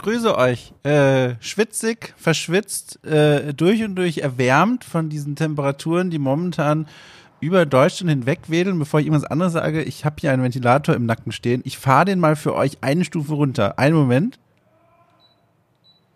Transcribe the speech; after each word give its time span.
Grüße 0.00 0.36
euch. 0.38 0.72
Äh, 0.82 1.34
schwitzig, 1.40 2.14
verschwitzt, 2.16 3.04
äh, 3.04 3.52
durch 3.52 3.84
und 3.84 3.96
durch 3.96 4.18
erwärmt 4.18 4.82
von 4.82 5.10
diesen 5.10 5.36
Temperaturen, 5.36 6.08
die 6.08 6.18
momentan 6.18 6.86
über 7.40 7.66
Deutschland 7.66 8.10
hinweg 8.10 8.40
wedeln. 8.48 8.78
Bevor 8.78 9.00
ich 9.00 9.06
irgendwas 9.06 9.30
anderes 9.30 9.52
sage, 9.52 9.82
ich 9.82 10.06
habe 10.06 10.16
hier 10.18 10.32
einen 10.32 10.42
Ventilator 10.42 10.94
im 10.94 11.04
Nacken 11.04 11.32
stehen. 11.32 11.60
Ich 11.64 11.76
fahre 11.76 12.06
den 12.06 12.18
mal 12.18 12.34
für 12.34 12.54
euch 12.54 12.78
eine 12.80 13.04
Stufe 13.04 13.34
runter. 13.34 13.78
Einen 13.78 13.94
Moment. 13.94 14.38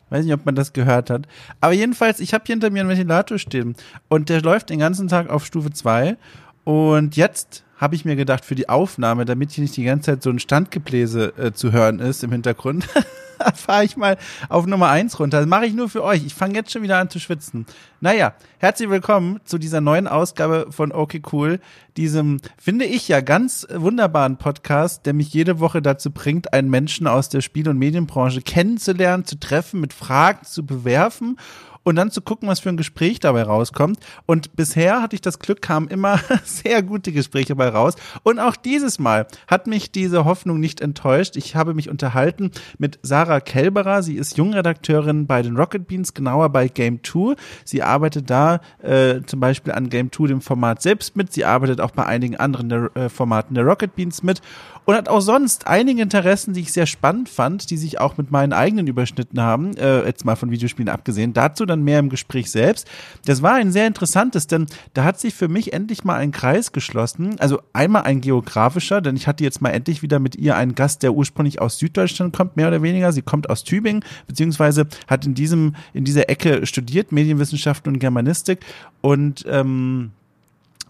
Weiß 0.09 0.25
nicht, 0.25 0.35
ob 0.35 0.47
man 0.47 0.55
das 0.55 0.73
gehört 0.73 1.11
hat. 1.11 1.27
Aber 1.61 1.75
jedenfalls, 1.75 2.21
ich 2.21 2.33
habe 2.33 2.45
hier 2.47 2.55
hinter 2.55 2.71
mir 2.71 2.81
einen 2.81 2.89
Ventilator 2.89 3.39
stehen 3.39 3.77
und 4.09 4.31
der 4.31 4.41
läuft 4.41 4.71
den 4.71 4.79
ganzen 4.79 5.09
Tag 5.09 5.29
auf 5.29 5.45
Stufe 5.45 5.71
2. 5.71 6.17
Und 6.65 7.17
jetzt 7.17 7.65
habe 7.77 7.97
ich 7.97 8.07
mir 8.07 8.17
gedacht, 8.17 8.47
für 8.47 8.55
die 8.55 8.71
Aufnahme, 8.71 9.27
damit 9.27 9.51
hier 9.51 9.63
nicht 9.63 9.77
die 9.77 9.85
ganze 9.85 10.13
Zeit 10.13 10.23
so 10.23 10.31
ein 10.31 10.39
Standgebläse 10.39 11.35
äh, 11.37 11.53
zu 11.53 11.73
hören 11.73 11.99
ist 11.99 12.25
im 12.25 12.33
Hintergrund, 12.33 12.89
fahre 13.55 13.85
ich 13.85 13.97
mal 13.97 14.17
auf 14.49 14.67
Nummer 14.67 14.89
eins 14.89 15.19
runter. 15.19 15.39
Das 15.39 15.47
mache 15.47 15.67
ich 15.67 15.75
nur 15.75 15.89
für 15.89 16.03
euch. 16.03 16.25
Ich 16.25 16.35
fange 16.35 16.55
jetzt 16.55 16.73
schon 16.73 16.83
wieder 16.83 16.99
an 16.99 17.11
zu 17.11 17.19
schwitzen. 17.19 17.67
Naja, 18.01 18.35
herzlich 18.59 18.91
willkommen 18.91 19.41
zu 19.45 19.59
dieser 19.59 19.81
neuen 19.81 20.07
Ausgabe 20.07 20.67
von 20.71 20.93
Okay 20.93 21.23
Cool, 21.33 21.61
diesem, 21.97 22.39
finde 22.59 22.85
ich 22.85 23.09
ja, 23.09 23.21
ganz 23.21 23.67
wunderbaren 23.73 24.37
Podcast, 24.37 25.07
der 25.07 25.15
mich 25.15 25.33
jede 25.33 25.61
Woche 25.61 25.81
dazu 25.81 26.11
bringt, 26.11 26.53
einen 26.53 26.71
Menschen 26.71 27.07
aus 27.07 27.29
der 27.29 27.41
Spiel- 27.41 27.69
und 27.69 27.79
Medienbranche 27.79 28.43
kennenzulernen, 28.43 29.25
zu 29.25 29.39
treffen, 29.39 29.81
mit 29.81 29.93
Fragen 29.93 30.45
zu 30.45 30.67
bewerfen 30.67 31.37
und 31.85 31.97
dann 31.97 32.11
zu 32.11 32.21
gucken, 32.21 32.49
was 32.49 32.61
für 32.61 32.71
ein 32.71 32.77
Gespräch 32.77 33.21
dabei 33.21 33.45
rauskommt. 33.45 33.99
Und 34.27 34.57
bisher 34.57 35.03
hatte 35.03 35.15
ich 35.15 35.21
das 35.21 35.39
Glück, 35.39 35.63
kamen 35.63 35.89
immer 35.89 36.19
sehr 36.45 36.83
gute 36.83 37.13
Gespräche 37.13 37.49
dabei 37.49 37.69
raus. 37.69 37.95
Und 38.23 38.41
auch 38.41 38.57
dieses 38.57 38.99
Mal 38.99 39.27
hat 39.47 39.67
mich 39.67 39.93
diese 39.93 40.25
Hoffnung 40.25 40.59
nicht 40.59 40.81
enttäuscht. 40.81 41.37
Ich 41.37 41.55
habe 41.55 41.75
mich 41.75 41.89
unterhalten 41.89 42.51
mit 42.79 42.99
Sarah 43.03 43.41
Kelberer. 43.41 44.03
Sie 44.03 44.17
ist 44.17 44.37
Jungredakteurin 44.37 45.27
bei 45.27 45.43
den 45.43 45.57
Rocket 45.57 45.87
Beans, 45.87 46.15
genauer 46.15 46.49
bei 46.49 46.69
Game 46.69 47.05
2. 47.05 47.37
Sie 47.65 47.83
arbeitet 47.83 48.31
da 48.31 48.61
äh, 48.83 49.21
zum 49.27 49.41
Beispiel 49.41 49.73
an 49.73 49.91
Game 49.91 50.11
2, 50.11 50.29
dem 50.29 50.41
Format 50.41 50.83
selbst 50.83 51.17
mit. 51.17 51.33
Sie 51.33 51.45
arbeitet 51.45 51.81
auch 51.81 51.91
bei 51.91 52.07
einigen 52.07 52.37
anderen 52.37 52.69
der, 52.69 52.97
äh, 52.97 53.09
Formaten 53.09 53.55
der 53.55 53.65
Rocket 53.65 53.95
Beans 53.95 54.23
mit 54.23 54.41
und 54.85 54.95
hat 54.95 55.09
auch 55.09 55.21
sonst 55.21 55.67
einige 55.67 56.03
Interessen, 56.03 56.55
die 56.55 56.61
ich 56.61 56.73
sehr 56.73 56.87
spannend 56.87 57.29
fand, 57.29 57.71
die 57.71 57.77
sich 57.77 58.01
auch 58.01 58.17
mit 58.17 58.31
meinen 58.31 58.53
eigenen 58.53 58.87
überschnitten 58.87 59.41
haben, 59.41 59.77
äh, 59.77 60.05
jetzt 60.05 60.25
mal 60.25 60.37
von 60.37 60.51
Videospielen 60.51 60.89
abgesehen. 60.89 61.33
Dazu 61.33 61.67
dann 61.67 61.83
mehr 61.83 61.99
im 61.99 62.09
Gespräch 62.09 62.51
selbst. 62.51 62.87
Das 63.25 63.43
war 63.43 63.55
ein 63.55 63.73
sehr 63.73 63.87
interessantes, 63.87 64.47
denn 64.47 64.67
da 64.93 65.05
hat 65.05 65.19
sich 65.19 65.35
für 65.35 65.49
mich 65.49 65.73
endlich 65.73 66.05
mal 66.05 66.17
ein 66.17 66.33
Kreis 66.33 66.73
geschlossen. 66.73 67.37
Also 67.39 67.61
einmal 67.73 68.03
ein 68.03 68.21
geografischer, 68.21 69.01
denn 69.01 69.17
ich 69.17 69.27
hatte 69.27 69.45
jetzt 69.45 69.63
mal 69.63 69.71
endlich 69.71 70.03
wieder 70.03 70.19
mit 70.19 70.37
ihr 70.37 70.57
einen 70.57 70.75
Gast, 70.75 71.03
der 71.03 71.15
ursprünglich 71.15 71.61
aus 71.61 71.79
Süddeutschland 71.79 72.37
kommt, 72.37 72.57
mehr 72.57 72.69
oder 72.69 72.83
weniger. 72.83 73.13
Sie 73.13 73.23
kommt 73.23 73.49
aus 73.49 73.65
Tübingen, 73.65 74.05
beziehungsweise 74.27 74.87
hat 75.07 75.25
in 75.25 75.35
diesem, 75.35 75.77
in 75.93 76.05
dieser 76.05 76.29
Ecke 76.29 76.67
studiert, 76.67 77.13
Medienwissenschaften 77.13 77.93
und 77.93 77.99
Germanistik 77.99 78.61
und 79.01 79.45
ähm, 79.49 80.11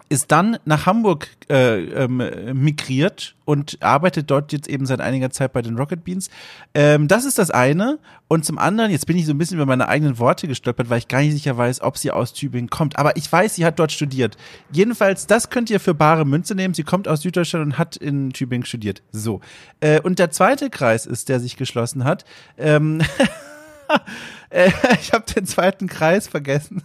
ist 0.08 0.30
dann 0.30 0.58
nach 0.64 0.86
Hamburg 0.86 1.28
äh, 1.48 1.82
ähm, 1.84 2.22
migriert 2.52 3.34
und 3.44 3.78
arbeitet 3.80 4.30
dort 4.30 4.52
jetzt 4.52 4.68
eben 4.68 4.86
seit 4.86 5.00
einiger 5.00 5.30
Zeit 5.30 5.52
bei 5.52 5.62
den 5.62 5.76
Rocket 5.76 6.04
Beans. 6.04 6.30
Ähm, 6.74 7.08
das 7.08 7.24
ist 7.24 7.38
das 7.38 7.50
eine. 7.50 7.98
Und 8.28 8.44
zum 8.44 8.58
anderen, 8.58 8.90
jetzt 8.90 9.06
bin 9.06 9.16
ich 9.16 9.26
so 9.26 9.32
ein 9.32 9.38
bisschen 9.38 9.56
über 9.56 9.66
meine 9.66 9.88
eigenen 9.88 10.18
Worte 10.18 10.46
gestolpert, 10.46 10.90
weil 10.90 10.98
ich 10.98 11.08
gar 11.08 11.20
nicht 11.20 11.32
sicher 11.32 11.56
weiß, 11.56 11.80
ob 11.80 11.98
sie 11.98 12.10
aus 12.10 12.32
Tübingen 12.32 12.70
kommt. 12.70 12.98
Aber 12.98 13.16
ich 13.16 13.30
weiß, 13.30 13.54
sie 13.54 13.64
hat 13.64 13.78
dort 13.78 13.92
studiert. 13.92 14.36
Jedenfalls, 14.70 15.26
das 15.26 15.50
könnt 15.50 15.70
ihr 15.70 15.80
für 15.80 15.94
bare 15.94 16.24
Münze 16.24 16.54
nehmen. 16.54 16.74
Sie 16.74 16.84
kommt 16.84 17.08
aus 17.08 17.22
Süddeutschland 17.22 17.64
und 17.64 17.78
hat 17.78 17.96
in 17.96 18.32
Tübingen 18.32 18.66
studiert. 18.66 19.02
So. 19.10 19.40
Äh, 19.80 20.00
und 20.00 20.18
der 20.18 20.30
zweite 20.30 20.70
Kreis 20.70 21.06
ist, 21.06 21.28
der 21.28 21.40
sich 21.40 21.56
geschlossen 21.56 22.04
hat. 22.04 22.24
Ähm 22.58 23.00
äh, 24.50 24.70
ich 25.00 25.12
habe 25.12 25.24
den 25.32 25.46
zweiten 25.46 25.86
Kreis 25.86 26.28
vergessen. 26.28 26.82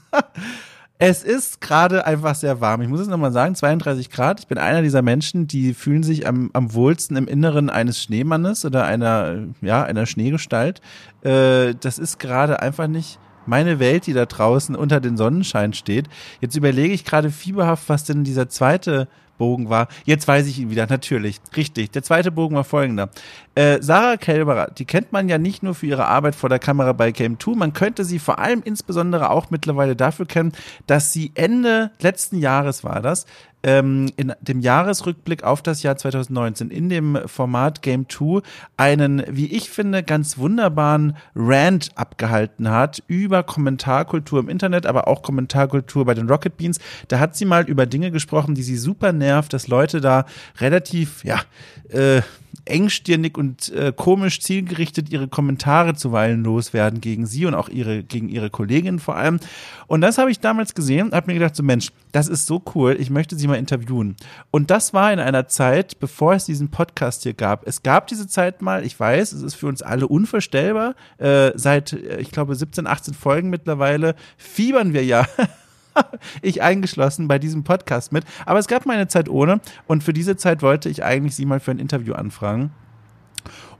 Es 1.01 1.23
ist 1.23 1.61
gerade 1.61 2.05
einfach 2.05 2.35
sehr 2.35 2.59
warm. 2.59 2.81
Ich 2.81 2.89
muss 2.89 2.99
es 2.99 3.07
nochmal 3.07 3.31
sagen, 3.31 3.55
32 3.55 4.09
Grad. 4.09 4.41
Ich 4.41 4.47
bin 4.47 4.57
einer 4.57 4.81
dieser 4.81 5.01
Menschen, 5.01 5.47
die 5.47 5.73
fühlen 5.73 6.03
sich 6.03 6.27
am, 6.27 6.49
am 6.51 6.73
wohlsten 6.73 7.15
im 7.15 7.25
Inneren 7.25 7.69
eines 7.69 8.03
Schneemannes 8.03 8.65
oder 8.65 8.83
einer, 8.83 9.45
ja, 9.61 9.81
einer 9.81 10.05
Schneegestalt. 10.05 10.81
Äh, 11.21 11.73
das 11.79 11.99
ist 11.99 12.19
gerade 12.19 12.61
einfach 12.61 12.87
nicht 12.87 13.17
meine 13.45 13.79
Welt, 13.79 14.07
die 14.07 14.13
da 14.13 14.25
draußen 14.25 14.75
unter 14.75 14.99
den 14.99 15.15
Sonnenschein 15.15 15.71
steht. 15.71 16.09
Jetzt 16.41 16.57
überlege 16.57 16.93
ich 16.93 17.05
gerade 17.05 17.31
fieberhaft, 17.31 17.87
was 17.87 18.03
denn 18.03 18.25
dieser 18.25 18.49
zweite 18.49 19.07
Bogen 19.39 19.69
war. 19.69 19.87
Jetzt 20.05 20.27
weiß 20.27 20.45
ich 20.45 20.59
ihn 20.59 20.69
wieder, 20.69 20.85
natürlich. 20.85 21.41
Richtig. 21.57 21.89
Der 21.89 22.03
zweite 22.03 22.29
Bogen 22.31 22.55
war 22.55 22.63
folgender. 22.63 23.09
Äh, 23.55 23.81
Sarah 23.81 24.17
Kelberer, 24.17 24.69
die 24.69 24.85
kennt 24.85 25.11
man 25.11 25.27
ja 25.27 25.39
nicht 25.39 25.63
nur 25.63 25.73
für 25.73 25.87
ihre 25.87 26.05
Arbeit 26.05 26.35
vor 26.35 26.49
der 26.49 26.59
Kamera 26.59 26.93
bei 26.93 27.11
Game 27.11 27.39
2, 27.39 27.55
man 27.55 27.73
könnte 27.73 28.05
sie 28.05 28.19
vor 28.19 28.37
allem 28.37 28.61
insbesondere 28.63 29.31
auch 29.31 29.49
mittlerweile 29.49 29.95
dafür 29.95 30.27
kennen, 30.27 30.51
dass 30.85 31.11
sie 31.11 31.31
Ende 31.33 31.89
letzten 31.99 32.37
Jahres 32.37 32.83
war 32.83 33.01
das, 33.01 33.25
ähm, 33.63 34.11
in 34.15 34.33
dem 34.41 34.59
Jahresrückblick 34.61 35.43
auf 35.43 35.61
das 35.61 35.83
Jahr 35.83 35.97
2019 35.97 36.71
in 36.71 36.89
dem 36.89 37.17
Format 37.25 37.81
Game 37.81 38.07
2 38.07 38.41
einen, 38.77 39.23
wie 39.29 39.47
ich 39.47 39.69
finde, 39.69 40.03
ganz 40.03 40.37
wunderbaren 40.37 41.17
Rant 41.35 41.91
abgehalten 41.95 42.69
hat 42.69 43.03
über 43.07 43.43
Kommentarkultur 43.43 44.39
im 44.39 44.49
Internet, 44.49 44.85
aber 44.85 45.07
auch 45.07 45.21
Kommentarkultur 45.21 46.05
bei 46.05 46.13
den 46.13 46.29
Rocket 46.29 46.57
Beans. 46.57 46.79
Da 47.07 47.19
hat 47.19 47.35
sie 47.35 47.45
mal 47.45 47.67
über 47.67 47.85
Dinge 47.85 48.11
gesprochen, 48.11 48.55
die 48.55 48.63
sie 48.63 48.77
super 48.77 49.11
nervt, 49.11 49.53
dass 49.53 49.67
Leute 49.67 50.01
da 50.01 50.25
relativ, 50.59 51.23
ja, 51.23 51.41
äh, 51.89 52.21
engstirnig 52.69 53.37
und 53.37 53.69
äh, 53.73 53.91
komisch 53.95 54.39
zielgerichtet 54.41 55.09
ihre 55.09 55.27
Kommentare 55.27 55.95
zuweilen 55.95 56.43
loswerden 56.43 57.01
gegen 57.01 57.25
sie 57.25 57.45
und 57.45 57.55
auch 57.55 57.69
ihre 57.69 58.03
gegen 58.03 58.29
ihre 58.29 58.49
Kolleginnen 58.49 58.99
vor 58.99 59.15
allem. 59.15 59.39
Und 59.87 60.01
das 60.01 60.17
habe 60.17 60.31
ich 60.31 60.39
damals 60.39 60.75
gesehen, 60.75 61.11
habe 61.11 61.27
mir 61.27 61.39
gedacht 61.39 61.55
so 61.55 61.63
Mensch, 61.63 61.91
das 62.11 62.27
ist 62.27 62.45
so 62.45 62.61
cool, 62.75 62.95
ich 62.99 63.09
möchte 63.09 63.35
sie 63.35 63.47
mal 63.47 63.55
interviewen. 63.55 64.15
Und 64.51 64.71
das 64.71 64.93
war 64.93 65.11
in 65.11 65.19
einer 65.19 65.47
Zeit, 65.47 65.99
bevor 65.99 66.33
es 66.33 66.45
diesen 66.45 66.69
Podcast 66.69 67.23
hier 67.23 67.33
gab. 67.33 67.67
Es 67.67 67.83
gab 67.83 68.07
diese 68.07 68.27
Zeit 68.27 68.61
mal, 68.61 68.85
ich 68.85 68.99
weiß, 68.99 69.31
es 69.31 69.41
ist 69.41 69.55
für 69.55 69.67
uns 69.67 69.81
alle 69.81 70.07
unvorstellbar. 70.07 70.95
Äh, 71.17 71.51
seit 71.55 71.93
äh, 71.93 72.19
ich 72.19 72.31
glaube 72.31 72.55
17, 72.55 72.87
18 72.87 73.13
Folgen 73.13 73.49
mittlerweile 73.49 74.15
fiebern 74.37 74.93
wir 74.93 75.03
ja 75.03 75.25
ich 76.41 76.61
eingeschlossen 76.61 77.27
bei 77.27 77.39
diesem 77.39 77.63
Podcast 77.63 78.11
mit. 78.11 78.25
Aber 78.45 78.59
es 78.59 78.67
gab 78.67 78.85
mal 78.85 78.93
eine 78.93 79.07
Zeit 79.07 79.29
ohne 79.29 79.61
und 79.87 80.03
für 80.03 80.13
diese 80.13 80.37
Zeit 80.37 80.61
wollte 80.61 80.89
ich 80.89 81.03
eigentlich 81.03 81.35
sie 81.35 81.45
mal 81.45 81.59
für 81.59 81.71
ein 81.71 81.79
Interview 81.79 82.13
anfragen. 82.13 82.71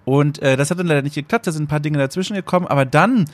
Und 0.05 0.41
äh, 0.41 0.57
das 0.57 0.71
hat 0.71 0.79
dann 0.79 0.87
leider 0.87 1.01
nicht 1.01 1.15
geklappt, 1.15 1.45
da 1.45 1.51
sind 1.51 1.63
ein 1.63 1.67
paar 1.67 1.79
Dinge 1.79 1.97
dazwischen 1.99 2.35
gekommen, 2.35 2.65
aber 2.65 2.85
dann 2.85 3.25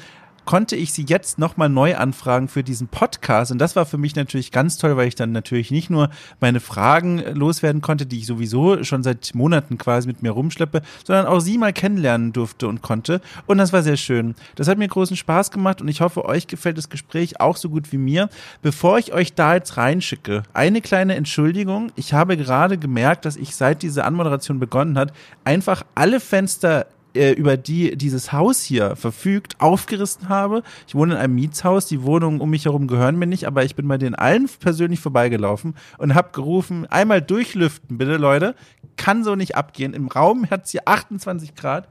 konnte 0.45 0.75
ich 0.75 0.94
sie 0.94 1.06
jetzt 1.07 1.39
nochmal 1.39 1.69
neu 1.69 1.95
anfragen 1.95 2.47
für 2.47 2.63
diesen 2.63 2.88
Podcast. 2.88 3.51
Und 3.51 3.57
das 3.57 3.75
war 3.75 3.85
für 3.85 3.97
mich 3.97 4.16
natürlich 4.16 4.51
ganz 4.51 4.78
toll, 4.78 4.95
weil 4.97 5.07
ich 5.07 5.16
dann 5.16 5.31
natürlich 5.31 5.72
nicht 5.72 5.89
nur 5.89 6.09
meine 6.39 6.59
Fragen 6.59 7.19
loswerden 7.33 7.81
konnte, 7.81 8.06
die 8.06 8.19
ich 8.19 8.25
sowieso 8.25 8.84
schon 8.84 9.03
seit 9.03 9.34
Monaten 9.35 9.78
quasi 9.78 10.07
mit 10.07 10.22
mir 10.23 10.31
rumschleppe, 10.31 10.81
sondern 11.03 11.25
auch 11.25 11.39
sie 11.39 11.57
mal 11.57 11.73
kennenlernen 11.73 12.34
durfte 12.34 12.67
und 12.67 12.81
konnte. 12.81 13.22
Und 13.47 13.57
das 13.57 13.73
war 13.73 13.84
sehr 13.84 13.97
schön. 13.97 14.35
Das 14.55 14.67
hat 14.67 14.78
mir 14.78 14.88
großen 14.88 15.17
Spaß 15.17 15.51
gemacht 15.51 15.81
und 15.81 15.88
ich 15.88 16.01
hoffe, 16.01 16.25
euch 16.25 16.47
gefällt 16.47 16.78
das 16.78 16.89
Gespräch 16.89 17.39
auch 17.41 17.57
so 17.57 17.69
gut 17.69 17.91
wie 17.91 17.97
mir. 17.97 18.29
Bevor 18.61 18.97
ich 19.00 19.13
euch 19.13 19.34
da 19.34 19.55
jetzt 19.55 19.78
reinschicke, 19.78 20.44
eine 20.53 20.81
kleine 20.81 21.16
Entschuldigung. 21.16 21.91
Ich 21.95 22.13
habe 22.13 22.38
gerade 22.38 22.78
gemerkt, 22.78 23.25
dass 23.25 23.35
ich 23.35 23.55
seit 23.55 23.81
diese 23.81 24.05
Anmoderation 24.05 24.59
begonnen 24.59 24.97
hat, 24.97 25.14
einfach 25.43 25.84
alle 25.96 26.19
Fenster 26.19 26.85
äh, 27.16 27.32
über 27.32 27.58
die 27.58 27.97
dieses 27.97 28.32
Haus 28.32 28.62
hier 28.62 28.96
verfügt, 28.96 29.59
aufgerissen 29.59 30.29
habe. 30.29 30.64
Ich 30.88 30.96
wohne 30.96 31.14
in 31.14 31.20
einem 31.20 31.35
Mietshaus, 31.35 31.88
die 31.88 32.03
Wohnungen 32.03 32.41
um 32.41 32.50
mich 32.50 32.66
herum 32.66 32.88
gehören 32.88 33.17
mir 33.17 33.28
nicht, 33.28 33.46
aber 33.47 33.64
ich 33.64 33.76
bin 33.76 33.88
bei 33.88 33.97
den 33.97 34.16
allen 34.16 34.50
persönlich 34.59 35.00
vorbeigelaufen 35.00 35.76
und 35.97 36.16
habe 36.16 36.29
gerufen, 36.32 36.85
einmal 36.88 37.22
durchlüften, 37.22 37.97
bitte 37.97 38.17
Leute, 38.17 38.56
kann 38.97 39.23
so 39.23 39.35
nicht 39.35 39.56
abgehen. 39.56 39.94
Im 39.94 40.08
Raum 40.08 40.50
hat 40.50 40.66
es 40.66 40.72
hier 40.72 40.82
28 40.85 41.56
Grad. 41.56 41.88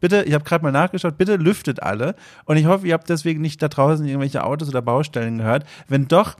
Bitte, 0.00 0.24
ich 0.24 0.34
habe 0.34 0.42
gerade 0.42 0.64
mal 0.64 0.72
nachgeschaut, 0.72 1.16
bitte 1.16 1.36
lüftet 1.36 1.80
alle. 1.80 2.16
Und 2.44 2.56
ich 2.56 2.66
hoffe, 2.66 2.88
ihr 2.88 2.94
habt 2.94 3.08
deswegen 3.08 3.40
nicht 3.40 3.62
da 3.62 3.68
draußen 3.68 4.04
irgendwelche 4.04 4.42
Autos 4.42 4.68
oder 4.68 4.82
Baustellen 4.82 5.38
gehört. 5.38 5.64
Wenn 5.86 6.08
doch, 6.08 6.36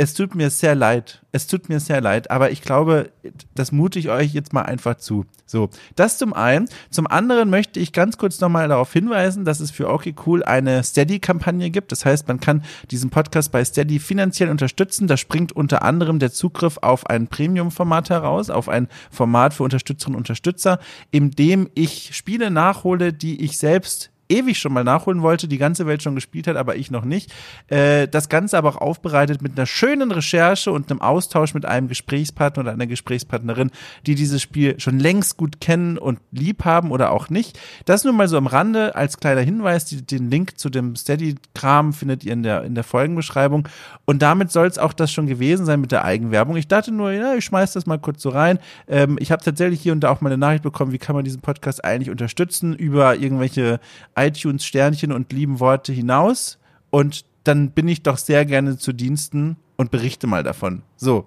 es 0.00 0.14
tut 0.14 0.34
mir 0.34 0.48
sehr 0.48 0.74
leid. 0.74 1.20
Es 1.30 1.46
tut 1.46 1.68
mir 1.68 1.78
sehr 1.78 2.00
leid, 2.00 2.30
aber 2.30 2.50
ich 2.50 2.62
glaube, 2.62 3.12
das 3.54 3.70
mute 3.70 3.98
ich 3.98 4.08
euch 4.08 4.32
jetzt 4.32 4.54
mal 4.54 4.62
einfach 4.62 4.94
zu. 4.94 5.26
So, 5.44 5.68
das 5.94 6.16
zum 6.16 6.32
einen. 6.32 6.70
Zum 6.88 7.06
anderen 7.06 7.50
möchte 7.50 7.78
ich 7.80 7.92
ganz 7.92 8.16
kurz 8.16 8.40
nochmal 8.40 8.66
darauf 8.68 8.90
hinweisen, 8.90 9.44
dass 9.44 9.60
es 9.60 9.70
für 9.70 9.90
Okay 9.90 10.14
Cool 10.24 10.42
eine 10.42 10.82
Steady-Kampagne 10.82 11.68
gibt. 11.68 11.92
Das 11.92 12.06
heißt, 12.06 12.28
man 12.28 12.40
kann 12.40 12.64
diesen 12.90 13.10
Podcast 13.10 13.52
bei 13.52 13.62
Steady 13.62 13.98
finanziell 13.98 14.48
unterstützen. 14.48 15.06
Da 15.06 15.18
springt 15.18 15.52
unter 15.52 15.82
anderem 15.82 16.18
der 16.18 16.32
Zugriff 16.32 16.78
auf 16.78 17.06
ein 17.06 17.28
Premium-Format 17.28 18.08
heraus, 18.08 18.48
auf 18.48 18.70
ein 18.70 18.88
Format 19.10 19.52
für 19.52 19.64
Unterstützerinnen 19.64 20.16
und 20.16 20.22
Unterstützer, 20.22 20.78
in 21.10 21.30
dem 21.30 21.68
ich 21.74 22.16
Spiele 22.16 22.50
nachhole, 22.50 23.12
die 23.12 23.44
ich 23.44 23.58
selbst 23.58 24.10
ewig 24.30 24.58
schon 24.58 24.72
mal 24.72 24.84
nachholen 24.84 25.22
wollte, 25.22 25.48
die 25.48 25.58
ganze 25.58 25.86
Welt 25.86 26.02
schon 26.02 26.14
gespielt 26.14 26.46
hat, 26.46 26.56
aber 26.56 26.76
ich 26.76 26.90
noch 26.90 27.04
nicht. 27.04 27.32
Äh, 27.68 28.08
das 28.08 28.28
Ganze 28.28 28.56
aber 28.56 28.70
auch 28.70 28.76
aufbereitet 28.76 29.42
mit 29.42 29.56
einer 29.56 29.66
schönen 29.66 30.10
Recherche 30.10 30.70
und 30.72 30.90
einem 30.90 31.00
Austausch 31.02 31.54
mit 31.54 31.66
einem 31.66 31.88
Gesprächspartner 31.88 32.62
oder 32.62 32.72
einer 32.72 32.86
Gesprächspartnerin, 32.86 33.70
die 34.06 34.14
dieses 34.14 34.40
Spiel 34.40 34.78
schon 34.80 34.98
längst 34.98 35.36
gut 35.36 35.60
kennen 35.60 35.98
und 35.98 36.20
lieb 36.30 36.64
haben 36.64 36.90
oder 36.90 37.12
auch 37.12 37.28
nicht. 37.28 37.58
Das 37.84 38.04
nur 38.04 38.12
mal 38.12 38.28
so 38.28 38.36
am 38.36 38.46
Rande 38.46 38.94
als 38.94 39.18
kleiner 39.18 39.40
Hinweis. 39.40 39.84
Die, 39.84 40.04
den 40.04 40.30
Link 40.30 40.58
zu 40.58 40.70
dem 40.70 40.96
Steady-Kram 40.96 41.92
findet 41.92 42.24
ihr 42.24 42.32
in 42.32 42.42
der, 42.42 42.64
in 42.64 42.74
der 42.74 42.84
Folgenbeschreibung. 42.84 43.68
Und 44.04 44.22
damit 44.22 44.50
soll 44.50 44.66
es 44.66 44.78
auch 44.78 44.92
das 44.92 45.12
schon 45.12 45.26
gewesen 45.26 45.66
sein 45.66 45.80
mit 45.80 45.92
der 45.92 46.04
Eigenwerbung. 46.04 46.56
Ich 46.56 46.68
dachte 46.68 46.92
nur, 46.92 47.12
ja, 47.12 47.34
ich 47.34 47.44
schmeiß 47.44 47.72
das 47.72 47.86
mal 47.86 47.98
kurz 47.98 48.22
so 48.22 48.30
rein. 48.30 48.58
Ähm, 48.88 49.16
ich 49.20 49.32
habe 49.32 49.42
tatsächlich 49.42 49.80
hier 49.80 49.92
und 49.92 50.00
da 50.00 50.10
auch 50.10 50.20
mal 50.20 50.30
eine 50.30 50.38
Nachricht 50.38 50.62
bekommen, 50.62 50.92
wie 50.92 50.98
kann 50.98 51.16
man 51.16 51.24
diesen 51.24 51.40
Podcast 51.40 51.84
eigentlich 51.84 52.10
unterstützen 52.10 52.74
über 52.74 53.16
irgendwelche 53.16 53.80
iTunes-Sternchen 54.26 55.12
und 55.12 55.32
lieben 55.32 55.60
Worte 55.60 55.92
hinaus. 55.92 56.58
Und 56.90 57.24
dann 57.44 57.70
bin 57.70 57.88
ich 57.88 58.02
doch 58.02 58.18
sehr 58.18 58.44
gerne 58.44 58.76
zu 58.76 58.92
Diensten 58.92 59.56
und 59.76 59.90
berichte 59.90 60.26
mal 60.26 60.42
davon. 60.42 60.82
So. 60.96 61.26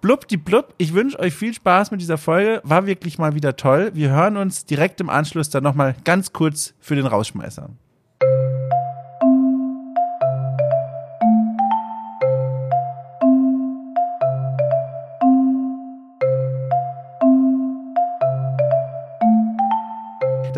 Blub 0.00 0.28
die 0.28 0.36
Blub, 0.36 0.74
ich 0.78 0.94
wünsche 0.94 1.18
euch 1.18 1.34
viel 1.34 1.52
Spaß 1.52 1.90
mit 1.90 2.00
dieser 2.00 2.18
Folge. 2.18 2.60
War 2.62 2.86
wirklich 2.86 3.18
mal 3.18 3.34
wieder 3.34 3.56
toll. 3.56 3.90
Wir 3.94 4.10
hören 4.10 4.36
uns 4.36 4.64
direkt 4.64 5.00
im 5.00 5.10
Anschluss 5.10 5.50
dann 5.50 5.64
nochmal 5.64 5.96
ganz 6.04 6.32
kurz 6.32 6.74
für 6.78 6.94
den 6.94 7.06
Rausschmeißer. 7.06 7.70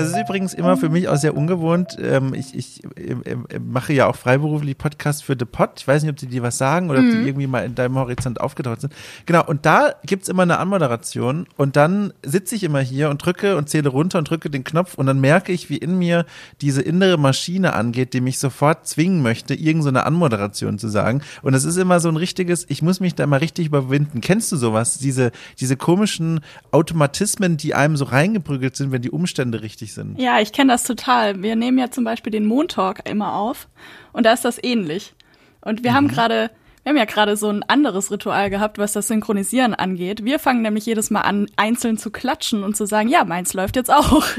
Das 0.01 0.11
ist 0.11 0.19
übrigens 0.19 0.55
immer 0.55 0.77
für 0.77 0.89
mich 0.89 1.09
auch 1.09 1.17
sehr 1.17 1.37
ungewohnt. 1.37 1.97
Ähm, 2.01 2.35
ich, 2.35 2.55
ich 2.55 2.85
äh, 2.85 3.37
mache 3.59 3.93
ja 3.93 4.07
auch 4.07 4.17
freiberuflich 4.17 4.77
Podcasts 4.79 5.23
für 5.23 5.37
The 5.39 5.45
Pod. 5.45 5.71
Ich 5.79 5.89
weiß 5.89 6.03
nicht, 6.03 6.11
ob 6.11 6.17
die 6.17 6.27
dir 6.27 6.43
was 6.43 6.59
sagen 6.59 6.91
oder 6.91 7.01
mhm. 7.01 7.07
ob 7.07 7.13
die 7.13 7.21
mhm. 7.21 7.27
irgendwie 7.27 7.47
mal 7.47 7.65
in 7.65 7.75
deinem 7.75 7.97
Horizont 7.97 8.41
aufgetaucht 8.41 8.81
sind. 8.81 8.93
Genau, 9.27 9.45
und 9.47 9.67
da 9.67 9.95
gibt's 10.05 10.29
immer 10.29 10.43
eine 10.43 10.59
Anmoderation 10.59 11.47
und 11.57 11.77
dann 11.77 12.13
sitze 12.25 12.55
ich 12.55 12.65
immer 12.65 12.81
hier 12.81 13.11
und 13.11 13.25
drücke 13.25 13.57
und 13.57 13.69
zähle 13.69 13.89
runter 13.89 14.19
und 14.19 14.29
drücke 14.29 14.51
den 14.51 14.65
Knopf 14.65 14.95
und 14.95 15.07
dann 15.07 15.21
merke 15.21 15.53
ich, 15.53 15.71
wie 15.71 15.77
in 15.77 15.99
mir 15.99 16.27
diese 16.61 16.83
innere 16.83 17.19
Maschine 17.19 17.75
angeht, 17.75 18.15
die 18.15 18.21
mich 18.21 18.39
sofort 18.39 18.87
zwingen 18.87 19.23
möchte, 19.23 19.55
irgendeine 19.55 20.01
so 20.01 20.05
Anmoderation 20.05 20.79
zu 20.79 20.89
sagen. 20.89 21.23
Und 21.43 21.55
es 21.55 21.65
ist 21.65 21.77
immer 21.77 22.01
so 22.01 22.09
ein 22.09 22.17
richtiges, 22.17 22.67
ich 22.69 22.83
muss 22.83 23.01
mich 23.01 23.15
da 23.15 23.27
mal 23.27 23.39
richtig 23.39 23.67
überwinden. 23.67 24.21
Kennst 24.21 24.51
du 24.53 24.57
sowas? 24.57 24.99
Diese, 24.99 25.33
diese 25.59 25.77
komischen 25.77 26.41
Automatismen, 26.71 27.57
die 27.57 27.75
einem 27.75 27.97
so 27.97 28.05
reingeprügelt 28.05 28.77
sind, 28.77 28.93
wenn 28.93 29.03
die 29.03 29.11
Umstände 29.11 29.63
richtig 29.63 29.90
sind. 29.93 30.19
Ja, 30.21 30.41
ich 30.41 30.53
kenne 30.53 30.73
das 30.73 30.85
total. 30.85 31.43
Wir 31.43 31.57
nehmen 31.57 31.79
ja 31.79 31.91
zum 31.91 32.05
Beispiel 32.05 32.31
den 32.31 32.47
Montalk 32.47 33.09
immer 33.09 33.35
auf 33.35 33.69
und 34.13 34.25
da 34.25 34.33
ist 34.33 34.45
das 34.45 34.63
ähnlich. 34.63 35.15
Und 35.61 35.83
wir 35.83 35.93
mhm. 35.93 35.95
haben 35.95 36.09
gerade, 36.09 36.51
wir 36.83 36.91
haben 36.91 36.97
ja 36.97 37.05
gerade 37.05 37.37
so 37.37 37.49
ein 37.49 37.63
anderes 37.63 38.11
Ritual 38.11 38.51
gehabt, 38.51 38.79
was 38.79 38.93
das 38.93 39.09
Synchronisieren 39.09 39.75
angeht. 39.75 40.25
Wir 40.25 40.39
fangen 40.39 40.63
nämlich 40.63 40.87
jedes 40.87 41.11
Mal 41.11 41.23
an, 41.23 41.47
einzeln 41.57 41.99
zu 41.99 42.11
klatschen 42.11 42.65
und 42.65 42.77
zu 42.77 42.87
sagen, 42.87 43.09
ja, 43.09 43.25
meins 43.25 43.55
läuft 43.55 43.77
jetzt 43.77 43.93
auch. 43.93 44.25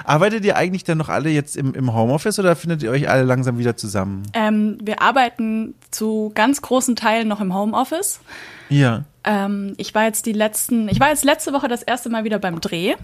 Arbeitet 0.04 0.44
ihr 0.44 0.56
eigentlich 0.56 0.84
dann 0.84 0.98
noch 0.98 1.08
alle 1.08 1.30
jetzt 1.30 1.56
im, 1.56 1.74
im 1.74 1.94
Homeoffice 1.94 2.38
oder 2.38 2.56
findet 2.56 2.82
ihr 2.82 2.90
euch 2.90 3.08
alle 3.08 3.22
langsam 3.22 3.58
wieder 3.58 3.76
zusammen? 3.76 4.22
Ähm, 4.34 4.78
wir 4.82 5.02
arbeiten 5.02 5.74
zu 5.90 6.32
ganz 6.34 6.62
großen 6.62 6.96
Teilen 6.96 7.28
noch 7.28 7.40
im 7.40 7.54
Homeoffice. 7.54 8.20
Ja. 8.68 9.04
Ähm, 9.24 9.74
ich 9.76 9.94
war 9.94 10.04
jetzt 10.04 10.26
die 10.26 10.32
letzten, 10.32 10.88
ich 10.88 11.00
war 11.00 11.08
jetzt 11.08 11.24
letzte 11.24 11.52
Woche 11.52 11.68
das 11.68 11.82
erste 11.82 12.08
Mal 12.08 12.24
wieder 12.24 12.38
beim 12.38 12.60
Dreh. 12.60 12.94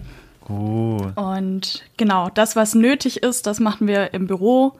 Oh. 0.47 0.99
Und 1.15 1.83
genau, 1.97 2.29
das, 2.33 2.55
was 2.55 2.75
nötig 2.75 3.23
ist, 3.23 3.47
das 3.47 3.59
machen 3.59 3.87
wir 3.87 4.13
im 4.13 4.27
Büro. 4.27 4.73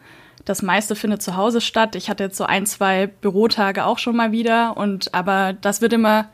Das 0.45 0.61
meiste 0.61 0.95
findet 0.95 1.23
zu 1.23 1.35
Hause 1.35 1.59
statt. 1.59 1.95
Ich 1.95 2.09
hatte 2.09 2.23
jetzt 2.23 2.37
so 2.37 2.45
ein, 2.45 2.67
zwei 2.67 3.07
Bürotage 3.07 3.85
auch 3.85 3.97
schon 3.97 4.15
mal 4.15 4.31
wieder. 4.31 4.77
Und 4.77 5.13
aber 5.13 5.53
das 5.53 5.81
wird 5.81 5.93
immer, 5.93 6.29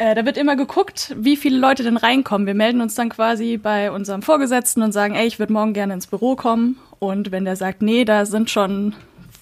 äh, 0.00 0.14
da 0.14 0.24
wird 0.24 0.38
immer 0.38 0.56
geguckt, 0.56 1.14
wie 1.14 1.36
viele 1.36 1.58
Leute 1.58 1.82
denn 1.82 1.98
reinkommen. 1.98 2.46
Wir 2.46 2.54
melden 2.54 2.80
uns 2.80 2.94
dann 2.94 3.10
quasi 3.10 3.58
bei 3.58 3.92
unserem 3.92 4.22
Vorgesetzten 4.22 4.82
und 4.82 4.92
sagen, 4.92 5.14
ey, 5.14 5.26
ich 5.26 5.38
würde 5.38 5.52
morgen 5.52 5.74
gerne 5.74 5.92
ins 5.92 6.06
Büro 6.06 6.36
kommen. 6.36 6.78
Und 6.98 7.32
wenn 7.32 7.44
der 7.44 7.54
sagt, 7.54 7.82
nee, 7.82 8.06
da 8.06 8.24
sind 8.24 8.48
schon 8.48 8.94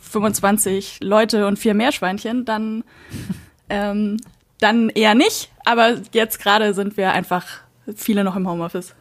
25 0.02 0.98
Leute 1.00 1.46
und 1.46 1.60
vier 1.60 1.74
Meerschweinchen, 1.74 2.44
dann 2.44 2.82
ähm, 3.70 4.16
dann 4.58 4.88
eher 4.88 5.14
nicht. 5.14 5.52
Aber 5.64 5.94
jetzt 6.12 6.40
gerade 6.40 6.74
sind 6.74 6.96
wir 6.96 7.12
einfach 7.12 7.46
viele 7.94 8.24
noch 8.24 8.34
im 8.34 8.48
Homeoffice. 8.48 8.96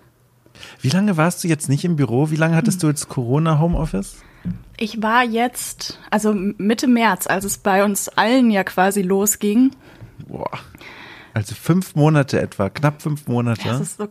Wie 0.80 0.90
lange 0.90 1.18
warst 1.18 1.44
du 1.44 1.48
jetzt 1.48 1.70
nicht 1.70 1.86
im 1.86 1.96
Büro? 1.96 2.30
Wie 2.30 2.36
lange 2.36 2.56
hattest 2.56 2.84
du 2.84 2.88
jetzt 2.88 3.10
Corona-Homeoffice? 3.10 4.24
Ich 4.78 5.02
war 5.02 5.24
jetzt, 5.24 6.00
also 6.12 6.36
Mitte 6.36 6.86
März, 6.88 7.26
als 7.26 7.46
es 7.46 7.58
bei 7.58 7.84
uns 7.84 8.10
allen 8.10 8.52
ja 8.52 8.64
quasi 8.64 9.02
losging. 9.02 9.72
Boah. 10.28 10.52
Also 11.38 11.54
fünf 11.54 11.94
Monate 11.94 12.42
etwa, 12.42 12.68
knapp 12.72 13.00
fünf 13.00 13.28
Monate. 13.28 13.62
Das 13.64 13.80
ist 13.80 13.98
so, 13.98 14.08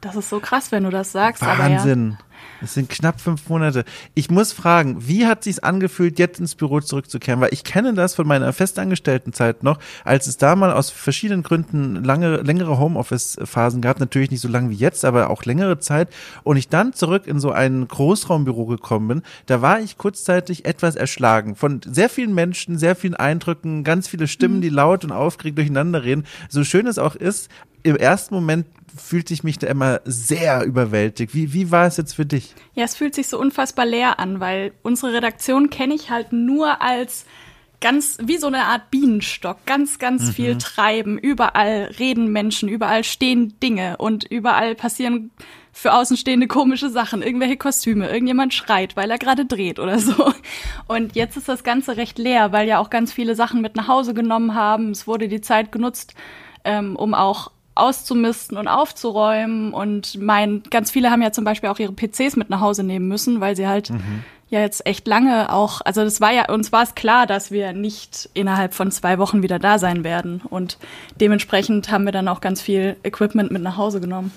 das 0.00 0.16
ist 0.16 0.28
so 0.28 0.40
krass, 0.40 0.72
wenn 0.72 0.82
du 0.82 0.90
das 0.90 1.12
sagst. 1.12 1.40
Wahnsinn. 1.40 2.16
Ja. 2.18 2.33
Es 2.62 2.74
sind 2.74 2.88
knapp 2.88 3.20
fünf 3.20 3.48
Monate. 3.48 3.84
Ich 4.14 4.30
muss 4.30 4.52
fragen, 4.52 5.06
wie 5.06 5.26
hat 5.26 5.44
sich's 5.44 5.58
angefühlt, 5.58 6.18
jetzt 6.18 6.40
ins 6.40 6.54
Büro 6.54 6.80
zurückzukehren? 6.80 7.40
Weil 7.40 7.52
ich 7.52 7.64
kenne 7.64 7.94
das 7.94 8.14
von 8.14 8.26
meiner 8.26 8.52
festangestellten 8.52 9.32
Zeit 9.32 9.62
noch, 9.62 9.78
als 10.04 10.26
es 10.26 10.38
da 10.38 10.56
mal 10.56 10.72
aus 10.72 10.90
verschiedenen 10.90 11.42
Gründen 11.42 12.02
lange, 12.02 12.38
längere 12.38 12.78
Homeoffice-Phasen 12.78 13.82
gab, 13.82 14.00
natürlich 14.00 14.30
nicht 14.30 14.40
so 14.40 14.48
lange 14.48 14.70
wie 14.70 14.76
jetzt, 14.76 15.04
aber 15.04 15.30
auch 15.30 15.44
längere 15.44 15.78
Zeit. 15.78 16.08
Und 16.42 16.56
ich 16.56 16.68
dann 16.68 16.92
zurück 16.92 17.26
in 17.26 17.38
so 17.38 17.50
ein 17.50 17.86
Großraumbüro 17.86 18.66
gekommen 18.66 19.08
bin, 19.08 19.22
da 19.46 19.60
war 19.60 19.80
ich 19.80 19.98
kurzzeitig 19.98 20.64
etwas 20.64 20.96
erschlagen 20.96 21.56
von 21.56 21.80
sehr 21.84 22.08
vielen 22.08 22.34
Menschen, 22.34 22.78
sehr 22.78 22.96
vielen 22.96 23.14
Eindrücken, 23.14 23.84
ganz 23.84 24.08
viele 24.08 24.26
Stimmen, 24.26 24.56
mhm. 24.56 24.62
die 24.62 24.68
laut 24.70 25.04
und 25.04 25.12
aufgeregt 25.12 25.58
durcheinander 25.58 26.04
reden. 26.04 26.24
So 26.48 26.64
schön 26.64 26.86
es 26.86 26.98
auch 26.98 27.14
ist, 27.14 27.50
im 27.82 27.96
ersten 27.96 28.34
Moment 28.34 28.66
fühlte 28.96 29.34
ich 29.34 29.44
mich 29.44 29.58
da 29.58 29.66
immer 29.66 30.00
sehr 30.04 30.64
überwältigt. 30.64 31.34
Wie, 31.34 31.52
wie 31.52 31.70
war 31.70 31.86
es 31.86 31.96
jetzt 31.96 32.14
für 32.14 32.24
dich? 32.24 32.33
Ja, 32.74 32.84
es 32.84 32.96
fühlt 32.96 33.14
sich 33.14 33.28
so 33.28 33.38
unfassbar 33.38 33.86
leer 33.86 34.18
an, 34.18 34.40
weil 34.40 34.72
unsere 34.82 35.12
Redaktion 35.12 35.70
kenne 35.70 35.94
ich 35.94 36.10
halt 36.10 36.32
nur 36.32 36.82
als 36.82 37.26
ganz 37.80 38.16
wie 38.22 38.38
so 38.38 38.46
eine 38.46 38.64
Art 38.64 38.90
Bienenstock, 38.90 39.66
ganz, 39.66 39.98
ganz 39.98 40.28
mhm. 40.28 40.32
viel 40.32 40.58
treiben. 40.58 41.18
Überall 41.18 41.90
reden 41.98 42.32
Menschen, 42.32 42.68
überall 42.68 43.04
stehen 43.04 43.60
Dinge 43.60 43.98
und 43.98 44.24
überall 44.24 44.74
passieren 44.74 45.30
für 45.70 45.92
Außenstehende 45.92 46.46
komische 46.46 46.88
Sachen, 46.88 47.20
irgendwelche 47.20 47.56
Kostüme, 47.56 48.08
irgendjemand 48.08 48.54
schreit, 48.54 48.96
weil 48.96 49.10
er 49.10 49.18
gerade 49.18 49.44
dreht 49.44 49.78
oder 49.78 49.98
so. 49.98 50.32
Und 50.86 51.16
jetzt 51.16 51.36
ist 51.36 51.48
das 51.48 51.64
Ganze 51.64 51.96
recht 51.96 52.18
leer, 52.18 52.52
weil 52.52 52.68
ja 52.68 52.78
auch 52.78 52.90
ganz 52.90 53.12
viele 53.12 53.34
Sachen 53.34 53.60
mit 53.60 53.76
nach 53.76 53.88
Hause 53.88 54.14
genommen 54.14 54.54
haben. 54.54 54.92
Es 54.92 55.06
wurde 55.06 55.28
die 55.28 55.40
Zeit 55.40 55.72
genutzt, 55.72 56.14
ähm, 56.64 56.96
um 56.96 57.12
auch 57.12 57.50
auszumisten 57.74 58.56
und 58.56 58.68
aufzuräumen. 58.68 59.72
Und 59.72 60.20
mein, 60.20 60.62
ganz 60.70 60.90
viele 60.90 61.10
haben 61.10 61.22
ja 61.22 61.32
zum 61.32 61.44
Beispiel 61.44 61.68
auch 61.68 61.78
ihre 61.78 61.92
PCs 61.92 62.36
mit 62.36 62.50
nach 62.50 62.60
Hause 62.60 62.84
nehmen 62.84 63.08
müssen, 63.08 63.40
weil 63.40 63.56
sie 63.56 63.66
halt 63.66 63.90
mhm. 63.90 64.24
ja 64.48 64.60
jetzt 64.60 64.86
echt 64.86 65.06
lange 65.06 65.52
auch, 65.52 65.80
also 65.84 66.04
das 66.04 66.20
war 66.20 66.32
ja, 66.32 66.50
uns 66.52 66.72
war 66.72 66.82
es 66.82 66.94
klar, 66.94 67.26
dass 67.26 67.50
wir 67.50 67.72
nicht 67.72 68.28
innerhalb 68.34 68.74
von 68.74 68.90
zwei 68.90 69.18
Wochen 69.18 69.42
wieder 69.42 69.58
da 69.58 69.78
sein 69.78 70.04
werden. 70.04 70.42
Und 70.48 70.78
dementsprechend 71.20 71.90
haben 71.90 72.04
wir 72.04 72.12
dann 72.12 72.28
auch 72.28 72.40
ganz 72.40 72.60
viel 72.60 72.96
Equipment 73.02 73.50
mit 73.50 73.62
nach 73.62 73.76
Hause 73.76 74.00
genommen. 74.00 74.32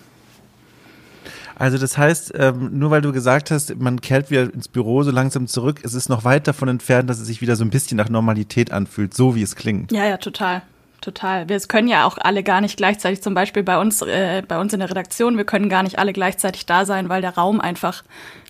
Also 1.59 1.79
das 1.79 1.97
heißt, 1.97 2.33
ähm, 2.37 2.77
nur 2.77 2.91
weil 2.91 3.01
du 3.01 3.11
gesagt 3.11 3.49
hast, 3.49 3.75
man 3.77 3.99
kehrt 3.99 4.29
wieder 4.29 4.53
ins 4.53 4.67
Büro 4.67 5.01
so 5.01 5.09
langsam 5.09 5.47
zurück, 5.47 5.79
es 5.83 5.95
ist 5.95 6.07
noch 6.07 6.23
weit 6.23 6.47
davon 6.47 6.67
entfernt, 6.67 7.09
dass 7.09 7.17
es 7.17 7.25
sich 7.25 7.41
wieder 7.41 7.55
so 7.55 7.63
ein 7.63 7.71
bisschen 7.71 7.97
nach 7.97 8.09
Normalität 8.09 8.71
anfühlt, 8.71 9.15
so 9.15 9.33
wie 9.33 9.41
es 9.41 9.55
klingt. 9.55 9.91
Ja, 9.91 10.05
ja, 10.05 10.17
total 10.17 10.61
total. 11.01 11.49
Wir 11.49 11.59
können 11.61 11.87
ja 11.87 12.05
auch 12.05 12.17
alle 12.19 12.43
gar 12.43 12.61
nicht 12.61 12.77
gleichzeitig, 12.77 13.21
zum 13.21 13.33
Beispiel 13.33 13.63
bei 13.63 13.79
uns, 13.79 14.01
äh, 14.01 14.43
bei 14.47 14.59
uns 14.59 14.73
in 14.73 14.79
der 14.79 14.89
Redaktion, 14.89 15.37
wir 15.37 15.45
können 15.45 15.69
gar 15.69 15.83
nicht 15.83 15.99
alle 15.99 16.13
gleichzeitig 16.13 16.65
da 16.65 16.85
sein, 16.85 17.09
weil 17.09 17.21
der 17.21 17.35
Raum 17.35 17.61
einfach 17.61 18.03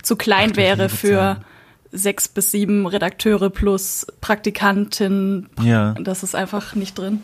zu 0.04 0.16
klein 0.16 0.51
Ach, 0.54 0.58
wäre 0.58 0.89
für 0.89 1.42
sechs 1.92 2.27
bis 2.27 2.51
sieben 2.51 2.86
Redakteure 2.86 3.50
plus 3.50 4.08
Praktikantin. 4.22 5.50
Ja. 5.62 5.94
Das 5.94 6.24
ist 6.24 6.36
einfach 6.36 6.75
nicht 6.75 6.98
drin. 6.98 7.22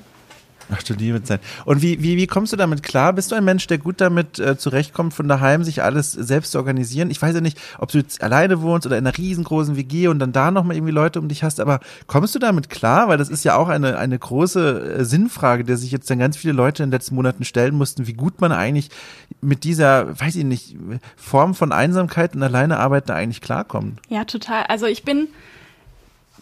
Ach 0.72 0.82
du 0.84 0.94
liebe 0.94 1.22
Zeit. 1.24 1.42
Und 1.66 1.82
wie, 1.82 2.02
wie, 2.02 2.18
wie 2.18 2.28
kommst 2.28 2.54
du 2.54 2.58
damit 2.58 2.84
klar? 2.84 3.14
Bist 3.14 3.32
du 3.32 3.36
ein 3.36 3.44
Mensch, 3.44 3.68
der 3.68 3.78
gut 3.78 4.00
damit 4.00 4.40
äh, 4.40 4.58
zurechtkommt, 4.58 5.14
von 5.14 5.28
daheim 5.28 5.64
sich 5.64 5.84
alles 5.84 6.12
selbst 6.12 6.52
zu 6.52 6.58
organisieren? 6.58 7.12
Ich 7.12 7.22
weiß 7.22 7.36
ja 7.36 7.42
nicht, 7.42 7.60
ob 7.80 7.92
du 7.92 7.98
jetzt 7.98 8.24
alleine 8.24 8.62
wohnst 8.62 8.86
oder 8.86 8.98
in 8.98 9.06
einer 9.06 9.18
riesengroßen 9.18 9.76
WG 9.76 10.08
und 10.08 10.20
dann 10.20 10.32
da 10.32 10.52
nochmal 10.52 10.76
irgendwie 10.76 10.94
Leute 10.94 11.20
um 11.20 11.28
dich 11.28 11.44
hast, 11.44 11.60
aber 11.60 11.80
kommst 12.08 12.34
du 12.36 12.40
damit 12.40 12.70
klar? 12.70 13.10
Weil 13.10 13.18
das 13.18 13.30
ist 13.30 13.44
ja 13.44 13.56
auch 13.56 13.68
eine, 13.68 13.98
eine 13.98 14.18
große 14.18 14.98
äh, 15.00 15.06
Sinnfrage, 15.06 15.64
der 15.64 15.78
sich 15.78 15.92
jetzt 15.92 16.10
dann 16.10 16.20
ganz 16.20 16.38
viele 16.38 16.54
Leute 16.54 16.84
in 16.84 16.90
den 16.90 16.94
letzten 16.94 17.16
Monaten 17.16 17.44
stellen 17.44 17.76
mussten, 17.76 18.08
wie 18.08 18.14
gut 18.14 18.40
man 18.40 18.52
eigentlich 18.52 18.90
mit 19.42 19.64
dieser, 19.64 20.20
weiß 20.20 20.36
ich 20.36 20.46
nicht, 20.46 20.76
Form 21.18 21.56
von 21.56 21.72
Einsamkeit 21.72 22.36
und 22.36 22.44
Alleinearbeit 22.44 23.10
da 23.10 23.16
eigentlich 23.16 23.42
klarkommt. 23.42 24.00
Ja, 24.10 24.24
total. 24.26 24.64
Also 24.68 24.86
ich 24.86 25.04
bin 25.04 25.28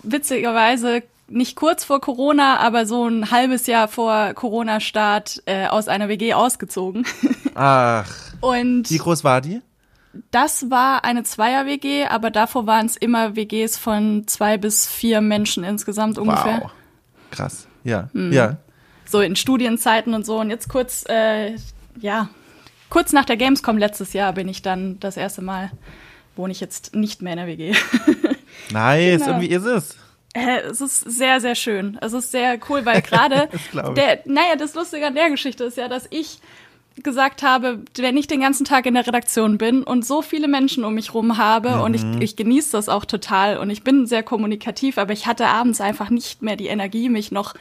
witzigerweise 0.03 1.03
nicht 1.31 1.55
kurz 1.55 1.83
vor 1.83 2.01
Corona, 2.01 2.57
aber 2.57 2.85
so 2.85 3.07
ein 3.07 3.31
halbes 3.31 3.67
Jahr 3.67 3.88
vor 3.88 4.33
Corona-Start 4.33 5.43
äh, 5.45 5.67
aus 5.67 5.88
einer 5.88 6.09
WG 6.09 6.33
ausgezogen. 6.33 7.05
Ach. 7.55 8.09
Und 8.41 8.89
wie 8.89 8.97
groß 8.97 9.23
war 9.23 9.41
die? 9.41 9.61
das 10.31 10.69
war 10.69 11.03
eine 11.03 11.23
Zweier-WG, 11.23 12.05
aber 12.05 12.31
davor 12.31 12.67
waren 12.67 12.85
es 12.85 12.97
immer 12.97 13.35
WGs 13.35 13.77
von 13.77 14.27
zwei 14.27 14.57
bis 14.57 14.88
vier 14.88 15.21
Menschen 15.21 15.63
insgesamt 15.63 16.17
ungefähr. 16.17 16.61
Wow. 16.63 16.71
Krass. 17.31 17.67
Ja. 17.83 18.09
Mhm. 18.13 18.33
Ja. 18.33 18.57
So 19.05 19.21
in 19.21 19.35
Studienzeiten 19.35 20.13
und 20.13 20.25
so. 20.25 20.39
Und 20.39 20.50
jetzt 20.50 20.69
kurz, 20.69 21.05
äh, 21.07 21.55
ja, 22.00 22.29
kurz 22.89 23.13
nach 23.13 23.25
der 23.25 23.38
Gamescom 23.38 23.77
letztes 23.77 24.13
Jahr 24.13 24.33
bin 24.33 24.47
ich 24.47 24.61
dann 24.61 25.00
das 25.00 25.17
erste 25.17 25.41
Mal, 25.41 25.71
wohne 26.35 26.51
ich 26.51 26.59
jetzt 26.59 26.95
nicht 26.95 27.21
mehr 27.21 27.33
in 27.33 27.38
der 27.38 27.47
WG. 27.47 27.73
nice. 28.71 29.21
Genau. 29.21 29.35
Und 29.35 29.41
wie 29.41 29.47
ist 29.47 29.65
es? 29.65 29.95
Es 30.33 30.79
ist 30.79 31.00
sehr, 31.01 31.41
sehr 31.41 31.55
schön. 31.55 31.97
Es 32.01 32.13
ist 32.13 32.31
sehr 32.31 32.57
cool, 32.69 32.85
weil 32.85 33.01
gerade 33.01 33.50
der, 33.95 34.21
naja, 34.25 34.55
das 34.57 34.75
Lustige 34.75 35.07
an 35.07 35.15
der 35.15 35.29
Geschichte 35.29 35.63
ist 35.65 35.77
ja, 35.77 35.88
dass 35.88 36.07
ich 36.09 36.39
gesagt 37.03 37.41
habe, 37.41 37.79
wenn 37.97 38.17
ich 38.17 38.27
den 38.27 38.41
ganzen 38.41 38.65
Tag 38.65 38.85
in 38.85 38.93
der 38.93 39.07
Redaktion 39.07 39.57
bin 39.57 39.83
und 39.83 40.05
so 40.05 40.21
viele 40.21 40.47
Menschen 40.47 40.83
um 40.83 40.93
mich 40.93 41.13
rum 41.13 41.38
habe 41.38 41.77
mhm. 41.77 41.81
und 41.81 41.93
ich, 41.93 42.03
ich 42.19 42.35
genieße 42.35 42.73
das 42.73 42.89
auch 42.89 43.05
total 43.05 43.57
und 43.57 43.69
ich 43.69 43.83
bin 43.83 44.05
sehr 44.05 44.23
kommunikativ, 44.23 44.97
aber 44.97 45.13
ich 45.13 45.25
hatte 45.25 45.47
abends 45.47 45.79
einfach 45.79 46.09
nicht 46.09 46.41
mehr 46.41 46.57
die 46.57 46.67
Energie, 46.67 47.09
mich 47.09 47.31
noch 47.31 47.55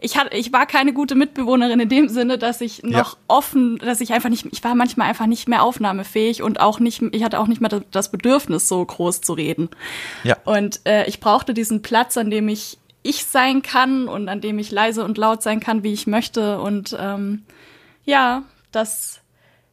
ich 0.00 0.16
hatte, 0.16 0.36
ich 0.36 0.52
war 0.52 0.66
keine 0.66 0.92
gute 0.92 1.14
Mitbewohnerin 1.14 1.80
in 1.80 1.88
dem 1.88 2.08
Sinne, 2.08 2.38
dass 2.38 2.60
ich 2.60 2.82
noch 2.82 3.14
ja. 3.14 3.18
offen, 3.28 3.78
dass 3.78 4.00
ich 4.00 4.12
einfach 4.12 4.28
nicht, 4.28 4.46
ich 4.50 4.64
war 4.64 4.74
manchmal 4.74 5.08
einfach 5.08 5.26
nicht 5.26 5.48
mehr 5.48 5.62
aufnahmefähig 5.62 6.42
und 6.42 6.60
auch 6.60 6.80
nicht, 6.80 7.02
ich 7.12 7.22
hatte 7.22 7.38
auch 7.38 7.46
nicht 7.46 7.60
mehr 7.60 7.82
das 7.90 8.10
Bedürfnis, 8.10 8.68
so 8.68 8.84
groß 8.84 9.20
zu 9.20 9.34
reden. 9.34 9.68
Ja. 10.24 10.36
Und 10.44 10.80
äh, 10.86 11.06
ich 11.06 11.20
brauchte 11.20 11.54
diesen 11.54 11.82
Platz, 11.82 12.16
an 12.16 12.30
dem 12.30 12.48
ich 12.48 12.78
ich 13.02 13.24
sein 13.24 13.62
kann 13.62 14.08
und 14.08 14.28
an 14.28 14.40
dem 14.40 14.58
ich 14.58 14.70
leise 14.70 15.04
und 15.04 15.16
laut 15.16 15.42
sein 15.42 15.60
kann, 15.60 15.82
wie 15.82 15.92
ich 15.92 16.06
möchte. 16.06 16.60
Und 16.60 16.96
ähm, 16.98 17.44
ja, 18.04 18.42
das 18.72 19.20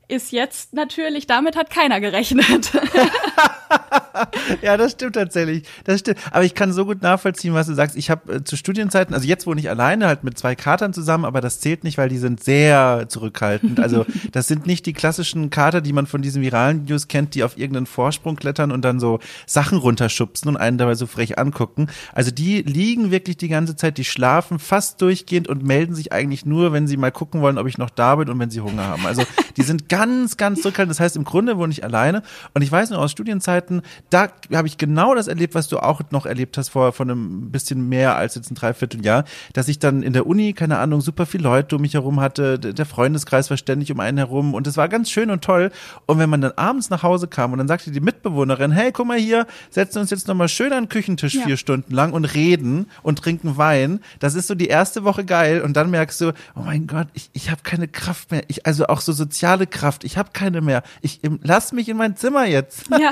ist 0.07 0.31
jetzt 0.31 0.73
natürlich, 0.73 1.27
damit 1.27 1.57
hat 1.57 1.69
keiner 1.69 1.99
gerechnet. 1.99 2.71
ja, 4.61 4.77
das 4.77 4.93
stimmt 4.93 5.15
tatsächlich. 5.15 5.63
Das 5.83 5.99
stimmt. 5.99 6.19
Aber 6.31 6.45
ich 6.45 6.55
kann 6.55 6.71
so 6.71 6.85
gut 6.85 7.01
nachvollziehen, 7.01 7.53
was 7.53 7.67
du 7.67 7.73
sagst. 7.73 7.97
Ich 7.97 8.09
habe 8.09 8.35
äh, 8.35 8.43
zu 8.43 8.55
Studienzeiten, 8.55 9.13
also 9.13 9.27
jetzt 9.27 9.45
wohne 9.47 9.59
ich 9.59 9.69
alleine, 9.69 10.07
halt 10.07 10.23
mit 10.23 10.37
zwei 10.37 10.55
Katern 10.55 10.93
zusammen, 10.93 11.25
aber 11.25 11.41
das 11.41 11.59
zählt 11.59 11.83
nicht, 11.83 11.97
weil 11.97 12.07
die 12.07 12.17
sind 12.17 12.41
sehr 12.41 13.05
zurückhaltend. 13.09 13.81
Also 13.81 14.05
das 14.31 14.47
sind 14.47 14.65
nicht 14.65 14.85
die 14.85 14.93
klassischen 14.93 15.49
Kater, 15.49 15.81
die 15.81 15.91
man 15.91 16.07
von 16.07 16.21
diesen 16.21 16.41
viralen 16.41 16.83
Videos 16.83 17.09
kennt, 17.09 17.35
die 17.35 17.43
auf 17.43 17.57
irgendeinen 17.57 17.85
Vorsprung 17.85 18.37
klettern 18.37 18.71
und 18.71 18.83
dann 18.83 19.01
so 19.01 19.19
Sachen 19.45 19.77
runterschubsen 19.77 20.47
und 20.47 20.57
einen 20.57 20.77
dabei 20.77 20.95
so 20.95 21.05
frech 21.05 21.37
angucken. 21.37 21.87
Also 22.13 22.31
die 22.31 22.61
liegen 22.61 23.11
wirklich 23.11 23.35
die 23.35 23.49
ganze 23.49 23.75
Zeit, 23.75 23.97
die 23.97 24.05
schlafen 24.05 24.57
fast 24.59 25.01
durchgehend 25.01 25.49
und 25.49 25.63
melden 25.63 25.95
sich 25.95 26.13
eigentlich 26.13 26.45
nur, 26.45 26.71
wenn 26.71 26.87
sie 26.87 26.95
mal 26.95 27.11
gucken 27.11 27.41
wollen, 27.41 27.57
ob 27.57 27.67
ich 27.67 27.77
noch 27.77 27.89
da 27.89 28.15
bin 28.15 28.29
und 28.29 28.39
wenn 28.39 28.49
sie 28.49 28.61
Hunger 28.61 28.87
haben. 28.87 29.05
Also 29.05 29.23
die 29.57 29.63
sind 29.63 29.89
ganz, 29.89 29.96
ganz 30.37 30.61
zurückhaltend. 30.61 30.91
Das 30.91 30.99
heißt, 30.99 31.15
im 31.15 31.23
Grunde 31.23 31.57
wohne 31.57 31.71
ich 31.71 31.83
alleine. 31.83 32.23
Und 32.53 32.61
ich 32.61 32.71
weiß 32.71 32.89
nur 32.89 32.99
aus 32.99 33.11
Studienzeiten, 33.11 33.81
da 34.09 34.29
habe 34.53 34.67
ich 34.67 34.77
genau 34.77 35.15
das 35.15 35.27
erlebt, 35.27 35.55
was 35.55 35.67
du 35.67 35.79
auch 35.79 36.01
noch 36.11 36.25
erlebt 36.25 36.57
hast 36.57 36.69
vor, 36.69 36.93
vor 36.93 37.05
einem 37.05 37.51
bisschen 37.51 37.87
mehr 37.87 38.15
als 38.15 38.35
jetzt 38.35 38.51
ein 38.51 38.55
Dreivierteljahr, 38.55 39.25
dass 39.53 39.67
ich 39.67 39.79
dann 39.79 40.03
in 40.03 40.13
der 40.13 40.27
Uni, 40.27 40.53
keine 40.53 40.77
Ahnung, 40.77 41.01
super 41.01 41.25
viele 41.25 41.43
Leute 41.43 41.75
um 41.75 41.81
mich 41.81 41.93
herum 41.93 42.19
hatte, 42.19 42.59
der 42.59 42.85
Freundeskreis 42.85 43.49
war 43.49 43.57
ständig 43.57 43.91
um 43.91 43.99
einen 43.99 44.17
herum 44.17 44.53
und 44.53 44.67
es 44.67 44.77
war 44.77 44.89
ganz 44.89 45.09
schön 45.09 45.29
und 45.29 45.43
toll. 45.43 45.71
Und 46.05 46.19
wenn 46.19 46.29
man 46.29 46.41
dann 46.41 46.53
abends 46.55 46.89
nach 46.89 47.03
Hause 47.03 47.27
kam 47.27 47.51
und 47.51 47.59
dann 47.59 47.67
sagte 47.67 47.91
die 47.91 47.99
Mitbewohnerin, 47.99 48.71
hey, 48.71 48.91
guck 48.91 49.07
mal 49.07 49.17
hier, 49.17 49.47
setzen 49.69 49.99
uns 49.99 50.09
jetzt 50.09 50.27
nochmal 50.27 50.49
schön 50.49 50.73
an 50.73 50.83
den 50.83 50.89
Küchentisch 50.89 51.35
ja. 51.35 51.43
vier 51.43 51.57
Stunden 51.57 51.93
lang 51.93 52.13
und 52.13 52.25
reden 52.25 52.87
und 53.03 53.19
trinken 53.19 53.57
Wein. 53.57 53.99
Das 54.19 54.35
ist 54.35 54.47
so 54.47 54.55
die 54.55 54.67
erste 54.67 55.03
Woche 55.03 55.25
geil 55.25 55.61
und 55.61 55.75
dann 55.77 55.89
merkst 55.89 56.21
du, 56.21 56.33
oh 56.55 56.61
mein 56.61 56.87
Gott, 56.87 57.07
ich, 57.13 57.29
ich 57.33 57.49
habe 57.49 57.61
keine 57.63 57.87
Kraft 57.87 58.31
mehr. 58.31 58.43
Ich, 58.47 58.65
also 58.65 58.87
auch 58.87 59.01
so 59.01 59.13
soziale 59.13 59.67
Kraft, 59.67 59.86
ich 60.03 60.17
habe 60.17 60.29
keine 60.33 60.61
mehr. 60.61 60.83
Ich 61.01 61.21
lass 61.43 61.71
mich 61.71 61.89
in 61.89 61.97
mein 61.97 62.15
Zimmer 62.15 62.45
jetzt. 62.45 62.85
Ja. 62.99 63.11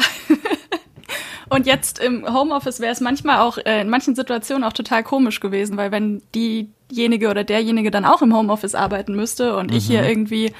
Und 1.47 1.67
jetzt 1.67 1.99
im 1.99 2.25
Homeoffice 2.33 2.79
wäre 2.79 2.91
es 2.91 3.01
manchmal 3.01 3.39
auch 3.39 3.59
äh, 3.59 3.81
in 3.81 3.89
manchen 3.89 4.15
Situationen 4.15 4.63
auch 4.63 4.73
total 4.73 5.03
komisch 5.03 5.39
gewesen, 5.39 5.77
weil 5.77 5.91
wenn 5.91 6.23
diejenige 6.33 7.29
oder 7.29 7.43
derjenige 7.43 7.91
dann 7.91 8.03
auch 8.03 8.23
im 8.23 8.35
Homeoffice 8.35 8.73
arbeiten 8.73 9.15
müsste 9.15 9.55
und 9.55 9.69
mhm. 9.69 9.77
ich 9.77 9.85
hier 9.85 10.01
mhm. 10.01 10.07
irgendwie 10.07 10.53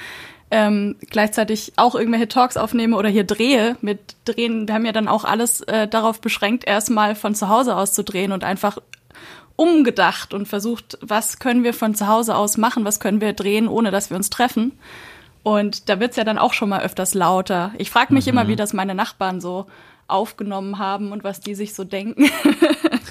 ähm, 0.52 0.96
gleichzeitig 1.10 1.72
auch 1.74 1.96
irgendwelche 1.96 2.28
Talks 2.28 2.56
aufnehme 2.56 2.96
oder 2.96 3.08
hier 3.08 3.24
drehe 3.24 3.76
mit 3.80 4.16
drehen, 4.24 4.68
wir 4.68 4.74
haben 4.74 4.86
ja 4.86 4.92
dann 4.92 5.08
auch 5.08 5.24
alles 5.24 5.60
äh, 5.62 5.88
darauf 5.88 6.20
beschränkt, 6.20 6.64
erstmal 6.66 7.16
von 7.16 7.34
zu 7.34 7.48
Hause 7.48 7.74
aus 7.74 7.92
zu 7.92 8.04
drehen 8.04 8.30
und 8.30 8.44
einfach 8.44 8.78
umgedacht 9.56 10.34
und 10.34 10.46
versucht, 10.46 10.98
was 11.00 11.38
können 11.38 11.64
wir 11.64 11.74
von 11.74 11.94
zu 11.94 12.06
Hause 12.06 12.36
aus 12.36 12.58
machen, 12.58 12.84
was 12.84 13.00
können 13.00 13.20
wir 13.20 13.32
drehen, 13.32 13.68
ohne 13.68 13.90
dass 13.90 14.10
wir 14.10 14.16
uns 14.16 14.30
treffen. 14.30 14.78
Und 15.46 15.88
da 15.88 16.00
wird's 16.00 16.16
ja 16.16 16.24
dann 16.24 16.38
auch 16.38 16.52
schon 16.54 16.68
mal 16.68 16.82
öfters 16.82 17.14
lauter. 17.14 17.70
Ich 17.78 17.88
frage 17.88 18.12
mich 18.12 18.26
mhm. 18.26 18.30
immer, 18.30 18.48
wie 18.48 18.56
das 18.56 18.72
meine 18.72 18.96
Nachbarn 18.96 19.40
so 19.40 19.66
aufgenommen 20.08 20.80
haben 20.80 21.12
und 21.12 21.22
was 21.22 21.38
die 21.38 21.54
sich 21.54 21.72
so 21.72 21.84
denken. 21.84 22.28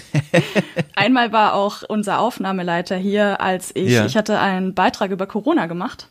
Einmal 0.96 1.32
war 1.32 1.54
auch 1.54 1.84
unser 1.88 2.20
Aufnahmeleiter 2.20 2.98
hier, 2.98 3.40
als 3.40 3.74
ich, 3.74 3.94
ja. 3.94 4.06
ich 4.06 4.18
hatte 4.18 4.38
einen 4.38 4.74
Beitrag 4.74 5.12
über 5.12 5.28
Corona 5.28 5.68
gemacht, 5.68 6.10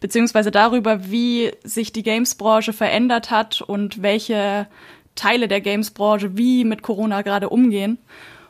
beziehungsweise 0.00 0.50
darüber, 0.50 1.10
wie 1.10 1.52
sich 1.64 1.92
die 1.92 2.02
Games-Branche 2.02 2.72
verändert 2.72 3.30
hat 3.30 3.60
und 3.60 4.00
welche 4.00 4.68
Teile 5.16 5.48
der 5.48 5.60
Games-Branche 5.60 6.38
wie 6.38 6.64
mit 6.64 6.80
Corona 6.80 7.20
gerade 7.20 7.50
umgehen. 7.50 7.98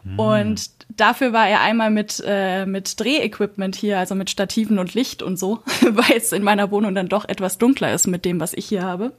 Mhm. 0.09 0.19
Und 0.19 0.71
dafür 0.97 1.33
war 1.33 1.49
er 1.49 1.61
einmal 1.61 1.91
mit, 1.91 2.23
äh, 2.27 2.67
mit 2.67 2.99
Drehequipment 2.99 3.77
hier, 3.77 3.99
also 3.99 4.15
mit 4.15 4.31
Stativen 4.31 4.79
und 4.79 4.95
Licht 4.95 5.23
und 5.23 5.39
so, 5.39 5.63
weil 5.83 6.17
es 6.17 6.33
in 6.33 6.43
meiner 6.43 6.71
Wohnung 6.71 6.95
dann 6.95 7.09
doch 7.09 7.29
etwas 7.29 7.59
dunkler 7.59 7.93
ist 7.93 8.07
mit 8.07 8.25
dem, 8.25 8.41
was 8.41 8.53
ich 8.55 8.67
hier 8.67 8.83
habe. 8.83 9.13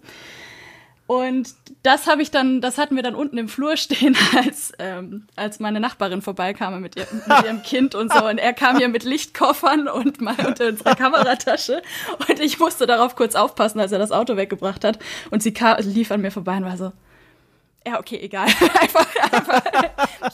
Und 1.10 1.55
das 1.81 2.05
habe 2.05 2.22
ich 2.22 2.29
dann, 2.29 2.62
das 2.62 2.77
hatten 2.77 2.96
wir 2.96 3.01
dann 3.01 3.15
unten 3.15 3.39
im 3.39 3.50
Flur 3.50 3.77
stehen, 3.77 4.15
als, 4.36 4.74
ähm, 4.77 5.25
als 5.36 5.60
meine 5.60 5.79
Nachbarin 5.79 6.22
vorbeikam 6.22 6.79
mit, 6.81 6.98
ihr, 6.98 7.08
mit 7.12 7.46
ihrem 7.46 7.63
Kind 7.63 7.96
und 7.96 8.13
so. 8.13 8.27
Und 8.27 8.38
er 8.38 8.53
kam 8.53 8.77
hier 8.77 8.89
mit 8.89 9.03
Lichtkoffern 9.03 9.88
und 9.88 10.22
mal 10.22 10.36
unter 10.46 10.67
unserer 10.67 10.93
Kameratasche. 10.93 11.81
Und 12.27 12.39
ich 12.39 12.60
musste 12.60 12.86
darauf 12.86 13.15
kurz 13.15 13.34
aufpassen, 13.34 13.79
als 13.79 13.91
er 13.91 13.98
das 13.98 14.12
Auto 14.12 14.38
weggebracht 14.38 14.84
hat. 14.84 15.00
Und 15.31 15.41
sie 15.41 15.51
kam, 15.51 15.77
lief 15.81 16.12
an 16.12 16.22
mir 16.22 16.29
vorbei 16.29 16.58
und 16.58 16.65
war 16.65 16.77
so, 16.77 16.91
ja, 17.88 18.00
okay, 18.00 18.19
egal. 18.21 18.45
einfach, 18.79 19.07
einfach, 19.31 19.63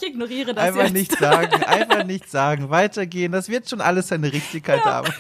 ich 0.02 0.10
ignoriere 0.10 0.54
das 0.54 0.64
Einfach 0.64 0.84
jetzt. 0.84 0.94
nichts 0.94 1.20
sagen, 1.20 1.64
einfach 1.64 2.04
nichts 2.04 2.32
sagen, 2.32 2.70
weitergehen. 2.70 3.32
Das 3.32 3.50
wird 3.50 3.70
schon 3.70 3.82
alles 3.82 4.08
seine 4.08 4.32
Richtigkeit 4.32 4.82
ja. 4.84 4.86
haben. 4.86 5.14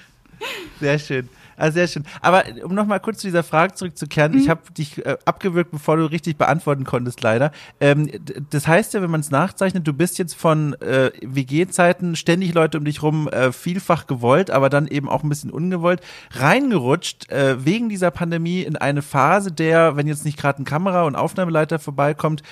Sehr 0.80 0.98
schön. 0.98 1.28
Ah, 1.56 1.70
sehr 1.70 1.88
schön. 1.88 2.04
Aber 2.20 2.44
um 2.64 2.74
nochmal 2.74 3.00
kurz 3.00 3.18
zu 3.18 3.26
dieser 3.26 3.42
Frage 3.42 3.74
zurückzukehren, 3.74 4.32
mhm. 4.32 4.38
ich 4.38 4.48
habe 4.48 4.60
dich 4.76 5.04
äh, 5.04 5.16
abgewürgt, 5.24 5.70
bevor 5.70 5.96
du 5.96 6.04
richtig 6.04 6.36
beantworten 6.36 6.84
konntest, 6.84 7.22
leider. 7.22 7.52
Ähm, 7.80 8.10
das 8.50 8.66
heißt 8.66 8.94
ja, 8.94 9.02
wenn 9.02 9.10
man 9.10 9.20
es 9.20 9.30
nachzeichnet, 9.30 9.86
du 9.86 9.92
bist 9.92 10.18
jetzt 10.18 10.34
von 10.34 10.74
äh, 10.80 11.10
WG-Zeiten 11.22 12.16
ständig 12.16 12.54
Leute 12.54 12.78
um 12.78 12.84
dich 12.84 13.02
rum 13.02 13.28
äh, 13.28 13.52
vielfach 13.52 14.06
gewollt, 14.06 14.50
aber 14.50 14.68
dann 14.68 14.86
eben 14.86 15.08
auch 15.08 15.22
ein 15.22 15.28
bisschen 15.28 15.50
ungewollt, 15.50 16.00
reingerutscht 16.32 17.30
äh, 17.30 17.64
wegen 17.64 17.88
dieser 17.88 18.10
Pandemie 18.10 18.62
in 18.62 18.76
eine 18.76 19.02
Phase, 19.02 19.52
der, 19.52 19.96
wenn 19.96 20.06
jetzt 20.06 20.24
nicht 20.24 20.38
gerade 20.38 20.62
ein 20.62 20.64
Kamera- 20.64 21.04
und 21.04 21.16
Aufnahmeleiter 21.16 21.78
vorbeikommt, 21.78 22.42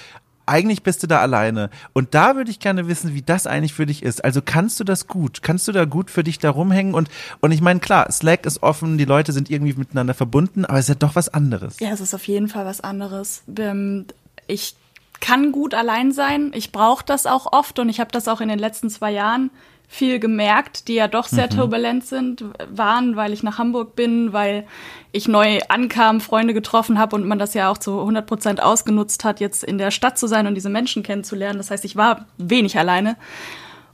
eigentlich 0.47 0.83
bist 0.83 1.03
du 1.03 1.07
da 1.07 1.21
alleine. 1.21 1.71
Und 1.93 2.15
da 2.15 2.37
würde 2.37 2.51
ich 2.51 2.59
gerne 2.59 2.89
wissen, 2.89 3.15
wie 3.15 3.23
das 3.23 3.47
eigentlich 3.47 3.75
für 3.75 3.87
dich 3.87 4.03
ist. 4.03 4.25
Also 4.25 4.43
kannst 4.43 4.79
du 4.81 4.85
das 4.85 5.07
gut? 5.07 5.43
Kannst 5.43 5.67
du 5.69 5.73
da 5.73 5.85
gut 5.85 6.11
für 6.11 6.25
dich 6.25 6.39
da 6.39 6.51
rumhängen? 6.51 6.95
Und, 6.95 7.09
und 7.41 7.53
ich 7.53 7.61
meine, 7.61 7.81
klar, 7.81 8.11
Slack 8.11 8.47
ist 8.47 8.63
offen, 8.63 8.99
die 8.99 9.05
Leute 9.05 9.33
sind 9.33 9.51
irgendwie 9.51 9.75
miteinander 9.75 10.15
verbunden, 10.15 10.65
aber 10.65 10.79
es 10.79 10.85
ist 10.85 10.89
ja 10.89 10.95
doch 10.97 11.15
was 11.15 11.29
anderes. 11.29 11.81
Ja, 11.81 11.91
es 11.91 12.01
ist 12.01 12.15
auf 12.15 12.27
jeden 12.27 12.49
Fall 12.49 12.67
was 12.67 12.81
anderes. 12.81 13.43
Ähm, 13.57 14.07
ich 14.47 14.77
kann 15.21 15.53
gut 15.53 15.75
allein 15.75 16.13
sein. 16.13 16.53
Ich 16.55 16.73
brauche 16.73 17.05
das 17.05 17.27
auch 17.27 17.53
oft 17.53 17.79
und 17.79 17.89
ich 17.89 18.01
habe 18.01 18.11
das 18.13 18.29
auch 18.29 18.41
in 18.41 18.49
den 18.49 18.59
letzten 18.59 18.91
zwei 18.91 19.11
Jahren 19.11 19.51
viel 19.95 20.19
gemerkt, 20.19 20.89
die 20.89 20.95
ja 20.95 21.07
doch 21.07 21.29
sehr 21.29 21.47
mhm. 21.47 21.57
turbulent 21.57 22.05
sind, 22.05 22.45
waren, 22.69 23.15
weil 23.15 23.33
ich 23.33 23.45
nach 23.45 23.59
Hamburg 23.59 23.95
bin, 23.95 24.33
weil 24.33 24.67
ich 25.13 25.29
neu 25.29 25.61
ankam, 25.69 26.21
Freunde 26.21 26.53
getroffen 26.53 26.99
habe 26.99 27.15
und 27.15 27.29
man 27.29 27.39
das 27.39 27.55
ja 27.55 27.71
auch 27.71 27.79
zu 27.79 28.01
100 28.01 28.27
Prozent 28.27 28.61
ausgenutzt 28.61 29.23
hat, 29.23 29.39
jetzt 29.39 29.63
in 29.63 29.79
der 29.79 29.93
Stadt 29.93 30.19
zu 30.19 30.27
sein 30.27 30.49
und 30.49 30.57
diese 30.57 30.69
Menschen 30.69 31.05
kennenzulernen. 31.05 31.59
Das 31.59 31.71
heißt, 31.71 31.85
ich 31.85 31.95
war 31.95 32.27
wenig 32.39 32.77
alleine 32.77 33.17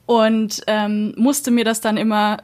und 0.07 0.63
ähm, 0.69 1.13
musste 1.19 1.51
mir 1.51 1.67
das 1.67 1.83
dann 1.83 1.99
immer 1.99 2.39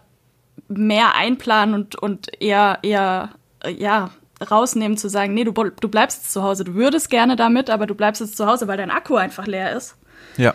mehr 0.69 1.15
einplanen 1.15 1.75
und, 1.75 1.97
und 1.97 2.43
eher, 2.43 2.81
eher, 2.83 3.31
ja, 3.67 4.11
rausnehmen, 4.51 4.99
zu 4.99 5.09
sagen, 5.09 5.33
nee, 5.33 5.45
du, 5.45 5.53
du 5.53 5.89
bleibst 5.89 6.19
jetzt 6.19 6.33
zu 6.35 6.43
Hause. 6.43 6.65
Du 6.65 6.75
würdest 6.75 7.09
gerne 7.09 7.37
damit, 7.37 7.71
aber 7.71 7.87
du 7.87 7.95
bleibst 7.95 8.21
jetzt 8.21 8.37
zu 8.37 8.47
Hause, 8.47 8.69
weil 8.69 8.77
dein 8.77 8.91
Akku 8.91 9.17
einfach 9.17 9.47
leer 9.47 9.75
ist. 9.75 9.97
Ja. 10.37 10.55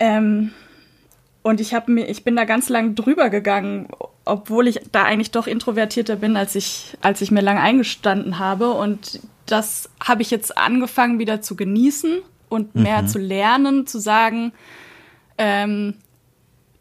Ähm, 0.00 0.52
und 1.44 1.60
ich 1.60 1.74
habe 1.74 1.92
mir, 1.92 2.08
ich 2.08 2.24
bin 2.24 2.36
da 2.36 2.46
ganz 2.46 2.70
lang 2.70 2.94
drüber 2.94 3.28
gegangen, 3.28 3.86
obwohl 4.24 4.66
ich 4.66 4.80
da 4.92 5.04
eigentlich 5.04 5.30
doch 5.30 5.46
introvertierter 5.46 6.16
bin, 6.16 6.38
als 6.38 6.54
ich, 6.54 6.96
als 7.02 7.20
ich 7.20 7.30
mir 7.30 7.42
lang 7.42 7.58
eingestanden 7.58 8.38
habe. 8.38 8.70
Und 8.70 9.20
das 9.44 9.90
habe 10.02 10.22
ich 10.22 10.30
jetzt 10.30 10.56
angefangen 10.56 11.18
wieder 11.18 11.42
zu 11.42 11.54
genießen 11.54 12.22
und 12.48 12.74
mehr 12.74 13.02
mhm. 13.02 13.08
zu 13.08 13.18
lernen, 13.18 13.86
zu 13.86 13.98
sagen, 13.98 14.52
ähm, 15.36 15.92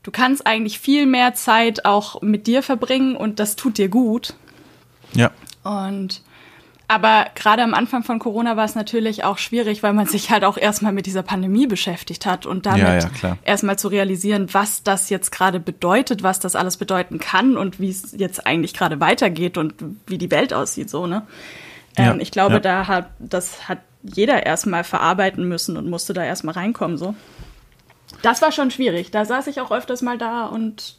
du 0.01 0.11
kannst 0.11 0.47
eigentlich 0.47 0.79
viel 0.79 1.07
mehr 1.07 1.33
Zeit 1.33 1.83
auch 1.83 2.21
mit 2.21 2.47
dir 2.47 2.63
verbringen 2.63 3.17
und 3.17 3.41
das 3.41 3.57
tut 3.57 3.77
dir 3.77 3.89
gut. 3.89 4.33
Ja. 5.11 5.31
Und 5.65 6.21
Aber 6.87 7.27
gerade 7.35 7.63
am 7.63 7.73
Anfang 7.73 8.03
von 8.03 8.19
Corona 8.19 8.57
war 8.57 8.65
es 8.65 8.75
natürlich 8.75 9.23
auch 9.23 9.37
schwierig, 9.37 9.83
weil 9.83 9.93
man 9.93 10.05
sich 10.05 10.29
halt 10.31 10.43
auch 10.43 10.57
erstmal 10.57 10.91
mit 10.91 11.05
dieser 11.05 11.23
Pandemie 11.23 11.65
beschäftigt 11.65 12.25
hat 12.25 12.45
und 12.45 12.65
damit 12.65 12.83
Ja, 12.83 12.97
ja, 12.99 13.37
erstmal 13.43 13.79
zu 13.79 13.87
realisieren, 13.87 14.49
was 14.51 14.83
das 14.83 15.09
jetzt 15.09 15.31
gerade 15.31 15.59
bedeutet, 15.59 16.23
was 16.23 16.39
das 16.39 16.55
alles 16.55 16.77
bedeuten 16.77 17.19
kann 17.19 17.57
und 17.57 17.79
wie 17.79 17.89
es 17.89 18.13
jetzt 18.17 18.45
eigentlich 18.45 18.73
gerade 18.73 18.99
weitergeht 18.99 19.57
und 19.57 19.75
wie 20.07 20.17
die 20.17 20.29
Welt 20.29 20.53
aussieht, 20.53 20.89
so, 20.89 21.07
ne? 21.07 21.23
Ja, 21.97 22.11
Ähm, 22.11 22.19
ich 22.19 22.31
glaube, 22.31 22.55
ja. 22.55 22.59
da 22.59 22.87
hat, 22.87 23.09
das 23.19 23.69
hat 23.69 23.79
jeder 24.03 24.45
erstmal 24.45 24.83
verarbeiten 24.83 25.47
müssen 25.47 25.77
und 25.77 25.89
musste 25.89 26.13
da 26.13 26.23
erstmal 26.23 26.55
reinkommen, 26.55 26.97
so. 26.97 27.15
Das 28.21 28.41
war 28.41 28.51
schon 28.51 28.71
schwierig. 28.71 29.11
Da 29.11 29.25
saß 29.25 29.47
ich 29.47 29.61
auch 29.61 29.71
öfters 29.71 30.01
mal 30.01 30.17
da 30.17 30.45
und 30.45 30.97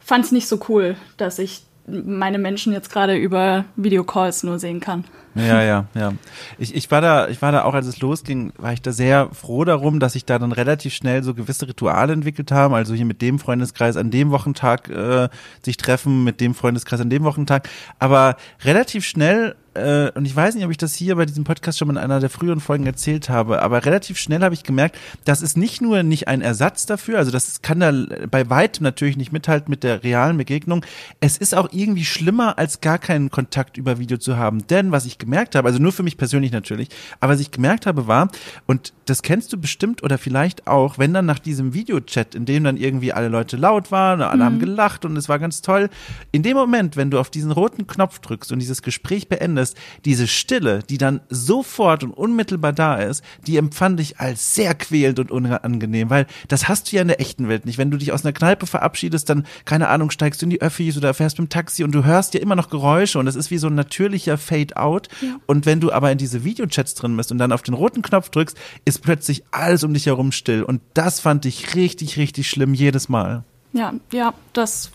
fand 0.00 0.24
es 0.24 0.32
nicht 0.32 0.48
so 0.48 0.60
cool, 0.68 0.96
dass 1.16 1.38
ich 1.38 1.62
meine 1.90 2.38
Menschen 2.38 2.72
jetzt 2.72 2.90
gerade 2.90 3.16
über 3.16 3.64
Videocalls 3.76 4.42
nur 4.42 4.58
sehen 4.58 4.80
kann. 4.80 5.04
Ja, 5.34 5.62
ja, 5.62 5.84
ja. 5.94 6.12
Ich, 6.58 6.74
ich 6.74 6.90
war 6.90 7.00
da, 7.00 7.28
ich 7.28 7.40
war 7.42 7.52
da 7.52 7.64
auch, 7.64 7.74
als 7.74 7.86
es 7.86 8.00
losging, 8.00 8.52
war 8.56 8.72
ich 8.72 8.82
da 8.82 8.92
sehr 8.92 9.28
froh 9.32 9.64
darum, 9.64 10.00
dass 10.00 10.14
sich 10.14 10.24
da 10.24 10.38
dann 10.38 10.52
relativ 10.52 10.94
schnell 10.94 11.22
so 11.22 11.34
gewisse 11.34 11.68
Rituale 11.68 12.12
entwickelt 12.12 12.50
haben. 12.50 12.74
Also 12.74 12.94
hier 12.94 13.04
mit 13.04 13.22
dem 13.22 13.38
Freundeskreis 13.38 13.96
an 13.96 14.10
dem 14.10 14.30
Wochentag 14.30 14.88
äh, 14.88 15.28
sich 15.62 15.76
treffen, 15.76 16.24
mit 16.24 16.40
dem 16.40 16.54
Freundeskreis 16.54 17.00
an 17.00 17.10
dem 17.10 17.24
Wochentag. 17.24 17.68
Aber 17.98 18.36
relativ 18.64 19.04
schnell 19.04 19.54
äh, 19.78 20.10
und 20.14 20.24
ich 20.24 20.34
weiß 20.34 20.54
nicht, 20.54 20.64
ob 20.64 20.70
ich 20.70 20.76
das 20.76 20.94
hier 20.94 21.16
bei 21.16 21.24
diesem 21.24 21.44
Podcast 21.44 21.78
schon 21.78 21.90
in 21.90 21.98
einer 21.98 22.20
der 22.20 22.30
früheren 22.30 22.60
Folgen 22.60 22.86
erzählt 22.86 23.28
habe, 23.28 23.62
aber 23.62 23.84
relativ 23.84 24.18
schnell 24.18 24.40
habe 24.42 24.54
ich 24.54 24.64
gemerkt, 24.64 24.98
das 25.24 25.42
ist 25.42 25.56
nicht 25.56 25.80
nur 25.80 26.02
nicht 26.02 26.28
ein 26.28 26.40
Ersatz 26.40 26.86
dafür, 26.86 27.18
also 27.18 27.30
das 27.30 27.62
kann 27.62 27.80
da 27.80 27.92
bei 28.30 28.50
weitem 28.50 28.84
natürlich 28.84 29.16
nicht 29.16 29.32
mithalten 29.32 29.70
mit 29.70 29.84
der 29.84 30.02
realen 30.02 30.36
Begegnung. 30.36 30.84
Es 31.20 31.36
ist 31.36 31.54
auch 31.54 31.68
irgendwie 31.72 32.04
schlimmer, 32.04 32.58
als 32.58 32.80
gar 32.80 32.98
keinen 32.98 33.30
Kontakt 33.30 33.76
über 33.76 33.98
Video 33.98 34.18
zu 34.18 34.36
haben. 34.36 34.66
Denn 34.66 34.92
was 34.92 35.06
ich 35.06 35.18
habe, 35.36 35.68
also 35.68 35.78
nur 35.78 35.92
für 35.92 36.02
mich 36.02 36.16
persönlich 36.16 36.52
natürlich, 36.52 36.88
aber 37.20 37.32
was 37.32 37.40
ich 37.40 37.50
gemerkt 37.50 37.86
habe 37.86 38.06
war, 38.06 38.28
und 38.66 38.92
das 39.06 39.22
kennst 39.22 39.52
du 39.52 39.58
bestimmt 39.58 40.02
oder 40.02 40.18
vielleicht 40.18 40.66
auch, 40.66 40.98
wenn 40.98 41.14
dann 41.14 41.26
nach 41.26 41.38
diesem 41.38 41.74
Videochat, 41.74 42.34
in 42.34 42.44
dem 42.44 42.64
dann 42.64 42.76
irgendwie 42.76 43.12
alle 43.12 43.28
Leute 43.28 43.56
laut 43.56 43.90
waren, 43.90 44.22
alle 44.22 44.44
haben 44.44 44.58
gelacht 44.58 45.04
und 45.04 45.16
es 45.16 45.28
war 45.28 45.38
ganz 45.38 45.62
toll, 45.62 45.88
in 46.32 46.42
dem 46.42 46.56
Moment, 46.56 46.96
wenn 46.96 47.10
du 47.10 47.18
auf 47.18 47.30
diesen 47.30 47.50
roten 47.50 47.86
Knopf 47.86 48.18
drückst 48.18 48.52
und 48.52 48.58
dieses 48.58 48.82
Gespräch 48.82 49.28
beendest, 49.28 49.76
diese 50.04 50.26
Stille, 50.26 50.80
die 50.88 50.98
dann 50.98 51.20
sofort 51.28 52.04
und 52.04 52.12
unmittelbar 52.12 52.72
da 52.72 52.96
ist, 52.96 53.22
die 53.46 53.56
empfand 53.56 54.00
ich 54.00 54.20
als 54.20 54.54
sehr 54.54 54.74
quälend 54.74 55.18
und 55.18 55.30
unangenehm, 55.30 56.10
weil 56.10 56.26
das 56.48 56.68
hast 56.68 56.90
du 56.90 56.96
ja 56.96 57.02
in 57.02 57.08
der 57.08 57.20
echten 57.20 57.48
Welt 57.48 57.66
nicht. 57.66 57.78
Wenn 57.78 57.90
du 57.90 57.96
dich 57.96 58.12
aus 58.12 58.24
einer 58.24 58.32
Kneipe 58.32 58.66
verabschiedest, 58.66 59.28
dann, 59.28 59.46
keine 59.64 59.88
Ahnung, 59.88 60.10
steigst 60.10 60.42
du 60.42 60.46
in 60.46 60.50
die 60.50 60.60
Öffis 60.60 60.96
oder 60.96 61.14
fährst 61.14 61.38
mit 61.38 61.48
dem 61.48 61.50
Taxi 61.50 61.84
und 61.84 61.92
du 61.92 62.04
hörst 62.04 62.34
ja 62.34 62.40
immer 62.40 62.56
noch 62.56 62.70
Geräusche 62.70 63.18
und 63.18 63.26
das 63.26 63.36
ist 63.36 63.50
wie 63.50 63.58
so 63.58 63.68
ein 63.68 63.74
natürlicher 63.74 64.38
Fade-out. 64.38 65.07
Und 65.46 65.66
wenn 65.66 65.80
du 65.80 65.92
aber 65.92 66.12
in 66.12 66.18
diese 66.18 66.44
Videochats 66.44 66.94
drin 66.94 67.16
bist 67.16 67.32
und 67.32 67.38
dann 67.38 67.52
auf 67.52 67.62
den 67.62 67.74
roten 67.74 68.02
Knopf 68.02 68.30
drückst, 68.30 68.56
ist 68.84 69.02
plötzlich 69.02 69.44
alles 69.50 69.84
um 69.84 69.94
dich 69.94 70.06
herum 70.06 70.32
still. 70.32 70.62
Und 70.62 70.80
das 70.94 71.20
fand 71.20 71.46
ich 71.46 71.74
richtig, 71.74 72.16
richtig 72.16 72.48
schlimm 72.48 72.74
jedes 72.74 73.08
Mal. 73.08 73.44
Ja, 73.72 73.94
ja, 74.12 74.34
das 74.52 74.90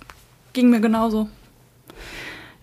ging 0.53 0.70
mir 0.70 0.82
genauso. 0.82 1.29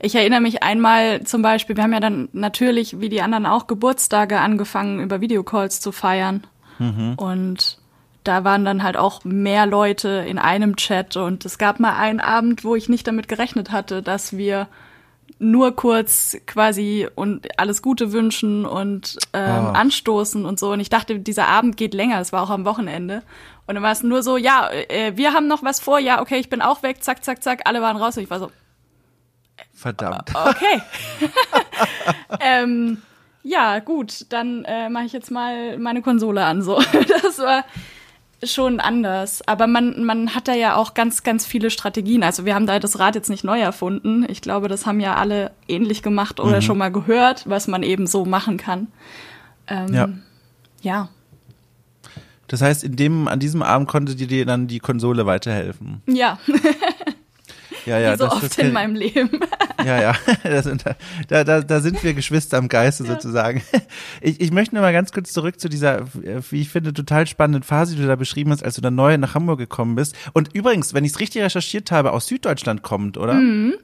Ich 0.03 0.15
erinnere 0.15 0.41
mich 0.41 0.63
einmal 0.63 1.25
zum 1.25 1.43
Beispiel, 1.43 1.77
wir 1.77 1.85
haben 1.85 1.93
ja 1.93 2.01
dann 2.01 2.29
natürlich, 2.33 3.01
wie 3.01 3.11
die 3.11 3.21
anderen 3.21 3.45
auch, 3.45 3.67
Geburtstage 3.67 4.41
angefangen, 4.41 5.01
über 5.01 5.21
Videocalls 5.21 5.81
zu 5.81 5.93
feiern. 5.93 6.47
Und 7.17 7.79
da 8.25 8.45
waren 8.45 8.65
dann 8.65 8.83
halt 8.83 8.97
auch 8.97 9.25
mehr 9.25 9.67
Leute 9.67 10.25
in 10.27 10.39
einem 10.39 10.77
Chat. 10.77 11.17
Und 11.17 11.45
es 11.45 11.59
gab 11.59 11.79
mal 11.79 11.97
einen 11.97 12.21
Abend, 12.21 12.65
wo 12.65 12.75
ich 12.75 12.89
nicht 12.89 13.07
damit 13.07 13.29
gerechnet 13.29 13.71
hatte, 13.71 14.03
dass 14.03 14.37
wir 14.37 14.67
nur 15.43 15.75
kurz 15.75 16.37
quasi 16.47 17.09
und 17.15 17.49
alles 17.59 17.81
Gute 17.83 18.13
wünschen 18.13 18.65
und 18.67 19.19
ähm, 19.33 19.41
Ah. 19.67 19.73
anstoßen 19.73 20.45
und 20.45 20.61
so. 20.61 20.71
Und 20.73 20.81
ich 20.81 20.91
dachte, 20.91 21.19
dieser 21.19 21.49
Abend 21.49 21.77
geht 21.77 21.95
länger. 21.95 22.21
Es 22.21 22.33
war 22.33 22.43
auch 22.43 22.51
am 22.51 22.65
Wochenende. 22.65 23.23
Und 23.67 23.75
dann 23.75 23.83
war 23.83 23.93
es 23.93 24.03
nur 24.03 24.23
so, 24.23 24.37
ja, 24.37 24.69
äh, 24.71 25.17
wir 25.17 25.33
haben 25.33 25.47
noch 25.49 25.63
was 25.63 25.81
vor. 25.81 25.99
Ja, 25.99 26.21
okay, 26.21 26.39
ich 26.39 26.51
bin 26.51 26.61
auch 26.61 26.83
weg. 26.83 27.03
Zack, 27.03 27.25
zack, 27.25 27.43
zack. 27.43 27.63
Alle 27.65 27.81
waren 27.83 27.97
raus. 27.97 28.17
Und 28.17 28.23
ich 28.25 28.31
war 28.31 28.39
so, 28.39 28.51
Verdammt. 29.73 30.31
okay. 30.35 30.83
ähm, 32.41 33.01
ja, 33.43 33.79
gut, 33.79 34.27
dann 34.31 34.65
äh, 34.67 34.91
mache 34.91 35.05
ich 35.05 35.13
jetzt 35.13 35.31
mal 35.31 35.79
meine 35.79 36.03
Konsole 36.03 36.45
an. 36.45 36.63
So, 36.63 36.81
das 37.23 37.39
war 37.39 37.65
schon 38.43 38.81
anders. 38.81 39.43
Aber 39.47 39.67
man, 39.67 40.05
man 40.05 40.35
hat 40.35 40.49
da 40.49 40.55
ja 40.55 40.77
auch 40.77 40.95
ganz, 40.95 41.23
ganz 41.23 41.45
viele 41.47 41.71
Strategien. 41.71 42.23
Also 42.23 42.45
wir 42.45 42.55
haben 42.55 42.67
da 42.67 42.79
das 42.79 42.99
Rad 42.99 43.15
jetzt 43.15 43.29
nicht 43.31 43.45
neu 43.45 43.61
erfunden. 43.61 44.25
Ich 44.29 44.41
glaube, 44.41 44.69
das 44.69 44.87
haben 44.87 45.01
ja 45.01 45.15
alle 45.17 45.51
ähnlich 45.69 46.03
gemacht 46.03 46.41
oder 46.41 46.63
schon 46.63 46.79
mal 46.79 46.91
gehört, 46.91 47.49
was 47.49 47.69
man 47.69 47.83
eben 47.83 48.07
so 48.07 48.25
machen 48.25 48.57
kann. 48.57 48.89
Ähm, 49.67 49.93
Ja. 49.95 50.09
Ja. 50.83 51.09
Das 52.49 52.63
heißt, 52.63 52.83
in 52.83 52.97
dem, 52.97 53.29
an 53.29 53.39
diesem 53.39 53.63
Abend 53.63 53.87
konnte 53.87 54.17
dir 54.17 54.45
dann 54.45 54.67
die 54.67 54.81
Konsole 54.81 55.25
weiterhelfen. 55.25 56.03
Ja, 56.09 56.39
Ja, 57.87 57.99
ja, 57.99 58.13
wie 58.13 58.19
so 58.19 58.29
oft 58.29 58.59
in 58.59 58.73
meinem 58.73 58.95
Leben. 58.95 59.31
Ja, 59.83 59.99
ja, 59.99 60.15
das 60.43 60.65
sind, 60.65 60.85
da, 61.29 61.43
da, 61.43 61.63
da 61.63 61.81
sind 61.81 62.05
wir 62.05 62.13
Geschwister 62.13 62.59
am 62.59 62.69
Geiste 62.69 63.05
sozusagen. 63.05 63.63
Ich, 64.21 64.39
ich 64.39 64.51
möchte 64.51 64.75
nur 64.75 64.83
mal 64.83 64.93
ganz 64.93 65.13
kurz 65.13 65.33
zurück 65.33 65.59
zu 65.59 65.71
dieser, 65.71 66.03
wie 66.13 66.61
ich 66.61 66.69
finde, 66.69 66.93
total 66.93 67.27
spannenden 67.27 67.63
Phase, 67.63 67.95
die 67.95 68.03
du 68.03 68.07
da 68.07 68.17
beschrieben 68.17 68.51
hast, 68.53 68.63
als 68.63 68.75
du 68.75 68.83
dann 68.83 68.95
neu 68.95 69.17
nach 69.17 69.35
Hamburg 69.35 69.59
gekommen 69.59 69.95
bist. 69.95 70.15
Und 70.35 70.55
übrigens, 70.55 70.93
wenn 70.93 71.05
ich 71.05 71.13
es 71.13 71.21
richtig 71.21 71.43
recherchiert 71.43 71.91
habe, 71.91 72.13
aus 72.13 72.27
Süddeutschland 72.27 72.83
kommt, 72.83 73.17
oder? 73.17 73.41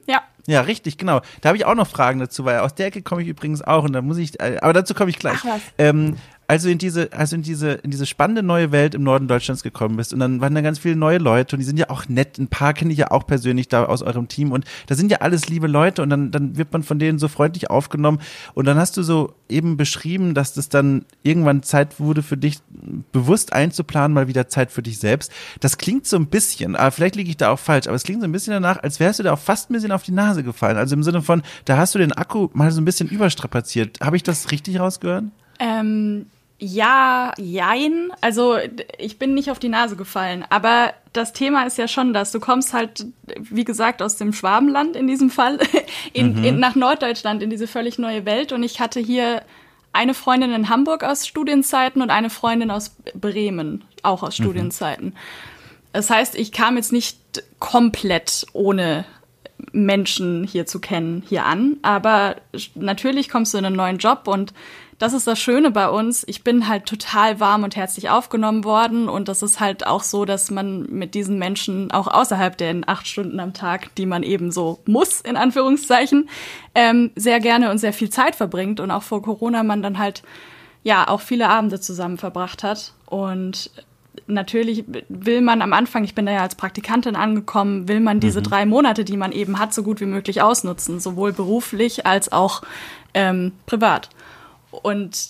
ja. 0.07 0.21
Ja, 0.47 0.61
richtig, 0.61 0.97
genau. 0.97 1.21
Da 1.41 1.49
habe 1.49 1.57
ich 1.57 1.65
auch 1.65 1.75
noch 1.75 1.87
Fragen 1.87 2.19
dazu, 2.19 2.45
weil 2.45 2.59
aus 2.59 2.73
der 2.73 2.87
Ecke 2.87 3.01
komme 3.01 3.21
ich 3.21 3.27
übrigens 3.27 3.61
auch 3.61 3.83
und 3.83 3.91
da 3.91 4.01
muss 4.01 4.17
ich, 4.17 4.39
äh, 4.39 4.57
aber 4.61 4.71
dazu 4.73 4.93
komme 4.93 5.09
ich 5.09 5.19
gleich. 5.19 5.39
Ach 5.41 5.45
was. 5.45 5.61
Ähm, 5.77 6.15
also 6.47 6.69
in 6.69 6.77
diese, 6.77 7.11
also 7.11 7.35
in 7.35 7.41
diese, 7.41 7.71
in 7.71 7.91
diese 7.91 8.05
spannende 8.05 8.41
neue 8.41 8.71
Welt 8.71 8.95
im 8.95 9.03
Norden 9.03 9.27
Deutschlands 9.27 9.63
gekommen 9.63 9.97
bist 9.97 10.13
und 10.13 10.19
dann 10.19 10.39
waren 10.39 10.55
da 10.55 10.61
ganz 10.61 10.79
viele 10.79 10.95
neue 10.95 11.17
Leute 11.17 11.55
und 11.55 11.59
die 11.59 11.65
sind 11.65 11.77
ja 11.77 11.89
auch 11.89 12.07
nett. 12.07 12.37
Ein 12.37 12.47
paar 12.47 12.73
kenne 12.73 12.93
ich 12.93 12.99
ja 12.99 13.11
auch 13.11 13.27
persönlich 13.27 13.67
da 13.67 13.85
aus 13.85 14.01
eurem 14.01 14.29
Team 14.29 14.53
und 14.53 14.63
da 14.87 14.95
sind 14.95 15.11
ja 15.11 15.17
alles 15.17 15.49
liebe 15.49 15.67
Leute 15.67 16.01
und 16.01 16.09
dann, 16.09 16.31
dann 16.31 16.57
wird 16.57 16.71
man 16.71 16.83
von 16.83 16.99
denen 16.99 17.19
so 17.19 17.27
freundlich 17.27 17.69
aufgenommen 17.69 18.19
und 18.53 18.65
dann 18.65 18.77
hast 18.77 18.95
du 18.95 19.03
so 19.03 19.33
eben 19.49 19.75
beschrieben, 19.75 20.33
dass 20.33 20.53
das 20.53 20.69
dann 20.69 21.05
irgendwann 21.21 21.63
Zeit 21.63 21.99
wurde 21.99 22.23
für 22.23 22.37
dich 22.37 22.59
bewusst 23.11 23.51
einzuplanen, 23.51 24.13
mal 24.13 24.29
wieder 24.29 24.47
Zeit 24.47 24.71
für 24.71 24.81
dich 24.81 24.99
selbst. 24.99 25.31
Das 25.59 25.77
klingt 25.77 26.07
so 26.07 26.15
ein 26.15 26.27
bisschen, 26.27 26.77
aber 26.77 26.91
vielleicht 26.91 27.17
liege 27.17 27.29
ich 27.29 27.37
da 27.37 27.51
auch 27.51 27.59
falsch, 27.59 27.87
aber 27.87 27.95
es 27.95 28.03
klingt 28.03 28.21
so 28.21 28.27
ein 28.27 28.31
bisschen 28.31 28.53
danach, 28.53 28.81
als 28.81 29.01
wärst 29.01 29.19
du 29.19 29.23
da 29.23 29.33
auch 29.33 29.39
fast 29.39 29.69
ein 29.69 29.73
bisschen 29.73 29.91
auf 29.91 30.03
die 30.03 30.11
Nase 30.13 30.43
gefallen. 30.43 30.77
Also 30.77 30.95
im 30.95 31.03
Sinne 31.03 31.21
von, 31.21 31.41
da 31.65 31.75
hast 31.75 31.93
du 31.93 31.99
den 31.99 32.13
Akku 32.13 32.47
mal 32.53 32.71
so 32.71 32.79
ein 32.79 32.85
bisschen 32.85 33.09
überstrapaziert. 33.09 33.99
Habe 34.01 34.15
ich 34.15 34.23
das 34.23 34.51
richtig 34.51 34.79
rausgehört? 34.79 35.25
Ähm, 35.59 36.27
ja, 36.59 37.33
jein. 37.37 38.11
Also 38.21 38.57
ich 38.97 39.19
bin 39.19 39.33
nicht 39.35 39.51
auf 39.51 39.59
die 39.59 39.69
Nase 39.69 39.95
gefallen. 39.95 40.43
Aber 40.49 40.93
das 41.13 41.33
Thema 41.33 41.65
ist 41.65 41.77
ja 41.77 41.87
schon, 41.87 42.13
dass 42.13 42.31
du 42.31 42.39
kommst 42.39 42.73
halt, 42.73 43.05
wie 43.39 43.63
gesagt, 43.63 44.01
aus 44.01 44.15
dem 44.15 44.33
Schwabenland 44.33 44.95
in 44.95 45.07
diesem 45.07 45.29
Fall, 45.29 45.59
in, 46.13 46.43
in, 46.43 46.59
nach 46.59 46.75
Norddeutschland 46.75 47.43
in 47.43 47.49
diese 47.49 47.67
völlig 47.67 47.99
neue 47.99 48.25
Welt. 48.25 48.51
Und 48.51 48.63
ich 48.63 48.79
hatte 48.79 48.99
hier 48.99 49.43
eine 49.93 50.13
Freundin 50.13 50.51
in 50.51 50.69
Hamburg 50.69 51.03
aus 51.03 51.27
Studienzeiten 51.27 52.01
und 52.01 52.09
eine 52.09 52.29
Freundin 52.29 52.71
aus 52.71 52.95
Bremen, 53.13 53.83
auch 54.01 54.23
aus 54.23 54.35
Studienzeiten. 54.35 55.15
Das 55.93 56.09
heißt, 56.09 56.35
ich 56.35 56.51
kam 56.51 56.75
jetzt 56.75 56.91
nicht 56.91 57.17
komplett 57.59 58.45
ohne 58.53 59.05
Menschen 59.71 60.43
hier 60.43 60.65
zu 60.65 60.79
kennen, 60.79 61.23
hier 61.27 61.45
an. 61.45 61.77
Aber 61.81 62.35
natürlich 62.75 63.29
kommst 63.29 63.53
du 63.53 63.57
in 63.57 63.65
einen 63.65 63.75
neuen 63.75 63.97
Job 63.97 64.27
und 64.27 64.53
das 64.99 65.13
ist 65.13 65.27
das 65.27 65.39
Schöne 65.39 65.69
bei 65.69 65.89
uns. 65.89 66.23
Ich 66.27 66.43
bin 66.43 66.67
halt 66.67 66.87
total 66.87 67.39
warm 67.39 67.63
und 67.63 67.75
herzlich 67.75 68.09
aufgenommen 68.09 68.63
worden. 68.63 69.09
Und 69.09 69.27
das 69.27 69.43
ist 69.43 69.59
halt 69.59 69.85
auch 69.85 70.01
so, 70.01 70.25
dass 70.25 70.49
man 70.49 70.87
mit 70.89 71.13
diesen 71.13 71.37
Menschen 71.37 71.91
auch 71.91 72.07
außerhalb 72.07 72.57
der 72.57 72.75
acht 72.87 73.07
Stunden 73.07 73.39
am 73.39 73.53
Tag, 73.53 73.93
die 73.95 74.07
man 74.07 74.23
eben 74.23 74.51
so 74.51 74.79
muss, 74.85 75.21
in 75.21 75.37
Anführungszeichen, 75.37 76.29
ähm, 76.73 77.11
sehr 77.15 77.39
gerne 77.39 77.69
und 77.69 77.77
sehr 77.77 77.93
viel 77.93 78.09
Zeit 78.09 78.35
verbringt. 78.35 78.79
Und 78.79 78.89
auch 78.89 79.03
vor 79.03 79.21
Corona 79.21 79.61
man 79.61 79.83
dann 79.83 79.99
halt 79.99 80.23
ja 80.83 81.07
auch 81.07 81.21
viele 81.21 81.49
Abende 81.49 81.79
zusammen 81.79 82.17
verbracht 82.17 82.63
hat. 82.63 82.93
Und 83.05 83.69
natürlich 84.25 84.83
will 85.09 85.41
man 85.41 85.61
am 85.61 85.73
Anfang, 85.73 86.05
ich 86.05 86.15
bin 86.15 86.25
da 86.25 86.31
ja 86.31 86.41
als 86.41 86.55
Praktikantin 86.55 87.15
angekommen, 87.15 87.87
will 87.87 87.99
man 87.99 88.19
diese 88.19 88.41
drei 88.41 88.65
Monate, 88.65 89.05
die 89.05 89.17
man 89.17 89.31
eben 89.31 89.59
hat, 89.59 89.75
so 89.75 89.83
gut 89.83 90.01
wie 90.01 90.05
möglich 90.05 90.41
ausnutzen, 90.41 90.99
sowohl 90.99 91.33
beruflich 91.33 92.07
als 92.07 92.31
auch 92.31 92.63
ähm, 93.13 93.51
privat. 93.67 94.09
Und 94.71 95.29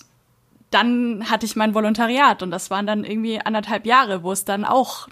dann 0.71 1.30
hatte 1.30 1.45
ich 1.45 1.56
mein 1.56 1.73
Volontariat 1.73 2.43
und 2.43 2.52
das 2.52 2.69
waren 2.69 2.86
dann 2.88 3.04
irgendwie 3.06 3.39
anderthalb 3.39 3.86
Jahre, 3.86 4.23
wo 4.23 4.32
es 4.32 4.43
dann 4.43 4.65
auch, 4.65 5.08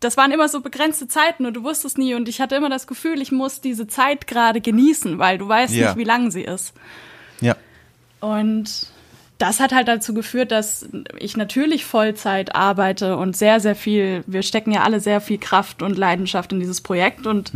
das 0.00 0.16
waren 0.18 0.32
immer 0.32 0.48
so 0.48 0.60
begrenzte 0.60 1.08
Zeiten 1.08 1.46
und 1.46 1.54
du 1.54 1.62
wusstest 1.62 1.96
nie 1.96 2.14
und 2.14 2.28
ich 2.28 2.40
hatte 2.40 2.54
immer 2.56 2.68
das 2.68 2.86
Gefühl, 2.86 3.22
ich 3.22 3.32
muss 3.32 3.62
diese 3.62 3.86
Zeit 3.86 4.26
gerade 4.26 4.60
genießen, 4.60 5.18
weil 5.18 5.38
du 5.38 5.48
weißt 5.48 5.72
Ja. 5.74 5.86
nicht, 5.88 5.96
wie 5.98 6.04
lang 6.04 6.30
sie 6.30 6.42
ist. 6.42 6.74
Ja. 7.40 7.56
Und 8.20 8.86
das 9.38 9.60
hat 9.60 9.72
halt 9.72 9.88
dazu 9.88 10.12
geführt, 10.14 10.52
dass 10.52 10.88
ich 11.18 11.36
natürlich 11.36 11.84
Vollzeit 11.86 12.54
arbeite 12.54 13.16
und 13.16 13.36
sehr, 13.36 13.60
sehr 13.60 13.74
viel, 13.74 14.24
wir 14.26 14.42
stecken 14.42 14.72
ja 14.72 14.82
alle 14.82 15.00
sehr 15.00 15.20
viel 15.20 15.38
Kraft 15.38 15.82
und 15.82 15.96
Leidenschaft 15.96 16.52
in 16.52 16.60
dieses 16.60 16.80
Projekt 16.82 17.26
und 17.26 17.50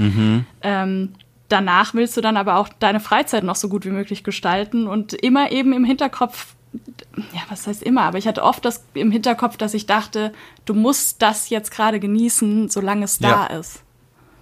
ähm, 0.62 1.12
danach 1.48 1.94
willst 1.94 2.16
du 2.16 2.20
dann 2.20 2.36
aber 2.36 2.56
auch 2.56 2.68
deine 2.78 3.00
Freizeit 3.00 3.44
noch 3.44 3.56
so 3.56 3.68
gut 3.68 3.84
wie 3.84 3.90
möglich 3.90 4.24
gestalten 4.24 4.86
und 4.86 5.12
immer 5.12 5.50
eben 5.50 5.72
im 5.72 5.84
Hinterkopf, 5.84 6.54
ja, 7.32 7.40
was 7.48 7.66
heißt 7.66 7.82
immer, 7.82 8.02
aber 8.02 8.18
ich 8.18 8.28
hatte 8.28 8.42
oft 8.42 8.64
das 8.64 8.84
im 8.94 9.10
Hinterkopf, 9.10 9.56
dass 9.56 9.74
ich 9.74 9.86
dachte, 9.86 10.32
du 10.66 10.74
musst 10.74 11.22
das 11.22 11.48
jetzt 11.50 11.70
gerade 11.70 11.98
genießen, 12.00 12.68
solange 12.68 13.04
es 13.04 13.18
Ja. 13.20 13.46
da 13.48 13.58
ist. 13.58 13.82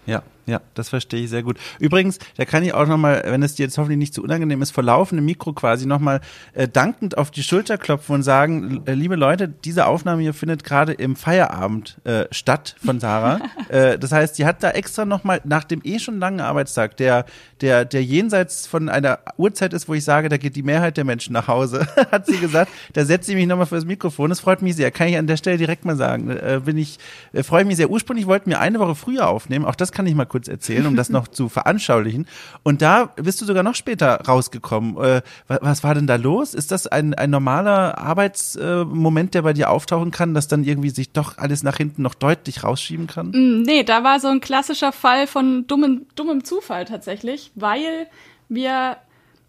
Ja, 0.07 0.23
ja, 0.47 0.61
das 0.75 0.89
verstehe 0.89 1.25
ich 1.25 1.31
sehr 1.31 1.43
gut. 1.43 1.59
Übrigens, 1.81 2.19
da 2.37 2.45
kann 2.45 2.63
ich 2.63 2.73
auch 2.73 2.87
nochmal, 2.87 3.23
wenn 3.27 3.43
es 3.43 3.57
dir 3.57 3.65
jetzt 3.65 3.79
hoffentlich 3.79 3.99
nicht 3.99 4.15
zu 4.15 4.23
unangenehm 4.23 4.63
ist, 4.63 4.71
vor 4.71 4.85
laufendem 4.85 5.25
Mikro 5.25 5.53
quasi 5.53 5.87
nochmal 5.87 6.21
äh, 6.55 6.69
dankend 6.69 7.19
auf 7.19 7.33
die 7.33 7.43
Schulter 7.43 7.79
klopfen 7.79 8.15
und 8.15 8.23
sagen, 8.23 8.83
äh, 8.87 8.95
liebe 8.95 9.17
Leute, 9.17 9.49
diese 9.49 9.87
Aufnahme 9.87 10.23
hier 10.23 10.35
findet 10.35 10.63
gerade 10.63 10.93
im 10.93 11.17
Feierabend 11.17 11.99
äh, 12.05 12.27
statt 12.31 12.77
von 12.85 13.01
Sarah. 13.01 13.41
äh, 13.69 13.99
das 13.99 14.13
heißt, 14.13 14.37
sie 14.37 14.47
hat 14.47 14.63
da 14.63 14.71
extra 14.71 15.05
nochmal 15.05 15.41
nach 15.45 15.65
dem 15.65 15.81
eh 15.83 15.99
schon 15.99 16.21
langen 16.21 16.41
Arbeitstag, 16.41 16.97
der, 16.97 17.27
der, 17.61 17.85
der 17.85 18.05
jenseits 18.05 18.69
von 18.69 18.89
einer 18.89 19.19
Uhrzeit 19.39 19.73
ist, 19.73 19.89
wo 19.89 19.95
ich 19.95 20.05
sage, 20.05 20.29
da 20.29 20.37
geht 20.37 20.55
die 20.55 20.63
Mehrheit 20.63 20.97
der 20.97 21.05
Menschen 21.05 21.33
nach 21.33 21.49
Hause, 21.49 21.89
hat 22.13 22.27
sie 22.27 22.39
gesagt, 22.39 22.71
da 22.93 23.05
setze 23.05 23.33
ich 23.33 23.37
mich 23.37 23.49
nochmal 23.49 23.67
fürs 23.67 23.85
Mikrofon. 23.85 24.29
Das 24.29 24.39
freut 24.39 24.63
mich 24.63 24.77
sehr. 24.77 24.93
Kann 24.93 25.09
ich 25.09 25.17
an 25.17 25.27
der 25.27 25.37
Stelle 25.37 25.59
direkt 25.59 25.85
mal 25.85 25.97
sagen. 25.97 26.31
Äh, 26.31 26.61
bin 26.65 26.79
ich, 26.79 26.99
äh, 27.33 27.43
freue 27.43 27.63
ich 27.63 27.67
mich 27.67 27.77
sehr. 27.77 27.91
Ursprünglich 27.91 28.27
wollten 28.27 28.51
wir 28.51 28.61
eine 28.61 28.79
Woche 28.79 28.95
früher 28.95 29.29
aufnehmen. 29.29 29.65
Auch 29.65 29.75
das 29.75 29.91
kann 29.91 30.07
ich 30.07 30.15
mal 30.15 30.25
kurz 30.25 30.36
erzählen, 30.49 30.87
um 30.87 30.97
das 30.97 31.09
noch 31.09 31.29
zu 31.39 31.49
veranschaulichen. 31.49 32.27
Und 32.63 32.83
da 32.83 33.07
bist 33.17 33.41
du 33.41 33.45
sogar 33.45 33.63
noch 33.63 33.75
später 33.75 34.21
rausgekommen. 34.27 34.97
Äh, 35.03 35.23
was, 35.49 35.59
was 35.63 35.83
war 35.85 35.95
denn 35.95 36.07
da 36.07 36.17
los? 36.17 36.55
Ist 36.55 36.71
das 36.71 36.87
ein, 36.87 37.15
ein 37.15 37.31
normaler 37.31 37.99
Arbeitsmoment, 37.99 39.35
der 39.35 39.43
bei 39.43 39.53
dir 39.53 39.71
auftauchen 39.71 40.11
kann, 40.11 40.35
dass 40.35 40.49
dann 40.49 40.65
irgendwie 40.65 40.91
sich 40.91 41.13
doch 41.13 41.39
alles 41.39 41.63
nach 41.63 41.77
hinten 41.77 42.03
noch 42.03 42.15
deutlich 42.15 42.63
rausschieben 42.65 43.07
kann? 43.07 43.29
Mm, 43.31 43.63
Nee, 43.63 43.83
da 43.83 44.05
war 44.05 44.21
so 44.21 44.29
ein 44.29 44.41
klassischer 44.41 44.93
Fall 44.93 45.27
von 45.27 45.67
dummem, 45.67 46.07
dummem 46.15 46.45
Zufall 46.45 46.85
tatsächlich, 46.85 47.51
weil 47.55 48.07
wir, 48.49 48.97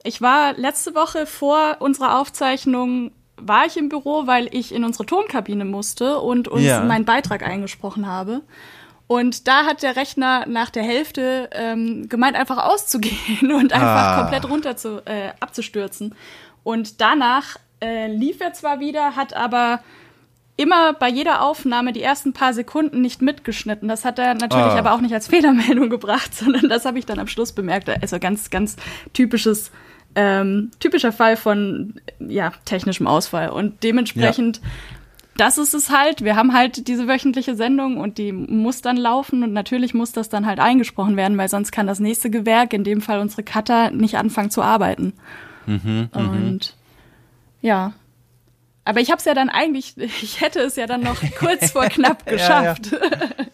ich 0.04 0.22
war 0.22 0.54
letzte 0.54 0.96
Woche 0.96 1.26
vor 1.26 1.78
unserer 1.80 2.20
Aufzeichnung, 2.20 3.12
war 3.40 3.66
ich 3.68 3.78
im 3.78 3.90
Büro, 3.90 4.26
weil 4.26 4.50
ich 4.52 4.74
in 4.74 4.84
unsere 4.84 5.06
Tonkabine 5.06 5.66
musste 5.66 6.18
und 6.20 6.48
uns 6.48 6.64
Ja. 6.64 6.84
meinen 6.84 7.06
Beitrag 7.06 7.44
eingesprochen 7.44 8.08
habe. 8.08 8.42
Und 9.08 9.48
da 9.48 9.66
hat 9.66 9.84
der 9.84 9.96
Rechner 9.96 10.46
nach 10.48 10.70
der 10.70 10.84
Hälfte 10.84 11.50
ähm, 11.54 12.10
gemeint, 12.10 12.36
einfach 12.36 12.58
auszugehen 12.66 13.52
und 13.56 13.72
einfach 13.74 13.88
Ah. 13.88 14.22
komplett 14.22 14.50
runter 14.50 14.76
zu, 14.76 15.02
äh, 15.06 15.32
abzustürzen. 15.40 16.14
Und 16.64 17.00
danach 17.00 17.56
äh, 17.82 18.08
lief 18.08 18.42
er 18.42 18.52
zwar 18.54 18.80
wieder, 18.82 19.16
hat 19.16 19.34
aber 19.34 19.80
immer 20.58 20.92
bei 20.94 21.08
jeder 21.08 21.42
Aufnahme 21.44 21.94
die 21.94 22.02
ersten 22.02 22.34
paar 22.34 22.52
Sekunden 22.54 23.00
nicht 23.02 23.22
mitgeschnitten. 23.22 23.88
Das 23.88 24.04
hat 24.04 24.20
er 24.20 24.34
natürlich 24.34 24.66
Ah. 24.74 24.78
aber 24.80 24.92
auch 24.94 25.02
nicht 25.02 25.14
als 25.14 25.28
Fehlermeldung 25.30 25.90
gebracht, 25.90 26.34
sondern 26.36 26.68
das 26.68 26.84
habe 26.84 27.00
ich 27.00 27.06
dann 27.06 27.20
am 27.20 27.28
Schluss 27.28 27.54
bemerkt. 27.54 27.88
Also 27.90 28.20
ganz, 28.20 28.50
ganz 28.50 28.76
typisches, 29.14 29.72
ähm, 30.16 30.72
typischer 30.80 31.12
Fall 31.14 31.38
von 31.38 31.94
ja, 32.20 32.52
technischem 32.66 33.08
Ausfall. 33.08 33.50
Und 33.52 33.84
dementsprechend, 33.84 34.60
das 35.38 35.58
ist 35.58 35.74
es 35.74 35.90
halt. 35.90 36.24
Wir 36.24 36.36
haben 36.36 36.54
halt 36.54 36.88
diese 36.88 37.08
wöchentliche 37.08 37.56
Sendung 37.56 37.98
und 37.98 38.18
die 38.18 38.32
muss 38.32 38.82
dann 38.82 38.98
laufen 38.98 39.44
und 39.44 39.54
natürlich 39.54 39.94
muss 39.94 40.12
das 40.12 40.30
dann 40.30 40.46
halt 40.46 40.60
eingesprochen 40.60 41.16
werden, 41.16 41.38
weil 41.38 41.50
sonst 41.50 41.72
kann 41.72 41.88
das 41.88 42.00
nächste 42.00 42.30
Gewerk, 42.30 42.74
in 42.74 42.84
dem 42.84 43.02
Fall 43.02 43.20
unsere 43.20 43.44
Cutter, 43.44 43.92
nicht 43.92 44.18
anfangen 44.18 44.50
zu 44.50 44.62
arbeiten. 44.62 45.14
und 46.14 46.76
ja. 47.62 47.94
Aber 48.88 49.02
ich 49.02 49.12
habe 49.12 49.20
es 49.20 49.26
ja 49.26 49.34
dann 49.34 49.50
eigentlich, 49.50 49.96
ich 49.98 50.40
hätte 50.42 50.60
es 50.60 50.76
ja 50.78 50.88
dann 50.88 51.02
noch 51.02 51.22
kurz 51.38 51.72
vor 51.72 51.86
knapp 51.90 52.24
Ja, 52.26 52.32
ja. 52.32 52.38
geschafft. 52.38 52.92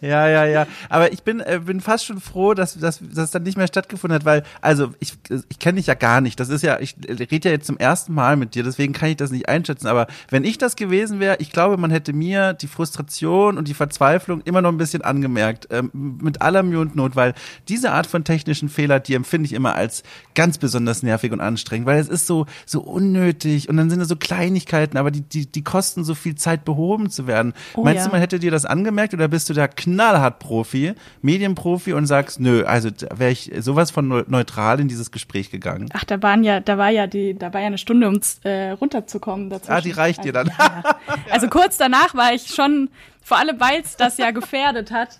Ja, 0.04 0.28
ja, 0.28 0.44
ja. 0.44 0.66
Aber 0.90 1.14
ich 1.14 1.22
bin, 1.22 1.40
äh, 1.40 1.62
bin 1.64 1.80
fast 1.80 2.04
schon 2.04 2.20
froh, 2.20 2.52
dass, 2.52 2.78
dass, 2.78 2.98
dass 2.98 3.24
es 3.24 3.30
dann 3.30 3.42
nicht 3.42 3.56
mehr 3.56 3.66
stattgefunden 3.66 4.14
hat, 4.14 4.26
weil, 4.26 4.42
also 4.60 4.92
ich, 5.00 5.14
ich 5.48 5.58
kenne 5.58 5.76
dich 5.76 5.86
ja 5.86 5.94
gar 5.94 6.20
nicht. 6.20 6.38
Das 6.38 6.50
ist 6.50 6.60
ja, 6.60 6.78
ich 6.78 6.94
rede 7.08 7.48
ja 7.48 7.54
jetzt 7.54 7.66
zum 7.66 7.78
ersten 7.78 8.12
Mal 8.12 8.36
mit 8.36 8.54
dir, 8.54 8.62
deswegen 8.64 8.92
kann 8.92 9.08
ich 9.08 9.16
das 9.16 9.30
nicht 9.30 9.48
einschätzen. 9.48 9.86
Aber 9.86 10.06
wenn 10.28 10.44
ich 10.44 10.58
das 10.58 10.76
gewesen 10.76 11.20
wäre, 11.20 11.36
ich 11.38 11.50
glaube, 11.52 11.78
man 11.78 11.90
hätte 11.90 12.12
mir 12.12 12.52
die 12.52 12.66
Frustration 12.66 13.56
und 13.56 13.66
die 13.66 13.72
Verzweiflung 13.72 14.42
immer 14.42 14.60
noch 14.60 14.72
ein 14.72 14.76
bisschen 14.76 15.00
angemerkt. 15.00 15.68
Ähm, 15.70 15.90
mit 15.94 16.42
aller 16.42 16.62
Mühe 16.62 16.80
und 16.80 16.96
Not, 16.96 17.16
weil 17.16 17.32
diese 17.68 17.92
Art 17.92 18.06
von 18.06 18.24
technischen 18.24 18.68
Fehler, 18.68 19.00
die 19.00 19.14
empfinde 19.14 19.46
ich 19.46 19.54
immer 19.54 19.74
als 19.74 20.02
ganz 20.34 20.58
besonders 20.58 21.02
nervig 21.02 21.32
und 21.32 21.40
anstrengend, 21.40 21.86
weil 21.86 21.98
es 21.98 22.08
ist 22.08 22.26
so, 22.26 22.44
so 22.66 22.82
unnötig 22.82 23.70
und 23.70 23.78
dann 23.78 23.88
sind 23.88 24.02
es 24.02 24.08
so 24.08 24.16
Kleinigkeiten, 24.16 24.98
aber 24.98 25.10
die, 25.10 25.23
die, 25.32 25.50
die 25.50 25.64
kosten 25.64 26.04
so 26.04 26.14
viel 26.14 26.34
Zeit 26.34 26.64
behoben 26.64 27.10
zu 27.10 27.26
werden. 27.26 27.54
Oh 27.74 27.82
Meinst 27.82 28.00
ja. 28.00 28.06
du, 28.06 28.12
man 28.12 28.20
hätte 28.20 28.38
dir 28.38 28.50
das 28.50 28.64
angemerkt 28.64 29.14
oder 29.14 29.28
bist 29.28 29.48
du 29.48 29.54
da 29.54 29.68
knallhart 29.68 30.38
Profi, 30.38 30.94
Medienprofi 31.22 31.92
und 31.92 32.06
sagst, 32.06 32.40
nö, 32.40 32.64
also 32.64 32.90
wäre 33.14 33.30
ich 33.30 33.52
sowas 33.58 33.90
von 33.90 34.08
neu- 34.08 34.24
neutral 34.26 34.80
in 34.80 34.88
dieses 34.88 35.10
Gespräch 35.10 35.50
gegangen? 35.50 35.88
Ach, 35.92 36.04
da 36.04 36.22
waren 36.22 36.44
ja, 36.44 36.60
da 36.60 36.78
war 36.78 36.90
ja 36.90 37.06
die, 37.06 37.38
da 37.38 37.52
war 37.52 37.60
ja 37.60 37.66
eine 37.66 37.78
Stunde, 37.78 38.08
um 38.08 38.20
äh, 38.44 38.70
runterzukommen. 38.70 39.50
Dazwischen. 39.50 39.72
Ah, 39.72 39.80
die 39.80 39.90
reicht 39.90 40.24
dir 40.24 40.32
dann. 40.32 40.48
Also, 40.48 40.62
ja, 40.62 40.82
ja. 40.84 41.16
also 41.30 41.48
kurz 41.48 41.76
danach 41.76 42.14
war 42.14 42.32
ich 42.32 42.48
schon, 42.54 42.90
vor 43.22 43.38
allem 43.38 43.58
weil 43.60 43.80
es 43.80 43.96
das 43.96 44.18
ja 44.18 44.30
gefährdet 44.30 44.90
hat, 44.90 45.18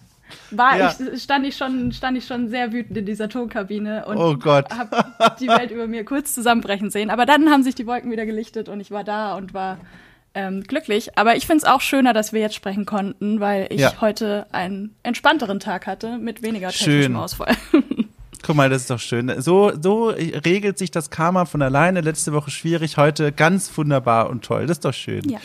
war 0.51 0.77
Ja. 0.79 0.95
ich, 1.13 1.23
stand 1.23 1.47
ich 1.47 1.57
schon, 1.57 1.93
stand 1.93 2.17
ich 2.19 2.27
schon 2.27 2.49
sehr 2.49 2.73
wütend 2.73 2.97
in 2.99 3.07
dieser 3.07 3.29
Tonkabine 3.29 4.07
und 4.07 4.17
Oh 4.17 4.37
habe 4.45 5.37
die 5.41 5.49
Welt 5.49 5.71
über 5.71 5.87
mir 5.87 6.05
kurz 6.05 6.35
zusammenbrechen 6.35 6.91
sehen. 6.91 7.11
Aber 7.11 7.27
dann 7.27 7.51
haben 7.51 7.63
sich 7.63 7.75
die 7.75 7.87
Wolken 7.87 8.11
wieder 8.11 8.27
gelichtet 8.27 8.69
und 8.69 8.81
ich 8.81 8.91
war 8.91 9.05
da 9.05 9.35
und 9.37 9.55
war 9.55 9.79
ähm, 10.35 10.63
glücklich. 10.65 11.17
Aber 11.17 11.37
ich 11.37 11.47
finde 11.47 11.59
es 11.59 11.65
auch 11.65 11.81
schöner, 11.81 12.13
dass 12.13 12.33
wir 12.33 12.41
jetzt 12.41 12.55
sprechen 12.57 12.87
konnten, 12.87 13.39
weil 13.41 13.67
ich 13.71 13.81
Ja. 13.81 14.01
heute 14.01 14.47
einen 14.53 14.95
entspannteren 15.03 15.61
Tag 15.61 15.87
hatte 15.87 16.19
mit 16.19 16.43
weniger 16.43 16.71
Schön. 16.71 16.87
technischem 16.87 17.17
Ausfall. 17.17 17.55
Guck 18.47 18.57
mal, 18.57 18.69
das 18.69 18.83
ist 18.83 18.91
doch 18.91 18.99
schön. 18.99 19.33
So, 19.41 19.73
so 19.81 20.09
regelt 20.09 20.77
sich 20.77 20.91
das 20.91 21.09
Karma 21.09 21.47
von 21.47 21.63
alleine. 21.63 22.03
Letzte 22.03 22.35
Woche 22.35 22.51
schwierig, 22.51 22.99
heute 22.99 23.33
ganz 23.33 23.75
wunderbar 23.79 24.29
und 24.29 24.45
toll. 24.45 24.67
Das 24.67 24.77
ist 24.77 24.85
doch 24.85 24.93
schön. 24.93 25.27
Ja. 25.31 25.39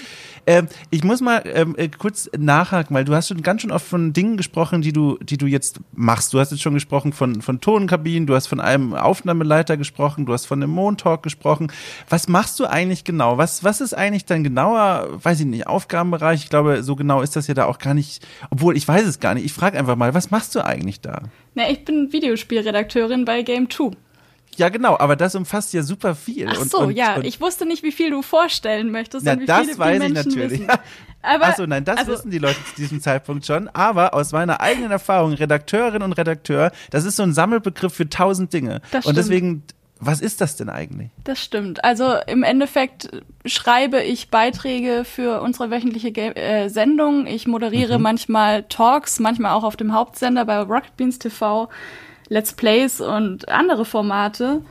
Ähm, 0.46 0.68
ich 0.90 1.04
muss 1.04 1.22
mal 1.22 1.44
ähm, 1.46 1.76
äh, 1.78 1.90
kurz 1.90 2.30
nachhaken, 2.38 2.96
weil 2.96 3.06
du 3.06 3.14
hast 3.14 3.28
schon 3.30 3.42
ganz 3.42 3.62
schön 3.62 3.72
oft 3.72 3.86
von 3.86 4.14
Dingen 4.14 4.38
gesprochen, 4.38 4.82
die 4.82 4.94
du, 4.94 5.18
die 5.22 5.38
du 5.38 5.46
jetzt 5.46 5.80
machst. 5.94 6.34
Du 6.34 6.40
hast 6.40 6.52
jetzt 6.52 6.62
schon 6.62 6.74
gesprochen 6.74 7.14
von, 7.14 7.42
von 7.42 7.62
Tonkabinen, 7.62 8.28
du 8.28 8.36
hast 8.36 8.48
von 8.48 8.60
einem 8.60 8.94
Aufnahmeleiter 8.94 9.78
gesprochen, 9.78 10.26
du 10.26 10.34
hast 10.34 10.46
von 10.46 10.62
einem 10.62 10.72
Montalk 10.72 11.24
gesprochen. 11.24 11.72
Was 12.10 12.28
machst 12.28 12.60
du 12.60 12.66
eigentlich 12.66 13.04
genau? 13.04 13.38
Was, 13.38 13.64
was 13.64 13.82
ist 13.82 13.94
eigentlich 13.94 14.26
dein 14.26 14.44
genauer, 14.44 15.20
weiß 15.24 15.40
ich 15.42 15.46
nicht, 15.46 15.68
Aufgabenbereich? 15.68 16.44
Ich 16.44 16.50
glaube, 16.50 16.84
so 16.84 16.96
genau 16.96 17.22
ist 17.22 17.36
das 17.36 17.48
ja 17.48 17.54
da 17.54 17.66
auch 17.66 17.80
gar 17.80 17.94
nicht, 17.94 18.26
obwohl 18.50 18.76
ich 18.78 18.88
weiß 18.88 19.06
es 19.06 19.20
gar 19.20 19.34
nicht. 19.34 19.46
Ich 19.46 19.54
frage 19.54 19.78
einfach 19.78 19.96
mal, 19.96 20.14
was 20.14 20.32
machst 20.32 20.56
du 20.56 20.66
eigentlich 20.66 21.02
da? 21.02 21.24
Na, 21.56 21.70
ich 21.70 21.86
bin 21.86 22.12
Videospielredakteurin 22.12 23.26
bei 23.26 23.42
Game 23.42 23.70
2. 23.70 23.92
Ja, 24.58 24.70
genau, 24.70 24.98
aber 24.98 25.16
das 25.16 25.36
umfasst 25.36 25.74
ja 25.74 25.84
super 25.84 26.16
viel. 26.16 26.48
Ach 26.50 26.60
Und- 26.60 26.70
so, 26.72 26.80
und, 26.80 26.92
ja, 26.98 27.16
und, 27.16 27.26
ich 27.26 27.40
wusste 27.40 27.66
nicht, 27.66 27.82
wie 27.84 27.92
viel 27.92 28.10
du 28.10 28.22
vorstellen 28.22 28.92
möchtest 28.92 29.26
Na, 29.26 29.34
und 29.34 29.42
wie 29.42 29.46
das 29.46 29.62
viele 29.68 29.78
weiß 29.78 30.04
ich 30.04 30.14
natürlich. 30.14 30.60
wissen. 30.62 30.68
Aber, 31.22 31.46
Achso, 31.48 31.66
nein, 31.68 31.84
das 31.86 31.98
also, 31.98 32.12
wissen 32.14 32.32
die 32.32 32.40
Leute 32.40 32.58
zu 32.66 32.76
diesem 32.78 33.02
Zeitpunkt 33.02 33.46
schon. 33.46 33.68
Aber 33.70 34.14
aus 34.14 34.32
meiner 34.32 34.62
eigenen 34.62 34.92
Erfahrung, 34.92 35.34
Redakteurin 35.34 36.02
und 36.02 36.14
Redakteur, 36.14 36.72
das 36.92 37.04
ist 37.06 37.16
so 37.18 37.24
ein 37.24 37.34
Sammelbegriff 37.34 37.94
für 37.94 38.08
tausend 38.10 38.54
Dinge. 38.54 38.82
Das 38.92 39.06
und 39.06 39.14
stimmt. 39.14 39.18
deswegen, 39.18 39.64
was 40.02 40.22
ist 40.22 40.40
das 40.40 40.56
denn 40.56 40.70
eigentlich? 40.70 41.10
Das 41.26 41.40
stimmt. 41.44 41.84
Also 41.84 42.16
im 42.28 42.44
Endeffekt 42.44 43.10
schreibe 43.46 44.02
ich 44.02 44.30
Beiträge 44.30 45.04
für 45.04 45.42
unsere 45.42 45.72
wöchentliche 45.72 46.14
Ga 46.14 46.32
äh, 46.32 46.70
Sendung. 46.70 47.28
Ich 47.28 47.48
moderiere 47.48 47.98
Mhm. 47.98 48.04
manchmal 48.04 48.64
Talks, 48.64 49.20
manchmal 49.20 49.52
auch 49.54 49.64
auf 49.66 49.76
dem 49.76 49.94
Hauptsender 49.94 50.46
bei 50.46 50.60
Rocket 50.60 50.96
Beans 50.96 51.20
TV, 51.20 51.68
Let's 52.30 52.54
Plays 52.54 53.02
und 53.02 53.50
andere 53.50 53.86
Formate. 53.86 54.62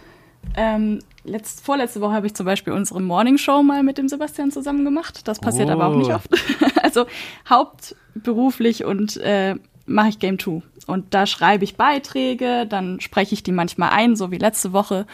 Ähm, 0.56 1.00
letzt, 1.24 1.64
vorletzte 1.64 2.00
Woche 2.00 2.12
habe 2.12 2.26
ich 2.26 2.34
zum 2.34 2.46
Beispiel 2.46 2.72
unsere 2.72 3.00
Morning 3.00 3.36
Show 3.38 3.62
mal 3.62 3.82
mit 3.82 3.98
dem 3.98 4.08
Sebastian 4.08 4.50
zusammen 4.50 4.84
gemacht. 4.84 5.26
Das 5.28 5.40
passiert 5.40 5.68
aber 5.68 5.86
auch 5.88 5.96
nicht 5.96 6.10
Oh. 6.10 6.14
oft. 6.14 6.28
also 6.82 7.06
hauptberuflich 7.48 8.84
und 8.84 9.16
äh, 9.18 9.56
mache 9.86 10.08
ich 10.08 10.18
Game 10.18 10.38
2. 10.38 10.62
Und 10.86 11.12
da 11.14 11.26
schreibe 11.26 11.64
ich 11.64 11.76
Beiträge, 11.76 12.66
dann 12.66 13.00
spreche 13.00 13.34
ich 13.34 13.42
die 13.42 13.52
manchmal 13.52 13.90
ein, 13.90 14.16
so 14.16 14.30
wie 14.30 14.38
letzte 14.38 14.72
Woche. 14.72 15.06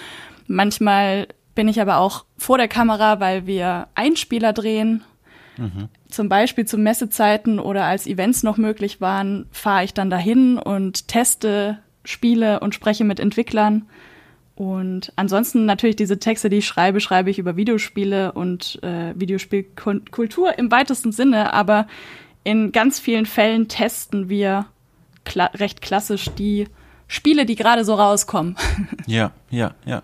Manchmal 0.46 1.26
bin 1.54 1.66
ich 1.68 1.80
aber 1.80 1.96
auch 1.98 2.24
vor 2.36 2.58
der 2.58 2.68
Kamera, 2.68 3.18
weil 3.20 3.46
wir 3.46 3.88
Einspieler 3.94 4.52
drehen. 4.52 5.02
Zum 6.08 6.28
Beispiel 6.28 6.64
zu 6.66 6.76
Messezeiten 6.78 7.60
oder 7.60 7.84
als 7.84 8.08
Events 8.08 8.42
noch 8.42 8.56
möglich 8.56 9.00
waren, 9.00 9.46
fahre 9.52 9.84
ich 9.84 9.94
dann 9.94 10.10
dahin 10.10 10.58
und 10.58 11.06
teste 11.06 11.78
Spiele 12.04 12.60
und 12.60 12.74
spreche 12.74 13.04
mit 13.04 13.20
Entwicklern. 13.20 13.86
Und 14.56 15.12
ansonsten 15.16 15.64
natürlich 15.64 15.96
diese 15.96 16.18
Texte, 16.18 16.48
die 16.48 16.58
ich 16.58 16.66
schreibe, 16.66 17.00
schreibe 17.00 17.30
ich 17.30 17.38
über 17.38 17.56
Videospiele 17.56 18.32
und 18.32 18.78
äh, 18.82 19.12
Videospielkultur 19.16 20.56
im 20.58 20.70
weitesten 20.70 21.10
Sinne, 21.10 21.52
aber 21.52 21.88
in 22.44 22.70
ganz 22.70 23.00
vielen 23.00 23.26
Fällen 23.26 23.68
testen 23.68 24.28
wir 24.28 24.66
kla 25.24 25.46
recht 25.54 25.80
klassisch 25.80 26.30
die 26.38 26.68
Spiele, 27.08 27.46
die 27.46 27.56
gerade 27.56 27.84
so 27.84 27.94
rauskommen. 27.94 28.56
Ja, 29.06 29.32
ja, 29.50 29.74
ja. 29.84 30.02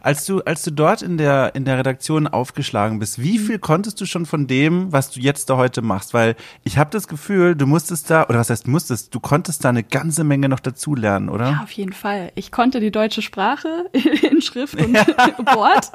Als 0.00 0.24
du, 0.26 0.40
als 0.40 0.62
du 0.62 0.70
dort 0.70 1.02
in 1.02 1.18
der, 1.18 1.54
in 1.54 1.64
der 1.64 1.78
Redaktion 1.78 2.26
aufgeschlagen 2.26 2.98
bist, 2.98 3.20
wie 3.22 3.38
viel 3.38 3.58
konntest 3.58 4.00
du 4.00 4.06
schon 4.06 4.26
von 4.26 4.46
dem, 4.46 4.92
was 4.92 5.10
du 5.10 5.20
jetzt 5.20 5.50
da 5.50 5.56
heute 5.56 5.82
machst? 5.82 6.14
Weil 6.14 6.36
ich 6.64 6.78
habe 6.78 6.90
das 6.90 7.08
Gefühl, 7.08 7.54
du 7.54 7.66
musstest 7.66 8.10
da, 8.10 8.24
oder 8.24 8.38
was 8.38 8.50
heißt 8.50 8.68
musstest, 8.68 9.14
du 9.14 9.20
konntest 9.20 9.64
da 9.64 9.70
eine 9.70 9.82
ganze 9.82 10.24
Menge 10.24 10.48
noch 10.48 10.60
dazulernen, 10.60 11.28
oder? 11.28 11.50
Ja, 11.50 11.60
auf 11.62 11.72
jeden 11.72 11.92
Fall. 11.92 12.32
Ich 12.34 12.50
konnte 12.50 12.80
die 12.80 12.90
deutsche 12.90 13.22
Sprache 13.22 13.86
in 14.30 14.42
Schrift 14.42 14.74
und. 14.74 14.94
Wort. 15.54 15.90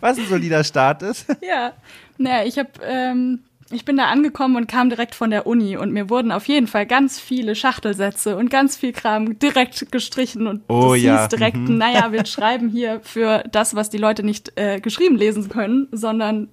was 0.00 0.18
ein 0.18 0.26
solider 0.26 0.64
Start 0.64 1.02
ist. 1.02 1.26
Ja, 1.42 1.72
naja, 2.18 2.46
ich 2.46 2.58
habe 2.58 2.70
ähm, 2.82 3.40
ich 3.72 3.84
bin 3.84 3.96
da 3.96 4.06
angekommen 4.06 4.56
und 4.56 4.66
kam 4.66 4.90
direkt 4.90 5.14
von 5.14 5.30
der 5.30 5.46
Uni 5.46 5.76
und 5.76 5.92
mir 5.92 6.10
wurden 6.10 6.32
auf 6.32 6.46
jeden 6.48 6.66
Fall 6.66 6.86
ganz 6.86 7.20
viele 7.20 7.54
Schachtelsätze 7.54 8.36
und 8.36 8.50
ganz 8.50 8.76
viel 8.76 8.92
Kram 8.92 9.38
direkt 9.38 9.92
gestrichen 9.92 10.46
und 10.46 10.62
oh, 10.68 10.94
das 10.94 11.02
ja. 11.02 11.20
hieß 11.20 11.28
direkt, 11.28 11.56
mhm. 11.56 11.78
naja, 11.78 12.12
wir 12.12 12.26
schreiben 12.26 12.68
hier 12.68 13.00
für 13.02 13.44
das, 13.52 13.74
was 13.74 13.88
die 13.88 13.98
Leute 13.98 14.22
nicht 14.24 14.52
äh, 14.56 14.80
geschrieben 14.80 15.16
lesen 15.16 15.48
können, 15.48 15.88
sondern 15.92 16.48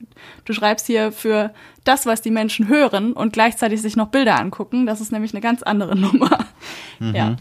du 0.45 0.53
schreibst 0.53 0.85
hier 0.85 1.11
für 1.11 1.53
das, 1.83 2.05
was 2.05 2.21
die 2.21 2.31
Menschen 2.31 2.67
hören 2.67 3.13
und 3.13 3.33
gleichzeitig 3.33 3.81
sich 3.81 3.95
noch 3.95 4.09
Bilder 4.09 4.39
angucken. 4.39 4.85
Das 4.85 5.01
ist 5.01 5.11
nämlich 5.11 5.33
eine 5.33 5.41
ganz 5.41 5.63
andere 5.63 5.95
Nummer. 5.99 6.45
Mhm. 6.99 7.15
Ja. 7.15 7.35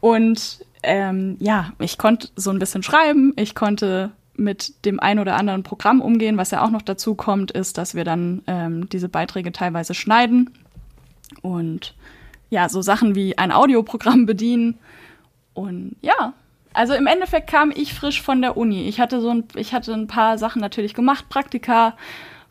Und 0.00 0.64
ähm, 0.82 1.36
ja, 1.40 1.72
ich 1.78 1.98
konnte 1.98 2.28
so 2.36 2.50
ein 2.50 2.58
bisschen 2.58 2.82
schreiben, 2.82 3.34
ich 3.36 3.54
konnte 3.54 4.12
mit 4.40 4.84
dem 4.84 4.98
ein 4.98 5.18
oder 5.18 5.36
anderen 5.36 5.62
Programm 5.62 6.00
umgehen. 6.00 6.36
Was 6.36 6.50
ja 6.50 6.62
auch 6.64 6.70
noch 6.70 6.82
dazu 6.82 7.14
kommt, 7.14 7.50
ist, 7.50 7.78
dass 7.78 7.94
wir 7.94 8.04
dann 8.04 8.42
ähm, 8.46 8.88
diese 8.88 9.08
Beiträge 9.08 9.52
teilweise 9.52 9.94
schneiden 9.94 10.50
und 11.42 11.94
ja, 12.48 12.68
so 12.68 12.82
Sachen 12.82 13.14
wie 13.14 13.38
ein 13.38 13.52
Audioprogramm 13.52 14.26
bedienen. 14.26 14.78
Und 15.54 15.96
ja, 16.00 16.32
also 16.72 16.94
im 16.94 17.06
Endeffekt 17.06 17.48
kam 17.48 17.70
ich 17.70 17.94
frisch 17.94 18.22
von 18.22 18.40
der 18.40 18.56
Uni. 18.56 18.88
Ich 18.88 19.00
hatte 19.00 19.20
so 19.20 19.30
ein, 19.30 19.44
ich 19.54 19.72
hatte 19.72 19.92
ein 19.92 20.06
paar 20.06 20.38
Sachen 20.38 20.60
natürlich 20.60 20.94
gemacht, 20.94 21.28
Praktika 21.28 21.96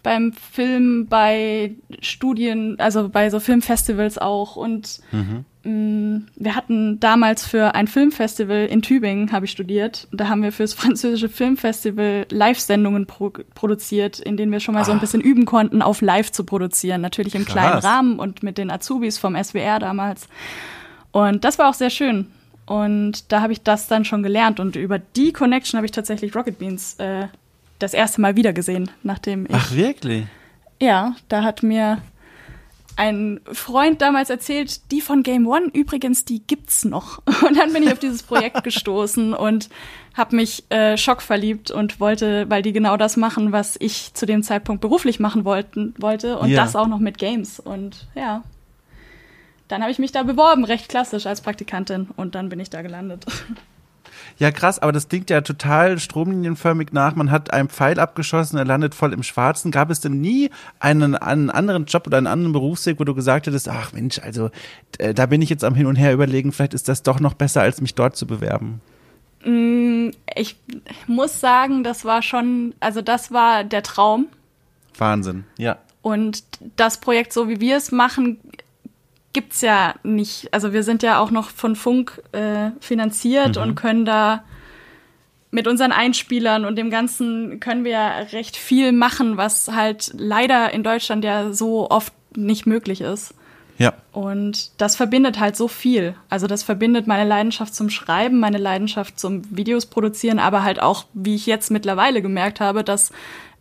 beim 0.03 0.33
Film, 0.33 1.07
bei 1.07 1.75
Studien, 2.01 2.79
also 2.79 3.09
bei 3.09 3.29
so 3.29 3.39
Filmfestivals 3.39 4.17
auch 4.17 4.55
und 4.55 4.99
mhm. 5.11 5.45
Mm, 5.63 6.27
wir 6.37 6.55
hatten 6.55 7.01
damals 7.01 7.45
für 7.45 7.75
ein 7.75 7.87
Filmfestival 7.87 8.65
in 8.67 8.81
Tübingen, 8.81 9.33
habe 9.33 9.45
ich 9.45 9.51
studiert. 9.51 10.07
Da 10.11 10.29
haben 10.29 10.41
wir 10.41 10.53
fürs 10.53 10.73
französische 10.75 11.27
Filmfestival 11.27 12.25
Live-Sendungen 12.29 13.05
pro 13.07 13.31
produziert, 13.55 14.19
in 14.19 14.37
denen 14.37 14.51
wir 14.51 14.61
schon 14.61 14.73
mal 14.73 14.81
ah. 14.81 14.85
so 14.85 14.91
ein 14.91 14.99
ah. 14.99 15.01
bisschen 15.01 15.21
üben 15.21 15.45
konnten, 15.45 15.81
auf 15.81 16.01
Live 16.01 16.31
zu 16.31 16.45
produzieren. 16.45 17.01
Natürlich 17.01 17.35
im 17.35 17.43
Krass. 17.43 17.53
kleinen 17.53 17.79
Rahmen 17.79 18.19
und 18.19 18.41
mit 18.41 18.57
den 18.57 18.71
Azubis 18.71 19.17
vom 19.17 19.35
SWR 19.35 19.79
damals. 19.79 20.29
Und 21.11 21.43
das 21.43 21.59
war 21.59 21.69
auch 21.69 21.73
sehr 21.73 21.89
schön. 21.89 22.27
Und 22.65 23.31
da 23.31 23.41
habe 23.41 23.51
ich 23.51 23.61
das 23.61 23.87
dann 23.87 24.05
schon 24.05 24.23
gelernt. 24.23 24.59
Und 24.59 24.75
über 24.75 24.99
die 24.99 25.33
Connection 25.33 25.77
habe 25.77 25.85
ich 25.85 25.91
tatsächlich 25.91 26.35
Rocket 26.35 26.59
Beans 26.59 26.95
äh, 26.99 27.27
das 27.79 27.93
erste 27.93 28.21
Mal 28.21 28.35
wiedergesehen, 28.35 28.89
nachdem 29.03 29.45
ich. 29.45 29.53
Ach, 29.53 29.73
wirklich? 29.73 30.25
Ja, 30.81 31.15
da 31.27 31.43
hat 31.43 31.63
mir 31.63 32.01
ein 32.99 33.39
Freund 33.53 34.01
damals 34.01 34.29
erzählt, 34.29 34.91
die 34.91 34.99
von 34.99 35.23
Game 35.23 35.47
One 35.47 35.69
übrigens, 35.73 36.25
die 36.25 36.45
gibt's 36.45 36.83
noch. 36.83 37.19
Und 37.47 37.57
dann 37.57 37.71
bin 37.71 37.83
ich 37.83 37.91
auf 37.93 37.99
dieses 37.99 38.23
Projekt 38.23 38.61
gestoßen 38.65 39.33
und 39.33 39.69
habe 40.15 40.35
mich 40.35 40.69
äh, 40.69 40.97
schockverliebt 40.97 41.71
und 41.71 42.01
wollte, 42.01 42.49
weil 42.49 42.61
die 42.61 42.73
genau 42.73 42.97
das 42.97 43.15
machen, 43.15 43.53
was 43.53 43.77
ich 43.79 44.13
zu 44.15 44.25
dem 44.25 44.43
Zeitpunkt 44.43 44.81
beruflich 44.81 45.21
machen 45.21 45.45
wollten, 45.45 45.93
wollte 45.97 46.37
und 46.39 46.49
ja. 46.49 46.61
das 46.61 46.75
auch 46.75 46.87
noch 46.87 46.99
mit 46.99 47.17
Games. 47.17 47.61
Und 47.61 48.09
ja, 48.15 48.43
dann 49.69 49.81
habe 49.81 49.91
ich 49.91 49.99
mich 49.99 50.11
da 50.11 50.23
beworben, 50.23 50.65
recht 50.65 50.89
klassisch 50.89 51.25
als 51.25 51.39
Praktikantin 51.39 52.09
und 52.17 52.35
dann 52.35 52.49
bin 52.49 52.59
ich 52.59 52.69
da 52.69 52.81
gelandet. 52.81 53.25
Ja, 54.39 54.51
krass, 54.51 54.79
aber 54.79 54.93
das 54.93 55.09
klingt 55.09 55.29
ja 55.29 55.41
total 55.41 55.99
stromlinienförmig 55.99 56.93
nach. 56.93 57.13
Man 57.13 57.29
hat 57.29 57.51
einen 57.51 57.67
Pfeil 57.67 57.99
abgeschossen, 57.99 58.57
er 58.57 58.63
landet 58.63 58.95
voll 58.95 59.11
im 59.11 59.21
Schwarzen. 59.21 59.69
Gab 59.69 59.89
es 59.89 59.99
denn 59.99 60.21
nie 60.21 60.49
einen, 60.79 61.15
einen 61.15 61.49
anderen 61.49 61.85
Job 61.85 62.07
oder 62.07 62.17
einen 62.17 62.27
anderen 62.27 62.53
Berufsweg, 62.53 63.01
wo 63.01 63.03
du 63.03 63.13
gesagt 63.13 63.47
hättest, 63.47 63.67
ach 63.67 63.91
Mensch, 63.91 64.17
also 64.19 64.49
äh, 64.97 65.13
da 65.13 65.25
bin 65.25 65.41
ich 65.41 65.49
jetzt 65.49 65.65
am 65.65 65.75
Hin 65.75 65.87
und 65.87 65.97
Her 65.97 66.13
überlegen, 66.13 66.53
vielleicht 66.53 66.73
ist 66.73 66.87
das 66.87 67.03
doch 67.03 67.19
noch 67.19 67.33
besser, 67.33 67.61
als 67.61 67.81
mich 67.81 67.95
dort 67.95 68.15
zu 68.15 68.25
bewerben? 68.25 68.79
Mm, 69.43 70.11
ich 70.35 70.55
muss 71.05 71.41
sagen, 71.41 71.83
das 71.83 72.05
war 72.05 72.21
schon, 72.21 72.73
also 72.79 73.01
das 73.01 73.33
war 73.33 73.65
der 73.65 73.83
Traum. 73.83 74.27
Wahnsinn, 74.97 75.43
ja. 75.57 75.79
Und 76.01 76.43
das 76.77 77.01
Projekt, 77.01 77.33
so 77.33 77.49
wie 77.49 77.59
wir 77.59 77.75
es 77.75 77.91
machen, 77.91 78.39
gibt's 79.33 79.61
ja 79.61 79.95
nicht. 80.03 80.53
Also 80.53 80.73
wir 80.73 80.83
sind 80.83 81.03
ja 81.03 81.19
auch 81.19 81.31
noch 81.31 81.49
von 81.49 81.75
Funk 81.75 82.21
äh, 82.31 82.71
finanziert 82.79 83.55
mhm. 83.55 83.61
und 83.61 83.75
können 83.75 84.05
da 84.05 84.43
mit 85.51 85.67
unseren 85.67 85.91
Einspielern 85.91 86.65
und 86.65 86.75
dem 86.75 86.89
Ganzen 86.89 87.59
können 87.59 87.83
wir 87.83 87.91
ja 87.91 88.17
recht 88.19 88.55
viel 88.55 88.91
machen, 88.91 89.37
was 89.37 89.69
halt 89.71 90.11
leider 90.15 90.73
in 90.73 90.83
Deutschland 90.83 91.23
ja 91.23 91.53
so 91.53 91.89
oft 91.89 92.13
nicht 92.35 92.67
möglich 92.67 93.01
ist. 93.01 93.33
Ja. 93.79 93.93
Und 94.11 94.71
das 94.79 94.95
verbindet 94.97 95.39
halt 95.39 95.55
so 95.55 95.67
viel. 95.67 96.13
Also 96.29 96.47
das 96.47 96.63
verbindet 96.63 97.07
meine 97.07 97.27
Leidenschaft 97.27 97.73
zum 97.73 97.89
Schreiben, 97.89 98.39
meine 98.39 98.57
Leidenschaft 98.57 99.19
zum 99.19 99.43
Videos 99.55 99.85
produzieren, 99.85 100.37
aber 100.37 100.63
halt 100.63 100.81
auch, 100.81 101.05
wie 101.13 101.35
ich 101.35 101.45
jetzt 101.45 101.71
mittlerweile 101.71 102.21
gemerkt 102.21 102.59
habe, 102.59 102.83
dass 102.83 103.11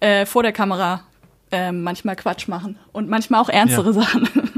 äh, 0.00 0.26
vor 0.26 0.42
der 0.42 0.52
Kamera 0.52 1.04
äh, 1.52 1.72
manchmal 1.72 2.16
Quatsch 2.16 2.48
machen 2.48 2.78
und 2.92 3.08
manchmal 3.08 3.40
auch 3.40 3.48
ernstere 3.48 3.92
ja. 3.94 4.02
Sachen. 4.02 4.28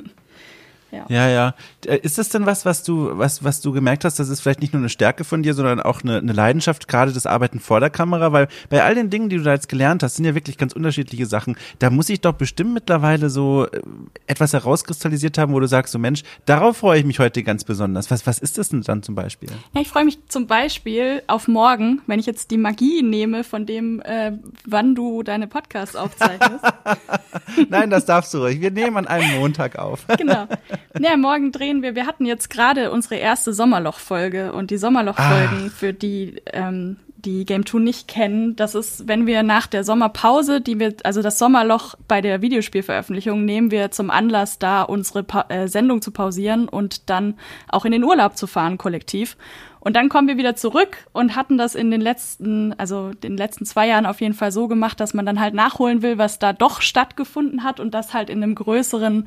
Ja. 0.90 1.06
ja, 1.08 1.28
ja. 1.28 1.54
Äh, 1.86 1.98
ist 1.98 2.18
das 2.18 2.28
denn 2.28 2.46
was, 2.46 2.64
was 2.64 2.82
du, 2.82 3.10
was, 3.18 3.44
was 3.44 3.60
du 3.60 3.72
gemerkt 3.72 4.04
hast, 4.04 4.18
das 4.18 4.28
ist 4.28 4.40
vielleicht 4.40 4.60
nicht 4.60 4.72
nur 4.72 4.80
eine 4.80 4.88
Stärke 4.88 5.24
von 5.24 5.42
dir, 5.42 5.54
sondern 5.54 5.80
auch 5.80 6.02
eine, 6.02 6.18
eine 6.18 6.32
Leidenschaft, 6.32 6.88
gerade 6.88 7.12
das 7.12 7.26
Arbeiten 7.26 7.60
vor 7.60 7.80
der 7.80 7.90
Kamera? 7.90 8.32
Weil 8.32 8.48
bei 8.68 8.82
all 8.82 8.94
den 8.94 9.10
Dingen, 9.10 9.28
die 9.28 9.36
du 9.36 9.42
da 9.42 9.52
jetzt 9.52 9.68
gelernt 9.68 10.02
hast, 10.02 10.16
sind 10.16 10.24
ja 10.24 10.34
wirklich 10.34 10.58
ganz 10.58 10.72
unterschiedliche 10.72 11.26
Sachen. 11.26 11.56
Da 11.78 11.90
muss 11.90 12.08
ich 12.08 12.20
doch 12.20 12.32
bestimmt 12.32 12.74
mittlerweile 12.74 13.30
so 13.30 13.66
äh, 13.66 13.80
etwas 14.26 14.52
herauskristallisiert 14.52 15.38
haben, 15.38 15.52
wo 15.52 15.60
du 15.60 15.66
sagst, 15.66 15.92
so 15.92 15.98
Mensch, 15.98 16.22
darauf 16.46 16.78
freue 16.78 16.98
ich 16.98 17.04
mich 17.04 17.18
heute 17.18 17.42
ganz 17.42 17.64
besonders. 17.64 18.10
Was, 18.10 18.26
was 18.26 18.38
ist 18.38 18.58
das 18.58 18.70
denn 18.70 18.82
dann 18.82 19.02
zum 19.02 19.14
Beispiel? 19.14 19.50
Ja, 19.74 19.80
ich 19.80 19.88
freue 19.88 20.04
mich 20.04 20.18
zum 20.28 20.46
Beispiel 20.46 21.22
auf 21.26 21.48
morgen, 21.48 22.02
wenn 22.06 22.18
ich 22.18 22.26
jetzt 22.26 22.50
die 22.50 22.58
Magie 22.58 23.02
nehme 23.02 23.44
von 23.44 23.66
dem, 23.66 24.00
äh, 24.00 24.32
wann 24.66 24.94
du 24.94 25.22
deine 25.22 25.46
Podcasts 25.46 25.96
aufzeichnest. 25.96 26.64
Nein, 27.68 27.90
das 27.90 28.04
darfst 28.04 28.34
du 28.34 28.38
ruhig. 28.38 28.60
Wir 28.60 28.70
nehmen 28.70 28.96
an 28.96 29.06
einem 29.06 29.38
Montag 29.38 29.78
auf. 29.78 30.06
genau. 30.16 30.46
Ja, 30.98 31.16
morgen 31.16 31.52
drehen 31.52 31.82
wir. 31.82 31.94
Wir 31.94 32.06
hatten 32.06 32.26
jetzt 32.26 32.50
gerade 32.50 32.90
unsere 32.90 33.14
erste 33.16 33.52
Sommerloch-Folge 33.52 34.52
und 34.52 34.70
die 34.70 34.76
Sommerloch-Folgen, 34.76 35.66
ah. 35.66 35.70
für 35.74 35.92
die 35.92 36.42
ähm, 36.46 36.96
die 37.24 37.44
Game 37.44 37.66
2 37.66 37.78
nicht 37.78 38.08
kennen, 38.08 38.56
das 38.56 38.74
ist, 38.74 39.06
wenn 39.08 39.26
wir 39.26 39.42
nach 39.42 39.66
der 39.66 39.84
Sommerpause, 39.84 40.60
die 40.60 40.78
wir, 40.78 40.94
also 41.04 41.22
das 41.22 41.38
Sommerloch 41.38 41.94
bei 42.08 42.20
der 42.20 42.42
Videospielveröffentlichung, 42.42 43.44
nehmen 43.44 43.70
wir 43.70 43.90
zum 43.90 44.10
Anlass, 44.10 44.58
da 44.58 44.82
unsere 44.82 45.22
pa 45.22 45.44
äh, 45.48 45.68
Sendung 45.68 46.02
zu 46.02 46.10
pausieren 46.10 46.68
und 46.68 47.10
dann 47.10 47.34
auch 47.68 47.84
in 47.84 47.92
den 47.92 48.04
Urlaub 48.04 48.36
zu 48.36 48.46
fahren, 48.46 48.78
kollektiv. 48.78 49.36
Und 49.80 49.96
dann 49.96 50.10
kommen 50.10 50.28
wir 50.28 50.36
wieder 50.36 50.56
zurück 50.56 50.98
und 51.12 51.36
hatten 51.36 51.56
das 51.56 51.74
in 51.74 51.90
den 51.90 52.02
letzten, 52.02 52.74
also 52.78 53.12
den 53.12 53.36
letzten 53.36 53.64
zwei 53.64 53.88
Jahren 53.88 54.06
auf 54.06 54.20
jeden 54.20 54.34
Fall 54.34 54.52
so 54.52 54.68
gemacht, 54.68 55.00
dass 55.00 55.14
man 55.14 55.24
dann 55.24 55.40
halt 55.40 55.54
nachholen 55.54 56.02
will, 56.02 56.18
was 56.18 56.38
da 56.38 56.52
doch 56.52 56.82
stattgefunden 56.82 57.64
hat 57.64 57.80
und 57.80 57.94
das 57.94 58.12
halt 58.12 58.28
in 58.28 58.42
einem 58.42 58.54
größeren 58.54 59.26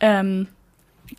ähm, 0.00 0.48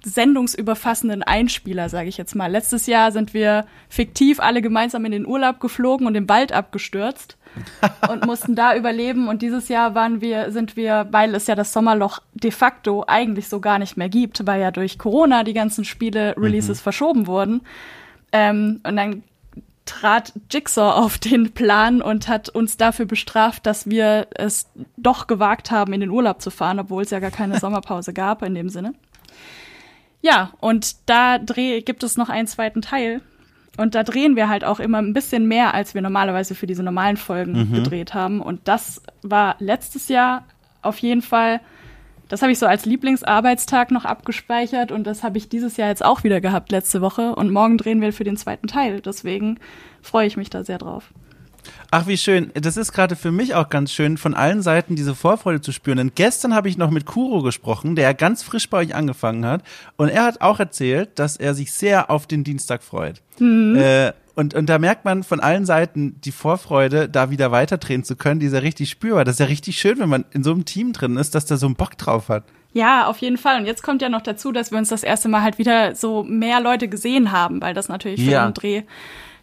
sendungsüberfassenden 0.04 1.24
Einspieler, 1.24 1.90
sage 1.90 2.10
ich 2.10 2.18
jetzt 2.18 2.36
mal. 2.36 2.52
Letztes 2.52 2.88
Jahr 2.88 3.12
sind 3.12 3.34
wir 3.34 3.66
fiktiv 3.90 4.40
alle 4.40 4.62
gemeinsam 4.62 5.06
in 5.06 5.12
den 5.12 5.26
Urlaub 5.26 5.60
geflogen 5.60 6.08
und 6.08 6.16
im 6.16 6.30
Wald 6.30 6.52
abgestürzt 6.52 7.38
und 8.10 8.26
mussten 8.26 8.56
da 8.56 8.76
überleben. 8.76 9.28
Und 9.28 9.42
dieses 9.42 9.70
Jahr 9.70 9.96
waren 9.96 10.22
wir, 10.22 10.52
sind 10.52 10.76
wir, 10.76 11.08
weil 11.12 11.36
es 11.36 11.48
ja 11.48 11.56
das 11.56 11.74
Sommerloch 11.74 12.20
de 12.34 12.52
facto 12.52 13.04
eigentlich 13.08 13.50
so 13.50 13.60
gar 13.60 13.80
nicht 13.80 13.98
mehr 13.98 14.10
gibt, 14.10 14.46
weil 14.46 14.62
ja 14.62 14.72
durch 14.72 14.98
Corona 14.98 15.44
die 15.44 15.54
ganzen 15.54 15.86
Spiele-Releases 15.86 16.80
mhm. 16.80 16.84
verschoben 16.84 17.28
wurden. 17.28 17.62
Ähm, 18.32 18.82
und 18.84 18.96
dann 18.96 19.24
trat 19.86 20.34
Jigsaw 20.50 20.94
auf 20.94 21.18
den 21.18 21.52
Plan 21.52 22.02
und 22.02 22.28
hat 22.28 22.50
uns 22.50 22.78
dafür 22.78 23.06
bestraft, 23.06 23.66
dass 23.66 23.90
wir 23.90 24.28
es 24.36 24.70
doch 24.98 25.28
gewagt 25.28 25.72
haben, 25.72 25.94
in 25.94 26.02
den 26.02 26.10
Urlaub 26.10 26.42
zu 26.42 26.50
fahren, 26.52 26.80
obwohl 26.80 27.04
es 27.04 27.10
ja 27.10 27.20
gar 27.20 27.32
keine 27.32 27.60
Sommerpause 27.62 28.14
gab 28.14 28.44
in 28.44 28.56
dem 28.56 28.70
Sinne. 28.70 28.94
Ja, 30.24 30.52
und 30.62 31.10
da 31.10 31.38
dreh, 31.38 31.82
gibt 31.82 32.02
es 32.02 32.16
noch 32.16 32.30
einen 32.30 32.48
zweiten 32.48 32.82
Teil. 32.82 33.22
Und 33.78 33.94
da 33.94 34.04
drehen 34.04 34.36
wir 34.38 34.48
halt 34.48 34.64
auch 34.64 34.80
immer 34.80 35.00
ein 35.00 35.14
bisschen 35.14 35.48
mehr, 35.48 35.74
als 35.74 35.94
wir 35.94 36.02
normalerweise 36.02 36.56
für 36.56 36.66
diese 36.66 36.82
normalen 36.82 37.18
Folgen 37.18 37.70
mhm. 37.70 37.74
gedreht 37.74 38.14
haben. 38.14 38.42
Und 38.42 38.62
das 38.68 39.02
war 39.22 39.58
letztes 39.60 40.08
Jahr 40.08 40.46
auf 40.82 41.00
jeden 41.00 41.22
Fall, 41.22 41.60
das 42.30 42.42
habe 42.42 42.54
ich 42.54 42.60
so 42.60 42.66
als 42.66 42.86
Lieblingsarbeitstag 42.86 43.92
noch 43.92 44.06
abgespeichert 44.06 44.92
und 44.92 45.06
das 45.06 45.24
habe 45.24 45.38
ich 45.38 45.50
dieses 45.50 45.76
Jahr 45.76 45.90
jetzt 45.90 46.06
auch 46.06 46.24
wieder 46.24 46.40
gehabt 46.40 46.72
letzte 46.72 47.02
Woche. 47.02 47.36
Und 47.36 47.52
morgen 47.52 47.78
drehen 47.78 48.00
wir 48.00 48.14
für 48.14 48.24
den 48.24 48.38
zweiten 48.38 48.68
Teil. 48.68 49.02
Deswegen 49.02 49.60
freue 50.02 50.28
ich 50.28 50.38
mich 50.38 50.50
da 50.50 50.64
sehr 50.64 50.78
drauf. 50.78 51.12
Ach, 51.92 52.08
wie 52.08 52.18
schön. 52.18 52.52
Das 52.54 52.78
ist 52.78 52.92
gerade 52.92 53.16
für 53.16 53.32
mich 53.32 53.56
auch 53.56 53.70
ganz 53.70 53.92
schön, 53.92 54.18
von 54.18 54.34
allen 54.34 54.62
Seiten 54.62 54.96
diese 54.96 55.16
Vorfreude 55.16 55.62
zu 55.62 55.72
spüren. 55.72 55.98
Denn 55.98 56.12
gestern 56.16 56.54
habe 56.54 56.70
ich 56.70 56.78
noch 56.78 56.90
mit 56.90 57.06
Kuro 57.06 57.42
gesprochen, 57.42 57.96
der 57.96 58.14
ganz 58.14 58.44
frisch 58.44 58.70
bei 58.70 58.80
euch 58.80 58.96
angefangen 58.96 59.46
hat. 59.46 59.64
Und 59.96 60.10
er 60.10 60.24
hat 60.24 60.42
auch 60.42 60.60
erzählt, 60.60 61.20
dass 61.20 61.38
er 61.38 61.54
sich 61.54 61.72
sehr 61.72 62.10
auf 62.10 62.28
den 62.28 62.44
Dienstag 62.44 62.84
freut. 62.84 63.22
Mhm. 63.40 63.76
Äh, 63.76 64.14
und, 64.36 64.56
und 64.56 64.68
da 64.68 64.80
merkt 64.80 65.06
man 65.06 65.24
von 65.24 65.40
allen 65.40 65.66
Seiten 65.66 66.20
die 66.22 66.32
Vorfreude, 66.32 67.08
da 67.08 67.30
wieder 67.30 67.52
weiterdrehen 67.52 68.04
zu 68.04 68.16
können, 68.16 68.40
die 68.40 68.48
ist 68.48 68.54
ja 68.54 68.60
richtig 68.60 68.90
spürbar. 68.90 69.26
Das 69.26 69.36
ist 69.36 69.40
ja 69.40 69.46
richtig 69.46 69.78
schön, 69.78 70.00
wenn 70.00 70.10
man 70.10 70.26
in 70.32 70.44
so 70.44 70.52
einem 70.52 70.66
Team 70.66 70.92
drin 70.92 71.18
ist, 71.18 71.36
dass 71.36 71.46
da 71.46 71.58
so 71.58 71.68
einen 71.68 71.76
Bock 71.76 71.98
drauf 71.98 72.30
hat. 72.30 72.44
Ja, 72.74 73.06
auf 73.06 73.20
jeden 73.20 73.38
Fall. 73.38 73.60
Und 73.60 73.68
jetzt 73.68 73.84
kommt 73.84 74.02
ja 74.02 74.10
noch 74.10 74.22
dazu, 74.22 74.52
dass 74.52 74.72
wir 74.72 74.80
uns 74.80 74.90
das 74.90 75.04
erste 75.04 75.30
Mal 75.30 75.44
halt 75.44 75.60
wieder 75.60 75.94
so 75.94 76.24
mehr 76.24 76.60
Leute 76.60 76.88
gesehen 76.88 77.32
haben, 77.32 77.62
weil 77.62 77.76
das 77.76 77.88
natürlich 77.88 78.24
für 78.24 78.32
ja. 78.32 78.48
den 78.48 78.56
Dreh 78.56 78.82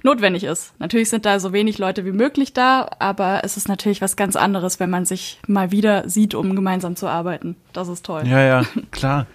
notwendig 0.02 0.44
ist. 0.44 0.72
Natürlich 0.78 1.10
sind 1.10 1.26
da 1.26 1.40
so 1.40 1.52
wenig 1.52 1.78
Leute 1.78 2.04
wie 2.04 2.12
möglich 2.12 2.52
da, 2.52 2.88
aber 2.98 3.42
es 3.44 3.56
ist 3.56 3.68
natürlich 3.68 4.00
was 4.00 4.16
ganz 4.16 4.36
anderes, 4.36 4.80
wenn 4.80 4.90
man 4.90 5.04
sich 5.04 5.38
mal 5.46 5.70
wieder 5.70 6.08
sieht, 6.08 6.34
um 6.34 6.54
gemeinsam 6.56 6.96
zu 6.96 7.08
arbeiten. 7.08 7.56
Das 7.72 7.88
ist 7.88 8.04
toll. 8.04 8.22
Ja, 8.26 8.40
ja, 8.40 8.64
klar. 8.90 9.26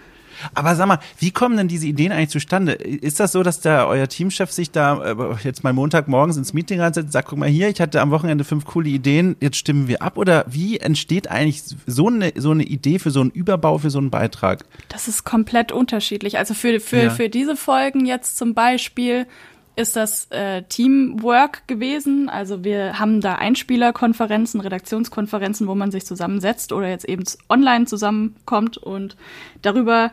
Aber 0.53 0.75
sag 0.75 0.87
mal, 0.87 0.99
wie 1.19 1.31
kommen 1.31 1.57
denn 1.57 1.67
diese 1.67 1.87
Ideen 1.87 2.11
eigentlich 2.11 2.29
zustande? 2.29 2.73
Ist 2.73 3.19
das 3.19 3.31
so, 3.31 3.43
dass 3.43 3.61
da 3.61 3.85
euer 3.87 4.07
Teamchef 4.07 4.51
sich 4.51 4.71
da 4.71 5.03
äh, 5.03 5.15
jetzt 5.43 5.63
mal 5.63 5.73
Montagmorgens 5.73 6.37
ins 6.37 6.53
Meeting 6.53 6.79
reinsetzt 6.79 7.07
und 7.07 7.11
sagt, 7.11 7.29
guck 7.29 7.39
mal 7.39 7.49
hier, 7.49 7.69
ich 7.69 7.79
hatte 7.79 8.01
am 8.01 8.11
Wochenende 8.11 8.43
fünf 8.43 8.65
coole 8.65 8.89
Ideen, 8.89 9.35
jetzt 9.39 9.57
stimmen 9.57 9.87
wir 9.87 10.01
ab? 10.01 10.17
Oder 10.17 10.45
wie 10.47 10.77
entsteht 10.77 11.29
eigentlich 11.29 11.63
so 11.85 12.07
eine, 12.07 12.33
so 12.35 12.51
eine 12.51 12.63
Idee 12.63 12.99
für 12.99 13.11
so 13.11 13.21
einen 13.21 13.31
Überbau, 13.31 13.77
für 13.77 13.89
so 13.89 13.99
einen 13.99 14.09
Beitrag? 14.09 14.65
Das 14.89 15.07
ist 15.07 15.23
komplett 15.23 15.71
unterschiedlich. 15.71 16.37
Also 16.37 16.53
für, 16.53 16.79
für, 16.79 17.03
ja. 17.03 17.09
für 17.09 17.29
diese 17.29 17.55
Folgen 17.55 18.05
jetzt 18.05 18.37
zum 18.37 18.53
Beispiel 18.53 19.27
ist 19.75 19.95
das 19.95 20.31
äh, 20.31 20.63
Teamwork 20.63 21.67
gewesen. 21.67 22.29
Also 22.29 22.63
wir 22.63 22.97
haben 22.97 23.21
da 23.21 23.35
Einspielerkonferenzen, 23.35 24.61
Redaktionskonferenzen, 24.61 25.67
wo 25.67 25.75
man 25.75 25.91
sich 25.91 26.05
zusammensetzt 26.05 26.71
oder 26.71 26.87
jetzt 26.87 27.05
eben 27.05 27.23
online 27.49 27.85
zusammenkommt 27.85 28.77
und 28.77 29.17
darüber 29.61 30.11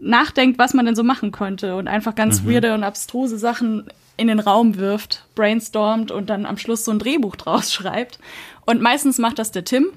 nachdenkt, 0.00 0.58
was 0.58 0.74
man 0.74 0.86
denn 0.86 0.96
so 0.96 1.02
machen 1.02 1.32
könnte 1.32 1.76
und 1.76 1.88
einfach 1.88 2.14
ganz 2.14 2.42
mhm. 2.42 2.50
weirde 2.50 2.74
und 2.74 2.82
abstruse 2.82 3.38
Sachen 3.38 3.88
in 4.16 4.28
den 4.28 4.40
Raum 4.40 4.76
wirft, 4.76 5.26
brainstormt 5.34 6.10
und 6.10 6.30
dann 6.30 6.46
am 6.46 6.56
Schluss 6.56 6.84
so 6.84 6.92
ein 6.92 6.98
Drehbuch 6.98 7.36
draus 7.36 7.72
schreibt. 7.74 8.18
Und 8.64 8.80
meistens 8.80 9.18
macht 9.18 9.38
das 9.38 9.50
der 9.50 9.64
Tim, 9.64 9.88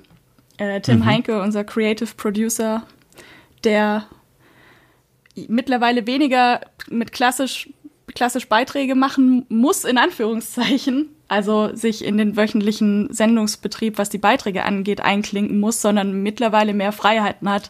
äh, 0.57 0.81
Tim 0.81 0.99
mhm. 0.99 1.05
Heinke, 1.05 1.41
unser 1.41 1.63
Creative 1.63 2.09
Producer, 2.15 2.83
der 3.63 4.05
mittlerweile 5.47 6.07
weniger 6.07 6.61
mit 6.89 7.11
klassisch 7.11 7.69
klassisch 8.17 8.49
Beiträge 8.49 8.95
machen 8.95 9.45
muss, 9.47 9.84
in 9.84 9.99
Anführungszeichen, 9.99 11.10
also 11.27 11.75
sich 11.75 12.03
in 12.03 12.17
den 12.17 12.36
wöchentlichen 12.36 13.13
Sendungsbetrieb, 13.13 13.99
was 13.99 14.10
die 14.10 14.17
Beiträge 14.17 14.65
angeht, 14.65 15.01
einklinken 15.01 15.60
muss, 15.60 15.82
sondern 15.84 16.23
mittlerweile 16.23 16.73
mehr 16.73 16.91
Freiheiten 16.91 17.47
hat, 17.47 17.69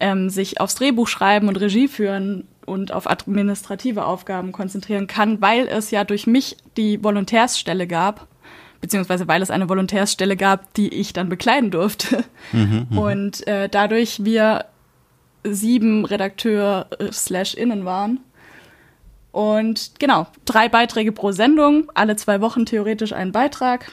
ähm, 0.00 0.30
sich 0.30 0.62
aufs 0.62 0.76
Drehbuch 0.76 1.08
schreiben 1.08 1.46
und 1.46 1.60
Regie 1.60 1.88
führen 1.88 2.48
und 2.64 2.90
auf 2.90 3.06
administrative 3.06 4.06
Aufgaben 4.06 4.50
konzentrieren 4.52 5.08
kann, 5.08 5.42
weil 5.42 5.68
es 5.68 5.90
ja 5.90 6.04
durch 6.04 6.26
mich 6.26 6.56
die 6.78 7.04
Volontärsstelle 7.04 7.86
gab, 7.86 8.28
beziehungsweise 8.80 9.28
weil 9.28 9.42
es 9.42 9.50
eine 9.50 9.68
Volontärsstelle 9.68 10.38
gab, 10.38 10.72
die 10.72 10.88
ich 10.88 11.12
dann 11.12 11.28
bekleiden 11.28 11.70
durfte. 11.70 12.24
Mhm, 12.52 12.86
mhm. 12.88 12.98
und 12.98 13.46
äh, 13.46 13.68
dadurch 13.68 14.24
wir 14.24 14.64
sieben 15.44 16.06
Redakteur 16.06 16.86
slash 17.12 17.52
innen 17.52 17.84
waren 17.84 18.20
und 19.32 19.92
genau, 19.98 20.26
drei 20.44 20.68
Beiträge 20.68 21.10
pro 21.10 21.32
Sendung, 21.32 21.90
alle 21.94 22.16
zwei 22.16 22.40
Wochen 22.40 22.66
theoretisch 22.66 23.12
ein 23.12 23.32
Beitrag. 23.32 23.90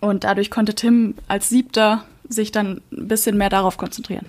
Und 0.00 0.22
dadurch 0.24 0.50
konnte 0.50 0.74
Tim 0.74 1.14
als 1.26 1.48
Siebter 1.48 2.04
sich 2.28 2.52
dann 2.52 2.80
ein 2.92 3.08
bisschen 3.08 3.36
mehr 3.36 3.48
darauf 3.50 3.76
konzentrieren. 3.76 4.26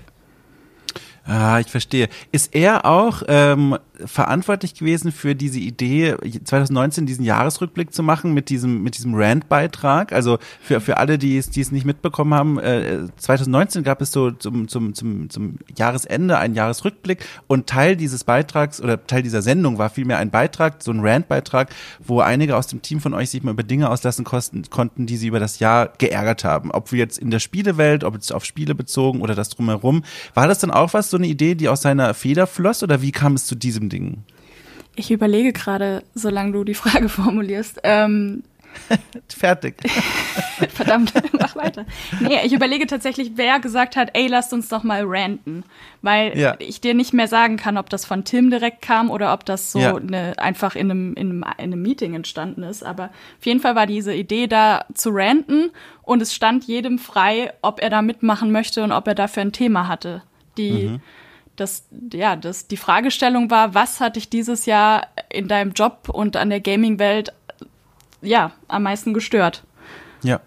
Ah, 1.25 1.59
ich 1.59 1.67
verstehe. 1.67 2.09
Ist 2.31 2.55
er 2.55 2.85
auch 2.85 3.21
ähm, 3.27 3.77
verantwortlich 4.05 4.73
gewesen 4.73 5.11
für 5.11 5.35
diese 5.35 5.59
Idee, 5.59 6.15
2019 6.43 7.05
diesen 7.05 7.23
Jahresrückblick 7.23 7.93
zu 7.93 8.03
machen 8.03 8.33
mit 8.33 8.49
diesem 8.49 8.83
mit 8.83 8.97
diesem 8.97 9.13
Rand-Beitrag? 9.15 10.13
Also 10.13 10.37
für 10.61 10.81
für 10.81 10.97
alle, 10.97 11.17
die 11.17 11.37
es 11.37 11.49
die 11.49 11.61
es 11.61 11.71
nicht 11.71 11.85
mitbekommen 11.85 12.33
haben, 12.33 12.59
äh, 12.59 13.07
2019 13.17 13.83
gab 13.83 14.01
es 14.01 14.11
so 14.11 14.31
zum 14.31 14.67
zum 14.67 14.93
zum 14.93 15.29
zum 15.29 15.57
Jahresende 15.77 16.37
einen 16.37 16.55
Jahresrückblick 16.55 17.25
und 17.47 17.67
Teil 17.67 17.95
dieses 17.95 18.23
Beitrags 18.23 18.81
oder 18.81 19.05
Teil 19.05 19.23
dieser 19.23 19.41
Sendung 19.41 19.77
war 19.77 19.89
vielmehr 19.89 20.17
ein 20.17 20.31
Beitrag, 20.31 20.81
so 20.83 20.91
ein 20.91 20.99
Rand-Beitrag, 20.99 21.69
wo 21.99 22.19
einige 22.21 22.55
aus 22.55 22.67
dem 22.67 22.81
Team 22.81 22.99
von 22.99 23.13
euch 23.13 23.29
sich 23.29 23.43
mal 23.43 23.51
über 23.51 23.63
Dinge 23.63 23.89
auslassen 23.89 24.25
kosten, 24.25 24.63
konnten, 24.69 25.05
die 25.05 25.17
sie 25.17 25.27
über 25.27 25.39
das 25.39 25.59
Jahr 25.59 25.93
geärgert 25.97 26.43
haben. 26.43 26.71
Ob 26.71 26.91
wir 26.91 26.99
jetzt 26.99 27.17
in 27.17 27.31
der 27.31 27.39
Spielewelt, 27.39 28.03
ob 28.03 28.15
es 28.15 28.31
auf 28.31 28.45
Spiele 28.45 28.75
bezogen 28.75 29.21
oder 29.21 29.35
das 29.35 29.49
drumherum. 29.49 30.03
War 30.33 30.47
das 30.47 30.59
dann 30.59 30.71
auch 30.71 30.93
was 30.93 31.09
so 31.09 31.17
eine 31.17 31.27
Idee, 31.27 31.55
die 31.55 31.69
aus 31.69 31.81
seiner 31.81 32.13
Feder 32.13 32.47
floss 32.47 32.83
oder 32.83 33.01
wie 33.01 33.11
kam 33.11 33.33
es 33.33 33.45
zu 33.45 33.55
diesem 33.55 33.88
Ding? 33.89 34.23
Ich 34.95 35.11
überlege 35.11 35.53
gerade, 35.53 36.03
solange 36.13 36.51
du 36.53 36.63
die 36.63 36.73
Frage 36.73 37.09
formulierst. 37.09 37.79
Ähm, 37.83 38.43
Fertig. 39.27 39.75
Verdammt, 40.73 41.11
mach 41.33 41.55
weiter. 41.55 41.85
Nee, 42.19 42.39
ich 42.45 42.53
überlege 42.53 42.85
tatsächlich, 42.85 43.31
wer 43.35 43.59
gesagt 43.59 43.95
hat, 43.95 44.11
ey, 44.13 44.27
lasst 44.27 44.53
uns 44.53 44.69
doch 44.69 44.83
mal 44.83 45.03
ranten. 45.05 45.63
Weil 46.03 46.37
ja. 46.37 46.55
ich 46.59 46.79
dir 46.79 46.93
nicht 46.93 47.13
mehr 47.13 47.27
sagen 47.27 47.57
kann, 47.57 47.77
ob 47.77 47.89
das 47.89 48.05
von 48.05 48.25
Tim 48.25 48.51
direkt 48.51 48.83
kam 48.83 49.09
oder 49.09 49.33
ob 49.33 49.43
das 49.43 49.71
so 49.71 49.79
ja. 49.79 49.99
ne, 49.99 50.35
einfach 50.37 50.75
in 50.75 50.91
einem, 50.91 51.13
in, 51.15 51.29
einem, 51.29 51.43
in 51.57 51.63
einem 51.63 51.81
Meeting 51.81 52.13
entstanden 52.13 52.61
ist. 52.61 52.83
Aber 52.83 53.05
auf 53.05 53.45
jeden 53.45 53.59
Fall 53.59 53.75
war 53.75 53.87
diese 53.87 54.13
Idee 54.13 54.45
da 54.47 54.85
zu 54.93 55.09
ranten 55.11 55.71
und 56.03 56.21
es 56.21 56.33
stand 56.35 56.65
jedem 56.65 56.99
frei, 56.99 57.53
ob 57.61 57.81
er 57.81 57.89
da 57.89 58.01
mitmachen 58.01 58.51
möchte 58.51 58.83
und 58.83 58.91
ob 58.91 59.07
er 59.07 59.15
dafür 59.15 59.41
ein 59.41 59.51
Thema 59.51 59.87
hatte 59.87 60.21
die, 60.59 60.87
mhm. 60.89 61.01
Das, 61.59 61.85
ja, 62.13 62.35
das, 62.35 62.67
die 62.67 62.77
Fragestellung 62.77 63.49
war, 63.51 63.73
was 63.73 63.99
hat 63.99 64.15
dich 64.15 64.29
dieses 64.29 64.65
Jahr 64.65 65.07
in 65.29 65.47
deinem 65.47 65.71
Job 65.73 66.09
und 66.09 66.35
an 66.35 66.49
der 66.49 66.59
Gaming-Welt, 66.61 67.33
ja, 68.21 68.51
am 68.67 68.83
meisten 68.83 69.13
gestört? 69.13 69.63
Ja. 70.23 70.41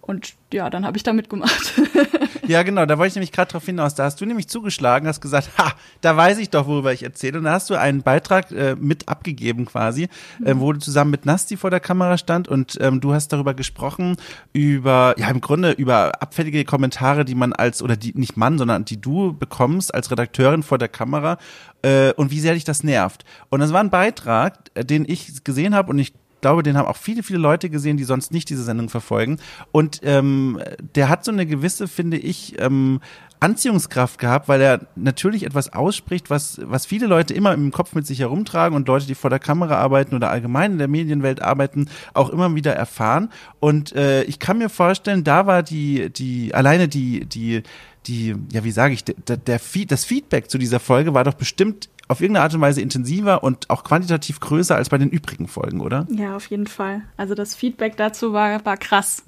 Und 0.00 0.34
ja, 0.52 0.70
dann 0.70 0.86
habe 0.86 0.96
ich 0.96 1.02
da 1.02 1.12
mitgemacht. 1.12 1.80
ja, 2.46 2.62
genau, 2.62 2.86
da 2.86 2.98
wollte 2.98 3.08
ich 3.08 3.14
nämlich 3.14 3.32
gerade 3.32 3.50
drauf 3.50 3.64
hinaus. 3.64 3.94
Da 3.94 4.04
hast 4.04 4.20
du 4.20 4.26
nämlich 4.26 4.48
zugeschlagen, 4.48 5.08
hast 5.08 5.20
gesagt, 5.20 5.50
ha, 5.58 5.72
da 6.00 6.16
weiß 6.16 6.38
ich 6.38 6.50
doch, 6.50 6.66
worüber 6.66 6.92
ich 6.92 7.02
erzähle. 7.02 7.38
Und 7.38 7.44
da 7.44 7.52
hast 7.52 7.70
du 7.70 7.74
einen 7.74 8.02
Beitrag 8.02 8.50
äh, 8.52 8.76
mit 8.76 9.08
abgegeben 9.08 9.66
quasi, 9.66 10.08
mhm. 10.38 10.46
äh, 10.46 10.60
wo 10.60 10.72
du 10.72 10.78
zusammen 10.78 11.10
mit 11.10 11.26
Nasti 11.26 11.56
vor 11.56 11.70
der 11.70 11.80
Kamera 11.80 12.18
stand 12.18 12.48
und 12.48 12.78
ähm, 12.80 13.00
du 13.00 13.12
hast 13.12 13.28
darüber 13.28 13.54
gesprochen, 13.54 14.16
über, 14.52 15.14
ja, 15.18 15.28
im 15.28 15.40
Grunde 15.40 15.72
über 15.72 16.22
abfällige 16.22 16.64
Kommentare, 16.64 17.24
die 17.24 17.34
man 17.34 17.52
als, 17.52 17.82
oder 17.82 17.96
die, 17.96 18.12
nicht 18.14 18.36
Mann, 18.36 18.58
sondern 18.58 18.84
die 18.84 19.00
du 19.00 19.36
bekommst 19.36 19.94
als 19.94 20.10
Redakteurin 20.10 20.62
vor 20.62 20.78
der 20.78 20.88
Kamera 20.88 21.38
äh, 21.82 22.12
und 22.12 22.30
wie 22.30 22.40
sehr 22.40 22.54
dich 22.54 22.64
das 22.64 22.82
nervt. 22.82 23.24
Und 23.48 23.60
das 23.60 23.72
war 23.72 23.80
ein 23.80 23.90
Beitrag, 23.90 24.70
äh, 24.74 24.84
den 24.84 25.04
ich 25.08 25.44
gesehen 25.44 25.74
habe 25.74 25.90
und 25.90 25.98
ich 25.98 26.14
glaube, 26.40 26.62
den 26.62 26.76
haben 26.76 26.86
auch 26.86 26.96
viele, 26.96 27.22
viele 27.22 27.38
Leute 27.38 27.70
gesehen, 27.70 27.96
die 27.96 28.04
sonst 28.04 28.32
nicht 28.32 28.48
diese 28.50 28.62
Sendung 28.62 28.88
verfolgen. 28.88 29.38
Und 29.72 30.00
ähm, 30.02 30.60
der 30.94 31.08
hat 31.08 31.24
so 31.24 31.32
eine 31.32 31.46
gewisse, 31.46 31.88
finde 31.88 32.16
ich, 32.18 32.60
ähm, 32.60 33.00
Anziehungskraft 33.38 34.18
gehabt, 34.18 34.48
weil 34.48 34.60
er 34.60 34.86
natürlich 34.96 35.44
etwas 35.44 35.72
ausspricht, 35.72 36.30
was, 36.30 36.60
was 36.64 36.86
viele 36.86 37.06
Leute 37.06 37.34
immer 37.34 37.52
im 37.52 37.70
Kopf 37.70 37.94
mit 37.94 38.06
sich 38.06 38.20
herumtragen 38.20 38.74
und 38.74 38.88
Leute, 38.88 39.06
die 39.06 39.14
vor 39.14 39.30
der 39.30 39.38
Kamera 39.38 39.76
arbeiten 39.76 40.14
oder 40.14 40.30
allgemein 40.30 40.72
in 40.72 40.78
der 40.78 40.88
Medienwelt 40.88 41.42
arbeiten, 41.42 41.88
auch 42.14 42.30
immer 42.30 42.54
wieder 42.54 42.74
erfahren. 42.74 43.28
Und 43.60 43.94
äh, 43.94 44.22
ich 44.24 44.38
kann 44.38 44.58
mir 44.58 44.70
vorstellen, 44.70 45.22
da 45.22 45.46
war 45.46 45.62
die, 45.62 46.10
die, 46.10 46.54
alleine 46.54 46.88
die, 46.88 47.26
die, 47.26 47.62
die, 48.06 48.34
ja, 48.52 48.64
wie 48.64 48.70
sage 48.70 48.94
ich, 48.94 49.04
der, 49.04 49.36
der, 49.36 49.60
das 49.88 50.04
Feedback 50.04 50.50
zu 50.50 50.56
dieser 50.56 50.80
Folge 50.80 51.12
war 51.12 51.24
doch 51.24 51.34
bestimmt 51.34 51.90
auf 52.08 52.20
irgendeine 52.20 52.44
Art 52.44 52.54
und 52.54 52.60
Weise 52.60 52.80
intensiver 52.80 53.42
und 53.42 53.68
auch 53.68 53.82
quantitativ 53.82 54.40
größer 54.40 54.76
als 54.76 54.88
bei 54.88 54.98
den 54.98 55.10
übrigen 55.10 55.48
Folgen, 55.48 55.80
oder? 55.80 56.06
Ja, 56.10 56.36
auf 56.36 56.46
jeden 56.46 56.66
Fall. 56.66 57.02
Also 57.16 57.34
das 57.34 57.54
Feedback 57.54 57.96
dazu 57.96 58.32
war, 58.32 58.64
war 58.64 58.76
krass. 58.76 59.24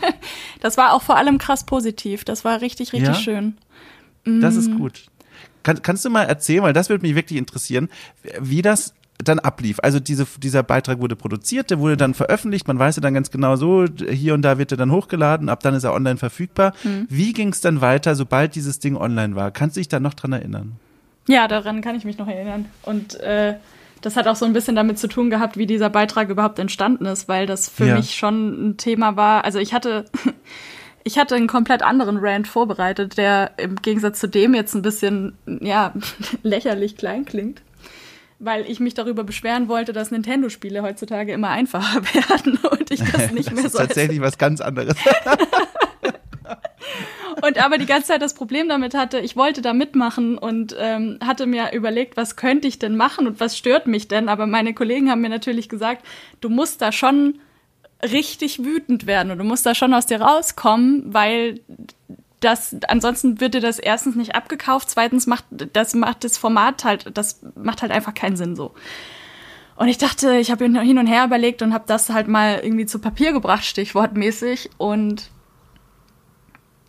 das 0.60 0.76
war 0.76 0.92
auch 0.92 1.02
vor 1.02 1.16
allem 1.16 1.38
krass 1.38 1.64
positiv. 1.64 2.24
Das 2.24 2.44
war 2.44 2.60
richtig, 2.60 2.92
richtig 2.92 3.08
ja? 3.08 3.14
schön. 3.14 3.58
Das 4.24 4.54
ist 4.54 4.68
mm. 4.70 4.78
gut. 4.78 5.06
Kann, 5.62 5.82
kannst 5.82 6.04
du 6.04 6.10
mal 6.10 6.24
erzählen, 6.24 6.62
weil 6.62 6.72
das 6.72 6.88
würde 6.88 7.02
mich 7.02 7.14
wirklich 7.14 7.38
interessieren, 7.38 7.88
wie 8.38 8.62
das 8.62 8.94
dann 9.18 9.38
ablief. 9.38 9.78
Also 9.82 10.00
diese, 10.00 10.26
dieser 10.38 10.62
Beitrag 10.62 11.00
wurde 11.00 11.16
produziert, 11.16 11.70
der 11.70 11.78
wurde 11.78 11.96
dann 11.96 12.14
veröffentlicht, 12.14 12.66
man 12.68 12.78
weiß 12.78 12.96
ja 12.96 13.02
dann 13.02 13.14
ganz 13.14 13.30
genau 13.30 13.56
so, 13.56 13.84
hier 14.08 14.34
und 14.34 14.42
da 14.42 14.56
wird 14.56 14.72
er 14.72 14.78
dann 14.78 14.92
hochgeladen, 14.92 15.48
ab 15.48 15.60
dann 15.62 15.74
ist 15.74 15.84
er 15.84 15.92
online 15.92 16.16
verfügbar. 16.16 16.72
Mhm. 16.84 17.06
Wie 17.08 17.32
ging 17.32 17.50
es 17.50 17.60
dann 17.60 17.80
weiter, 17.80 18.14
sobald 18.14 18.54
dieses 18.54 18.78
Ding 18.78 18.96
online 18.96 19.36
war? 19.36 19.50
Kannst 19.50 19.76
du 19.76 19.80
dich 19.80 19.88
da 19.88 20.00
noch 20.00 20.14
dran 20.14 20.32
erinnern? 20.32 20.76
Ja, 21.30 21.46
daran 21.46 21.80
kann 21.80 21.94
ich 21.94 22.04
mich 22.04 22.18
noch 22.18 22.26
erinnern. 22.26 22.68
Und 22.82 23.20
äh, 23.20 23.54
das 24.00 24.16
hat 24.16 24.26
auch 24.26 24.34
so 24.34 24.46
ein 24.46 24.52
bisschen 24.52 24.74
damit 24.74 24.98
zu 24.98 25.06
tun 25.06 25.30
gehabt, 25.30 25.56
wie 25.56 25.66
dieser 25.66 25.88
Beitrag 25.88 26.28
überhaupt 26.28 26.58
entstanden 26.58 27.06
ist, 27.06 27.28
weil 27.28 27.46
das 27.46 27.68
für 27.68 27.86
ja. 27.86 27.94
mich 27.94 28.16
schon 28.16 28.70
ein 28.70 28.76
Thema 28.78 29.14
war. 29.14 29.44
Also 29.44 29.60
ich 29.60 29.72
hatte, 29.72 30.06
ich 31.04 31.18
hatte 31.18 31.36
einen 31.36 31.46
komplett 31.46 31.82
anderen 31.82 32.16
Rant 32.16 32.48
vorbereitet, 32.48 33.16
der 33.16 33.52
im 33.58 33.76
Gegensatz 33.76 34.18
zu 34.18 34.26
dem 34.26 34.54
jetzt 34.54 34.74
ein 34.74 34.82
bisschen, 34.82 35.38
ja, 35.46 35.94
lächerlich 36.42 36.96
klein 36.96 37.24
klingt. 37.24 37.62
weil 38.40 38.68
ich 38.68 38.80
mich 38.80 38.94
darüber 38.94 39.22
beschweren 39.22 39.68
wollte, 39.68 39.92
dass 39.92 40.10
Nintendo-Spiele 40.10 40.82
heutzutage 40.82 41.32
immer 41.32 41.50
einfacher 41.50 42.02
werden 42.14 42.58
und 42.68 42.90
ich 42.90 43.04
das 43.04 43.30
nicht 43.30 43.52
mehr 43.52 43.62
das 43.62 43.72
so. 43.72 43.78
ist 43.78 43.86
tatsächlich 43.86 44.20
was 44.20 44.36
ganz 44.36 44.60
anderes. 44.60 44.96
Und 47.42 47.62
aber 47.62 47.78
die 47.78 47.86
ganze 47.86 48.08
Zeit 48.08 48.22
das 48.22 48.34
Problem 48.34 48.68
damit 48.68 48.94
hatte, 48.94 49.18
ich 49.18 49.36
wollte 49.36 49.62
da 49.62 49.72
mitmachen 49.72 50.38
und 50.38 50.74
ähm, 50.78 51.18
hatte 51.24 51.46
mir 51.46 51.72
überlegt, 51.72 52.16
was 52.16 52.36
könnte 52.36 52.68
ich 52.68 52.78
denn 52.78 52.96
machen 52.96 53.26
und 53.26 53.40
was 53.40 53.56
stört 53.56 53.86
mich 53.86 54.08
denn? 54.08 54.28
Aber 54.28 54.46
meine 54.46 54.74
Kollegen 54.74 55.10
haben 55.10 55.20
mir 55.20 55.28
natürlich 55.28 55.68
gesagt, 55.68 56.04
du 56.40 56.48
musst 56.48 56.82
da 56.82 56.92
schon 56.92 57.38
richtig 58.02 58.64
wütend 58.64 59.06
werden 59.06 59.30
und 59.30 59.38
du 59.38 59.44
musst 59.44 59.66
da 59.66 59.74
schon 59.74 59.94
aus 59.94 60.06
dir 60.06 60.20
rauskommen, 60.20 61.12
weil 61.12 61.60
das 62.40 62.76
ansonsten 62.88 63.40
wird 63.40 63.54
dir 63.54 63.60
das 63.60 63.78
erstens 63.78 64.16
nicht 64.16 64.34
abgekauft, 64.34 64.88
zweitens 64.88 65.26
macht 65.26 65.44
das 65.50 65.94
macht 65.94 66.24
das 66.24 66.38
Format 66.38 66.84
halt, 66.84 67.10
das 67.16 67.42
macht 67.54 67.82
halt 67.82 67.92
einfach 67.92 68.14
keinen 68.14 68.36
Sinn 68.36 68.56
so. 68.56 68.74
Und 69.76 69.88
ich 69.88 69.98
dachte, 69.98 70.36
ich 70.36 70.50
habe 70.50 70.64
hin 70.64 70.98
und 70.98 71.06
her 71.06 71.24
überlegt 71.24 71.62
und 71.62 71.72
habe 71.72 71.84
das 71.86 72.10
halt 72.10 72.28
mal 72.28 72.60
irgendwie 72.62 72.86
zu 72.86 72.98
Papier 72.98 73.32
gebracht, 73.32 73.64
stichwortmäßig 73.64 74.70
und 74.76 75.30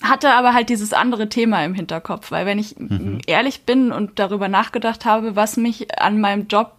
hatte 0.02 0.34
aber 0.34 0.54
halt 0.54 0.70
dieses 0.70 0.94
andere 0.94 1.30
Thema 1.30 1.64
im 1.64 1.74
Hinterkopf, 1.74 2.32
weil 2.32 2.46
wenn 2.46 2.60
ich 2.60 2.78
mhm. 2.78 3.20
ehrlich 3.28 3.66
bin 3.66 3.92
und 3.92 4.20
darüber 4.20 4.48
nachgedacht 4.48 5.06
habe, 5.06 5.36
was 5.36 5.58
mich 5.58 6.00
an 6.00 6.20
meinem 6.20 6.48
Job, 6.48 6.74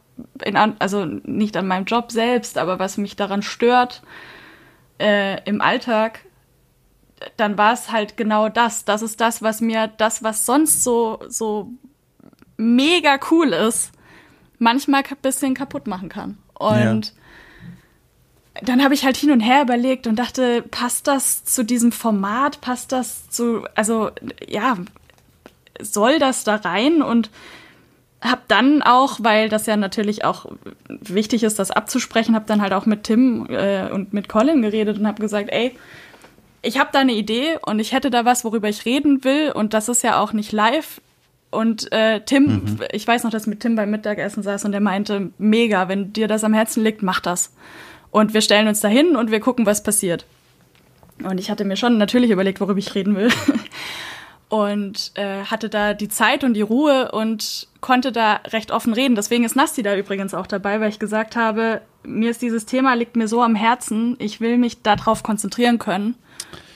in, 0.44 0.56
also 0.56 1.04
nicht 1.04 1.56
an 1.56 1.66
meinem 1.66 1.84
Job 1.84 2.10
selbst, 2.10 2.58
aber 2.58 2.78
was 2.78 2.98
mich 2.98 3.16
daran 3.16 3.42
stört 3.42 4.02
äh, 4.98 5.42
im 5.44 5.60
Alltag, 5.60 6.20
dann 7.36 7.56
war 7.56 7.72
es 7.72 7.92
halt 7.92 8.16
genau 8.16 8.48
das. 8.48 8.84
Das 8.84 9.02
ist 9.02 9.20
das, 9.20 9.42
was 9.42 9.60
mir 9.60 9.86
das, 9.86 10.22
was 10.24 10.44
sonst 10.44 10.82
so 10.82 11.20
so 11.28 11.70
mega 12.56 13.18
cool 13.30 13.48
ist, 13.52 13.92
manchmal 14.58 15.02
ein 15.08 15.16
bisschen 15.22 15.54
kaputt 15.54 15.86
machen 15.86 16.08
kann. 16.08 16.38
Und 16.54 17.06
ja 17.06 17.12
dann 18.60 18.84
habe 18.84 18.94
ich 18.94 19.04
halt 19.04 19.16
hin 19.16 19.30
und 19.30 19.40
her 19.40 19.62
überlegt 19.62 20.06
und 20.06 20.16
dachte, 20.16 20.62
passt 20.70 21.06
das 21.06 21.44
zu 21.44 21.64
diesem 21.64 21.92
Format? 21.92 22.60
Passt 22.60 22.92
das 22.92 23.30
zu, 23.30 23.64
also 23.74 24.10
ja, 24.46 24.76
soll 25.80 26.18
das 26.18 26.44
da 26.44 26.56
rein? 26.56 27.02
Und 27.02 27.30
habe 28.20 28.42
dann 28.48 28.82
auch, 28.82 29.18
weil 29.20 29.48
das 29.48 29.66
ja 29.66 29.76
natürlich 29.76 30.24
auch 30.24 30.46
wichtig 30.88 31.42
ist, 31.42 31.58
das 31.58 31.70
abzusprechen, 31.70 32.34
habe 32.34 32.44
dann 32.46 32.62
halt 32.62 32.72
auch 32.72 32.86
mit 32.86 33.04
Tim 33.04 33.46
äh, 33.50 33.90
und 33.90 34.12
mit 34.12 34.28
Colin 34.28 34.62
geredet 34.62 34.98
und 34.98 35.06
habe 35.06 35.20
gesagt, 35.20 35.48
ey, 35.50 35.76
ich 36.62 36.78
habe 36.78 36.90
da 36.92 37.00
eine 37.00 37.14
Idee 37.14 37.58
und 37.66 37.80
ich 37.80 37.92
hätte 37.92 38.10
da 38.10 38.24
was, 38.24 38.44
worüber 38.44 38.68
ich 38.68 38.84
reden 38.84 39.24
will 39.24 39.50
und 39.50 39.74
das 39.74 39.88
ist 39.88 40.04
ja 40.04 40.20
auch 40.20 40.32
nicht 40.32 40.52
live. 40.52 41.00
Und 41.50 41.90
äh, 41.92 42.20
Tim, 42.24 42.44
mhm. 42.44 42.78
ich 42.92 43.06
weiß 43.06 43.24
noch, 43.24 43.30
dass 43.30 43.42
ich 43.42 43.48
mit 43.48 43.60
Tim 43.60 43.74
beim 43.74 43.90
Mittagessen 43.90 44.42
saß 44.42 44.64
und 44.64 44.72
der 44.72 44.80
meinte, 44.80 45.32
mega, 45.38 45.88
wenn 45.88 46.12
dir 46.12 46.28
das 46.28 46.44
am 46.44 46.54
Herzen 46.54 46.84
liegt, 46.84 47.02
mach 47.02 47.20
das. 47.20 47.52
Und 48.12 48.34
wir 48.34 48.42
stellen 48.42 48.68
uns 48.68 48.80
da 48.80 48.88
hin 48.88 49.16
und 49.16 49.32
wir 49.32 49.40
gucken, 49.40 49.66
was 49.66 49.82
passiert. 49.82 50.26
Und 51.24 51.40
ich 51.40 51.50
hatte 51.50 51.64
mir 51.64 51.76
schon 51.76 51.98
natürlich 51.98 52.30
überlegt, 52.30 52.60
worüber 52.60 52.78
ich 52.78 52.94
reden 52.94 53.16
will. 53.16 53.30
und 54.48 55.12
äh, 55.14 55.44
hatte 55.44 55.70
da 55.70 55.94
die 55.94 56.10
Zeit 56.10 56.44
und 56.44 56.52
die 56.54 56.60
Ruhe 56.62 57.10
und 57.10 57.68
konnte 57.80 58.12
da 58.12 58.40
recht 58.48 58.70
offen 58.70 58.92
reden. 58.92 59.14
Deswegen 59.14 59.44
ist 59.44 59.56
Nasti 59.56 59.82
da 59.82 59.96
übrigens 59.96 60.34
auch 60.34 60.46
dabei, 60.46 60.78
weil 60.78 60.90
ich 60.90 60.98
gesagt 60.98 61.36
habe, 61.36 61.80
mir 62.04 62.30
ist 62.30 62.42
dieses 62.42 62.66
Thema, 62.66 62.94
liegt 62.94 63.16
mir 63.16 63.28
so 63.28 63.42
am 63.42 63.54
Herzen, 63.54 64.16
ich 64.18 64.42
will 64.42 64.58
mich 64.58 64.82
darauf 64.82 65.22
konzentrieren 65.22 65.78
können. 65.78 66.14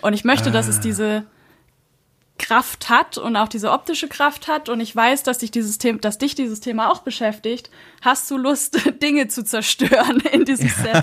Und 0.00 0.14
ich 0.14 0.24
möchte, 0.24 0.48
ah. 0.48 0.52
dass 0.52 0.68
es 0.68 0.78
ah. 0.78 0.82
diese 0.82 1.24
Kraft 2.38 2.90
hat 2.90 3.18
und 3.18 3.36
auch 3.36 3.48
diese 3.48 3.70
optische 3.70 4.08
Kraft 4.08 4.46
hat 4.48 4.68
und 4.68 4.80
ich 4.80 4.94
weiß, 4.94 5.22
dass 5.22 5.38
dich 5.38 5.50
dieses 5.50 5.78
Thema, 5.78 5.98
dass 5.98 6.18
dich 6.18 6.34
dieses 6.34 6.60
Thema 6.60 6.90
auch 6.90 7.00
beschäftigt. 7.00 7.70
Hast 8.02 8.30
du 8.30 8.36
Lust, 8.36 8.78
Dinge 9.02 9.28
zu 9.28 9.42
zerstören 9.44 10.20
in 10.32 10.44
diesem 10.44 10.68
Set? 10.68 11.02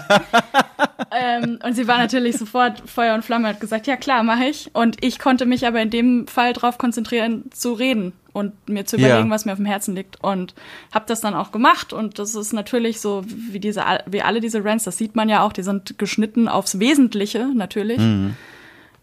ähm, 1.11 1.59
und 1.63 1.73
sie 1.73 1.87
war 1.87 1.97
natürlich 1.97 2.37
sofort 2.37 2.83
Feuer 2.87 3.15
und 3.15 3.25
Flamme, 3.25 3.47
hat 3.47 3.59
gesagt, 3.59 3.87
ja 3.87 3.95
klar, 3.95 4.23
mache 4.23 4.45
ich. 4.45 4.69
Und 4.73 5.03
ich 5.03 5.17
konnte 5.17 5.45
mich 5.45 5.65
aber 5.65 5.81
in 5.81 5.89
dem 5.89 6.27
Fall 6.27 6.53
darauf 6.53 6.77
konzentrieren, 6.77 7.45
zu 7.51 7.73
reden 7.73 8.13
und 8.31 8.69
mir 8.69 8.85
zu 8.85 8.97
überlegen, 8.97 9.27
ja. 9.27 9.29
was 9.29 9.45
mir 9.45 9.53
auf 9.53 9.59
dem 9.59 9.65
Herzen 9.65 9.95
liegt. 9.95 10.23
Und 10.23 10.53
habe 10.93 11.05
das 11.07 11.21
dann 11.21 11.33
auch 11.33 11.51
gemacht. 11.51 11.93
Und 11.93 12.19
das 12.19 12.35
ist 12.35 12.53
natürlich 12.53 13.01
so, 13.01 13.23
wie 13.25 13.59
diese, 13.59 13.83
wie 14.05 14.21
alle 14.21 14.39
diese 14.39 14.63
Rants, 14.63 14.83
das 14.83 14.97
sieht 14.97 15.15
man 15.15 15.29
ja 15.29 15.43
auch, 15.43 15.53
die 15.53 15.63
sind 15.63 15.97
geschnitten 15.97 16.47
aufs 16.47 16.79
Wesentliche, 16.79 17.49
natürlich. 17.53 17.99
Mhm. 17.99 18.35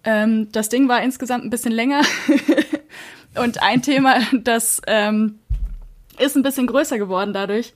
Ähm, 0.04 0.50
das 0.52 0.68
Ding 0.68 0.88
war 0.88 1.02
insgesamt 1.02 1.44
ein 1.44 1.50
bisschen 1.50 1.72
länger. 1.72 2.02
und 3.34 3.62
ein 3.62 3.82
Thema, 3.82 4.16
das 4.32 4.80
ähm, 4.86 5.38
ist 6.18 6.36
ein 6.36 6.42
bisschen 6.42 6.66
größer 6.66 6.98
geworden 6.98 7.32
dadurch, 7.32 7.74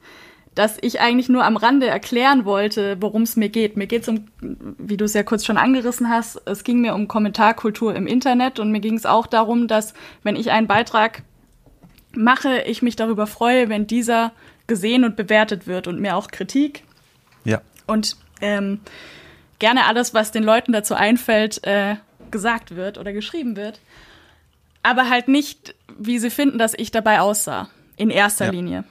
dass 0.55 0.79
ich 0.81 1.01
eigentlich 1.01 1.29
nur 1.29 1.45
am 1.45 1.57
Rande 1.57 1.87
erklären 1.87 2.45
wollte, 2.45 2.97
worum 3.01 3.23
es 3.23 3.37
mir 3.37 3.49
geht. 3.49 3.77
Mir 3.77 3.87
geht 3.87 4.03
es 4.03 4.09
um, 4.09 4.29
wie 4.41 4.97
du 4.97 5.05
es 5.05 5.15
ja 5.15 5.23
kurz 5.23 5.45
schon 5.45 5.59
angerissen 5.59 6.09
hast, 6.09 6.41
es 6.47 6.63
ging 6.63 6.81
mir 6.81 6.95
um 6.95 7.09
Kommentarkultur 7.09 7.95
im 7.95 8.07
Internet 8.07 8.61
und 8.61 8.71
mir 8.71 8.81
ging 8.81 8.97
es 8.97 9.07
auch 9.07 9.27
darum, 9.27 9.67
dass 9.67 9.95
wenn 10.23 10.37
ich 10.37 10.53
einen 10.53 10.69
Beitrag 10.69 11.23
mache, 12.15 12.63
ich 12.63 12.83
mich 12.83 12.95
darüber 12.95 13.27
freue, 13.27 13.69
wenn 13.69 13.87
dieser 13.89 14.33
gesehen 14.67 15.05
und 15.05 15.17
bewertet 15.17 15.67
wird 15.67 15.89
und 15.89 16.01
mir 16.01 16.17
auch 16.17 16.29
Kritik. 16.29 16.85
Ja. 17.45 17.61
Und 17.87 18.17
ähm, 18.41 18.81
gerne 19.59 19.87
alles, 19.87 20.15
was 20.15 20.31
den 20.31 20.45
Leuten 20.45 20.73
dazu 20.73 20.95
einfällt, 20.95 21.65
äh, 21.65 21.97
gesagt 22.35 22.75
wird 22.75 22.99
oder 22.99 23.13
geschrieben 23.13 23.55
wird, 23.55 23.79
aber 24.83 25.09
halt 25.09 25.29
nicht, 25.29 25.77
wie 25.97 26.19
sie 26.19 26.31
finden, 26.31 26.59
dass 26.59 26.75
ich 26.77 26.91
dabei 26.91 27.21
aussah, 27.21 27.69
in 27.97 28.11
erster 28.11 28.47
ja. 28.47 28.51
Linie. 28.51 28.85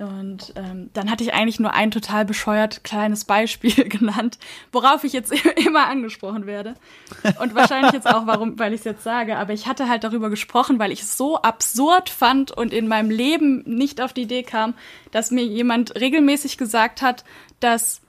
Und 0.00 0.52
ähm, 0.56 0.90
dann 0.92 1.08
hatte 1.08 1.22
ich 1.22 1.34
eigentlich 1.34 1.60
nur 1.60 1.72
ein 1.72 1.92
total 1.92 2.24
bescheuert 2.24 2.82
kleines 2.82 3.24
Beispiel 3.24 3.72
genannt, 3.88 4.38
worauf 4.72 5.04
ich 5.04 5.12
jetzt 5.12 5.32
immer 5.56 5.86
angesprochen 5.86 6.46
werde. 6.46 6.74
Und 7.40 7.54
wahrscheinlich 7.54 7.92
jetzt 7.92 8.08
auch, 8.08 8.26
warum, 8.26 8.58
weil 8.58 8.72
ich 8.72 8.80
es 8.80 8.84
jetzt 8.84 9.04
sage. 9.04 9.36
Aber 9.36 9.52
ich 9.52 9.68
hatte 9.68 9.88
halt 9.88 10.02
darüber 10.02 10.30
gesprochen, 10.30 10.80
weil 10.80 10.90
ich 10.90 11.02
es 11.02 11.16
so 11.16 11.36
absurd 11.36 12.10
fand 12.10 12.50
und 12.50 12.72
in 12.72 12.88
meinem 12.88 13.10
Leben 13.10 13.62
nicht 13.66 14.00
auf 14.00 14.12
die 14.12 14.22
Idee 14.22 14.42
kam, 14.42 14.74
dass 15.12 15.30
mir 15.30 15.44
jemand 15.44 15.94
regelmäßig 15.94 16.58
gesagt 16.58 17.02
hat, 17.02 17.24
dass 17.60 18.00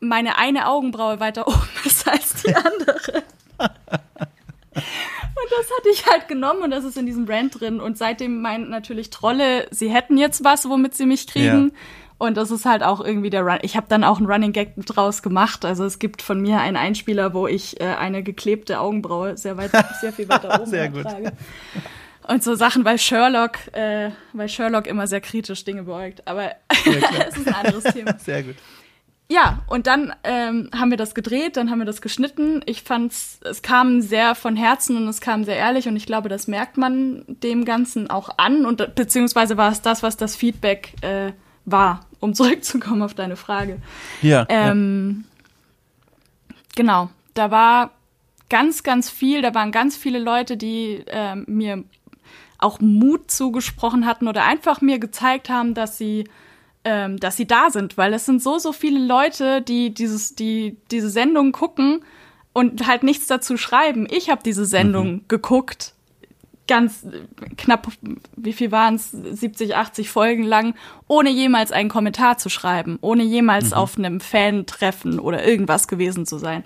meine 0.00 0.38
eine 0.38 0.68
Augenbraue 0.68 1.20
weiter 1.20 1.46
oben 1.48 1.68
ist 1.84 2.08
als 2.08 2.42
die 2.42 2.54
andere. 2.54 3.22
Und 3.58 5.50
das 5.50 5.66
hatte 5.76 5.88
ich 5.92 6.06
halt 6.06 6.28
genommen 6.28 6.62
und 6.62 6.70
das 6.70 6.84
ist 6.84 6.96
in 6.96 7.06
diesem 7.06 7.26
Brand 7.26 7.60
drin. 7.60 7.80
Und 7.80 7.98
seitdem 7.98 8.40
meinen 8.40 8.70
natürlich 8.70 9.10
Trolle, 9.10 9.66
sie 9.70 9.88
hätten 9.88 10.16
jetzt 10.16 10.44
was, 10.44 10.68
womit 10.68 10.94
sie 10.94 11.06
mich 11.06 11.26
kriegen. 11.26 11.72
Ja. 11.72 11.78
Und 12.18 12.38
das 12.38 12.50
ist 12.50 12.64
halt 12.64 12.82
auch 12.82 13.04
irgendwie 13.04 13.28
der 13.28 13.42
Run. 13.42 13.58
Ich 13.60 13.76
habe 13.76 13.86
dann 13.88 14.02
auch 14.02 14.18
einen 14.18 14.26
Running 14.26 14.52
Gag 14.52 14.74
draus 14.86 15.22
gemacht. 15.22 15.66
Also 15.66 15.84
es 15.84 15.98
gibt 15.98 16.22
von 16.22 16.40
mir 16.40 16.60
einen 16.60 16.76
Einspieler, 16.76 17.34
wo 17.34 17.46
ich 17.46 17.78
äh, 17.80 17.84
eine 17.84 18.22
geklebte 18.22 18.80
Augenbraue 18.80 19.36
sehr 19.36 19.58
weit, 19.58 19.70
sehr 20.00 20.12
viel 20.12 20.28
weiter 20.28 20.54
oben 20.60 20.70
sehr 20.70 20.88
gut. 20.88 21.04
Und 22.26 22.42
so 22.42 22.54
Sachen, 22.54 22.84
weil 22.84 22.98
Sherlock, 22.98 23.58
äh, 23.72 24.10
weil 24.32 24.48
Sherlock 24.48 24.86
immer 24.86 25.06
sehr 25.06 25.20
kritisch 25.20 25.64
Dinge 25.64 25.82
beäugt. 25.82 26.26
Aber 26.26 26.52
es 27.28 27.36
ist 27.36 27.46
ein 27.46 27.54
anderes 27.54 27.84
Thema. 27.84 28.16
Sehr 28.18 28.42
gut. 28.42 28.56
Ja, 29.28 29.64
und 29.66 29.88
dann 29.88 30.14
ähm, 30.22 30.70
haben 30.72 30.90
wir 30.90 30.96
das 30.96 31.14
gedreht, 31.14 31.56
dann 31.56 31.70
haben 31.70 31.80
wir 31.80 31.84
das 31.84 32.00
geschnitten. 32.00 32.62
Ich 32.64 32.82
fand's, 32.82 33.40
es 33.42 33.60
kam 33.60 34.00
sehr 34.00 34.36
von 34.36 34.54
Herzen 34.54 34.96
und 34.96 35.08
es 35.08 35.20
kam 35.20 35.42
sehr 35.42 35.56
ehrlich 35.56 35.88
und 35.88 35.96
ich 35.96 36.06
glaube, 36.06 36.28
das 36.28 36.46
merkt 36.46 36.76
man 36.76 37.24
dem 37.26 37.64
Ganzen 37.64 38.08
auch 38.08 38.38
an 38.38 38.64
und 38.64 38.94
beziehungsweise 38.94 39.56
war 39.56 39.72
es 39.72 39.82
das, 39.82 40.04
was 40.04 40.16
das 40.16 40.36
Feedback 40.36 40.94
äh, 41.02 41.32
war, 41.64 42.06
um 42.20 42.34
zurückzukommen 42.34 43.02
auf 43.02 43.14
deine 43.14 43.34
Frage. 43.36 43.78
Ja. 44.22 44.46
Ähm, 44.48 45.24
ja. 46.48 46.56
Genau, 46.76 47.10
da 47.34 47.50
war 47.50 47.90
ganz, 48.48 48.84
ganz 48.84 49.10
viel, 49.10 49.42
da 49.42 49.54
waren 49.54 49.72
ganz 49.72 49.96
viele 49.96 50.20
Leute, 50.20 50.56
die 50.56 51.02
äh, 51.06 51.34
mir 51.34 51.82
auch 52.58 52.80
Mut 52.80 53.30
zugesprochen 53.30 54.06
hatten 54.06 54.28
oder 54.28 54.44
einfach 54.44 54.80
mir 54.80 55.00
gezeigt 55.00 55.48
haben, 55.48 55.74
dass 55.74 55.98
sie 55.98 56.28
ähm, 56.86 57.18
dass 57.18 57.36
sie 57.36 57.46
da 57.46 57.70
sind, 57.70 57.98
weil 57.98 58.14
es 58.14 58.26
sind 58.26 58.40
so, 58.40 58.58
so 58.58 58.72
viele 58.72 59.04
Leute, 59.04 59.60
die 59.60 59.92
dieses, 59.92 60.36
die 60.36 60.76
diese 60.92 61.10
Sendung 61.10 61.50
gucken 61.50 62.04
und 62.52 62.86
halt 62.86 63.02
nichts 63.02 63.26
dazu 63.26 63.56
schreiben. 63.56 64.06
Ich 64.08 64.30
habe 64.30 64.42
diese 64.44 64.64
Sendung 64.64 65.12
mhm. 65.12 65.24
geguckt, 65.26 65.94
ganz 66.68 67.04
knapp, 67.56 67.88
wie 68.36 68.52
viel 68.52 68.70
waren 68.70 68.94
es, 68.94 69.10
70, 69.10 69.74
80 69.74 70.08
Folgen 70.08 70.44
lang, 70.44 70.76
ohne 71.08 71.30
jemals 71.30 71.72
einen 71.72 71.88
Kommentar 71.88 72.38
zu 72.38 72.48
schreiben, 72.48 72.98
ohne 73.00 73.24
jemals 73.24 73.70
mhm. 73.70 73.74
auf 73.74 73.98
einem 73.98 74.20
Fan-Treffen 74.20 75.18
oder 75.18 75.44
irgendwas 75.44 75.88
gewesen 75.88 76.24
zu 76.24 76.38
sein 76.38 76.62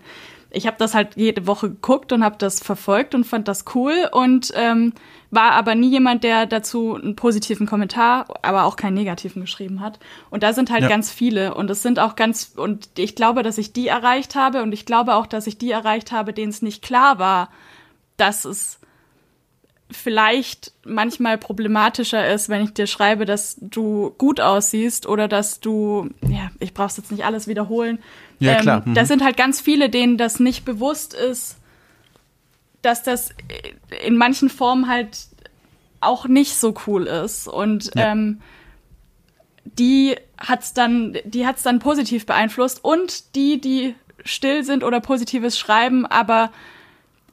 ich 0.51 0.67
habe 0.67 0.77
das 0.79 0.95
halt 0.95 1.17
jede 1.17 1.47
Woche 1.47 1.71
geguckt 1.71 2.13
und 2.13 2.25
habe 2.25 2.37
das 2.39 2.61
verfolgt 2.61 3.15
und 3.15 3.25
fand 3.25 3.49
das 3.49 3.65
cool 3.75 4.09
und 4.13 4.53
ähm, 4.57 4.93
war 5.31 5.53
aber 5.53 5.75
nie 5.75 5.91
jemand, 5.91 6.25
der 6.25 6.47
dazu 6.47 6.95
einen 6.95 7.15
positiven 7.15 7.67
Kommentar, 7.67 8.27
aber 8.43 8.65
auch 8.65 8.77
keinen 8.77 8.95
negativen 8.95 9.43
geschrieben 9.43 9.81
hat. 9.81 9.99
Und 10.31 10.43
da 10.43 10.53
sind 10.53 10.71
halt 10.71 10.83
ja. 10.83 10.89
ganz 10.89 11.11
viele 11.11 11.55
und 11.55 11.71
es 11.71 11.83
sind 11.83 11.99
auch 11.99 12.17
ganz 12.17 12.53
und 12.57 12.89
ich 12.99 13.15
glaube, 13.15 13.43
dass 13.43 13.59
ich 13.59 13.73
die 13.73 13.89
erreicht 13.89 14.35
habe 14.35 14.63
und 14.63 14.73
ich 14.73 14.87
glaube 14.87 15.15
auch, 15.15 15.27
dass 15.27 15.47
ich 15.47 15.59
die 15.59 15.71
erreicht 15.71 16.13
habe, 16.13 16.33
denen 16.33 16.51
es 16.51 16.63
nicht 16.63 16.83
klar 16.83 17.19
war, 17.19 17.51
dass 18.17 18.45
es 18.45 18.81
vielleicht 19.91 20.73
manchmal 20.85 21.39
problematischer 21.39 22.33
ist, 22.33 22.49
wenn 22.49 22.63
ich 22.63 22.73
dir 22.73 22.87
schreibe, 22.87 23.25
dass 23.25 23.57
du 23.61 24.15
gut 24.19 24.41
aussiehst 24.41 25.07
oder 25.07 25.29
dass 25.29 25.61
du, 25.61 26.11
ja, 26.23 26.51
ich 26.61 26.75
brauch's 26.75 26.97
jetzt 26.97 27.11
nicht 27.11 27.25
alles 27.25 27.49
wiederholen. 27.49 27.99
Ja, 28.39 28.57
klar. 28.57 28.83
Ähm, 28.87 28.91
Mhm. 28.91 28.95
Das 28.95 29.09
sind 29.09 29.25
halt 29.25 29.37
ganz 29.37 29.61
viele, 29.61 29.91
denen 29.91 30.17
das 30.17 30.41
nicht 30.41 30.65
bewusst 30.65 31.15
ist, 31.15 31.57
dass 32.83 33.03
das 33.03 33.31
in 34.05 34.17
manchen 34.17 34.49
Formen 34.49 34.89
halt 34.89 35.27
auch 36.01 36.27
nicht 36.27 36.57
so 36.57 36.75
cool 36.87 37.07
ist. 37.07 37.47
Und 37.47 37.95
Ja. 37.95 38.13
ähm, 38.13 38.41
die 39.65 40.17
hat's 40.39 40.73
dann, 40.73 41.19
die 41.25 41.47
hat's 41.47 41.63
dann 41.63 41.79
positiv 41.79 42.27
beeinflusst 42.27 42.83
und 42.83 43.35
die, 43.35 43.61
die 43.61 43.95
still 44.25 44.65
sind 44.65 44.83
oder 44.85 45.01
positives 45.01 45.59
schreiben, 45.59 46.07
aber 46.07 46.51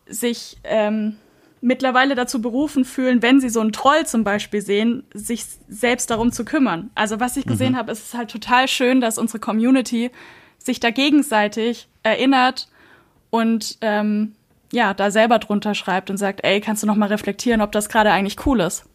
sich 0.08 0.58
ähm, 0.64 1.18
mittlerweile 1.62 2.16
dazu 2.16 2.42
berufen 2.42 2.86
fühlen, 2.86 3.22
wenn 3.22 3.40
sie 3.42 3.50
so 3.50 3.60
einen 3.62 3.72
Troll 3.72 4.06
zum 4.06 4.24
Beispiel 4.24 4.62
sehen, 4.62 5.04
sich 5.14 5.46
selbst 5.68 6.10
darum 6.10 6.32
zu 6.32 6.46
kümmern. 6.46 6.92
Also 6.96 7.20
was 7.20 7.36
ich 7.38 7.46
gesehen 7.46 7.76
habe, 7.78 7.92
ist 7.92 8.08
es 8.08 8.14
halt 8.14 8.30
total 8.30 8.68
schön, 8.68 9.02
dass 9.02 9.18
unsere 9.18 9.40
Community 9.40 10.12
sich 10.60 10.80
da 10.80 10.92
gegenseitig 10.92 11.88
erinnert 12.04 12.70
und 13.32 13.78
ähm, 13.82 14.34
ja, 14.72 14.94
da 14.94 15.12
selber 15.12 15.40
drunter 15.40 15.76
schreibt 15.76 16.10
und 16.10 16.18
sagt, 16.18 16.44
ey, 16.44 16.62
kannst 16.62 16.84
du 16.84 16.88
noch 16.88 16.96
mal 16.96 17.08
reflektieren, 17.08 17.62
ob 17.62 17.72
das 17.72 17.90
gerade 17.90 18.12
eigentlich 18.12 18.46
cool 18.46 18.60
ist. 18.60 18.86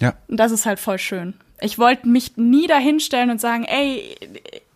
Ja. 0.00 0.14
Und 0.28 0.38
das 0.38 0.52
ist 0.52 0.66
halt 0.66 0.80
voll 0.80 0.98
schön. 0.98 1.34
Ich 1.60 1.78
wollte 1.78 2.08
mich 2.08 2.36
nie 2.36 2.66
dahinstellen 2.66 3.30
und 3.30 3.40
sagen, 3.40 3.64
ey, 3.64 4.16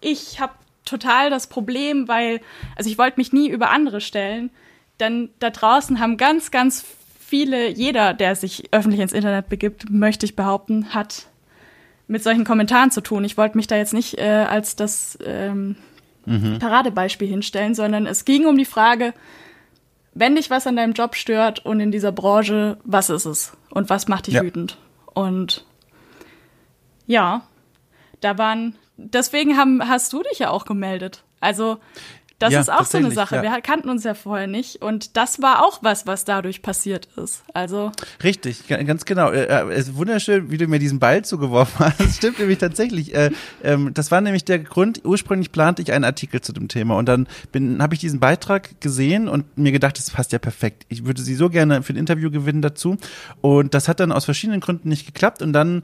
ich 0.01 0.41
habe 0.41 0.53
total 0.85 1.31
das 1.31 1.49
Problem, 1.49 2.09
weil, 2.09 2.41
also 2.77 2.89
ich 2.89 2.99
wollte 2.99 3.19
mich 3.19 3.33
nie 3.33 3.49
über 3.49 3.71
andere 3.71 4.01
stellen, 4.01 4.51
denn 5.01 5.31
da 5.39 5.51
draußen 5.51 6.01
haben 6.01 6.17
ganz, 6.17 6.51
ganz 6.51 6.85
viele, 7.19 7.69
jeder, 7.69 8.15
der 8.15 8.37
sich 8.37 8.73
öffentlich 8.73 9.01
ins 9.01 9.13
Internet 9.13 9.49
begibt, 9.49 9.91
möchte 9.91 10.25
ich 10.25 10.35
behaupten, 10.35 10.95
hat 10.95 11.27
mit 12.07 12.23
solchen 12.23 12.45
Kommentaren 12.45 12.91
zu 12.91 13.03
tun. 13.03 13.25
Ich 13.25 13.37
wollte 13.37 13.57
mich 13.57 13.67
da 13.67 13.77
jetzt 13.77 13.93
nicht 13.93 14.19
äh, 14.19 14.47
als 14.49 14.77
das 14.77 15.19
ähm, 15.25 15.77
Paradebeispiel 16.59 17.29
hinstellen, 17.29 17.75
sondern 17.75 18.07
es 18.07 18.25
ging 18.25 18.47
um 18.47 18.57
die 18.57 18.65
Frage, 18.65 19.13
wenn 20.19 20.35
dich 20.37 20.51
was 20.51 20.67
an 20.67 20.77
deinem 20.77 20.93
Job 20.95 21.15
stört 21.15 21.65
und 21.65 21.81
in 21.81 21.91
dieser 21.93 22.13
Branche, 22.13 22.79
was 22.85 23.09
ist 23.11 23.25
es? 23.25 23.53
Und 23.71 23.89
was 23.91 24.09
macht 24.09 24.27
dich 24.27 24.35
Ja. 24.35 24.43
wütend? 24.43 24.77
Und 25.15 25.65
ja, 27.07 27.43
da 28.21 28.37
waren, 28.39 28.77
deswegen 28.97 29.57
haben, 29.57 29.89
hast 29.89 30.13
du 30.13 30.23
dich 30.23 30.39
ja 30.41 30.51
auch 30.51 30.65
gemeldet. 30.65 31.23
Also, 31.41 31.79
das 32.39 32.53
Ja, 32.53 32.61
ist 32.61 32.71
auch 32.71 32.85
so 32.85 32.99
eine 32.99 33.11
Sache. 33.11 33.37
ja. 33.37 33.43
Wir 33.43 33.61
kannten 33.63 33.89
uns 33.89 34.05
ja 34.05 34.15
vorher 34.15 34.47
nicht 34.47 34.81
und 34.83 35.17
das 35.17 35.43
war 35.43 35.65
auch 35.65 35.81
was, 35.83 36.07
was 36.07 36.25
dadurch 36.25 36.63
passiert 36.63 37.09
ist. 37.17 37.43
Also, 37.55 37.91
Richtig, 38.23 38.69
ga- 38.69 38.83
ganz 38.85 39.05
genau. 39.05 39.31
Äh, 39.31 39.45
äh, 39.47 39.73
Es 39.73 39.89
ist 39.89 39.97
wunderschön, 39.97 40.51
wie 40.51 40.57
du 40.59 40.67
mir 40.69 40.79
diesen 40.79 40.99
Ball 41.01 41.25
zugeworfen 41.25 41.79
hast. 41.87 42.01
Das 42.01 42.17
stimmt 42.17 42.39
nämlich 42.39 42.59
tatsächlich. 42.59 43.15
Äh, 43.15 43.31
ähm, 43.65 43.93
Das 43.95 44.11
war 44.11 44.21
nämlich 44.21 44.45
der 44.45 44.59
Grund. 44.61 45.01
Ursprünglich 45.05 45.51
plante 45.53 45.83
ich 45.83 45.93
einen 45.93 46.05
Artikel 46.05 46.41
zu 46.41 46.53
dem 46.53 46.69
Thema 46.69 46.97
und 46.97 47.07
dann 47.09 47.27
habe 47.81 47.95
ich 47.95 48.01
diesen 48.01 48.21
Beitrag 48.21 48.81
gesehen 48.81 49.29
und 49.29 49.59
mir 49.59 49.73
gedacht, 49.73 49.99
das 49.99 50.11
passt 50.11 50.33
ja 50.33 50.39
perfekt. 50.39 50.85
Ich 50.89 51.05
würde 51.05 51.21
sie 51.23 51.35
so 51.35 51.49
gerne 51.51 51.83
für 51.83 51.93
ein 51.93 51.97
Interview 51.97 52.31
gewinnen 52.31 52.63
dazu. 52.63 52.97
Und 53.41 53.75
das 53.75 53.89
hat 53.89 54.01
dann 54.01 54.13
aus 54.13 54.25
verschiedenen 54.25 54.61
Gründen 54.61 54.89
nicht 54.89 55.07
geklappt. 55.07 55.43
Und 55.43 55.53
dann, 55.53 55.83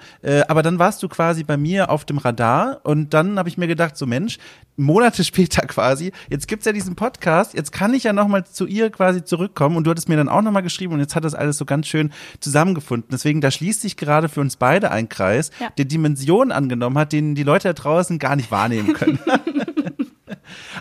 aber 0.48 0.62
dann 0.62 0.78
warst 0.78 1.02
du 1.02 1.08
quasi 1.08 1.42
bei 1.44 1.56
mir 1.56 1.90
auf 1.90 2.04
dem 2.04 2.18
Radar 2.18 2.80
und 2.84 3.12
dann 3.12 3.38
habe 3.38 3.48
ich 3.48 3.58
mir 3.58 3.66
gedacht, 3.66 3.96
so 3.96 4.06
Mensch, 4.06 4.38
Monate 4.76 5.22
später 5.24 5.66
quasi, 5.66 6.12
jetzt 6.28 6.43
gibt's 6.46 6.66
ja 6.66 6.72
diesen 6.72 6.94
Podcast, 6.96 7.54
jetzt 7.54 7.72
kann 7.72 7.94
ich 7.94 8.04
ja 8.04 8.12
nochmal 8.12 8.44
zu 8.44 8.66
ihr 8.66 8.90
quasi 8.90 9.24
zurückkommen 9.24 9.76
und 9.76 9.84
du 9.84 9.90
hattest 9.90 10.08
mir 10.08 10.16
dann 10.16 10.28
auch 10.28 10.42
nochmal 10.42 10.62
geschrieben 10.62 10.94
und 10.94 11.00
jetzt 11.00 11.14
hat 11.14 11.24
das 11.24 11.34
alles 11.34 11.58
so 11.58 11.64
ganz 11.64 11.86
schön 11.86 12.12
zusammengefunden. 12.40 13.08
Deswegen, 13.12 13.40
da 13.40 13.50
schließt 13.50 13.80
sich 13.80 13.96
gerade 13.96 14.28
für 14.28 14.40
uns 14.40 14.56
beide 14.56 14.90
ein 14.90 15.08
Kreis, 15.08 15.50
Ja. 15.60 15.68
der 15.78 15.84
Dimensionen 15.84 16.52
angenommen 16.52 16.98
hat, 16.98 17.12
den 17.12 17.34
die 17.34 17.42
Leute 17.42 17.68
da 17.68 17.72
draußen 17.74 18.18
gar 18.18 18.36
nicht 18.36 18.50
wahrnehmen 18.50 18.92
können. 18.94 19.18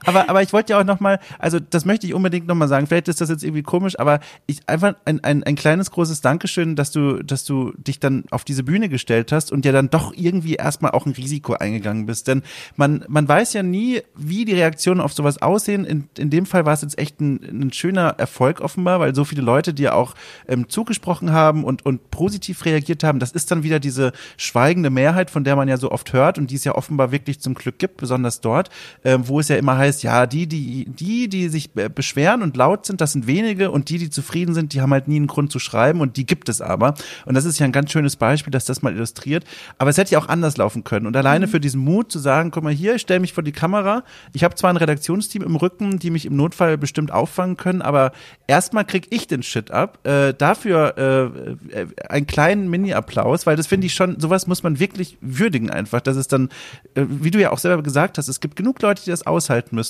aber, 0.06 0.30
aber 0.30 0.41
ich 0.41 0.54
wollte 0.54 0.74
ja 0.74 0.80
auch 0.80 0.84
nochmal, 0.84 1.20
also 1.39 1.60
das 1.60 1.86
möchte 1.86 2.08
ich 2.08 2.14
unbedingt 2.14 2.47
nochmal 2.47 2.68
sagen, 2.68 2.88
vielleicht 2.88 3.08
ist 3.08 3.22
das 3.22 3.30
jetzt 3.30 3.43
irgendwie 3.43 3.64
komisch, 3.64 3.99
aber 3.99 4.20
ich 4.45 4.68
einfach 4.68 4.95
ein, 5.06 5.24
ein, 5.24 5.43
ein 5.43 5.56
kleines 5.56 5.91
großes 5.91 6.22
Dankeschön, 6.22 6.76
dass 6.76 6.91
du, 6.91 7.24
dass 7.24 7.45
du 7.45 7.74
dich 7.78 7.99
dann 7.99 8.26
auf 8.32 8.43
diese 8.43 8.64
Bühne 8.64 8.89
gestellt 8.89 9.32
hast 9.32 9.51
und 9.51 9.66
ja 9.66 9.72
dann 9.72 9.89
doch 9.89 10.14
irgendwie 10.16 10.56
erstmal 10.56 10.91
auch 10.91 11.06
ein 11.06 11.14
Risiko 11.14 11.54
eingegangen 11.54 12.06
bist. 12.06 12.28
Denn 12.28 12.43
man, 12.76 13.06
man 13.08 13.28
weiß 13.28 13.54
ja 13.54 13.64
nie, 13.64 14.01
wie 14.16 14.45
die 14.45 14.54
Reaktionen 14.54 15.01
auf 15.01 15.14
sowas 15.14 15.41
aussehen. 15.41 15.86
In, 15.86 16.08
in 16.18 16.30
dem 16.30 16.45
Fall 16.45 16.66
war 16.66 16.74
es 16.74 16.82
jetzt 16.82 16.97
echt 16.97 17.20
ein, 17.22 17.39
ein 17.43 17.74
schöner 17.74 18.16
Erfolg 18.18 18.62
offenbar, 18.62 18.99
weil 18.99 19.16
so 19.16 19.26
viele 19.26 19.41
Leute 19.41 19.74
dir 19.74 19.95
auch 19.95 20.16
ähm, 20.47 20.70
zugesprochen 20.70 21.32
haben 21.32 21.64
und, 21.64 21.86
und 21.86 22.12
positiv 22.12 22.66
reagiert 22.66 23.04
haben. 23.04 23.20
Das 23.20 23.32
ist 23.32 23.51
dann 23.51 23.64
wieder 23.64 23.80
diese 23.80 24.12
schweigende 24.38 24.89
Mehrheit, 24.89 25.30
von 25.30 25.43
der 25.43 25.56
man 25.56 25.68
ja 25.68 25.78
so 25.78 25.91
oft 25.91 26.14
hört 26.14 26.38
und 26.38 26.51
die 26.51 26.56
es 26.56 26.64
ja 26.64 26.76
offenbar 26.76 27.12
wirklich 27.12 27.39
zum 27.39 27.54
Glück 27.54 27.80
gibt, 27.80 27.97
besonders 27.97 28.41
dort, 28.41 28.70
ähm, 29.04 29.28
wo 29.28 29.39
es 29.39 29.47
ja 29.47 29.56
immer 29.56 29.78
heißt, 29.78 29.93
ja, 30.02 30.26
die, 30.26 30.48
die, 30.48 30.86
die, 30.86 31.30
die 31.30 31.50
sich 31.50 31.72
be- 31.72 31.89
beschweren 31.89 32.41
und 32.41 32.58
laut 32.58 32.86
sind, 32.86 33.02
das 33.02 33.12
sind 33.12 33.28
wenige 33.28 33.70
und 33.70 33.89
die, 33.89 33.98
die 34.00 34.10
zufrieden 34.10 34.56
sind, 34.56 34.74
die 34.74 34.82
haben 34.82 34.91
halt 34.91 35.08
nie 35.08 35.18
einen 35.18 35.28
Grund 35.28 35.52
zu 35.52 35.60
schreiben 35.60 36.02
und 36.02 36.18
die 36.18 36.26
gibt 36.26 36.50
es 36.50 36.62
aber. 36.62 36.96
Und 37.26 37.36
das 37.36 37.46
ist 37.46 37.60
ja 37.60 37.66
ein 37.66 37.72
ganz 37.72 37.91
schönes 37.91 38.16
Beispiel, 38.16 38.52
dass 38.52 38.66
das 38.66 38.82
mal 38.82 38.94
illustriert. 38.94 39.44
Aber 39.78 39.89
es 39.89 39.98
hätte 39.98 40.14
ja 40.14 40.20
auch 40.20 40.30
anders 40.30 40.58
laufen 40.58 40.84
können. 40.84 41.06
Und 41.06 41.16
alleine 41.16 41.48
für 41.48 41.60
diesen 41.60 41.82
Mut 41.82 42.12
zu 42.12 42.20
sagen, 42.20 42.50
guck 42.52 42.64
mal 42.64 42.74
hier, 42.74 42.96
ich 42.96 43.02
stelle 43.02 43.20
mich 43.20 43.34
vor 43.34 43.44
die 43.44 43.52
Kamera. 43.52 44.04
Ich 44.34 44.44
habe 44.44 44.56
zwar 44.56 44.72
ein 44.72 44.78
Redaktionsteam 44.78 45.44
im 45.44 45.56
Rücken, 45.56 46.00
die 46.00 46.10
mich 46.10 46.26
im 46.26 46.36
Notfall 46.36 46.78
bestimmt 46.78 47.12
auffangen 47.12 47.58
können, 47.58 47.82
aber 47.82 48.14
erstmal 48.48 48.86
krieg 48.86 49.08
ich 49.10 49.28
den 49.28 49.44
Shit 49.44 49.72
ab. 49.72 50.00
Äh, 50.08 50.34
dafür 50.34 50.96
äh, 50.98 51.82
äh, 51.82 51.88
einen 52.08 52.28
kleinen 52.28 52.70
Mini-Applaus, 52.70 53.46
weil 53.46 53.58
das 53.58 53.68
finde 53.68 53.88
ich 53.88 53.94
schon, 53.94 54.20
sowas 54.20 54.48
muss 54.48 54.64
man 54.64 54.80
wirklich 54.80 55.18
würdigen 55.20 55.70
einfach. 55.70 56.02
Das 56.02 56.16
ist 56.16 56.32
dann, 56.32 56.50
äh, 56.96 57.04
wie 57.08 57.32
du 57.32 57.39
ja 57.39 57.52
auch 57.52 57.60
selber 57.60 57.84
gesagt 57.84 58.18
hast, 58.18 58.28
es 58.28 58.39
gibt 58.39 58.56
genug 58.56 58.82
Leute, 58.82 59.04
die 59.04 59.10
das 59.10 59.28
aushalten 59.28 59.76
müssen, 59.76 59.83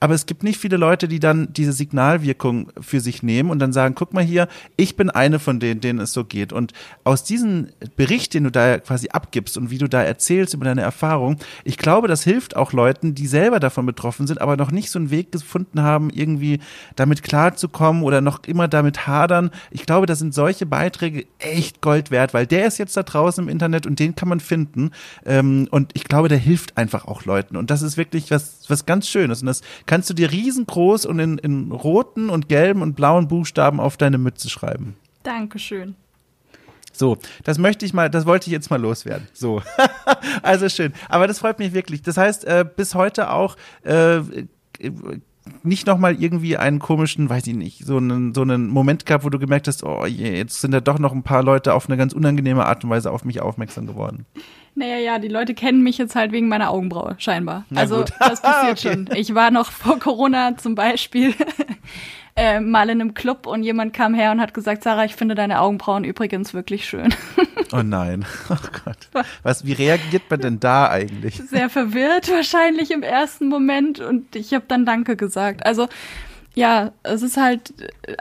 aber 0.00 0.14
es 0.14 0.26
gibt 0.26 0.42
nicht 0.42 0.58
viele 0.60 0.76
Leute, 0.76 1.08
die 1.08 1.20
dann 1.20 1.52
diese 1.52 1.72
Signalwirkung 1.72 2.72
für 2.80 3.00
sich 3.00 3.22
nehmen 3.22 3.50
und 3.50 3.58
dann 3.58 3.72
sagen, 3.72 3.94
guck 3.94 4.14
mal 4.14 4.24
hier, 4.24 4.48
ich 4.76 4.96
bin 4.96 5.10
eine 5.10 5.38
von 5.38 5.60
denen, 5.60 5.80
denen 5.80 5.98
es 5.98 6.12
so 6.12 6.24
geht. 6.24 6.52
Und 6.52 6.72
aus 7.04 7.24
diesem 7.24 7.68
Bericht, 7.96 8.34
den 8.34 8.44
du 8.44 8.50
da 8.50 8.78
quasi 8.78 9.08
abgibst 9.08 9.56
und 9.56 9.70
wie 9.70 9.78
du 9.78 9.88
da 9.88 10.02
erzählst 10.02 10.54
über 10.54 10.64
deine 10.64 10.82
Erfahrung, 10.82 11.38
ich 11.64 11.78
glaube, 11.78 12.08
das 12.08 12.22
hilft 12.22 12.56
auch 12.56 12.72
Leuten, 12.72 13.14
die 13.14 13.26
selber 13.26 13.60
davon 13.60 13.86
betroffen 13.86 14.26
sind, 14.26 14.40
aber 14.40 14.56
noch 14.56 14.70
nicht 14.70 14.90
so 14.90 14.98
einen 14.98 15.10
Weg 15.10 15.32
gefunden 15.32 15.82
haben, 15.82 16.10
irgendwie 16.10 16.60
damit 16.96 17.22
klarzukommen 17.22 18.02
oder 18.02 18.20
noch 18.20 18.44
immer 18.44 18.68
damit 18.68 19.06
hadern. 19.06 19.50
Ich 19.70 19.86
glaube, 19.86 20.06
da 20.06 20.14
sind 20.14 20.34
solche 20.34 20.66
Beiträge 20.66 21.26
echt 21.38 21.80
Gold 21.80 22.10
wert, 22.10 22.34
weil 22.34 22.46
der 22.46 22.66
ist 22.66 22.78
jetzt 22.78 22.96
da 22.96 23.02
draußen 23.02 23.44
im 23.44 23.50
Internet 23.50 23.86
und 23.86 23.98
den 23.98 24.14
kann 24.14 24.28
man 24.28 24.40
finden. 24.40 24.90
Ähm, 25.24 25.68
und 25.70 25.90
ich 25.94 26.04
glaube, 26.04 26.28
der 26.28 26.38
hilft 26.38 26.76
einfach 26.76 27.06
auch 27.06 27.24
Leuten. 27.24 27.56
Und 27.56 27.70
das 27.70 27.82
ist 27.82 27.96
wirklich 27.96 28.30
was, 28.30 28.64
was 28.68 28.86
ganz 28.86 29.08
Schönes. 29.08 29.39
Und 29.42 29.46
das 29.46 29.62
kannst 29.86 30.10
du 30.10 30.14
dir 30.14 30.30
riesengroß 30.30 31.06
und 31.06 31.18
in, 31.18 31.38
in 31.38 31.72
roten 31.72 32.30
und 32.30 32.48
gelben 32.48 32.82
und 32.82 32.94
blauen 32.94 33.28
Buchstaben 33.28 33.80
auf 33.80 33.96
deine 33.96 34.18
Mütze 34.18 34.48
schreiben. 34.48 34.96
Dankeschön. 35.22 35.96
So, 36.92 37.16
das 37.44 37.58
möchte 37.58 37.86
ich 37.86 37.94
mal, 37.94 38.10
das 38.10 38.26
wollte 38.26 38.48
ich 38.48 38.52
jetzt 38.52 38.70
mal 38.70 38.80
loswerden. 38.80 39.28
So, 39.32 39.62
also 40.42 40.68
schön. 40.68 40.92
Aber 41.08 41.26
das 41.26 41.38
freut 41.38 41.58
mich 41.58 41.72
wirklich. 41.72 42.02
Das 42.02 42.16
heißt, 42.16 42.44
äh, 42.44 42.64
bis 42.76 42.94
heute 42.94 43.30
auch 43.30 43.56
äh, 43.84 44.20
nicht 45.62 45.86
nochmal 45.86 46.20
irgendwie 46.20 46.56
einen 46.56 46.78
komischen, 46.78 47.28
weiß 47.28 47.46
ich 47.46 47.54
nicht, 47.54 47.84
so 47.84 47.96
einen, 47.96 48.34
so 48.34 48.42
einen 48.42 48.68
Moment 48.68 49.06
gehabt, 49.06 49.24
wo 49.24 49.30
du 49.30 49.38
gemerkt 49.38 49.68
hast, 49.68 49.82
oh 49.84 50.06
je, 50.06 50.36
jetzt 50.36 50.60
sind 50.60 50.72
da 50.72 50.80
doch 50.80 50.98
noch 50.98 51.12
ein 51.12 51.22
paar 51.22 51.42
Leute 51.42 51.74
auf 51.74 51.88
eine 51.88 51.96
ganz 51.96 52.12
unangenehme 52.12 52.66
Art 52.66 52.84
und 52.84 52.90
Weise 52.90 53.10
auf 53.10 53.24
mich 53.24 53.40
aufmerksam 53.40 53.86
geworden. 53.86 54.26
Naja, 54.74 54.96
ja, 54.98 55.18
die 55.18 55.28
Leute 55.28 55.54
kennen 55.54 55.82
mich 55.82 55.98
jetzt 55.98 56.14
halt 56.14 56.32
wegen 56.32 56.48
meiner 56.48 56.70
Augenbraue, 56.70 57.16
scheinbar. 57.18 57.64
Na 57.70 57.80
also 57.80 57.98
gut. 57.98 58.12
das 58.20 58.40
passiert 58.42 58.78
Okay. 58.78 58.92
schon. 59.06 59.16
Ich 59.16 59.34
war 59.34 59.50
noch 59.50 59.70
vor 59.72 59.98
Corona 59.98 60.56
zum 60.56 60.74
Beispiel 60.74 61.34
äh, 62.36 62.60
mal 62.60 62.88
in 62.88 63.00
einem 63.00 63.14
Club 63.14 63.46
und 63.46 63.62
jemand 63.62 63.92
kam 63.92 64.14
her 64.14 64.30
und 64.30 64.40
hat 64.40 64.54
gesagt, 64.54 64.82
Sarah, 64.84 65.04
ich 65.04 65.14
finde 65.16 65.34
deine 65.34 65.60
Augenbrauen 65.60 66.04
übrigens 66.04 66.54
wirklich 66.54 66.86
schön. 66.88 67.14
Oh 67.72 67.82
nein, 67.84 68.24
oh 68.48 68.56
Gott. 68.84 68.96
Was, 69.44 69.64
wie 69.64 69.74
reagiert 69.74 70.24
man 70.28 70.40
denn 70.40 70.58
da 70.58 70.90
eigentlich? 70.90 71.36
Sehr 71.36 71.70
verwirrt 71.70 72.28
wahrscheinlich 72.28 72.90
im 72.90 73.04
ersten 73.04 73.46
Moment 73.46 74.00
und 74.00 74.34
ich 74.34 74.54
habe 74.54 74.64
dann 74.66 74.84
Danke 74.84 75.14
gesagt. 75.14 75.64
Also 75.64 75.86
ja, 76.56 76.90
es 77.04 77.22
ist 77.22 77.36
halt 77.36 77.72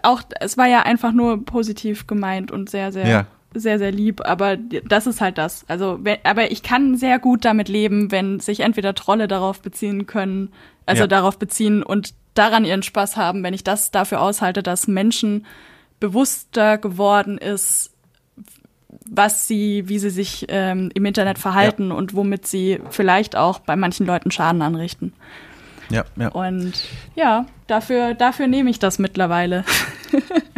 auch, 0.03 0.21
es 0.39 0.55
war 0.55 0.67
ja 0.67 0.83
einfach 0.83 1.13
nur 1.13 1.43
positiv 1.45 2.05
gemeint 2.05 2.51
und 2.51 2.69
sehr, 2.69 2.91
sehr 2.91 3.07
Ja. 3.07 3.25
Sehr, 3.53 3.79
sehr 3.79 3.91
lieb, 3.91 4.21
aber 4.25 4.57
das 4.57 5.07
ist 5.07 5.21
halt 5.21 5.37
das. 5.37 5.65
Also, 5.67 5.99
aber 6.23 6.51
ich 6.51 6.61
kann 6.63 6.95
sehr 6.97 7.17
gut 7.19 7.45
damit 7.45 7.67
leben, 7.67 8.11
wenn 8.11 8.39
sich 8.39 8.59
entweder 8.59 8.93
Trolle 8.93 9.27
darauf 9.27 9.61
beziehen 9.61 10.05
können, 10.05 10.51
also 10.85 11.03
Ja. 11.03 11.07
darauf 11.07 11.39
beziehen 11.39 11.81
und 11.83 12.13
daran 12.35 12.63
ihren 12.65 12.83
Spaß 12.83 13.17
haben, 13.17 13.43
wenn 13.43 13.53
ich 13.53 13.63
das 13.63 13.91
dafür 13.91 14.21
aushalte, 14.21 14.61
dass 14.63 14.87
Menschen 14.87 15.45
bewusster 15.99 16.77
geworden 16.77 17.37
ist, 17.37 17.91
was 19.11 19.47
sie, 19.47 19.89
wie 19.89 19.99
sie 19.99 20.11
sich 20.11 20.45
ähm, 20.49 20.91
im 20.93 21.05
Internet 21.05 21.39
verhalten 21.39 21.91
und 21.91 22.13
womit 22.13 22.45
sie 22.47 22.79
vielleicht 22.91 23.35
auch 23.35 23.59
bei 23.59 23.75
manchen 23.75 24.05
Leuten 24.05 24.29
Schaden 24.31 24.61
anrichten. 24.61 25.13
Ja, 25.89 26.05
ja. 26.15 26.27
Und 26.29 26.73
ja, 27.15 27.47
dafür, 27.65 28.13
dafür 28.13 28.45
nehme 28.47 28.69
ich 28.69 28.77
das 28.77 28.99
mittlerweile. 28.99 29.65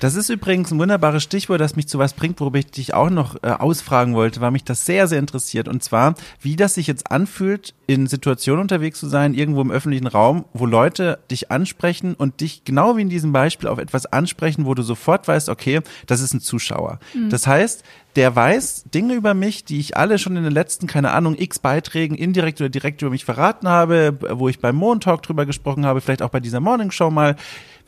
Das 0.00 0.14
ist 0.14 0.30
übrigens 0.30 0.70
ein 0.70 0.78
wunderbares 0.78 1.22
Stichwort, 1.22 1.60
das 1.60 1.76
mich 1.76 1.86
zu 1.86 1.98
was 1.98 2.14
bringt, 2.14 2.40
worüber 2.40 2.58
ich 2.58 2.70
dich 2.70 2.94
auch 2.94 3.10
noch 3.10 3.36
äh, 3.42 3.48
ausfragen 3.48 4.14
wollte, 4.14 4.40
weil 4.40 4.50
mich 4.50 4.64
das 4.64 4.86
sehr, 4.86 5.06
sehr 5.06 5.18
interessiert. 5.18 5.68
Und 5.68 5.84
zwar, 5.84 6.14
wie 6.40 6.56
das 6.56 6.74
sich 6.74 6.86
jetzt 6.86 7.10
anfühlt, 7.10 7.74
in 7.86 8.06
Situationen 8.06 8.62
unterwegs 8.62 8.98
zu 8.98 9.08
sein, 9.08 9.34
irgendwo 9.34 9.60
im 9.60 9.70
öffentlichen 9.70 10.06
Raum, 10.06 10.46
wo 10.54 10.64
Leute 10.64 11.18
dich 11.30 11.50
ansprechen 11.50 12.14
und 12.14 12.40
dich 12.40 12.64
genau 12.64 12.96
wie 12.96 13.02
in 13.02 13.10
diesem 13.10 13.32
Beispiel 13.32 13.68
auf 13.68 13.78
etwas 13.78 14.06
ansprechen, 14.06 14.64
wo 14.64 14.74
du 14.74 14.82
sofort 14.82 15.28
weißt, 15.28 15.50
okay, 15.50 15.80
das 16.06 16.22
ist 16.22 16.32
ein 16.32 16.40
Zuschauer. 16.40 16.98
Mhm. 17.12 17.28
Das 17.28 17.46
heißt, 17.46 17.84
der 18.16 18.34
weiß 18.34 18.84
Dinge 18.94 19.14
über 19.14 19.34
mich, 19.34 19.64
die 19.64 19.78
ich 19.78 19.96
alle 19.96 20.18
schon 20.18 20.36
in 20.36 20.44
den 20.44 20.52
letzten, 20.52 20.86
keine 20.86 21.12
Ahnung, 21.12 21.36
x 21.38 21.58
Beiträgen 21.58 22.16
indirekt 22.16 22.60
oder 22.60 22.70
direkt 22.70 23.02
über 23.02 23.10
mich 23.10 23.24
verraten 23.24 23.68
habe, 23.68 24.18
wo 24.32 24.48
ich 24.48 24.60
beim 24.60 24.76
Montalk 24.76 25.22
drüber 25.22 25.46
gesprochen 25.46 25.84
habe, 25.84 26.00
vielleicht 26.00 26.22
auch 26.22 26.30
bei 26.30 26.40
dieser 26.40 26.60
Morning 26.60 26.90
Show 26.90 27.10
mal. 27.10 27.36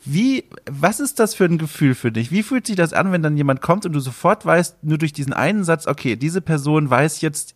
Wie, 0.05 0.45
was 0.69 0.99
ist 0.99 1.19
das 1.19 1.33
für 1.33 1.45
ein 1.45 1.57
Gefühl 1.57 1.95
für 1.95 2.11
dich? 2.11 2.31
Wie 2.31 2.43
fühlt 2.43 2.67
sich 2.67 2.75
das 2.75 2.93
an, 2.93 3.11
wenn 3.11 3.23
dann 3.23 3.37
jemand 3.37 3.61
kommt 3.61 3.85
und 3.85 3.93
du 3.93 3.99
sofort 3.99 4.45
weißt, 4.45 4.83
nur 4.83 4.97
durch 4.97 5.13
diesen 5.13 5.33
einen 5.33 5.63
Satz, 5.63 5.87
okay, 5.87 6.15
diese 6.15 6.41
Person 6.41 6.89
weiß 6.89 7.21
jetzt 7.21 7.55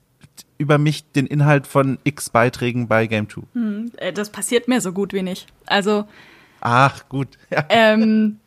über 0.58 0.78
mich 0.78 1.12
den 1.12 1.28
Inhalt 1.28 1.68
von 1.68 2.00
x 2.04 2.30
Beiträgen 2.30 2.88
bei 2.88 3.08
Game 3.08 3.30
2? 3.30 3.42
Hm, 3.54 3.92
äh, 3.98 4.14
das 4.14 4.30
passiert 4.30 4.68
mir 4.68 4.82
so 4.82 4.94
gut 4.94 5.14
wie 5.14 5.24
nicht. 5.24 5.48
Also. 5.66 6.06
Ach, 6.62 7.08
gut. 7.10 7.28
Ja. 7.52 7.66
Ähm, 7.70 8.40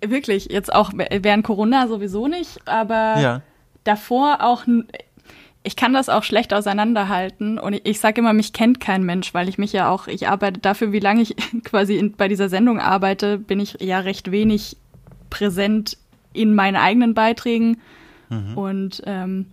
wirklich, 0.00 0.46
jetzt 0.50 0.72
auch 0.72 0.92
während 0.94 1.44
Corona 1.44 1.88
sowieso 1.88 2.26
nicht, 2.26 2.66
aber 2.66 3.20
ja. 3.20 3.42
davor 3.84 4.42
auch, 4.42 4.64
ich 5.62 5.76
kann 5.76 5.92
das 5.92 6.08
auch 6.08 6.22
schlecht 6.22 6.54
auseinanderhalten 6.54 7.58
und 7.58 7.74
ich, 7.74 7.86
ich 7.86 8.00
sage 8.00 8.20
immer, 8.20 8.32
mich 8.32 8.52
kennt 8.52 8.80
kein 8.80 9.02
Mensch, 9.02 9.34
weil 9.34 9.48
ich 9.48 9.58
mich 9.58 9.72
ja 9.72 9.90
auch, 9.90 10.06
ich 10.06 10.28
arbeite 10.28 10.60
dafür, 10.60 10.92
wie 10.92 11.00
lange 11.00 11.22
ich 11.22 11.36
quasi 11.64 11.96
in, 11.96 12.12
bei 12.12 12.28
dieser 12.28 12.48
Sendung 12.48 12.80
arbeite, 12.80 13.38
bin 13.38 13.60
ich 13.60 13.76
ja 13.80 13.98
recht 14.00 14.30
wenig 14.30 14.76
präsent 15.28 15.96
in 16.32 16.54
meinen 16.54 16.76
eigenen 16.76 17.14
Beiträgen 17.14 17.78
mhm. 18.28 18.56
und 18.56 19.02
ähm, 19.06 19.46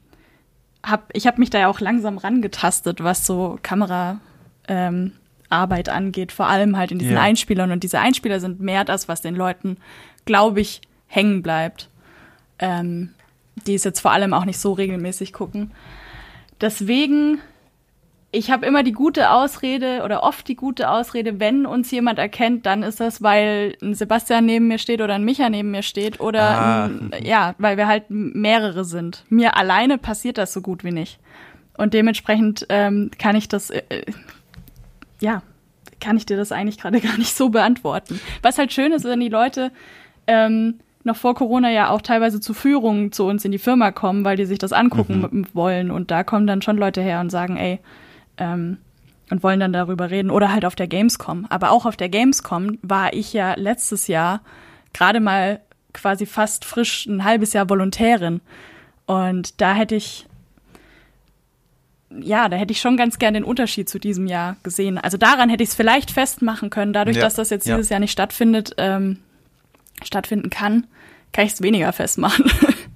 hab, 0.84 1.10
ich 1.14 1.28
habe 1.28 1.39
mich 1.39 1.49
da 1.49 1.60
ja 1.60 1.68
auch 1.68 1.80
langsam 1.80 2.18
rangetastet, 2.18 3.03
was 3.03 3.26
so 3.26 3.60
Kamera 3.62 4.20
ähm, 4.68 5.14
angeht, 5.49 6.32
vor 6.32 6.47
allem 6.47 6.78
halt 6.78 6.91
in 6.91 6.99
diesen 6.99 7.16
ja. 7.16 7.22
Einspielern. 7.22 7.72
Und 7.72 7.84
diese 7.84 7.99
Einspieler 7.99 8.39
sind 8.39 8.60
mehr 8.60 8.86
das, 8.86 9.08
was 9.08 9.22
den 9.22 9.36
Leuten 9.36 9.78
glaube 10.28 10.62
ich, 10.62 10.82
hängen 11.08 11.41
bleibt. 11.41 11.89
Ähm, 12.60 13.16
die 13.66 13.76
es 13.76 13.84
jetzt 13.84 13.99
vor 13.99 14.12
allem 14.12 14.34
auch 14.34 14.45
nicht 14.45 14.60
so 14.60 14.74
regelmäßig 14.74 15.34
gucken. 15.34 15.72
Deswegen, 16.62 17.39
ich 18.32 18.51
habe 18.51 18.66
immer 18.66 18.84
die 18.84 18.91
gute 18.91 19.32
Ausrede 19.32 20.01
oder 20.03 20.24
oft 20.24 20.47
die 20.47 20.55
gute 20.55 20.89
Ausrede, 20.89 21.39
wenn 21.39 21.66
uns 21.66 21.91
jemand 21.91 22.20
erkennt, 22.20 22.66
dann 22.66 22.84
ist 22.84 22.99
das, 22.99 23.22
weil 23.22 23.78
ein 23.82 23.93
Sebastian 23.93 24.45
neben 24.45 24.68
mir 24.68 24.80
steht 24.80 25.01
oder 25.01 25.16
ein 25.16 25.24
Micha 25.24 25.49
neben 25.49 25.72
mir 25.72 25.84
steht 25.84 26.20
oder 26.20 26.43
ah. 26.43 26.86
ein, 26.86 27.12
ja, 27.24 27.55
weil 27.58 27.78
wir 27.78 27.88
halt 27.88 28.05
mehrere 28.10 28.86
sind. 28.86 29.24
Mir 29.30 29.55
alleine 29.55 29.97
passiert 29.97 30.38
das 30.38 30.53
so 30.53 30.62
gut 30.62 30.84
wie 30.84 30.91
nicht. 30.91 31.20
Und 31.78 31.93
dementsprechend 31.93 32.66
ähm, 32.70 33.12
kann 33.20 33.36
ich 33.36 33.47
das, 33.47 33.70
äh, 33.70 33.84
äh 33.89 34.03
ja, 35.22 35.43
kann 35.99 36.18
ich 36.18 36.26
dir 36.26 36.38
das 36.38 36.51
eigentlich 36.51 36.80
gerade 36.80 36.99
gar 37.01 37.18
nicht 37.18 37.36
so 37.36 37.49
beantworten. 37.49 38.20
Was 38.41 38.58
halt 38.58 38.74
schön 38.74 38.91
ist, 38.91 39.05
wenn 39.05 39.20
die 39.20 39.30
Leute 39.30 39.72
ähm, 40.26 40.80
noch 41.08 41.18
vor 41.18 41.36
Corona 41.36 41.72
ja 41.72 41.89
auch 41.89 42.01
teilweise 42.01 42.39
zu 42.39 42.53
Führungen 42.53 43.12
zu 43.12 43.26
uns 43.26 43.43
in 43.43 43.51
die 43.51 43.58
Firma 43.58 43.91
kommen, 43.91 44.24
weil 44.24 44.38
die 44.38 44.45
sich 44.45 44.60
das 44.60 44.74
angucken 44.74 45.28
mhm. 45.30 45.47
wollen. 45.53 45.91
Und 45.91 46.12
da 46.12 46.24
kommen 46.24 46.47
dann 46.47 46.62
schon 46.62 46.78
Leute 46.78 47.01
her 47.01 47.20
und 47.20 47.32
sagen, 47.32 47.58
ey, 47.58 47.80
ähm, 48.38 48.78
und 49.30 49.43
wollen 49.43 49.60
dann 49.60 49.74
darüber 49.74 50.10
reden. 50.10 50.30
Oder 50.30 50.51
halt 50.51 50.64
auf 50.64 50.76
der 50.76 50.88
Gamescom. 50.88 51.47
Aber 51.49 51.72
auch 51.72 51.86
auf 51.86 51.97
der 51.97 52.10
Gamescom 52.10 52.78
war 52.82 53.14
ich 53.14 53.34
ja 53.34 53.55
letztes 53.55 54.08
Jahr 54.08 54.41
gerade 54.93 55.20
mal 55.20 55.60
quasi 55.93 56.26
fast 56.26 56.64
frisch 56.64 57.08
ein 57.08 57.24
halbes 57.24 57.53
Jahr 57.53 57.70
Volontärin. 57.70 58.41
Und 59.05 59.60
da 59.60 59.74
hätte 59.74 59.95
ich, 59.95 60.28
ja, 62.10 62.47
da 62.47 62.55
hätte 62.55 62.72
ich 62.72 62.80
schon 62.80 62.95
ganz 62.95 63.20
gern 63.20 63.34
den 63.34 63.43
Unterschied 63.43 63.89
zu 63.89 63.99
diesem 63.99 64.28
Jahr 64.28 64.55
gesehen. 64.64 64.97
Also 64.97 65.18
daran 65.18 65.49
hätte 65.49 65.64
ich 65.64 65.70
es 65.70 65.76
vielleicht 65.76 66.12
festmachen 66.12 66.70
können, 66.70 66.93
dadurch, 66.93 67.18
ja. 67.18 67.24
dass 67.24 67.36
das 67.36 67.49
jetzt 67.49 67.68
ja. 67.68 67.76
dieses 67.76 67.89
Jahr 67.89 67.99
nicht 67.99 68.12
stattfindet. 68.12 68.76
Ähm, 68.78 69.18
stattfinden 70.03 70.49
kann, 70.49 70.88
kann 71.32 71.45
ich 71.45 71.53
es 71.53 71.61
weniger 71.61 71.91
festmachen. 71.93 72.45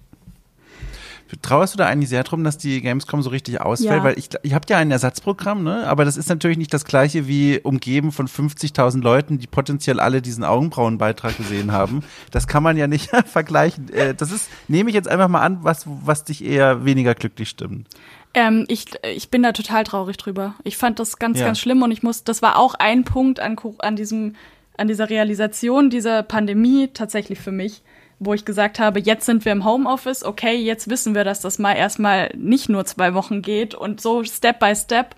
Trauerst 1.42 1.74
du 1.74 1.78
da 1.78 1.88
eigentlich 1.88 2.10
sehr 2.10 2.24
drum, 2.24 2.44
dass 2.44 2.58
die 2.58 2.82
Gamescom 2.82 3.22
so 3.22 3.30
richtig 3.30 3.62
ausfällt? 3.62 4.00
Ja. 4.00 4.04
Weil 4.04 4.20
ich, 4.20 4.30
ihr 4.44 4.54
habt 4.54 4.70
ja 4.70 4.78
ein 4.78 4.92
Ersatzprogramm, 4.92 5.64
ne? 5.64 5.88
Aber 5.88 6.04
das 6.04 6.18
ist 6.18 6.28
natürlich 6.28 6.58
nicht 6.58 6.74
das 6.74 6.84
gleiche 6.84 7.26
wie 7.28 7.60
umgeben 7.60 8.12
von 8.12 8.28
50.000 8.28 9.02
Leuten, 9.02 9.40
die 9.40 9.48
potenziell 9.48 10.00
alle 10.02 10.22
diesen 10.22 10.44
Augenbrauenbeitrag 10.44 11.38
gesehen 11.38 11.72
haben. 11.72 12.04
Das 12.32 12.48
kann 12.48 12.64
man 12.64 12.76
ja 12.76 12.88
nicht 12.88 13.10
vergleichen. 13.26 13.92
Äh, 13.94 14.14
das 14.14 14.32
ist, 14.32 14.50
nehme 14.68 14.90
ich 14.90 14.94
jetzt 14.94 15.08
einfach 15.08 15.30
mal 15.30 15.42
an, 15.42 15.60
was, 15.62 15.86
was 15.88 16.26
dich 16.26 16.44
eher 16.44 16.84
weniger 16.84 17.16
glücklich 17.16 17.50
stimmt. 17.50 17.88
Ähm, 18.34 18.66
ich, 18.68 18.88
ich 19.04 19.30
bin 19.30 19.42
da 19.42 19.54
total 19.54 19.86
traurig 19.86 20.18
drüber. 20.18 20.56
Ich 20.64 20.76
fand 20.76 21.00
das 21.00 21.18
ganz, 21.18 21.40
ja. 21.40 21.46
ganz 21.46 21.60
schlimm 21.60 21.82
und 21.82 21.92
ich 21.92 22.04
muss, 22.04 22.26
das 22.26 22.42
war 22.42 22.58
auch 22.58 22.76
ein 22.76 23.06
Punkt 23.06 23.40
an, 23.40 23.56
an 23.80 23.96
diesem 23.96 24.36
an 24.78 24.88
dieser 24.88 25.10
Realisation 25.10 25.90
dieser 25.90 26.24
Pandemie 26.24 26.90
tatsächlich 26.92 27.40
für 27.40 27.52
mich, 27.52 27.84
wo 28.22 28.34
ich 28.34 28.46
gesagt 28.46 28.80
habe, 28.80 29.00
jetzt 29.00 29.26
sind 29.26 29.44
wir 29.46 29.52
im 29.52 29.66
Homeoffice, 29.66 30.24
okay, 30.24 30.56
jetzt 30.56 30.90
wissen 30.90 31.16
wir, 31.16 31.24
dass 31.24 31.42
das 31.42 31.60
mal 31.60 31.74
erstmal 31.74 32.32
nicht 32.38 32.70
nur 32.70 32.86
zwei 32.86 33.14
Wochen 33.14 33.42
geht 33.42 33.74
und 33.74 34.00
so 34.00 34.24
Step 34.24 34.60
by 34.60 34.76
Step 34.76 35.16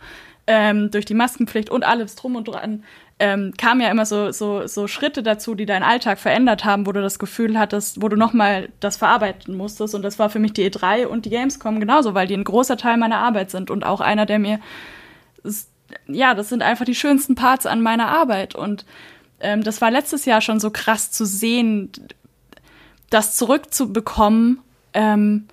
ähm, 0.48 0.90
durch 0.90 1.06
die 1.06 1.14
Maskenpflicht 1.14 1.70
und 1.70 1.84
alles 1.84 2.16
drum 2.16 2.36
und 2.36 2.46
dran 2.46 2.84
ähm, 3.20 3.54
kamen 3.58 3.82
ja 3.82 3.90
immer 3.90 4.06
so, 4.06 4.32
so, 4.32 4.68
so 4.68 4.88
Schritte 4.88 5.24
dazu, 5.24 5.56
die 5.56 5.66
deinen 5.66 5.84
Alltag 5.84 6.20
verändert 6.20 6.66
haben, 6.66 6.86
wo 6.86 6.92
du 6.92 7.02
das 7.02 7.20
Gefühl 7.20 7.58
hattest, 7.58 8.02
wo 8.02 8.10
du 8.10 8.18
nochmal 8.18 8.70
das 8.80 8.98
verarbeiten 8.98 9.56
musstest. 9.56 9.96
Und 9.96 10.02
das 10.02 10.20
war 10.20 10.30
für 10.30 10.40
mich 10.40 10.54
die 10.54 10.70
E3 10.70 11.06
und 11.06 11.26
die 11.26 11.30
Gamescom 11.30 11.80
genauso, 11.80 12.14
weil 12.16 12.28
die 12.28 12.34
ein 12.34 12.44
großer 12.44 12.76
Teil 12.76 12.98
meiner 12.98 13.20
Arbeit 13.20 13.52
sind 13.52 13.70
und 13.70 13.86
auch 13.86 14.02
einer, 14.02 14.26
der 14.26 14.40
mir, 14.40 14.60
ja, 16.08 16.34
das 16.34 16.50
sind 16.50 16.64
einfach 16.64 16.86
die 16.86 16.96
schönsten 16.96 17.36
Parts 17.36 17.66
an 17.66 17.82
meiner 17.82 18.08
Arbeit. 18.08 18.56
Und 18.56 18.86
ähm, 19.40 19.64
das 19.64 19.80
war 19.80 19.92
letztes 19.92 20.26
Jahr 20.26 20.42
schon 20.42 20.60
so 20.60 20.72
krass 20.72 21.12
zu 21.12 21.26
sehen, 21.26 21.92
das 23.14 23.36
zurückzubekommen, 23.36 24.60
ähm, 24.94 25.48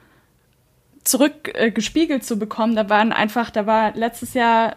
zurückgespiegelt 1.05 2.23
äh, 2.23 2.25
zu 2.25 2.39
bekommen. 2.39 2.75
Da 2.75 2.89
waren 2.89 3.13
einfach, 3.13 3.51
da 3.51 3.67
war 3.67 3.95
letztes 3.95 4.35
Jahr 4.35 4.75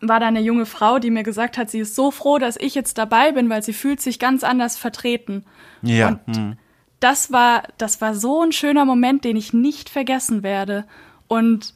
war 0.00 0.18
da 0.18 0.26
eine 0.26 0.40
junge 0.40 0.66
Frau, 0.66 0.98
die 0.98 1.10
mir 1.10 1.22
gesagt 1.22 1.56
hat, 1.56 1.70
sie 1.70 1.78
ist 1.78 1.94
so 1.94 2.10
froh, 2.10 2.38
dass 2.38 2.56
ich 2.56 2.74
jetzt 2.74 2.98
dabei 2.98 3.32
bin, 3.32 3.48
weil 3.48 3.62
sie 3.62 3.72
fühlt 3.72 4.00
sich 4.00 4.18
ganz 4.18 4.42
anders 4.42 4.76
vertreten. 4.76 5.44
Ja. 5.82 6.20
Und 6.26 6.36
hm. 6.36 6.56
das 6.98 7.30
war, 7.30 7.62
das 7.78 8.00
war 8.00 8.14
so 8.14 8.42
ein 8.42 8.50
schöner 8.50 8.84
Moment, 8.84 9.24
den 9.24 9.36
ich 9.36 9.52
nicht 9.52 9.88
vergessen 9.88 10.42
werde. 10.42 10.84
Und 11.28 11.74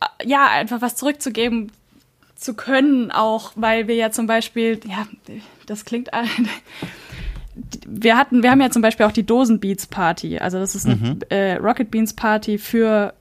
äh, 0.00 0.28
ja, 0.28 0.46
einfach 0.48 0.80
was 0.80 0.94
zurückzugeben 0.94 1.72
zu 2.36 2.54
können, 2.54 3.10
auch 3.10 3.52
weil 3.56 3.88
wir 3.88 3.96
ja 3.96 4.12
zum 4.12 4.28
Beispiel, 4.28 4.80
ja, 4.86 5.06
das 5.66 5.84
klingt. 5.84 6.10
Wir 7.86 8.16
hatten, 8.16 8.42
wir 8.42 8.50
haben 8.50 8.60
ja 8.60 8.70
zum 8.70 8.82
Beispiel 8.82 9.06
auch 9.06 9.12
die 9.12 9.24
Dosenbeats 9.26 9.86
Party. 9.86 10.38
Also 10.38 10.58
das 10.58 10.74
ist 10.74 10.86
eine 10.86 10.96
mhm. 10.96 11.18
äh, 11.28 11.54
Rocket 11.54 11.90
Beans 11.90 12.14
Party 12.14 12.58
für, 12.58 13.14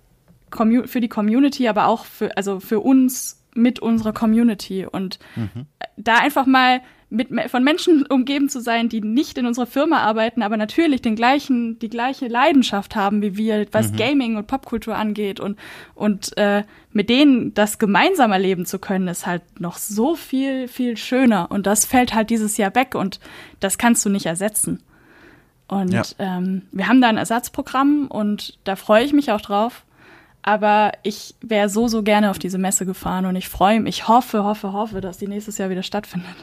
für 0.86 1.02
die 1.02 1.08
Community, 1.08 1.68
aber 1.68 1.88
auch 1.88 2.06
für, 2.06 2.36
also 2.38 2.60
für 2.60 2.80
uns 2.80 3.42
mit 3.54 3.80
unserer 3.80 4.14
Community. 4.14 4.86
Und 4.86 5.20
mhm. 5.36 5.66
da 5.98 6.18
einfach 6.20 6.46
mal 6.46 6.82
mit, 7.10 7.30
von 7.50 7.64
Menschen 7.64 8.06
umgeben 8.06 8.50
zu 8.50 8.60
sein, 8.60 8.90
die 8.90 9.00
nicht 9.00 9.38
in 9.38 9.46
unserer 9.46 9.66
Firma 9.66 10.00
arbeiten, 10.00 10.42
aber 10.42 10.58
natürlich 10.58 11.02
den 11.02 11.16
gleichen, 11.16 11.80
die 11.80 11.90
gleiche 11.90 12.28
Leidenschaft 12.28 12.96
haben 12.96 13.22
wie 13.22 13.38
wir, 13.38 13.66
was 13.72 13.92
mhm. 13.92 13.96
Gaming 13.96 14.36
und 14.36 14.48
Popkultur 14.48 14.96
angeht 14.96 15.40
und, 15.40 15.58
und 15.96 16.38
äh, 16.38 16.64
mit 16.92 17.10
denen 17.10 17.54
das 17.54 17.80
gemeinsam 17.80 18.32
erleben 18.32 18.66
zu 18.66 18.80
können, 18.80 19.08
ist 19.08 19.26
halt 19.26 19.44
noch 19.60 19.78
so 19.78 20.16
viel, 20.16 20.68
viel 20.68 20.98
schöner. 20.98 21.50
Und 21.50 21.66
das 21.66 21.86
fällt 21.86 22.14
halt 22.14 22.30
dieses 22.30 22.58
Jahr 22.58 22.76
weg 22.76 22.94
und 22.94 23.20
das 23.60 23.78
kannst 23.78 24.04
du 24.06 24.10
nicht 24.10 24.26
ersetzen. 24.26 24.84
Und 25.68 25.92
ja. 25.92 26.04
ähm, 26.20 26.64
wir 26.72 26.88
haben 26.88 27.02
da 27.02 27.08
ein 27.08 27.18
Ersatzprogramm 27.18 28.08
und 28.08 28.58
da 28.64 28.76
freue 28.76 29.04
ich 29.04 29.14
mich 29.14 29.32
auch 29.32 29.42
drauf. 29.42 29.84
Aber 30.42 30.94
ich 31.04 31.36
wäre 31.42 31.70
so, 31.70 31.88
so 31.88 32.04
gerne 32.04 32.32
auf 32.32 32.40
diese 32.40 32.58
Messe 32.58 32.86
gefahren 32.86 33.26
und 33.26 33.36
ich 33.36 33.50
freue 33.50 33.82
mich, 33.82 34.00
ich 34.00 34.08
hoffe, 34.08 34.44
hoffe, 34.44 34.72
hoffe, 34.72 35.02
dass 35.02 35.18
die 35.18 35.28
nächstes 35.28 35.58
Jahr 35.58 35.70
wieder 35.70 35.84
stattfindet. 35.84 36.36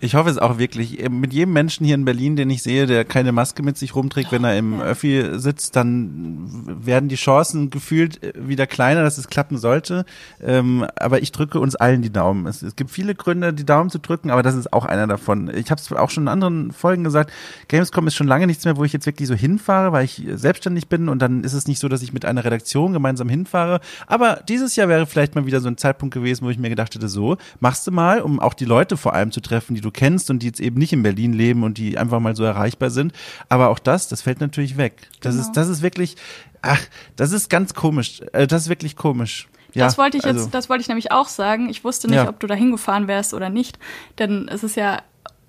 Ich 0.00 0.14
hoffe 0.14 0.30
es 0.30 0.38
auch 0.38 0.58
wirklich. 0.58 1.02
Äh, 1.02 1.08
mit 1.08 1.32
jedem 1.32 1.52
Menschen 1.52 1.84
hier 1.86 1.94
in 1.94 2.04
Berlin, 2.04 2.36
den 2.36 2.50
ich 2.50 2.62
sehe, 2.62 2.86
der 2.86 3.04
keine 3.04 3.32
Maske 3.32 3.62
mit 3.62 3.78
sich 3.78 3.94
rumträgt, 3.94 4.32
wenn 4.32 4.44
er 4.44 4.56
im 4.56 4.80
Öffi 4.80 5.38
sitzt, 5.38 5.76
dann 5.76 6.50
werden 6.84 7.08
die 7.08 7.16
Chancen 7.16 7.70
gefühlt 7.70 8.22
äh, 8.22 8.32
wieder 8.36 8.66
kleiner, 8.66 9.02
dass 9.02 9.18
es 9.18 9.28
klappen 9.28 9.58
sollte. 9.58 10.04
Ähm, 10.42 10.86
aber 10.96 11.22
ich 11.22 11.32
drücke 11.32 11.60
uns 11.60 11.76
allen 11.76 12.02
die 12.02 12.12
Daumen. 12.12 12.46
Es, 12.46 12.62
es, 12.62 12.76
gibt 12.76 12.90
viele 12.90 13.14
Gründe, 13.14 13.52
die 13.52 13.64
Daumen 13.64 13.90
zu 13.90 13.98
drücken, 13.98 14.30
aber 14.30 14.42
das 14.42 14.54
ist 14.54 14.72
auch 14.72 14.84
einer 14.84 15.06
davon. 15.06 15.50
Ich 15.54 15.70
habe 15.70 15.80
es 15.80 15.92
auch 15.92 16.10
schon 16.10 16.24
in 16.24 16.28
anderen 16.28 16.72
Folgen 16.72 17.04
gesagt, 17.04 17.32
Gamescom 17.68 18.06
ist 18.06 18.14
schon 18.14 18.26
lange 18.26 18.46
nichts 18.46 18.64
mehr, 18.64 18.76
wo 18.76 18.84
ich 18.84 18.92
jetzt 18.92 19.06
wirklich 19.06 19.28
so 19.28 19.34
hinfahre, 19.34 19.92
weil 19.92 20.04
ich 20.04 20.22
selbstständig 20.34 20.88
bin 20.88 21.08
und 21.08 21.20
dann 21.20 21.44
ist 21.44 21.52
es 21.52 21.66
nicht 21.66 21.78
so, 21.78 21.88
dass 21.88 22.02
ich 22.02 22.12
mit 22.12 22.24
einer 22.24 22.44
Redaktion 22.44 22.92
gemeinsam 22.92 23.28
hinfahre. 23.28 23.80
Aber 24.06 24.40
dieses 24.48 24.76
Jahr 24.76 24.88
wäre 24.88 25.06
vielleicht 25.06 25.34
mal 25.34 25.46
wieder 25.46 25.60
so 25.60 25.68
ein 25.68 25.76
Zeitpunkt 25.76 26.14
gewesen, 26.14 26.44
wo 26.44 26.50
ich 26.50 26.58
mir 26.58 26.68
gedacht 26.68 26.94
hätte, 26.94 27.08
so, 27.08 27.36
machst 27.60 27.86
du 27.86 27.90
mal, 27.90 28.20
um 28.20 28.40
auch 28.40 28.54
die 28.54 28.64
Leute 28.64 28.96
vor 28.96 29.14
allem 29.14 29.30
zu 29.32 29.40
treffen, 29.40 29.63
die 29.72 29.80
du 29.80 29.90
kennst 29.90 30.28
und 30.30 30.40
die 30.42 30.46
jetzt 30.46 30.60
eben 30.60 30.78
nicht 30.78 30.92
in 30.92 31.02
Berlin 31.02 31.32
leben 31.32 31.62
und 31.62 31.78
die 31.78 31.96
einfach 31.96 32.20
mal 32.20 32.36
so 32.36 32.44
erreichbar 32.44 32.90
sind. 32.90 33.12
Aber 33.48 33.70
auch 33.70 33.78
das, 33.78 34.08
das 34.08 34.20
fällt 34.22 34.40
natürlich 34.40 34.76
weg. 34.76 35.08
Das 35.22 35.34
Genau. 35.34 35.46
ist, 35.46 35.52
das 35.56 35.68
ist 35.68 35.80
wirklich, 35.82 36.16
ach, 36.60 36.80
das 37.16 37.32
ist 37.32 37.48
ganz 37.48 37.72
komisch. 37.74 38.20
Äh, 38.32 38.46
Das 38.46 38.62
ist 38.64 38.68
wirklich 38.68 38.96
komisch. 38.96 39.48
Ja, 39.72 39.86
das 39.86 39.96
wollte 39.98 40.16
ich 40.18 40.24
jetzt, 40.24 40.36
also- 40.36 40.50
das 40.50 40.68
wollte 40.68 40.82
ich 40.82 40.88
nämlich 40.88 41.10
auch 41.12 41.28
sagen. 41.28 41.68
Ich 41.68 41.82
wusste 41.84 42.06
nicht, 42.08 42.16
Ja. 42.16 42.28
ob 42.28 42.38
du 42.40 42.46
da 42.46 42.54
hingefahren 42.54 43.08
wärst 43.08 43.32
oder 43.34 43.48
nicht. 43.50 43.78
Denn 44.18 44.46
es 44.48 44.62
ist 44.62 44.76
ja 44.76 45.00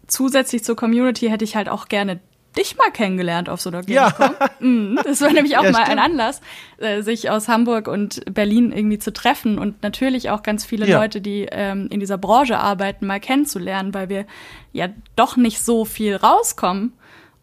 zusätzlich 0.08 0.64
zur 0.64 0.76
Community 0.76 1.28
hätte 1.30 1.44
ich 1.44 1.56
halt 1.56 1.68
auch 1.70 1.88
gerne 1.88 2.20
dich 2.58 2.78
mal 2.78 2.92
kennengelernt 2.92 3.50
auf 3.50 3.62
so 3.62 3.70
einer 3.70 3.82
Ja. 3.88 4.10
Gamescom. 4.10 4.48
Mhm, 4.60 5.00
das 5.04 5.22
war 5.22 5.32
nämlich 5.32 5.58
auch 5.58 5.64
Ja, 5.66 5.72
mal 5.72 5.80
ein 5.80 5.86
stimmt. 5.86 6.02
Anlass, 6.02 6.42
äh, 6.78 7.02
sich 7.02 7.30
aus 7.30 7.48
Hamburg 7.48 7.88
und 7.88 8.22
Berlin 8.34 8.72
irgendwie 8.72 9.00
zu 9.00 9.12
treffen 9.14 9.58
und 9.60 9.84
natürlich 9.84 10.30
auch 10.30 10.44
ganz 10.44 10.66
viele 10.66 10.88
Ja. 10.88 11.00
Leute, 11.00 11.22
die 11.22 11.48
ähm, 11.52 11.88
in 11.92 12.00
dieser 12.00 12.18
Branche 12.18 12.58
arbeiten, 12.58 13.06
mal 13.08 13.20
kennenzulernen, 13.20 13.94
weil 13.94 14.10
wir 14.10 14.26
ja 14.74 14.88
doch 15.16 15.38
nicht 15.38 15.60
so 15.62 15.86
viel 15.86 16.16
rauskommen. 16.16 16.94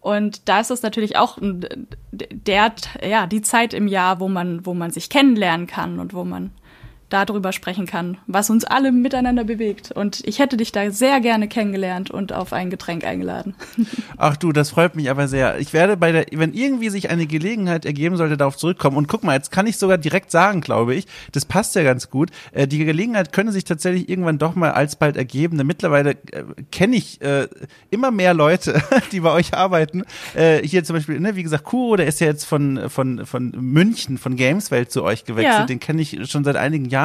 Und 0.01 0.49
da 0.49 0.59
ist 0.61 0.71
es 0.73 0.83
natürlich 0.83 1.17
auch 1.17 1.39
ein- 1.39 1.87
der, 2.11 2.73
ja, 3.09 3.27
die 3.29 3.41
Zeit 3.43 3.73
im 3.73 3.87
Jahr, 3.87 4.19
wo 4.19 4.27
man, 4.29 4.67
wo 4.67 4.75
man 4.75 4.91
sich 4.91 5.09
kennenlernen 5.11 5.69
kann 5.69 6.01
und 6.01 6.13
wo 6.13 6.25
man 6.25 6.51
darüber 7.13 7.53
sprechen 7.53 7.87
kann, 7.87 8.17
was 8.27 8.51
uns 8.51 8.65
alle 8.65 8.93
miteinander 8.93 9.45
bewegt. 9.45 9.93
Und 9.93 10.27
ich 10.27 10.39
hätte 10.39 10.57
dich 10.57 10.73
da 10.73 10.91
sehr 10.91 11.21
gerne 11.21 11.49
kennengelernt 11.49 12.11
und 12.11 12.33
auf 12.33 12.53
ein 12.53 12.71
Getränk 12.71 13.05
eingeladen. 13.05 13.55
Ach 14.17 14.37
du, 14.37 14.53
das 14.53 14.71
freut 14.71 14.97
mich 14.97 15.11
aber 15.11 15.29
sehr. 15.29 15.59
Ich 15.59 15.73
werde 15.73 15.97
bei 15.97 16.13
der, 16.13 16.27
wenn 16.33 16.55
irgendwie 16.55 16.89
sich 16.89 17.11
eine 17.11 17.27
Gelegenheit 17.27 17.85
ergeben 17.85 18.17
sollte, 18.17 18.37
darauf 18.37 18.57
zurückkommen. 18.57 18.97
Und 18.97 19.09
guck 19.09 19.25
mal, 19.25 19.35
jetzt 19.35 19.51
kann 19.51 19.67
ich 19.67 19.77
sogar 19.77 19.99
direkt 19.99 20.31
sagen, 20.31 20.61
glaube 20.61 20.95
ich, 20.95 21.07
das 21.33 21.45
passt 21.45 21.75
ja 21.75 21.83
ganz 21.83 22.11
gut. 22.11 22.31
Äh, 22.53 22.67
die 22.67 22.85
Gelegenheit 22.85 23.33
könnte 23.33 23.53
sich 23.53 23.65
tatsächlich 23.65 24.09
irgendwann 24.09 24.39
doch 24.39 24.55
mal 24.55 24.73
alsbald 24.73 25.17
ergeben. 25.17 25.59
Denn 25.59 25.67
mittlerweile 25.67 26.11
äh, 26.11 26.45
kenne 26.71 26.97
ich 26.97 27.21
äh, 27.21 27.49
immer 27.91 28.11
mehr 28.11 28.35
Leute, 28.35 28.83
die 29.13 29.21
bei 29.21 29.33
euch 29.33 29.55
arbeiten. 29.55 30.05
Hier 30.35 30.85
zum 30.85 30.97
Beispiel, 30.97 31.21
ne, 31.21 31.37
wie 31.37 31.43
gesagt, 31.43 31.65
Kuro, 31.65 31.97
der 31.97 32.07
ist 32.07 32.21
ja 32.21 32.27
jetzt 32.27 32.45
von, 32.45 32.89
von, 32.89 33.27
von 33.27 33.51
München, 33.51 34.19
von 34.19 34.37
Gameswelt 34.37 34.91
zu 34.91 35.05
euch 35.05 35.25
gewechselt. 35.25 35.61
Ja. 35.61 35.67
Den 35.67 35.81
kenne 35.81 36.01
ich 36.01 36.31
schon 36.31 36.45
seit 36.45 36.57
einigen 36.57 36.87
Jahren. 36.87 37.02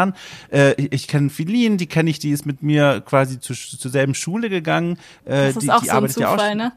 Äh, 0.51 0.73
ich 0.81 1.07
kenne 1.07 1.29
Filin, 1.29 1.77
die 1.77 1.87
kenne 1.87 2.09
ich, 2.09 2.19
die 2.19 2.31
ist 2.31 2.45
mit 2.45 2.63
mir 2.63 3.01
quasi 3.05 3.39
zu, 3.39 3.53
zur 3.53 3.91
selben 3.91 4.13
Schule 4.13 4.49
gegangen. 4.49 4.97
Äh, 5.25 5.47
Das 5.47 5.55
ist 5.57 5.61
die, 5.63 5.71
auch 5.71 5.79
die 5.81 5.85
so 5.87 5.91
ein 5.91 5.97
arbeitet 5.97 6.17
ja 6.17 6.27
auch 6.29 6.37
Zufall, 6.37 6.55
ne? 6.55 6.71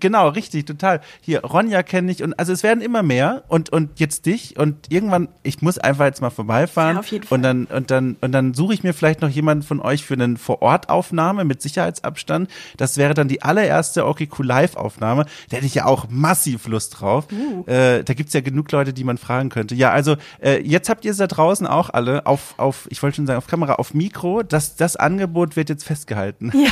Genau, 0.00 0.28
richtig, 0.28 0.66
total. 0.66 1.00
Hier, 1.20 1.44
Ronja 1.44 1.82
kenne 1.82 2.10
ich 2.12 2.22
und 2.22 2.38
also 2.38 2.52
es 2.52 2.62
werden 2.62 2.82
immer 2.82 3.02
mehr 3.02 3.44
und 3.48 3.70
und 3.70 4.00
jetzt 4.00 4.26
dich 4.26 4.58
und 4.58 4.90
irgendwann, 4.92 5.28
ich 5.42 5.62
muss 5.62 5.78
einfach 5.78 6.04
jetzt 6.04 6.20
mal 6.20 6.30
vorbeifahren 6.30 6.94
Ja, 6.96 7.00
auf 7.00 7.06
jeden 7.06 7.26
Fall. 7.26 7.36
und 7.36 7.42
dann 7.42 7.64
und 7.66 7.90
dann 7.90 8.16
und 8.20 8.32
dann 8.32 8.54
suche 8.54 8.74
ich 8.74 8.82
mir 8.82 8.92
vielleicht 8.92 9.22
noch 9.22 9.28
jemanden 9.28 9.62
von 9.62 9.80
euch 9.80 10.04
für 10.04 10.14
eine 10.14 10.36
Vor-Ort-Aufnahme 10.36 11.44
mit 11.44 11.62
Sicherheitsabstand. 11.62 12.50
Das 12.76 12.96
wäre 12.96 13.14
dann 13.14 13.28
die 13.28 13.42
allererste 13.42 14.02
Cool 14.02 14.46
Live-Aufnahme. 14.46 15.26
Da 15.50 15.56
hätte 15.56 15.66
ich 15.66 15.74
ja 15.74 15.86
auch 15.86 16.06
massiv 16.08 16.66
Lust 16.66 17.00
drauf. 17.00 17.26
Uh. 17.32 17.64
Äh, 17.70 18.04
da 18.04 18.14
gibt's 18.14 18.34
ja 18.34 18.40
genug 18.40 18.70
Leute, 18.72 18.92
die 18.92 19.04
man 19.04 19.18
fragen 19.18 19.48
könnte. 19.48 19.74
Ja, 19.74 19.90
also 19.90 20.16
äh, 20.42 20.60
jetzt 20.62 20.88
habt 20.88 21.04
ihr 21.04 21.10
es 21.10 21.16
da 21.16 21.26
draußen 21.26 21.66
auch 21.66 21.90
alle 21.90 22.26
auf 22.26 22.54
auf, 22.58 22.86
ich 22.90 23.02
wollte 23.02 23.16
schon 23.16 23.26
sagen 23.26 23.38
auf 23.38 23.46
Kamera, 23.46 23.74
auf 23.74 23.94
Mikro. 23.94 24.42
Das 24.42 24.76
das 24.76 24.96
Angebot 24.96 25.56
wird 25.56 25.68
jetzt 25.68 25.84
festgehalten. 25.84 26.52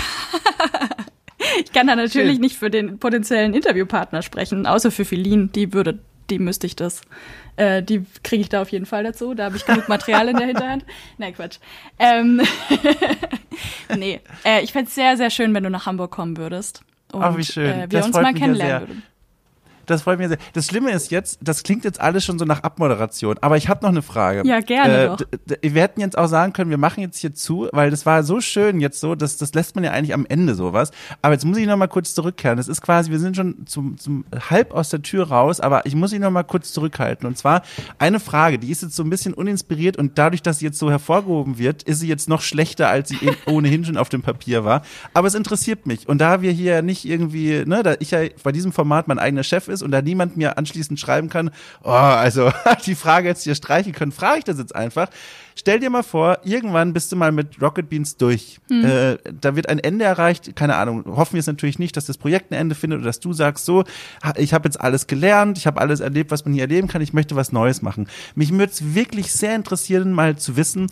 Ich 1.65 1.73
kann 1.73 1.87
da 1.87 1.97
natürlich 1.97 2.35
Schön. 2.35 2.41
nicht 2.41 2.57
für 2.57 2.71
den 2.71 2.99
potenziellen 2.99 3.55
Interviewpartner 3.55 4.23
sprechen, 4.23 4.67
außer 4.67 4.91
für 4.91 5.05
Feline. 5.05 5.49
Die 5.49 5.73
würde, 5.73 5.99
die 6.31 6.39
müsste 6.39 6.67
ich 6.67 6.77
das. 6.77 7.03
Äh, 7.57 7.83
die 7.83 8.05
kriege 8.23 8.43
ich 8.43 8.49
da 8.49 8.63
auf 8.63 8.71
jeden 8.71 8.87
Fall 8.87 9.05
dazu. 9.05 9.35
Da 9.35 9.45
habe 9.45 9.57
ich 9.57 9.67
genug 9.67 9.89
Material 9.89 10.29
in 10.29 10.37
der 10.37 10.47
Hinterhand. 10.47 10.85
Nein, 11.19 11.35
Quatsch. 11.35 11.59
Ähm, 11.99 12.41
nee, 13.97 14.21
äh, 14.45 14.63
ich 14.63 14.73
fände 14.73 14.89
es 14.89 14.95
sehr, 14.95 15.17
sehr 15.17 15.31
schön, 15.31 15.53
wenn 15.55 15.65
du 15.65 15.71
nach 15.71 15.87
Hamburg 15.87 16.11
kommen 16.11 16.37
würdest. 16.37 16.83
Und 17.13 17.23
Ach, 17.23 17.37
wie 17.37 17.45
schön. 17.45 17.67
Äh, 17.67 17.91
wir 17.91 17.99
Das 17.99 18.07
uns 18.07 18.17
mal 18.17 18.33
kennenlernen 18.35 18.89
würden. 18.89 19.03
Das 19.91 20.03
freut 20.03 20.19
mich 20.19 20.29
sehr. 20.29 20.39
Das 20.53 20.67
Schlimme 20.67 20.91
ist 20.93 21.11
jetzt, 21.11 21.39
das 21.43 21.63
klingt 21.63 21.85
jetzt 21.85 22.01
alles 22.01 22.25
schon 22.25 22.39
so 22.39 22.45
nach 22.45 22.63
Abmoderation, 22.63 23.37
aber 23.41 23.57
ich 23.57 23.69
habe 23.69 23.83
noch 23.83 23.91
eine 23.91 24.03
Frage. 24.03 24.43
Ja, 24.47 24.61
gerne 24.61 25.07
doch. 25.09 25.17
d- 25.19 25.57
d- 25.61 25.75
Wir 25.75 25.83
hätten 25.83 26.01
jetzt 26.01 26.17
auch 26.17 26.27
sagen 26.29 26.53
können, 26.53 26.71
wir 26.71 26.79
machen 26.79 27.01
jetzt 27.01 27.19
hier 27.19 27.35
zu, 27.35 27.69
weil 27.73 27.91
das 27.91 28.07
war 28.07 28.23
so 28.23 28.41
schön 28.41 28.81
jetzt 28.81 29.01
so, 29.01 29.15
das, 29.15 29.37
das 29.37 29.53
lässt 29.55 29.75
man 29.75 29.85
ja 29.85 29.91
eigentlich 29.91 30.15
am 30.15 30.27
Ende 30.29 30.55
sowas. 30.55 30.91
Aber 31.23 31.35
jetzt 31.35 31.45
muss 31.45 31.57
ich 31.59 31.67
noch 31.67 31.77
mal 31.77 31.89
kurz 31.89 32.15
zurückkehren. 32.15 32.57
Das 32.57 32.69
ist 32.69 32.81
quasi, 32.83 33.11
wir 33.11 33.19
sind 33.19 33.37
schon 33.37 33.67
zum, 33.67 33.99
zum 33.99 34.25
halb 34.49 34.73
aus 34.73 34.91
der 34.91 35.03
Tür 35.03 35.29
raus, 35.29 35.61
aber 35.61 35.85
ich 35.87 35.95
muss 35.95 36.13
ihn 36.13 36.21
noch 36.23 36.31
mal 36.31 36.43
kurz 36.45 36.73
zurückhalten. 36.73 37.27
Und 37.27 37.37
zwar 37.37 37.63
eine 37.99 38.21
Frage, 38.21 38.59
die 38.59 38.71
ist 38.71 38.83
jetzt 38.83 38.97
so 38.97 39.03
ein 39.03 39.11
bisschen 39.11 39.35
uninspiriert 39.35 39.97
und 39.97 40.19
dadurch, 40.19 40.43
dass 40.43 40.59
sie 40.61 40.67
jetzt 40.67 40.79
so 40.79 40.91
hervorgehoben 40.91 41.59
wird, 41.59 41.83
ist 41.83 42.01
sie 42.01 42.09
jetzt 42.09 42.29
noch 42.29 42.43
schlechter, 42.43 42.89
als 42.89 43.09
sie 43.09 43.17
eh- 43.17 43.37
ohnehin 43.51 43.85
schon 43.85 43.97
auf 43.97 44.09
dem 44.09 44.23
Papier 44.23 44.65
war. 44.65 44.83
Aber 45.15 45.27
es 45.29 45.35
interessiert 45.35 45.87
mich. 45.87 46.09
Und 46.09 46.19
da 46.21 46.43
wir 46.43 46.53
hier 46.53 46.83
nicht 46.83 47.05
irgendwie, 47.05 47.65
ne, 47.67 47.83
da 47.83 47.95
ich 47.99 48.11
ja 48.13 48.21
bei 48.43 48.53
diesem 48.53 48.73
Format 48.73 49.09
mein 49.09 49.19
eigener 49.19 49.43
Chef 49.43 49.69
ist 49.69 49.80
und 49.83 49.91
da 49.91 50.03
niemand 50.03 50.37
mir 50.37 50.59
anschließend 50.59 50.99
schreiben 50.99 51.29
kann, 51.29 51.51
oh, 51.83 51.91
also 51.91 52.53
die 52.87 52.95
Frage 52.95 53.29
jetzt 53.29 53.45
hier 53.45 53.55
streichen 53.55 53.93
können, 53.93 54.13
frage 54.13 54.39
ich 54.39 54.45
das 54.45 54.59
jetzt 54.59 54.75
einfach. 54.75 55.09
Stell 55.57 55.79
dir 55.79 55.91
mal 55.91 56.03
vor, 56.03 56.39
irgendwann 56.43 56.93
bist 56.95 57.13
du 57.13 57.17
mal 57.17 57.33
mit 57.33 57.61
Rocket 57.61 57.91
Beans 57.91 58.17
durch. 58.17 58.61
Äh, 58.71 59.19
da 59.41 59.57
wird 59.57 59.69
ein 59.69 59.79
Ende 59.79 60.07
erreicht, 60.07 60.57
keine 60.57 60.77
Ahnung. 60.77 61.05
Hoffen 61.05 61.35
wir 61.35 61.41
es 61.41 61.47
natürlich 61.47 61.79
nicht, 61.79 61.97
dass 61.97 62.07
das 62.07 62.17
Projekt 62.17 62.51
ein 62.51 62.55
Ende 62.55 62.75
findet 62.75 63.01
oder 63.01 63.07
dass 63.07 63.21
du 63.21 63.33
sagst, 63.35 63.67
so, 63.67 63.85
ich 64.37 64.55
habe 64.55 64.69
jetzt 64.69 64.81
alles 64.81 65.07
gelernt, 65.07 65.59
ich 65.59 65.67
habe 65.67 65.81
alles 65.81 66.01
erlebt, 66.01 66.31
was 66.31 66.45
man 66.45 66.55
hier 66.55 66.63
erleben 66.63 66.89
kann, 66.89 67.03
ich 67.03 67.13
möchte 67.13 67.37
was 67.37 67.53
Neues 67.53 67.83
machen. 67.83 68.09
Mich 68.35 68.53
würde 68.53 68.73
es 68.73 68.95
wirklich 68.95 69.33
sehr 69.33 69.55
interessieren, 69.55 70.13
mal 70.13 70.37
zu 70.37 70.57
wissen, 70.57 70.87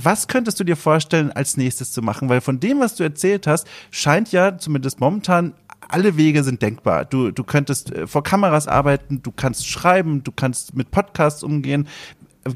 was 0.00 0.28
könntest 0.28 0.60
du 0.60 0.64
dir 0.64 0.76
vorstellen, 0.76 1.32
als 1.32 1.56
nächstes 1.56 1.90
zu 1.90 2.02
machen? 2.02 2.28
Weil 2.28 2.40
von 2.40 2.60
dem, 2.60 2.78
was 2.78 2.94
du 2.94 3.02
erzählt 3.02 3.46
hast, 3.46 3.66
scheint 3.90 4.30
ja 4.30 4.56
zumindest 4.56 5.00
momentan 5.00 5.54
alle 5.80 6.16
Wege 6.16 6.44
sind 6.44 6.62
denkbar. 6.62 7.04
Du, 7.04 7.30
du 7.30 7.44
könntest 7.44 7.92
äh, 7.92 8.06
vor 8.06 8.22
Kameras 8.22 8.68
arbeiten, 8.68 9.22
du 9.22 9.32
kannst 9.32 9.66
schreiben, 9.66 10.22
du 10.24 10.32
kannst 10.32 10.74
mit 10.74 10.90
Podcasts 10.90 11.42
umgehen. 11.42 11.88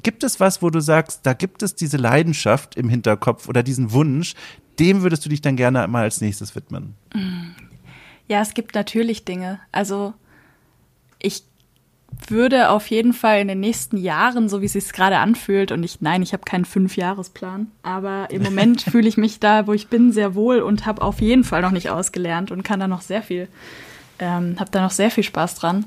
Gibt 0.03 0.25
es 0.25 0.41
was, 0.41 0.63
wo 0.63 0.71
du 0.71 0.81
sagst, 0.81 1.21
da 1.25 1.35
gibt 1.35 1.63
es 1.63 1.75
diese 1.75 1.97
Leidenschaft 1.97 2.77
im 2.77 2.89
Hinterkopf 2.89 3.49
oder 3.49 3.63
diesen 3.63 3.93
Wunsch, 3.93 4.35
dem 4.79 5.03
würdest 5.03 5.25
du 5.25 5.29
dich 5.29 5.43
dann 5.43 5.57
gerne 5.57 5.87
mal 5.89 6.05
als 6.05 6.21
nächstes 6.21 6.55
widmen? 6.55 6.95
Ja, 8.27 8.41
es 8.41 8.55
gibt 8.55 8.75
natürlich 8.75 9.25
Dinge. 9.25 9.61
Also 9.71 10.15
ich 11.19 11.45
würde 12.29 12.71
auf 12.71 12.87
jeden 12.89 13.13
Fall 13.13 13.41
in 13.41 13.49
den 13.49 13.61
nächsten 13.61 13.97
Jahren, 13.97 14.49
so 14.49 14.61
wie 14.61 14.67
es 14.67 14.73
sich 14.73 14.93
gerade 14.93 15.19
anfühlt, 15.19 15.73
und 15.73 15.83
ich, 15.83 16.01
nein, 16.01 16.23
ich 16.23 16.33
habe 16.33 16.45
keinen 16.45 16.65
Fünfjahresplan, 16.65 17.69
aber 17.83 18.29
im 18.31 18.43
Moment 18.43 18.83
fühle 18.91 19.09
ich 19.09 19.17
mich 19.17 19.41
da, 19.41 19.67
wo 19.67 19.73
ich 19.73 19.89
bin, 19.89 20.13
sehr 20.13 20.35
wohl 20.35 20.61
und 20.61 20.87
habe 20.87 21.03
auf 21.03 21.21
jeden 21.21 21.45
Fall 21.45 21.63
noch 21.63 21.71
nicht 21.71 21.91
ausgelernt 21.91 22.51
und 22.51 22.63
kann 22.63 22.81
da 22.81 22.89
noch 22.89 23.03
sehr 23.03 23.23
viel, 23.23 23.49
ähm, 24.19 24.57
habe 24.59 24.71
da 24.71 24.83
noch 24.83 24.91
sehr 24.91 25.11
viel 25.11 25.25
Spaß 25.25 25.57
dran. 25.57 25.85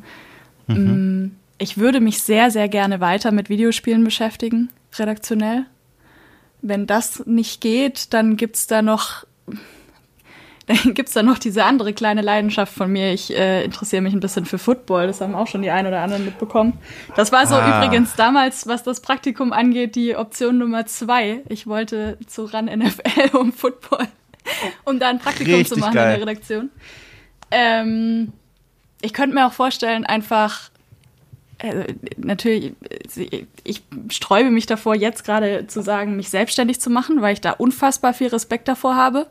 Mm, 0.67 1.27
Ich 1.57 1.77
würde 1.77 2.01
mich 2.01 2.21
sehr, 2.21 2.51
sehr 2.51 2.67
gerne 2.67 2.99
weiter 2.99 3.31
mit 3.31 3.49
Videospielen 3.49 4.03
beschäftigen, 4.03 4.69
redaktionell. 4.97 5.65
Wenn 6.61 6.87
das 6.87 7.25
nicht 7.25 7.61
geht, 7.61 8.13
dann 8.13 8.35
gibt's 8.35 8.67
da 8.67 8.81
noch 8.81 9.25
dann 10.83 10.93
gibt's 10.95 11.13
da 11.13 11.21
noch 11.23 11.37
diese 11.37 11.63
andere 11.63 11.93
kleine 11.93 12.21
Leidenschaft 12.21 12.73
von 12.73 12.91
mir. 12.91 13.13
Ich 13.13 13.31
äh, 13.35 13.63
interessiere 13.63 14.01
mich 14.01 14.13
ein 14.13 14.19
bisschen 14.19 14.45
für 14.45 14.57
Football. 14.57 15.07
Das 15.07 15.21
haben 15.21 15.35
auch 15.35 15.47
schon 15.47 15.61
die 15.61 15.69
ein 15.69 15.85
oder 15.85 16.01
anderen 16.01 16.25
mitbekommen. 16.25 16.73
Das 17.15 17.31
war 17.31 17.45
so 17.45 17.55
Ah. 17.55 17.77
übrigens 17.85 18.15
damals, 18.15 18.65
was 18.67 18.81
das 18.83 18.99
Praktikum 19.01 19.53
angeht, 19.53 19.95
die 19.95 20.15
Option 20.15 20.57
Nummer 20.57 20.85
zwei. 20.87 21.41
Ich 21.49 21.67
wollte 21.67 22.17
zu 22.27 22.45
ran 22.45 22.65
NFL 22.65 23.35
um 23.37 23.53
Football, 23.53 24.07
um 24.85 24.99
da 24.99 25.09
ein 25.09 25.19
Praktikum 25.19 25.51
zu 25.53 25.57
Richtig 25.59 25.77
machen 25.79 25.93
geil. 25.93 26.13
in 26.15 26.19
der 26.19 26.27
Redaktion. 26.27 26.69
Ähm, 27.51 28.33
ich 29.01 29.13
könnte 29.13 29.35
mir 29.35 29.45
auch 29.45 29.53
vorstellen, 29.53 30.03
einfach 30.05 30.71
äh, 31.59 31.93
natürlich, 32.17 32.73
äh, 33.15 33.45
ich 33.63 33.83
sträube 34.09 34.49
mich 34.49 34.65
davor, 34.65 34.95
jetzt 34.95 35.23
gerade 35.23 35.67
zu 35.67 35.81
sagen, 35.83 36.15
mich 36.15 36.29
selbstständig 36.29 36.81
zu 36.81 36.89
machen, 36.89 37.21
weil 37.21 37.33
ich 37.33 37.41
da 37.41 37.51
unfassbar 37.51 38.13
viel 38.13 38.27
Respekt 38.27 38.67
davor 38.67 38.95
habe. 38.95 39.27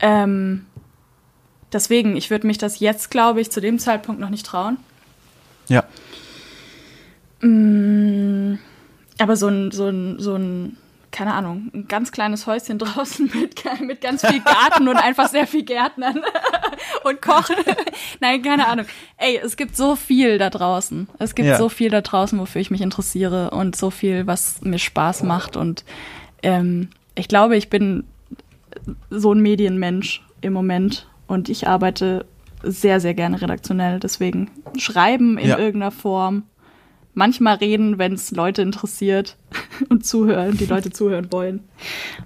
Ähm, 0.00 0.66
deswegen, 1.72 2.16
ich 2.16 2.30
würde 2.30 2.46
mich 2.46 2.58
das 2.58 2.80
jetzt, 2.80 3.10
glaube 3.10 3.40
ich, 3.40 3.50
zu 3.50 3.60
dem 3.60 3.78
Zeitpunkt 3.78 4.20
noch 4.20 4.30
nicht 4.30 4.46
trauen. 4.46 4.78
Ja. 5.68 5.84
Aber 9.18 9.36
so 9.36 9.48
ein, 9.48 9.70
so 9.70 9.88
ein, 9.88 10.18
so 10.18 10.34
ein, 10.36 10.76
keine 11.10 11.34
Ahnung, 11.34 11.70
ein 11.74 11.88
ganz 11.88 12.12
kleines 12.12 12.46
Häuschen 12.46 12.78
draußen 12.80 13.30
mit, 13.34 13.62
mit 13.80 14.00
ganz 14.00 14.26
viel 14.26 14.40
Garten 14.40 14.88
und 14.88 14.96
einfach 14.96 15.28
sehr 15.28 15.46
viel 15.46 15.62
Gärtnern 15.64 16.20
und 17.04 17.22
Kochen. 17.22 17.56
Nein, 18.20 18.42
keine 18.42 18.66
Ahnung. 18.66 18.86
Ey, 19.16 19.40
es 19.42 19.56
gibt 19.56 19.76
so 19.76 19.96
viel 19.96 20.38
da 20.38 20.50
draußen. 20.50 21.08
Es 21.18 21.34
gibt 21.34 21.48
Ja. 21.48 21.56
so 21.58 21.68
viel 21.68 21.90
da 21.90 22.00
draußen, 22.00 22.38
wofür 22.38 22.60
ich 22.60 22.70
mich 22.70 22.80
interessiere 22.80 23.50
und 23.50 23.74
so 23.76 23.90
viel, 23.90 24.26
was 24.26 24.60
mir 24.62 24.78
Spaß 24.78 25.22
macht. 25.22 25.56
Und 25.56 25.84
ähm, 26.42 26.88
ich 27.14 27.28
glaube, 27.28 27.56
ich 27.56 27.70
bin 27.70 28.04
so 29.10 29.32
ein 29.32 29.40
Medienmensch 29.40 30.22
im 30.40 30.52
Moment 30.52 31.06
und 31.26 31.48
ich 31.48 31.66
arbeite 31.68 32.24
sehr, 32.62 33.00
sehr 33.00 33.14
gerne 33.14 33.40
redaktionell. 33.40 34.00
Deswegen 34.00 34.50
schreiben 34.76 35.38
in 35.38 35.48
Ja. 35.48 35.58
irgendeiner 35.58 35.90
Form. 35.90 36.42
Manchmal 37.14 37.56
reden, 37.56 37.98
wenn 37.98 38.12
es 38.12 38.30
Leute 38.30 38.62
interessiert 38.62 39.36
und 39.88 40.04
zuhören, 40.06 40.56
die 40.56 40.66
Leute 40.66 40.90
zuhören 40.90 41.32
wollen. 41.32 41.60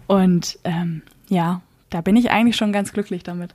Und 0.06 0.58
ähm, 0.64 1.02
ja, 1.28 1.62
da 1.90 2.00
bin 2.00 2.16
ich 2.16 2.30
eigentlich 2.30 2.56
schon 2.56 2.72
ganz 2.72 2.92
glücklich 2.92 3.22
damit. 3.22 3.54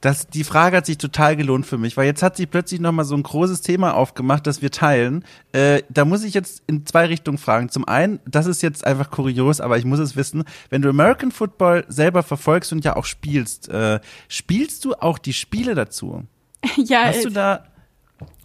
Das, 0.00 0.28
die 0.28 0.44
Frage 0.44 0.78
hat 0.78 0.86
sich 0.86 0.96
total 0.96 1.36
gelohnt 1.36 1.66
für 1.66 1.76
mich, 1.76 1.96
weil 1.96 2.06
jetzt 2.06 2.22
hat 2.22 2.36
sich 2.36 2.50
plötzlich 2.50 2.80
nochmal 2.80 3.04
so 3.04 3.14
ein 3.14 3.22
großes 3.22 3.60
Thema 3.60 3.94
aufgemacht, 3.94 4.46
das 4.46 4.62
wir 4.62 4.70
teilen. 4.70 5.24
Äh, 5.52 5.82
da 5.90 6.06
muss 6.06 6.24
ich 6.24 6.32
jetzt 6.32 6.62
in 6.66 6.86
zwei 6.86 7.04
Richtungen 7.06 7.36
fragen. 7.36 7.68
Zum 7.68 7.86
einen, 7.86 8.18
das 8.26 8.46
ist 8.46 8.62
jetzt 8.62 8.86
einfach 8.86 9.10
kurios, 9.10 9.60
aber 9.60 9.76
ich 9.76 9.84
muss 9.84 9.98
es 9.98 10.16
wissen, 10.16 10.44
wenn 10.70 10.80
du 10.80 10.88
American 10.88 11.30
Football 11.30 11.84
selber 11.88 12.22
verfolgst 12.22 12.72
und 12.72 12.82
ja 12.84 12.96
auch 12.96 13.04
spielst, 13.04 13.68
äh, 13.68 14.00
spielst 14.28 14.86
du 14.86 14.94
auch 14.94 15.18
die 15.18 15.34
Spiele 15.34 15.74
dazu? 15.74 16.24
ja, 16.76 17.04
Hast 17.04 17.24
du 17.24 17.30
da 17.30 17.64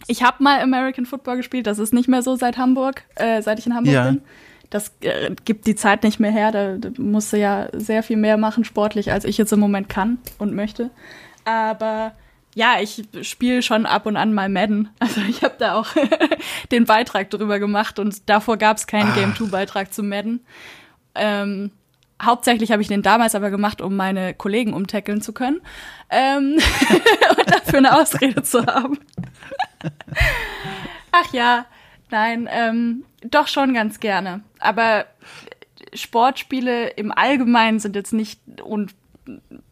ich 0.06 0.22
habe 0.22 0.42
mal 0.42 0.60
American 0.60 1.06
Football 1.06 1.36
gespielt, 1.36 1.66
das 1.66 1.78
ist 1.78 1.92
nicht 1.92 2.08
mehr 2.08 2.22
so 2.22 2.36
seit 2.36 2.56
Hamburg, 2.56 3.02
äh, 3.16 3.42
seit 3.42 3.58
ich 3.58 3.66
in 3.66 3.74
Hamburg 3.74 3.94
Ja. 3.94 4.10
bin. 4.10 4.22
Das 4.70 4.92
äh, 5.00 5.30
gibt 5.44 5.66
die 5.66 5.74
Zeit 5.76 6.02
nicht 6.02 6.18
mehr 6.18 6.30
her, 6.30 6.50
da, 6.50 6.76
da 6.76 6.90
musste 7.00 7.38
ja 7.38 7.68
sehr 7.72 8.02
viel 8.02 8.16
mehr 8.16 8.36
machen 8.36 8.64
sportlich, 8.64 9.12
als 9.12 9.24
ich 9.24 9.38
jetzt 9.38 9.52
im 9.52 9.60
Moment 9.60 9.88
kann 9.88 10.18
und 10.38 10.54
möchte. 10.54 10.90
Aber 11.46 12.12
ja, 12.54 12.80
ich 12.80 13.04
spiele 13.22 13.62
schon 13.62 13.86
ab 13.86 14.06
und 14.06 14.16
an 14.16 14.34
mal 14.34 14.48
Madden. 14.48 14.90
Also 14.98 15.20
ich 15.22 15.42
habe 15.42 15.54
da 15.58 15.74
auch 15.74 15.88
den 16.72 16.84
Beitrag 16.84 17.30
drüber 17.30 17.58
gemacht 17.58 17.98
und 17.98 18.28
davor 18.28 18.56
gab 18.56 18.76
es 18.76 18.86
keinen 18.86 19.14
Game 19.14 19.34
2 19.34 19.46
Beitrag 19.46 19.92
zu 19.92 20.02
Madden. 20.02 20.40
Ähm, 21.14 21.70
hauptsächlich 22.22 22.72
habe 22.72 22.82
ich 22.82 22.88
den 22.88 23.02
damals 23.02 23.34
aber 23.34 23.50
gemacht, 23.50 23.80
um 23.80 23.94
meine 23.94 24.34
Kollegen 24.34 24.72
umtackeln 24.72 25.20
zu 25.20 25.32
können 25.32 25.60
ähm, 26.10 26.58
und 27.38 27.50
dafür 27.50 27.78
eine 27.78 27.98
Ausrede 27.98 28.42
zu 28.42 28.66
haben. 28.66 28.98
Ach 31.12 31.32
ja, 31.32 31.66
nein, 32.10 32.48
ähm, 32.50 33.04
doch 33.22 33.48
schon 33.48 33.74
ganz 33.74 34.00
gerne. 34.00 34.40
Aber 34.58 35.04
Sportspiele 35.92 36.88
im 36.88 37.12
Allgemeinen 37.12 37.80
sind 37.80 37.96
jetzt 37.96 38.12
nicht 38.12 38.40
und 38.62 38.94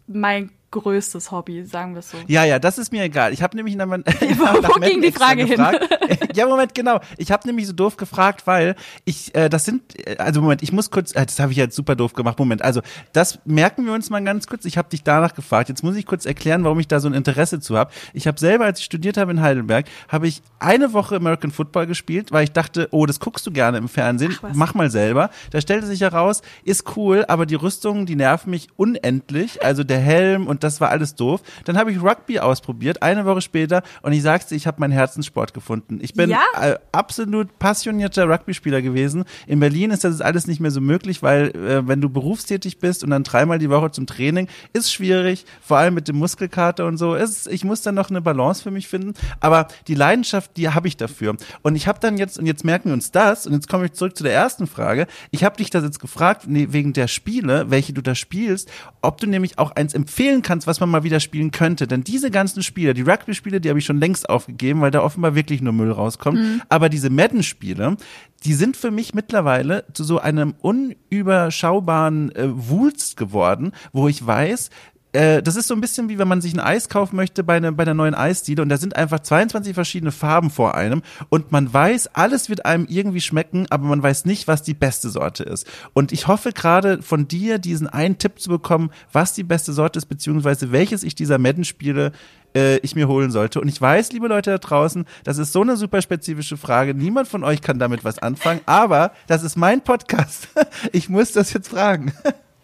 mein 0.07 0.51
größtes 0.75 1.31
Hobby, 1.31 1.65
sagen 1.65 1.95
wir 1.95 2.01
es 2.01 2.11
so. 2.11 2.19
Ja, 2.27 2.45
ja, 2.45 2.59
das 2.59 2.79
ist 2.79 2.93
mir 2.93 3.05
egal. 3.05 3.33
Ich 3.33 3.43
habe 3.43 3.57
nämlich 3.57 3.77
nach, 3.77 3.87
nach 3.97 4.05
wo 4.05 4.81
ging 4.81 5.01
die 5.01 5.13
Frage 5.13 5.45
hin? 5.45 5.57
gefragt. 5.57 5.89
ja, 6.35 6.47
Moment, 6.47 6.75
genau. 6.75 7.01
Ich 7.17 7.31
habe 7.31 7.47
nämlich 7.47 7.67
so 7.67 7.73
doof 7.73 7.97
gefragt, 7.97 8.47
weil 8.47 8.75
ich, 9.05 9.35
äh, 9.35 9.49
das 9.49 9.65
sind, 9.65 9.83
äh, 10.07 10.17
also 10.17 10.41
Moment, 10.43 10.63
ich 10.63 10.73
muss 10.73 10.91
kurz, 10.91 11.15
äh, 11.15 11.25
das 11.25 11.39
habe 11.39 11.53
ich 11.53 11.59
jetzt 11.59 11.77
super 11.77 11.95
doof 11.95 12.13
gemacht. 12.13 12.39
Moment, 12.39 12.63
also 12.63 12.81
das 13.13 13.39
merken 13.45 13.87
wir 13.87 13.93
uns 13.93 14.11
mal 14.11 14.23
ganz 14.25 14.47
kurz. 14.47 14.65
Ich 14.65 14.77
habe 14.77 14.89
dich 14.89 15.05
danach 15.05 15.35
gefragt. 15.35 15.69
Jetzt 15.69 15.85
muss 15.85 15.97
ich 15.97 16.07
kurz 16.07 16.27
erklären, 16.27 16.65
warum 16.65 16.81
ich 16.81 16.89
da 16.89 17.01
so 17.01 17.09
ein 17.09 17.15
Interesse 17.15 17.61
zu 17.61 17.77
habe. 17.77 17.93
Ich 18.13 18.27
habe 18.27 18.39
selber, 18.39 18.65
als 18.65 18.81
ich 18.81 18.85
studiert 18.85 19.17
habe 19.17 19.31
in 19.31 19.41
Heidelberg, 19.41 19.87
habe 20.09 20.27
ich 20.27 20.43
eine 20.59 20.93
Woche 20.93 21.17
American 21.17 21.53
Football 21.53 21.87
gespielt, 21.87 22.33
weil 22.33 22.45
ich 22.45 22.53
dachte, 22.53 22.89
oh, 22.91 23.07
das 23.07 23.21
guckst 23.21 23.47
du 23.47 23.53
gerne 23.53 23.79
im 23.79 23.89
Fernsehen. 23.89 24.37
Ach. 24.43 24.51
Mach 24.55 24.75
mal 24.75 24.91
selber. 24.91 25.31
Da 25.51 25.61
stellte 25.61 25.87
sich 25.87 26.01
heraus, 26.01 26.43
ist 26.65 26.97
cool, 26.97 27.25
aber 27.29 27.47
die 27.47 27.55
Rüstungen, 27.55 28.07
die 28.07 28.17
nerven 28.17 28.51
mich 28.51 28.69
unendlich. 28.77 29.65
Also 29.65 29.85
der 29.85 30.01
Helm 30.01 30.47
und 30.47 30.64
das 30.65 30.81
war 30.81 30.91
alles 30.91 31.15
doof. 31.15 31.43
Dann 31.65 31.77
habe 31.79 31.93
ich 31.93 32.03
Rugby 32.03 32.39
ausprobiert, 32.41 33.03
eine 33.03 33.25
Woche 33.25 33.41
später, 33.41 33.83
und 34.03 34.13
ich 34.13 34.23
sag's 34.23 34.47
dir, 34.47 34.57
ich 34.57 34.67
habe 34.67 34.81
meinen 34.81 34.93
Herzenssport 34.93 35.55
gefunden. 35.55 35.99
Ich 36.03 36.15
bin 36.15 36.31
Ja? 36.31 36.41
äh, 36.61 36.77
absolut 36.93 37.59
passionierter 37.59 38.29
Rugby-Spieler 38.29 38.83
gewesen. 38.83 39.25
In 39.47 39.61
Berlin 39.61 39.91
ist 39.91 40.05
das 40.05 40.21
alles 40.21 40.47
nicht 40.47 40.61
mehr 40.61 40.71
so 40.71 40.81
möglich, 40.81 41.23
weil 41.23 41.49
äh, 41.55 41.87
wenn 41.87 42.01
du 42.01 42.09
berufstätig 42.09 42.79
bist 42.79 43.05
und 43.05 43.11
dann 43.11 43.23
dreimal 43.25 43.59
die 43.59 43.71
Woche 43.71 43.91
zum 43.91 44.07
Training, 44.07 44.49
ist 44.73 44.93
schwierig, 44.93 45.45
vor 45.61 45.77
allem 45.79 45.95
mit 45.95 46.09
dem 46.09 46.17
Muskelkater 46.17 46.87
und 46.87 46.97
so. 46.97 47.15
Ist, 47.15 47.47
ich 47.49 47.65
muss 47.65 47.83
dann 47.83 47.95
noch 47.95 48.11
eine 48.11 48.21
Balance 48.23 48.63
für 48.63 48.71
mich 48.71 48.89
finden. 48.89 49.15
Aber 49.41 49.69
die 49.87 49.95
Leidenschaft, 49.95 50.57
die 50.57 50.71
habe 50.71 50.89
ich 50.89 50.97
dafür. 50.97 51.37
Und 51.63 51.77
ich 51.77 51.87
habe 51.87 52.01
dann 52.01 52.17
jetzt, 52.17 52.39
und 52.39 52.47
jetzt 52.47 52.65
merken 52.65 52.89
wir 52.89 52.95
uns 52.95 53.11
das, 53.11 53.47
und 53.47 53.53
jetzt 53.53 53.69
komme 53.69 53.87
ich 53.87 53.93
zurück 53.93 54.17
zu 54.17 54.25
der 54.25 54.33
ersten 54.33 54.67
Frage. 54.67 55.07
Ich 55.31 55.45
habe 55.45 55.57
dich 55.57 55.71
das 55.71 55.85
jetzt 55.85 56.01
gefragt, 56.01 56.43
wegen 56.47 56.93
der 56.93 57.09
Spiele, 57.09 57.71
welche 57.71 57.93
du 57.93 58.01
da 58.01 58.15
spielst, 58.15 58.71
ob 59.03 59.21
du 59.21 59.27
nämlich 59.27 59.59
auch 59.59 59.73
eins 59.73 59.93
empfehlen 59.93 60.41
kannst, 60.43 60.54
was 60.67 60.81
man 60.81 60.89
mal 60.91 61.03
wieder 61.03 61.21
spielen 61.21 61.51
könnte. 61.51 61.87
Denn 61.87 62.05
diese 62.05 62.31
ganzen 62.31 62.63
Spiele, 62.63 62.95
die 62.95 63.03
Rugby-Spiele, 63.03 63.61
die 63.61 63.69
habe 63.69 63.79
ich 63.79 63.85
schon 63.85 63.99
längst 64.01 64.29
aufgegeben, 64.29 64.81
weil 64.81 64.91
da 64.91 65.03
offenbar 65.03 65.35
wirklich 65.35 65.61
nur 65.61 65.73
Müll 65.73 65.91
rauskommt. 65.91 66.39
Aber 66.69 66.89
diese 66.89 67.11
Madden-Spiele, 67.11 67.97
die 68.45 68.55
sind 68.55 68.77
für 68.77 68.91
mich 68.91 69.15
mittlerweile 69.15 69.85
zu 69.93 70.05
so 70.05 70.19
einem 70.19 70.55
unüberschaubaren 70.61 72.35
äh, 72.35 72.49
Wulst 72.49 73.17
geworden, 73.17 73.73
wo 73.93 74.09
ich 74.09 74.25
weiß, 74.25 74.71
äh, 75.15 75.43
das 75.43 75.57
ist 75.57 75.69
so 75.69 75.75
ein 75.75 75.81
bisschen 75.81 76.09
wie 76.09 76.19
wenn 76.19 76.29
man 76.29 76.41
sich 76.41 76.53
ein 76.55 76.61
Eis 76.61 76.89
kaufen 76.89 77.17
möchte 77.17 77.45
bei, 77.45 77.61
ne, 77.61 77.73
bei 77.73 77.85
der 77.85 77.95
neuen 77.95 78.15
Eisdiele 78.15 78.63
und 78.63 78.69
da 78.69 78.77
sind 78.77 78.97
einfach 78.97 79.21
22 79.21 79.75
verschiedene 79.75 80.13
Farben 80.13 80.51
vor 80.51 80.75
einem 80.75 81.03
und 81.29 81.53
man 81.53 81.73
weiß, 81.73 82.09
alles 82.15 82.49
wird 82.49 82.67
einem 82.67 82.87
irgendwie 82.89 83.21
schmecken, 83.21 83.67
aber 83.71 83.87
man 83.87 84.03
weiß 84.03 84.25
nicht, 84.25 84.49
was 84.49 84.63
die 84.63 84.75
beste 84.75 85.09
Sorte 85.11 85.45
ist. 85.45 85.67
Und 85.93 86.13
ich 86.13 86.27
hoffe 86.27 86.53
gerade 86.53 87.03
von 87.03 87.29
dir 87.29 87.59
diesen 87.59 87.87
einen 87.87 88.19
Tipp 88.19 88.41
zu 88.41 88.51
bekommen, 88.51 88.91
was 89.13 89.33
die 89.33 89.45
beste 89.45 89.73
Sorte 89.73 89.99
ist, 89.99 90.07
beziehungsweise 90.07 90.73
welches 90.73 91.05
ich 91.05 91.15
dieser 91.15 91.39
Madden-Spiele 91.39 92.13
äh, 92.55 92.79
ich 92.79 92.97
mir 92.97 93.09
holen 93.09 93.31
sollte. 93.31 93.61
Und 93.61 93.69
ich 93.69 93.81
weiß, 93.81 94.13
liebe 94.13 94.27
Leute 94.27 94.51
da 94.51 94.59
draußen, 94.59 95.05
das 95.23 95.39
ist 95.39 95.53
so 95.53 95.63
eine 95.63 95.77
super 95.77 96.03
spezifische 96.03 96.57
Frage. 96.57 96.95
Niemand 96.95 97.29
von 97.29 97.45
euch 97.45 97.63
kann 97.63 97.79
damit 97.79 98.05
was 98.05 98.19
anfangen, 98.19 98.61
aber 98.67 99.13
das 99.27 99.43
ist 99.43 99.57
mein 99.57 99.81
Podcast. 99.83 100.49
Ich 100.93 101.09
muss 101.09 101.33
das 101.33 101.53
jetzt 101.53 101.69
fragen. 101.69 102.13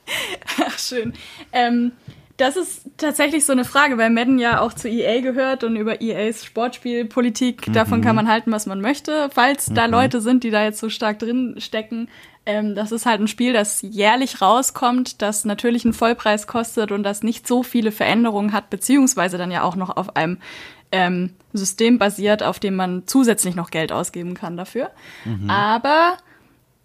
Ach, 0.67 0.79
schön. 0.79 1.13
Ähm, 1.53 1.93
das 2.41 2.57
ist 2.57 2.82
tatsächlich 2.97 3.45
so 3.45 3.53
eine 3.53 3.64
Frage, 3.64 3.99
weil 3.99 4.11
Madden 4.11 4.38
ja 4.38 4.61
auch 4.61 4.72
zu 4.72 4.88
EA 4.88 5.20
gehört 5.20 5.62
und 5.62 5.76
über 5.76 6.01
EAs 6.01 6.45
Sportspielpolitik, 6.45 7.72
davon 7.72 8.01
kann 8.01 8.16
man 8.16 8.28
halten, 8.28 8.51
was 8.51 8.66
man 8.66 8.80
möchte. 8.80 9.28
Falls 9.32 9.66
da 9.66 9.86
Leute 9.86 10.20
sind, 10.20 10.43
die 10.43 10.51
da 10.51 10.64
jetzt 10.64 10.80
so 10.80 10.88
stark 10.88 11.18
drin 11.18 11.57
stecken, 11.59 12.09
ähm, 12.47 12.74
das 12.74 12.93
ist 12.93 13.05
halt 13.05 13.20
ein 13.20 13.28
Spiel, 13.28 13.53
das 13.53 13.82
jährlich 13.82 14.41
rauskommt, 14.41 15.20
das 15.20 15.45
natürlich 15.45 15.84
einen 15.84 15.93
Vollpreis 15.93 16.47
kostet 16.47 16.93
und 16.93 17.03
das 17.03 17.22
nicht 17.22 17.47
so 17.47 17.62
viele 17.62 17.93
Veränderungen 17.93 18.53
hat, 18.53 18.70
beziehungsweise 18.70 19.36
dann 19.36 19.51
ja 19.51 19.62
auch 19.62 19.76
noch 19.76 19.97
auf 19.97 20.16
einem 20.16 20.38
ähm, 20.93 21.34
System 21.53 21.99
basiert, 21.99 22.43
auf 22.43 22.59
dem 22.59 22.74
man 22.74 23.03
zusätzlich 23.07 23.55
noch 23.55 23.70
Geld 23.70 23.93
ausgeben 23.93 24.34
kann 24.34 24.57
dafür. 24.57 24.91
Aber 25.49 26.16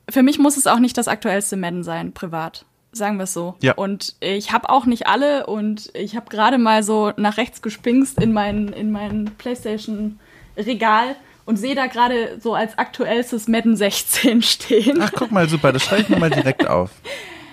für 0.10 0.22
mich 0.22 0.38
muss 0.38 0.58
es 0.58 0.68
auch 0.68 0.80
nicht 0.80 0.98
das 0.98 1.08
aktuellste 1.08 1.56
Madden 1.56 1.84
sein, 1.84 2.12
privat. 2.12 2.66
Sagen 2.96 3.18
wir 3.18 3.24
es 3.26 3.34
so. 3.34 3.56
Ja. 3.62 3.74
Und 3.74 4.16
ich 4.22 4.54
habe 4.54 4.70
auch 4.70 4.86
nicht 4.86 5.06
alle 5.08 5.48
und 5.48 5.92
ich 5.94 6.16
habe 6.16 6.30
gerade 6.30 6.58
mal 6.58 6.82
so 6.82 7.12
nach 7.18 7.36
rechts 7.36 7.62
gespingst 7.62 8.22
in 8.22 8.32
mein, 8.32 8.70
in 8.70 8.90
mein 8.90 9.32
PlayStation-Regal 9.38 11.18
und 11.44 11.58
sehe 11.58 11.76
da 11.76 11.88
gerade 11.88 12.40
so 12.40 12.56
als 12.56 12.78
aktuellstes 12.78 13.50
Madden 13.50 13.76
16 13.76 14.42
stehen. 14.44 15.00
Ach, 15.02 15.12
guck 15.14 15.30
mal, 15.32 15.50
super, 15.50 15.74
das 15.74 15.84
schreibe 15.84 16.04
ich 16.04 16.10
mir 16.10 16.20
mal 16.20 16.30
direkt 16.30 16.66
auf. 16.70 16.92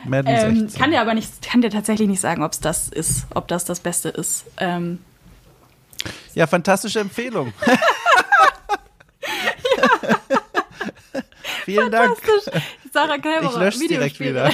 Madden 0.05 0.29
ähm, 0.29 0.59
16. 0.61 0.81
kann 0.81 0.93
dir 0.93 1.01
aber 1.01 1.15
nicht, 1.15 1.43
kann 1.43 1.61
dir 1.61 1.71
tatsächlich 1.71 2.07
nicht 2.09 2.21
sagen, 2.21 2.45
ob 2.45 2.53
es 2.53 2.61
das 2.61 2.89
ist, 2.89 3.27
ob 3.35 3.49
das 3.49 3.65
das 3.65 3.81
Beste 3.81 4.11
ist. 4.11 4.45
Ähm, 4.59 5.01
Ja, 6.35 6.47
fantastische 6.47 7.01
Empfehlung. 7.01 7.53
Vielen 11.65 11.91
Dank. 11.91 12.17
Sarah 12.93 13.19
Kelberer, 13.19 13.51
Ich 13.51 13.57
lösche 13.57 13.89
direkt 13.89 14.21
wieder. 14.21 14.51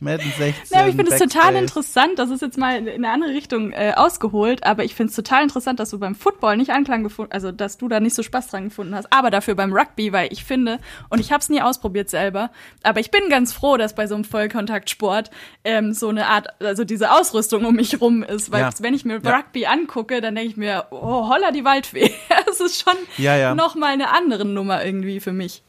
Madden 0.00 0.32
16. 0.38 0.78
Ja, 0.78 0.86
ich 0.86 0.94
finde 0.94 1.12
es 1.12 1.18
total 1.18 1.56
interessant, 1.56 2.18
das 2.18 2.30
ist 2.30 2.40
jetzt 2.42 2.56
mal 2.56 2.76
in 2.78 2.88
eine 2.88 3.10
andere 3.10 3.30
Richtung 3.32 3.72
äh, 3.72 3.92
ausgeholt, 3.96 4.64
aber 4.64 4.84
ich 4.84 4.94
finde 4.94 5.10
es 5.10 5.16
total 5.16 5.42
interessant, 5.42 5.80
dass 5.80 5.90
du 5.90 5.98
beim 5.98 6.14
Football 6.14 6.56
nicht 6.56 6.70
Anklang 6.70 7.02
gefunden, 7.02 7.32
also 7.32 7.50
dass 7.50 7.78
du 7.78 7.88
da 7.88 7.98
nicht 7.98 8.14
so 8.14 8.22
Spaß 8.22 8.46
dran 8.48 8.64
gefunden 8.64 8.94
hast, 8.94 9.12
aber 9.12 9.30
dafür 9.30 9.54
beim 9.56 9.72
Rugby, 9.72 10.12
weil 10.12 10.32
ich 10.32 10.44
finde, 10.44 10.78
und 11.10 11.18
ich 11.20 11.32
habe 11.32 11.40
es 11.40 11.48
nie 11.48 11.60
ausprobiert 11.60 12.10
selber, 12.10 12.50
aber 12.84 13.00
ich 13.00 13.10
bin 13.10 13.22
ganz 13.28 13.52
froh, 13.52 13.76
dass 13.76 13.94
bei 13.94 14.06
so 14.06 14.14
einem 14.14 14.24
Vollkontaktsport 14.24 15.30
ähm, 15.64 15.92
so 15.92 16.08
eine 16.08 16.26
Art, 16.26 16.48
also 16.60 16.84
diese 16.84 17.10
Ausrüstung 17.12 17.64
um 17.64 17.74
mich 17.74 18.00
rum 18.00 18.22
ist, 18.22 18.52
weil 18.52 18.60
Ja. 18.60 18.70
wenn 18.80 18.94
ich 18.94 19.04
mir 19.04 19.20
Ja. 19.22 19.36
Rugby 19.36 19.66
angucke, 19.66 20.20
dann 20.20 20.34
denke 20.36 20.50
ich 20.50 20.56
mir, 20.56 20.86
oh, 20.90 21.28
holla 21.28 21.50
die 21.50 21.64
Waldfee, 21.64 22.12
das 22.46 22.60
ist 22.60 22.82
schon 22.82 22.94
Ja, 23.16 23.36
ja. 23.36 23.54
noch 23.54 23.74
mal 23.74 23.88
eine 23.92 24.10
andere 24.10 24.44
Nummer 24.44 24.84
irgendwie 24.84 25.20
für 25.20 25.32
mich. 25.32 25.62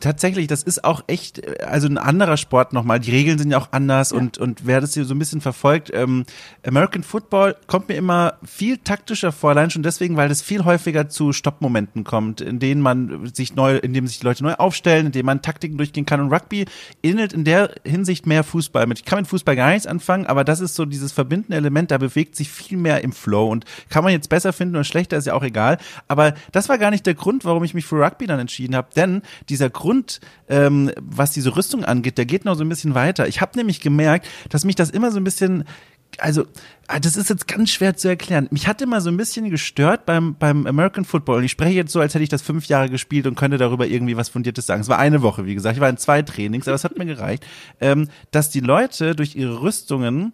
Tatsächlich, 0.00 0.46
das 0.46 0.62
ist 0.62 0.84
auch 0.84 1.04
echt, 1.06 1.38
äh, 1.38 1.64
also 1.64 1.86
ein 1.86 1.98
anderer 1.98 2.36
Sport 2.36 2.72
nochmal. 2.72 3.00
Die 3.00 3.10
Regeln 3.10 3.38
sind 3.38 3.50
ja 3.50 3.58
auch 3.58 3.68
anders 3.72 4.12
und, 4.12 4.38
und 4.38 4.66
wer 4.66 4.80
das 4.80 4.94
hier 4.94 5.04
so 5.04 5.14
ein 5.14 5.18
bisschen 5.18 5.40
verfolgt, 5.40 5.90
ähm, 5.92 6.24
American 6.66 7.02
Football 7.02 7.56
kommt 7.66 7.88
mir 7.88 7.96
immer 7.96 8.34
viel 8.44 8.78
taktischer 8.78 9.32
vor, 9.32 9.50
allein 9.50 9.70
schon 9.70 9.82
deswegen, 9.82 10.16
weil 10.16 10.28
das 10.28 10.42
viel 10.42 10.64
häufiger 10.64 11.08
zu 11.08 11.32
Stoppmomenten 11.32 12.04
kommt, 12.04 12.40
in 12.40 12.58
denen 12.58 12.80
man 12.80 13.30
sich 13.34 13.54
neu, 13.54 13.76
in 13.76 13.92
dem 13.92 14.06
sich 14.06 14.20
die 14.20 14.24
Leute 14.24 14.42
neu 14.42 14.54
aufstellen, 14.54 15.06
in 15.06 15.12
denen 15.12 15.26
man 15.26 15.42
Taktiken 15.42 15.76
durchgehen 15.76 16.06
kann. 16.06 16.20
Und 16.20 16.32
Rugby 16.32 16.64
ähnelt 17.02 17.32
in 17.32 17.44
der 17.44 17.70
Hinsicht 17.84 18.26
mehr 18.26 18.44
Fußball 18.44 18.86
mit. 18.86 19.00
Ich 19.00 19.04
kann 19.04 19.18
mit 19.18 19.28
Fußball 19.28 19.56
gar 19.56 19.70
nichts 19.70 19.86
anfangen, 19.86 20.26
aber 20.26 20.44
das 20.44 20.60
ist 20.60 20.74
so 20.74 20.84
dieses 20.84 21.12
verbindende 21.12 21.56
Element, 21.56 21.90
da 21.90 21.98
bewegt 21.98 22.36
sich 22.36 22.50
viel 22.50 22.78
mehr 22.78 23.02
im 23.04 23.12
Flow 23.12 23.48
und 23.48 23.64
kann 23.90 24.04
man 24.04 24.12
jetzt 24.12 24.28
besser 24.28 24.52
finden 24.52 24.76
oder 24.76 24.84
schlechter, 24.84 25.16
ist 25.16 25.26
ja 25.26 25.34
auch 25.34 25.42
egal. 25.42 25.78
Aber 26.08 26.34
das 26.52 26.68
war 26.68 26.78
gar 26.78 26.90
nicht 26.90 27.06
der 27.06 27.14
Grund, 27.14 27.44
warum 27.44 27.64
ich 27.64 27.74
mich 27.74 27.84
für 27.84 28.02
Rugby 28.02 28.26
dann 28.26 28.40
entschieden 28.40 28.76
habe, 28.76 28.88
denn 28.96 29.22
dieser 29.48 29.70
Grund, 29.74 30.20
ähm, 30.48 30.90
was 30.98 31.32
diese 31.32 31.54
Rüstung 31.54 31.84
angeht, 31.84 32.16
der 32.16 32.24
geht 32.24 32.46
noch 32.46 32.54
so 32.54 32.64
ein 32.64 32.68
bisschen 32.70 32.94
weiter. 32.94 33.28
Ich 33.28 33.42
habe 33.42 33.58
nämlich 33.58 33.80
gemerkt, 33.80 34.26
dass 34.48 34.64
mich 34.64 34.76
das 34.76 34.88
immer 34.88 35.10
so 35.10 35.18
ein 35.18 35.24
bisschen 35.24 35.64
also 36.20 36.44
ah, 36.86 37.00
das 37.00 37.16
ist 37.16 37.30
jetzt 37.30 37.48
ganz 37.48 37.70
schwer 37.70 37.96
zu 37.96 38.08
erklären. 38.08 38.48
Mich 38.50 38.66
hat 38.66 38.82
immer 38.82 39.00
so 39.00 39.10
ein 39.10 39.16
bisschen 39.16 39.50
gestört 39.50 40.06
beim, 40.06 40.34
beim 40.36 40.66
American 40.66 41.04
Football. 41.04 41.38
Und 41.38 41.44
ich 41.44 41.50
spreche 41.50 41.74
jetzt 41.74 41.92
so, 41.92 42.00
als 42.00 42.14
hätte 42.14 42.24
ich 42.24 42.30
das 42.30 42.42
fünf 42.42 42.66
Jahre 42.66 42.88
gespielt 42.88 43.26
und 43.26 43.34
könnte 43.34 43.58
darüber 43.58 43.86
irgendwie 43.86 44.16
was 44.16 44.28
Fundiertes 44.28 44.66
sagen. 44.66 44.80
Es 44.82 44.88
war 44.88 44.98
eine 44.98 45.22
Woche, 45.22 45.46
wie 45.46 45.54
gesagt. 45.54 45.76
Ich 45.76 45.80
war 45.80 45.88
in 45.88 45.96
zwei 45.96 46.22
Trainings, 46.22 46.68
aber 46.68 46.74
es 46.74 46.84
hat 46.84 46.96
mir 46.98 47.06
gereicht, 47.06 47.44
ähm, 47.80 48.08
dass 48.30 48.50
die 48.50 48.60
Leute 48.60 49.14
durch 49.14 49.34
ihre 49.36 49.60
Rüstungen 49.62 50.32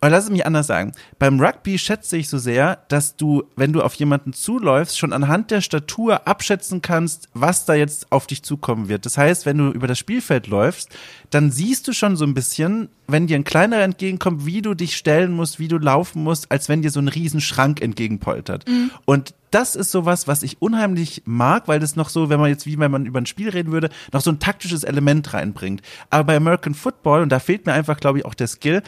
oder 0.00 0.10
lass 0.10 0.24
es 0.24 0.30
mich 0.30 0.46
anders 0.46 0.66
sagen. 0.66 0.92
Beim 1.18 1.40
Rugby 1.40 1.78
schätze 1.78 2.16
ich 2.16 2.28
so 2.28 2.38
sehr, 2.38 2.78
dass 2.88 3.16
du, 3.16 3.44
wenn 3.56 3.72
du 3.72 3.82
auf 3.82 3.94
jemanden 3.94 4.32
zuläufst, 4.32 4.98
schon 4.98 5.12
anhand 5.12 5.50
der 5.50 5.60
Statur 5.60 6.26
abschätzen 6.26 6.82
kannst, 6.82 7.28
was 7.34 7.64
da 7.64 7.74
jetzt 7.74 8.12
auf 8.12 8.26
dich 8.26 8.42
zukommen 8.42 8.88
wird. 8.88 9.06
Das 9.06 9.18
heißt, 9.18 9.46
wenn 9.46 9.58
du 9.58 9.70
über 9.70 9.86
das 9.86 9.98
Spielfeld 9.98 10.46
läufst, 10.46 10.90
dann 11.30 11.50
siehst 11.50 11.88
du 11.88 11.92
schon 11.92 12.16
so 12.16 12.24
ein 12.24 12.34
bisschen, 12.34 12.88
wenn 13.06 13.26
dir 13.26 13.36
ein 13.36 13.44
kleiner 13.44 13.78
entgegenkommt, 13.78 14.46
wie 14.46 14.62
du 14.62 14.74
dich 14.74 14.96
stellen 14.96 15.32
musst, 15.32 15.58
wie 15.58 15.68
du 15.68 15.78
laufen 15.78 16.22
musst, 16.22 16.50
als 16.50 16.68
wenn 16.68 16.82
dir 16.82 16.90
so 16.90 17.00
ein 17.00 17.08
Riesenschrank 17.08 17.80
entgegenpoltert. 17.82 18.68
Mhm. 18.68 18.90
Und 19.04 19.34
das 19.50 19.76
ist 19.76 19.90
sowas, 19.90 20.28
was 20.28 20.42
ich 20.42 20.60
unheimlich 20.60 21.22
mag, 21.24 21.68
weil 21.68 21.80
das 21.80 21.96
noch 21.96 22.10
so, 22.10 22.28
wenn 22.28 22.40
man 22.40 22.50
jetzt, 22.50 22.66
wie 22.66 22.78
wenn 22.78 22.90
man 22.90 23.06
über 23.06 23.20
ein 23.20 23.26
Spiel 23.26 23.48
reden 23.48 23.72
würde, 23.72 23.88
noch 24.12 24.20
so 24.20 24.30
ein 24.30 24.40
taktisches 24.40 24.84
Element 24.84 25.32
reinbringt. 25.32 25.82
Aber 26.10 26.24
bei 26.24 26.36
American 26.36 26.74
Football, 26.74 27.22
und 27.22 27.30
da 27.30 27.38
fehlt 27.38 27.66
mir 27.66 27.72
einfach, 27.72 27.98
glaube 27.98 28.18
ich, 28.18 28.24
auch 28.24 28.34
der 28.34 28.46
Skill, 28.46 28.82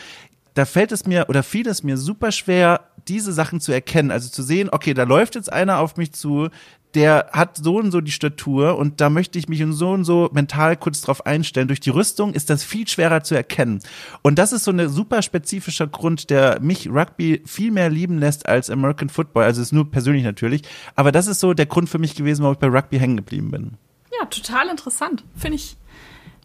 da 0.55 0.65
fällt 0.65 0.93
es 0.93 1.07
mir 1.07 1.27
oder 1.29 1.43
fiel 1.43 1.69
es 1.69 1.83
mir 1.83 1.97
super 1.97 2.33
schwer, 2.33 2.81
diese 3.09 3.33
Sachen 3.33 3.61
zu 3.61 3.73
erkennen. 3.73 4.11
Also 4.11 4.29
zu 4.29 4.43
sehen, 4.43 4.69
okay, 4.71 4.95
da 4.95 5.05
läuft 5.05 5.35
jetzt 5.35 5.53
einer 5.53 5.79
auf 5.79 5.97
mich 5.97 6.13
zu, 6.13 6.49
der 6.95 7.31
hat 7.33 7.57
so 7.57 7.77
und 7.77 7.93
so 7.93 8.01
die 8.01 8.11
Statur 8.11 8.77
und 8.77 9.01
da 9.01 9.11
möchte 9.11 9.39
ich 9.39 9.49
mich 9.49 9.65
so 9.71 9.91
und 9.91 10.05
so 10.05 10.29
mental 10.33 10.77
kurz 10.77 11.01
drauf 11.03 11.25
einstellen. 11.25 11.69
Durch 11.69 11.81
die 11.81 11.91
Rüstung 11.91 12.35
ist 12.35 12.51
das 12.51 12.65
viel 12.65 12.89
schwerer 12.89 13.23
zu 13.23 13.35
erkennen. 13.35 13.81
Und 14.23 14.39
das 14.39 14.53
ist 14.53 14.65
so 14.65 14.73
ein 14.73 14.89
super 14.89 15.23
spezifischer 15.23 15.87
Grund, 15.87 16.31
der 16.31 16.61
mich 16.61 16.89
Rugby 16.89 17.43
viel 17.47 17.71
mehr 17.71 17.91
lieben 17.91 18.19
lässt 18.19 18.47
als 18.47 18.71
American 18.71 19.09
Football. 19.09 19.45
Also 19.45 19.63
ist 19.63 19.73
nur 19.73 19.91
persönlich 19.91 20.25
natürlich. 20.25 20.63
Aber 20.97 21.13
das 21.13 21.27
ist 21.27 21.41
so 21.41 21.55
der 21.55 21.67
Grund 21.67 21.89
für 21.89 21.99
mich 21.99 22.15
gewesen, 22.15 22.43
warum 22.43 22.55
ich 22.55 22.61
bei 22.61 22.69
Rugby 22.69 22.99
hängen 22.99 23.17
geblieben 23.17 23.51
bin. 23.51 23.77
Ja, 24.19 24.27
total 24.27 24.69
interessant. 24.69 25.25
Finde 25.37 25.57
ich, 25.57 25.77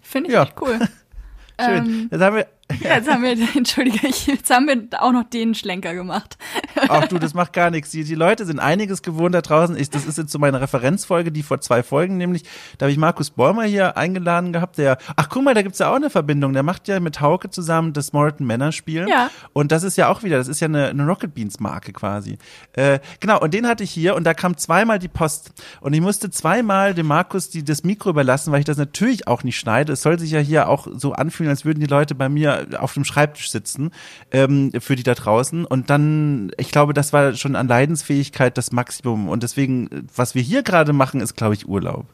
finde 0.02 0.30
ich 0.30 0.36
ja. 0.36 0.44
echt 0.44 0.62
cool. 0.62 0.80
Schön. 1.60 1.86
Ähm, 1.86 2.10
jetzt 2.12 2.22
haben 2.22 2.36
wir 2.36 2.48
ja, 2.82 2.96
jetzt 2.96 3.10
haben 3.10 3.24
wir, 3.24 3.32
entschuldige, 3.56 4.08
jetzt 4.08 4.50
haben 4.50 4.68
wir 4.68 5.02
auch 5.02 5.12
noch 5.12 5.24
den 5.24 5.56
Schlenker 5.56 5.94
gemacht. 5.94 6.38
Ach 6.88 7.08
du, 7.08 7.20
das 7.20 7.34
macht 7.34 7.54
gar 7.54 7.70
nichts. 7.70 7.92
Die, 7.92 8.04
die 8.04 8.16
Leute 8.16 8.46
sind 8.46 8.60
einiges 8.60 9.02
gewohnt 9.02 9.36
da 9.36 9.42
draußen. 9.42 9.78
Ich, 9.78 9.90
das 9.90 10.06
ist 10.06 10.18
jetzt 10.18 10.32
so 10.32 10.40
meine 10.40 10.62
Referenzfolge, 10.62 11.32
die 11.32 11.44
vor 11.44 11.62
zwei 11.62 11.84
Folgen 11.84 12.18
nämlich, 12.18 12.44
da 12.78 12.86
habe 12.86 12.92
ich 12.92 12.98
Markus 12.98 13.30
Bäumer 13.30 13.64
hier 13.64 13.98
eingeladen 13.98 14.54
gehabt, 14.54 14.78
der, 14.78 14.98
ach 15.16 15.30
guck 15.30 15.44
mal, 15.44 15.54
da 15.54 15.62
gibt's 15.62 15.80
ja 15.80 15.92
auch 15.92 15.96
eine 15.96 16.10
Verbindung. 16.10 16.54
Der 16.54 16.64
macht 16.64 16.88
ja 16.88 17.00
mit 17.00 17.22
Hauke 17.22 17.50
zusammen 17.50 17.94
das 17.94 18.14
Morton 18.14 18.48
Männer 18.48 18.72
Spiel. 18.72 19.08
Ja. 19.08 19.30
Und 19.54 19.72
das 19.72 19.84
ist 19.84 19.98
ja 19.98 20.10
auch 20.10 20.24
wieder, 20.24 20.38
das 20.38 20.48
ist 20.48 20.60
ja 20.60 20.68
eine, 20.68 20.88
eine 20.88 21.06
Rocket 21.06 21.34
Beans 21.34 21.60
Marke 21.60 21.94
quasi. 21.94 22.38
Äh, 22.74 23.00
genau, 23.20 23.40
und 23.42 23.54
den 23.54 23.68
hatte 23.68 23.84
ich 23.84 23.92
hier 23.92 24.16
und 24.16 24.24
da 24.24 24.34
kam 24.34 24.58
zweimal 24.58 25.00
die 25.00 25.08
Post. 25.08 25.52
Und 25.82 25.94
ich 25.94 26.02
musste 26.02 26.30
zweimal 26.30 26.94
dem 26.94 27.08
Markus 27.08 27.50
die, 27.50 27.64
das 27.64 27.84
Mikro 27.84 28.10
überlassen, 28.10 28.52
weil 28.52 28.60
ich 28.60 28.66
das 28.66 28.78
natürlich 28.78 29.28
auch 29.28 29.44
nicht 29.44 29.58
schneide. 29.58 29.94
Es 29.94 30.02
soll 30.02 30.18
sich 30.20 30.32
ja 30.32 30.40
hier 30.40 30.68
auch 30.68 30.88
so 30.92 31.14
anfühlen, 31.14 31.50
als 31.50 31.66
würden 31.66 31.80
die 31.80 31.86
Leute 31.86 32.16
bei 32.16 32.30
mir 32.30 32.55
auf 32.78 32.94
dem 32.94 33.06
Schreibtisch 33.06 33.50
sitzen 33.50 33.92
ähm, 34.32 34.72
für 34.80 34.96
die 34.96 35.04
da 35.04 35.14
draußen. 35.14 35.66
Und 35.66 35.90
dann, 35.90 36.52
ich 36.58 36.72
glaube, 36.72 36.94
das 36.94 37.14
war 37.14 37.34
schon 37.34 37.56
an 37.56 37.68
Leidensfähigkeit 37.68 38.58
das 38.58 38.72
Maximum. 38.72 39.30
Und 39.30 39.44
deswegen, 39.44 40.08
was 40.16 40.36
wir 40.36 40.42
hier 40.42 40.64
gerade 40.64 40.94
machen, 40.94 41.22
ist, 41.22 41.36
glaube 41.36 41.54
ich, 41.54 41.68
Urlaub. 41.68 42.06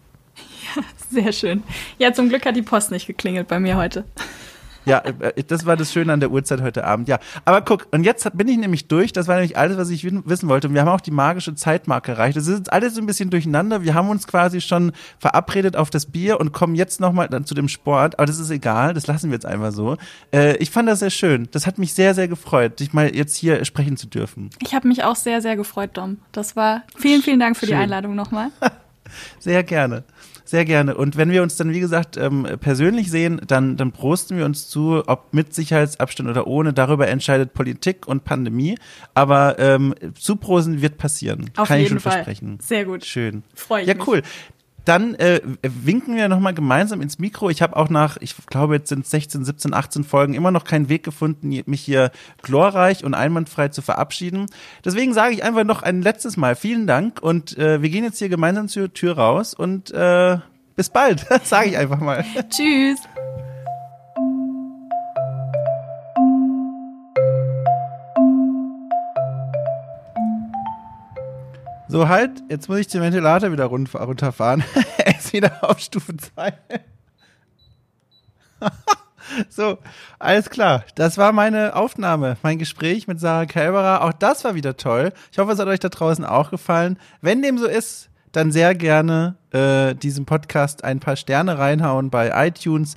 Ja, 0.76 0.84
sehr 1.10 1.32
schön. 1.34 1.64
Ja, 1.98 2.14
zum 2.14 2.30
Glück 2.30 2.46
hat 2.46 2.56
die 2.56 2.62
Post 2.62 2.92
nicht 2.92 3.08
geklingelt 3.08 3.48
bei 3.48 3.60
mir 3.60 3.78
heute. 3.78 4.06
Ja, 4.86 5.00
äh, 5.00 5.44
das 5.44 5.66
war 5.66 5.78
das 5.78 5.92
Schöne 5.92 6.14
an 6.14 6.20
der 6.20 6.32
Uhrzeit 6.32 6.62
heute 6.62 6.84
Abend. 6.86 7.08
Ja, 7.08 7.20
aber 7.46 7.62
guck, 7.62 7.88
und 7.92 8.04
jetzt 8.04 8.30
bin 8.36 8.48
ich 8.48 8.58
nämlich 8.58 8.88
durch. 8.88 9.14
Das 9.14 9.28
war 9.28 9.36
nämlich 9.36 9.58
alles, 9.58 9.78
was 9.78 9.90
ich 9.90 10.04
wissen 10.04 10.50
wollte. 10.50 10.68
Und 10.68 10.74
wir 10.74 10.82
haben 10.82 10.90
auch 10.90 11.02
die 11.02 11.12
magische 11.12 11.56
Zeitmarke 11.56 12.14
erreicht. 12.14 12.38
Das 12.38 12.48
ist 12.48 12.58
jetzt 12.58 12.74
alles 12.74 12.96
so 12.96 13.02
ein 13.02 13.06
bisschen 13.06 13.30
durcheinander. 13.30 13.84
Wir 13.84 13.94
haben 13.94 14.10
uns 14.10 14.28
quasi 14.28 14.62
schon 14.62 14.92
verabredet 15.20 15.76
auf 15.76 15.90
das 15.90 16.06
Bier 16.06 16.40
und 16.40 16.52
kommen 16.52 16.76
jetzt 16.76 17.00
nochmal 17.00 17.28
dann 17.30 17.46
zu 17.46 17.54
dem 17.54 17.68
Sport. 17.68 18.18
Aber 18.18 18.26
das 18.26 18.40
ist 18.40 18.50
egal. 18.50 18.94
Das 18.94 19.08
lassen 19.08 19.30
wir 19.30 19.36
jetzt 19.36 19.46
einfach 19.46 19.72
so. 19.72 19.98
Äh, 20.34 20.58
ich 20.58 20.72
fand 20.72 20.90
das 20.90 21.00
sehr 21.00 21.10
schön. 21.10 21.48
Das 21.52 21.68
hat 21.68 21.78
mich 21.78 21.94
sehr, 21.94 22.14
sehr 22.14 22.28
gefreut, 22.28 22.80
dich 22.80 22.94
mal 22.94 23.14
jetzt 23.14 23.36
hier 23.36 23.64
sprechen 23.66 23.98
zu 23.98 24.08
dürfen. 24.08 24.50
Ich 24.62 24.74
habe 24.74 24.88
mich 24.88 25.04
auch 25.04 25.16
sehr, 25.16 25.42
sehr 25.42 25.56
gefreut, 25.56 25.92
Dom. 25.94 26.18
Das 26.32 26.56
war 26.56 26.84
vielen, 26.96 27.22
vielen 27.22 27.40
Dank 27.40 27.58
für 27.58 27.66
schön. 27.66 27.76
die 27.76 27.82
Einladung 27.82 28.16
nochmal. 28.16 28.50
sehr 29.40 29.64
gerne. 29.64 30.04
Sehr 30.52 30.66
gerne. 30.66 30.98
Und 30.98 31.16
wenn 31.16 31.32
wir 31.32 31.44
uns 31.44 31.56
dann, 31.56 31.72
wie 31.72 31.80
gesagt, 31.80 32.18
ähm, 32.18 32.46
persönlich 32.60 33.10
sehen, 33.10 33.40
dann, 33.48 33.78
dann 33.78 33.94
prosten 33.94 34.36
wir 34.38 34.44
uns 34.44 34.68
zu, 34.68 35.02
ob 35.08 35.34
mit 35.34 35.54
Sicherheitsabstand 35.54 36.30
oder 36.30 36.46
ohne. 36.46 36.74
Darüber 36.74 37.08
entscheidet 37.08 37.54
Politik 37.54 38.06
und 38.06 38.26
Pandemie. 38.26 38.78
Aber 39.14 39.60
ähm, 39.60 39.96
zuprosen 40.14 40.82
wird 40.82 40.98
passieren. 40.98 41.52
Auf 41.56 41.70
Kann 41.70 41.78
jeden 41.78 41.86
ich 41.86 41.90
schon 41.92 42.00
Fall. 42.02 42.12
versprechen. 42.12 42.58
Sehr 42.62 42.84
gut. 42.84 43.06
Schön. 43.06 43.44
Freue 43.56 43.84
ich 43.84 43.88
ja, 43.88 43.94
mich. 43.94 44.06
Ja, 44.06 44.12
cool. 44.12 44.22
Dann 44.86 45.16
äh, 45.16 45.42
winken 45.62 46.16
wir 46.16 46.28
nochmal 46.28 46.54
gemeinsam 46.54 47.02
ins 47.02 47.20
Mikro. 47.20 47.50
Ich 47.50 47.62
habe 47.62 47.76
auch 47.76 47.90
nach, 47.90 48.18
ich 48.20 48.36
glaube, 48.48 48.76
jetzt 48.76 48.90
sind 48.90 49.06
16, 49.06 49.46
17, 49.46 49.74
18 49.74 50.04
Folgen 50.04 50.34
immer 50.34 50.52
noch 50.52 50.64
keinen 50.64 50.90
Weg 50.90 51.04
gefunden, 51.04 51.62
mich 51.66 51.82
hier 51.82 52.12
glorreich 52.42 53.04
und 53.04 53.14
einwandfrei 53.14 53.68
zu 53.68 53.82
verabschieden. 53.82 54.48
Deswegen 54.84 55.14
sage 55.14 55.34
ich 55.34 55.44
einfach 55.44 55.64
noch 55.64 55.84
ein 55.84 56.02
letztes 56.02 56.38
Mal 56.38 56.56
vielen 56.56 56.88
Dank 56.88 57.22
und 57.22 57.58
äh, 57.58 57.82
wir 57.82 57.90
gehen 57.90 58.04
jetzt 58.04 58.18
hier 58.18 58.30
gemeinsam 58.30 58.68
zur 58.68 58.92
Tür 58.94 59.18
raus 59.18 59.54
und 59.54 59.92
äh, 59.92 60.38
bis 60.76 60.90
bald, 60.90 61.28
sage 61.44 61.70
ich 61.70 61.78
einfach 61.78 62.00
mal. 62.00 62.26
Tschüss. 62.50 63.00
So, 71.92 72.08
halt, 72.08 72.42
jetzt 72.48 72.70
muss 72.70 72.78
ich 72.78 72.88
den 72.88 73.02
Ventilator 73.02 73.52
wieder 73.52 73.66
runterfahren. 73.66 74.64
er 74.98 75.18
ist 75.18 75.34
wieder 75.34 75.58
auf 75.62 75.78
Stufe 75.80 76.16
2. 76.16 76.54
so, 79.50 79.78
alles 80.18 80.50
klar. 80.50 80.86
Das 80.96 81.18
war 81.18 81.34
meine 81.34 81.76
Aufnahme, 81.76 82.38
mein 82.44 82.60
Gespräch 82.60 83.10
mit 83.10 83.20
Sarah 83.20 83.46
Kelberer. 83.46 84.06
Auch 84.06 84.14
das 84.14 84.46
war 84.46 84.56
wieder 84.56 84.78
toll. 84.78 85.12
Ich 85.34 85.38
hoffe, 85.38 85.52
es 85.52 85.60
hat 85.60 85.68
euch 85.68 85.82
da 85.82 85.90
draußen 85.90 86.24
auch 86.24 86.50
gefallen. 86.50 86.98
Wenn 87.20 87.42
dem 87.42 87.58
so 87.58 87.68
ist, 87.68 88.10
dann 88.32 88.54
sehr 88.54 88.74
gerne 88.74 89.36
äh, 89.52 89.94
diesem 89.94 90.26
Podcast 90.26 90.86
ein 90.86 91.02
paar 91.02 91.18
Sterne 91.18 91.58
reinhauen 91.58 92.10
bei 92.10 92.48
iTunes 92.48 92.96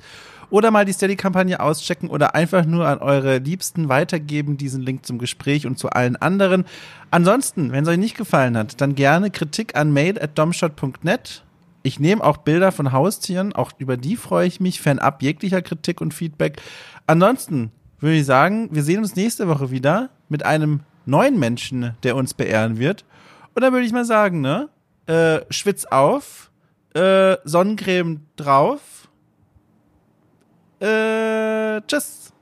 oder 0.49 0.71
mal 0.71 0.85
die 0.85 0.93
Steady-Kampagne 0.93 1.59
auschecken 1.59 2.09
oder 2.09 2.35
einfach 2.35 2.65
nur 2.65 2.87
an 2.87 2.99
eure 2.99 3.37
Liebsten 3.37 3.89
weitergeben, 3.89 4.57
diesen 4.57 4.81
Link 4.81 5.05
zum 5.05 5.17
Gespräch 5.17 5.65
und 5.65 5.77
zu 5.77 5.89
allen 5.89 6.15
anderen. 6.15 6.65
Ansonsten, 7.11 7.71
wenn 7.71 7.83
es 7.83 7.89
euch 7.89 7.97
nicht 7.97 8.17
gefallen 8.17 8.57
hat, 8.57 8.81
dann 8.81 8.95
gerne 8.95 9.31
Kritik 9.31 9.75
an 9.75 9.91
mail 9.91 10.21
at 10.21 10.37
domshot.net. 10.37 11.43
Ich 11.83 11.99
nehme 11.99 12.23
auch 12.23 12.37
Bilder 12.37 12.71
von 12.71 12.91
Haustieren, 12.91 13.53
auch 13.53 13.71
über 13.77 13.95
die 13.95 14.15
freue 14.15 14.47
ich 14.47 14.59
mich, 14.59 14.81
fernab 14.81 15.21
jeglicher 15.21 15.61
Kritik 15.61 16.01
und 16.01 16.13
Feedback. 16.13 16.61
Ansonsten 17.05 17.71
würde 17.99 18.17
ich 18.17 18.25
sagen, 18.25 18.69
wir 18.71 18.83
sehen 18.83 18.99
uns 18.99 19.15
nächste 19.15 19.47
Woche 19.47 19.71
wieder 19.71 20.09
mit 20.27 20.45
einem 20.45 20.81
neuen 21.05 21.39
Menschen, 21.39 21.95
der 22.03 22.15
uns 22.15 22.33
beehren 22.33 22.79
wird. 22.79 23.05
Und 23.53 23.61
dann 23.61 23.71
würde 23.71 23.85
ich 23.85 23.93
mal 23.93 24.05
sagen, 24.05 24.41
ne? 24.41 24.69
Äh, 25.07 25.41
Schwitz 25.51 25.85
auf, 25.85 26.49
äh, 26.95 27.37
Sonnencreme 27.43 28.21
drauf. 28.35 28.79
Äh, 30.79 31.81
tschüss. 31.87 32.34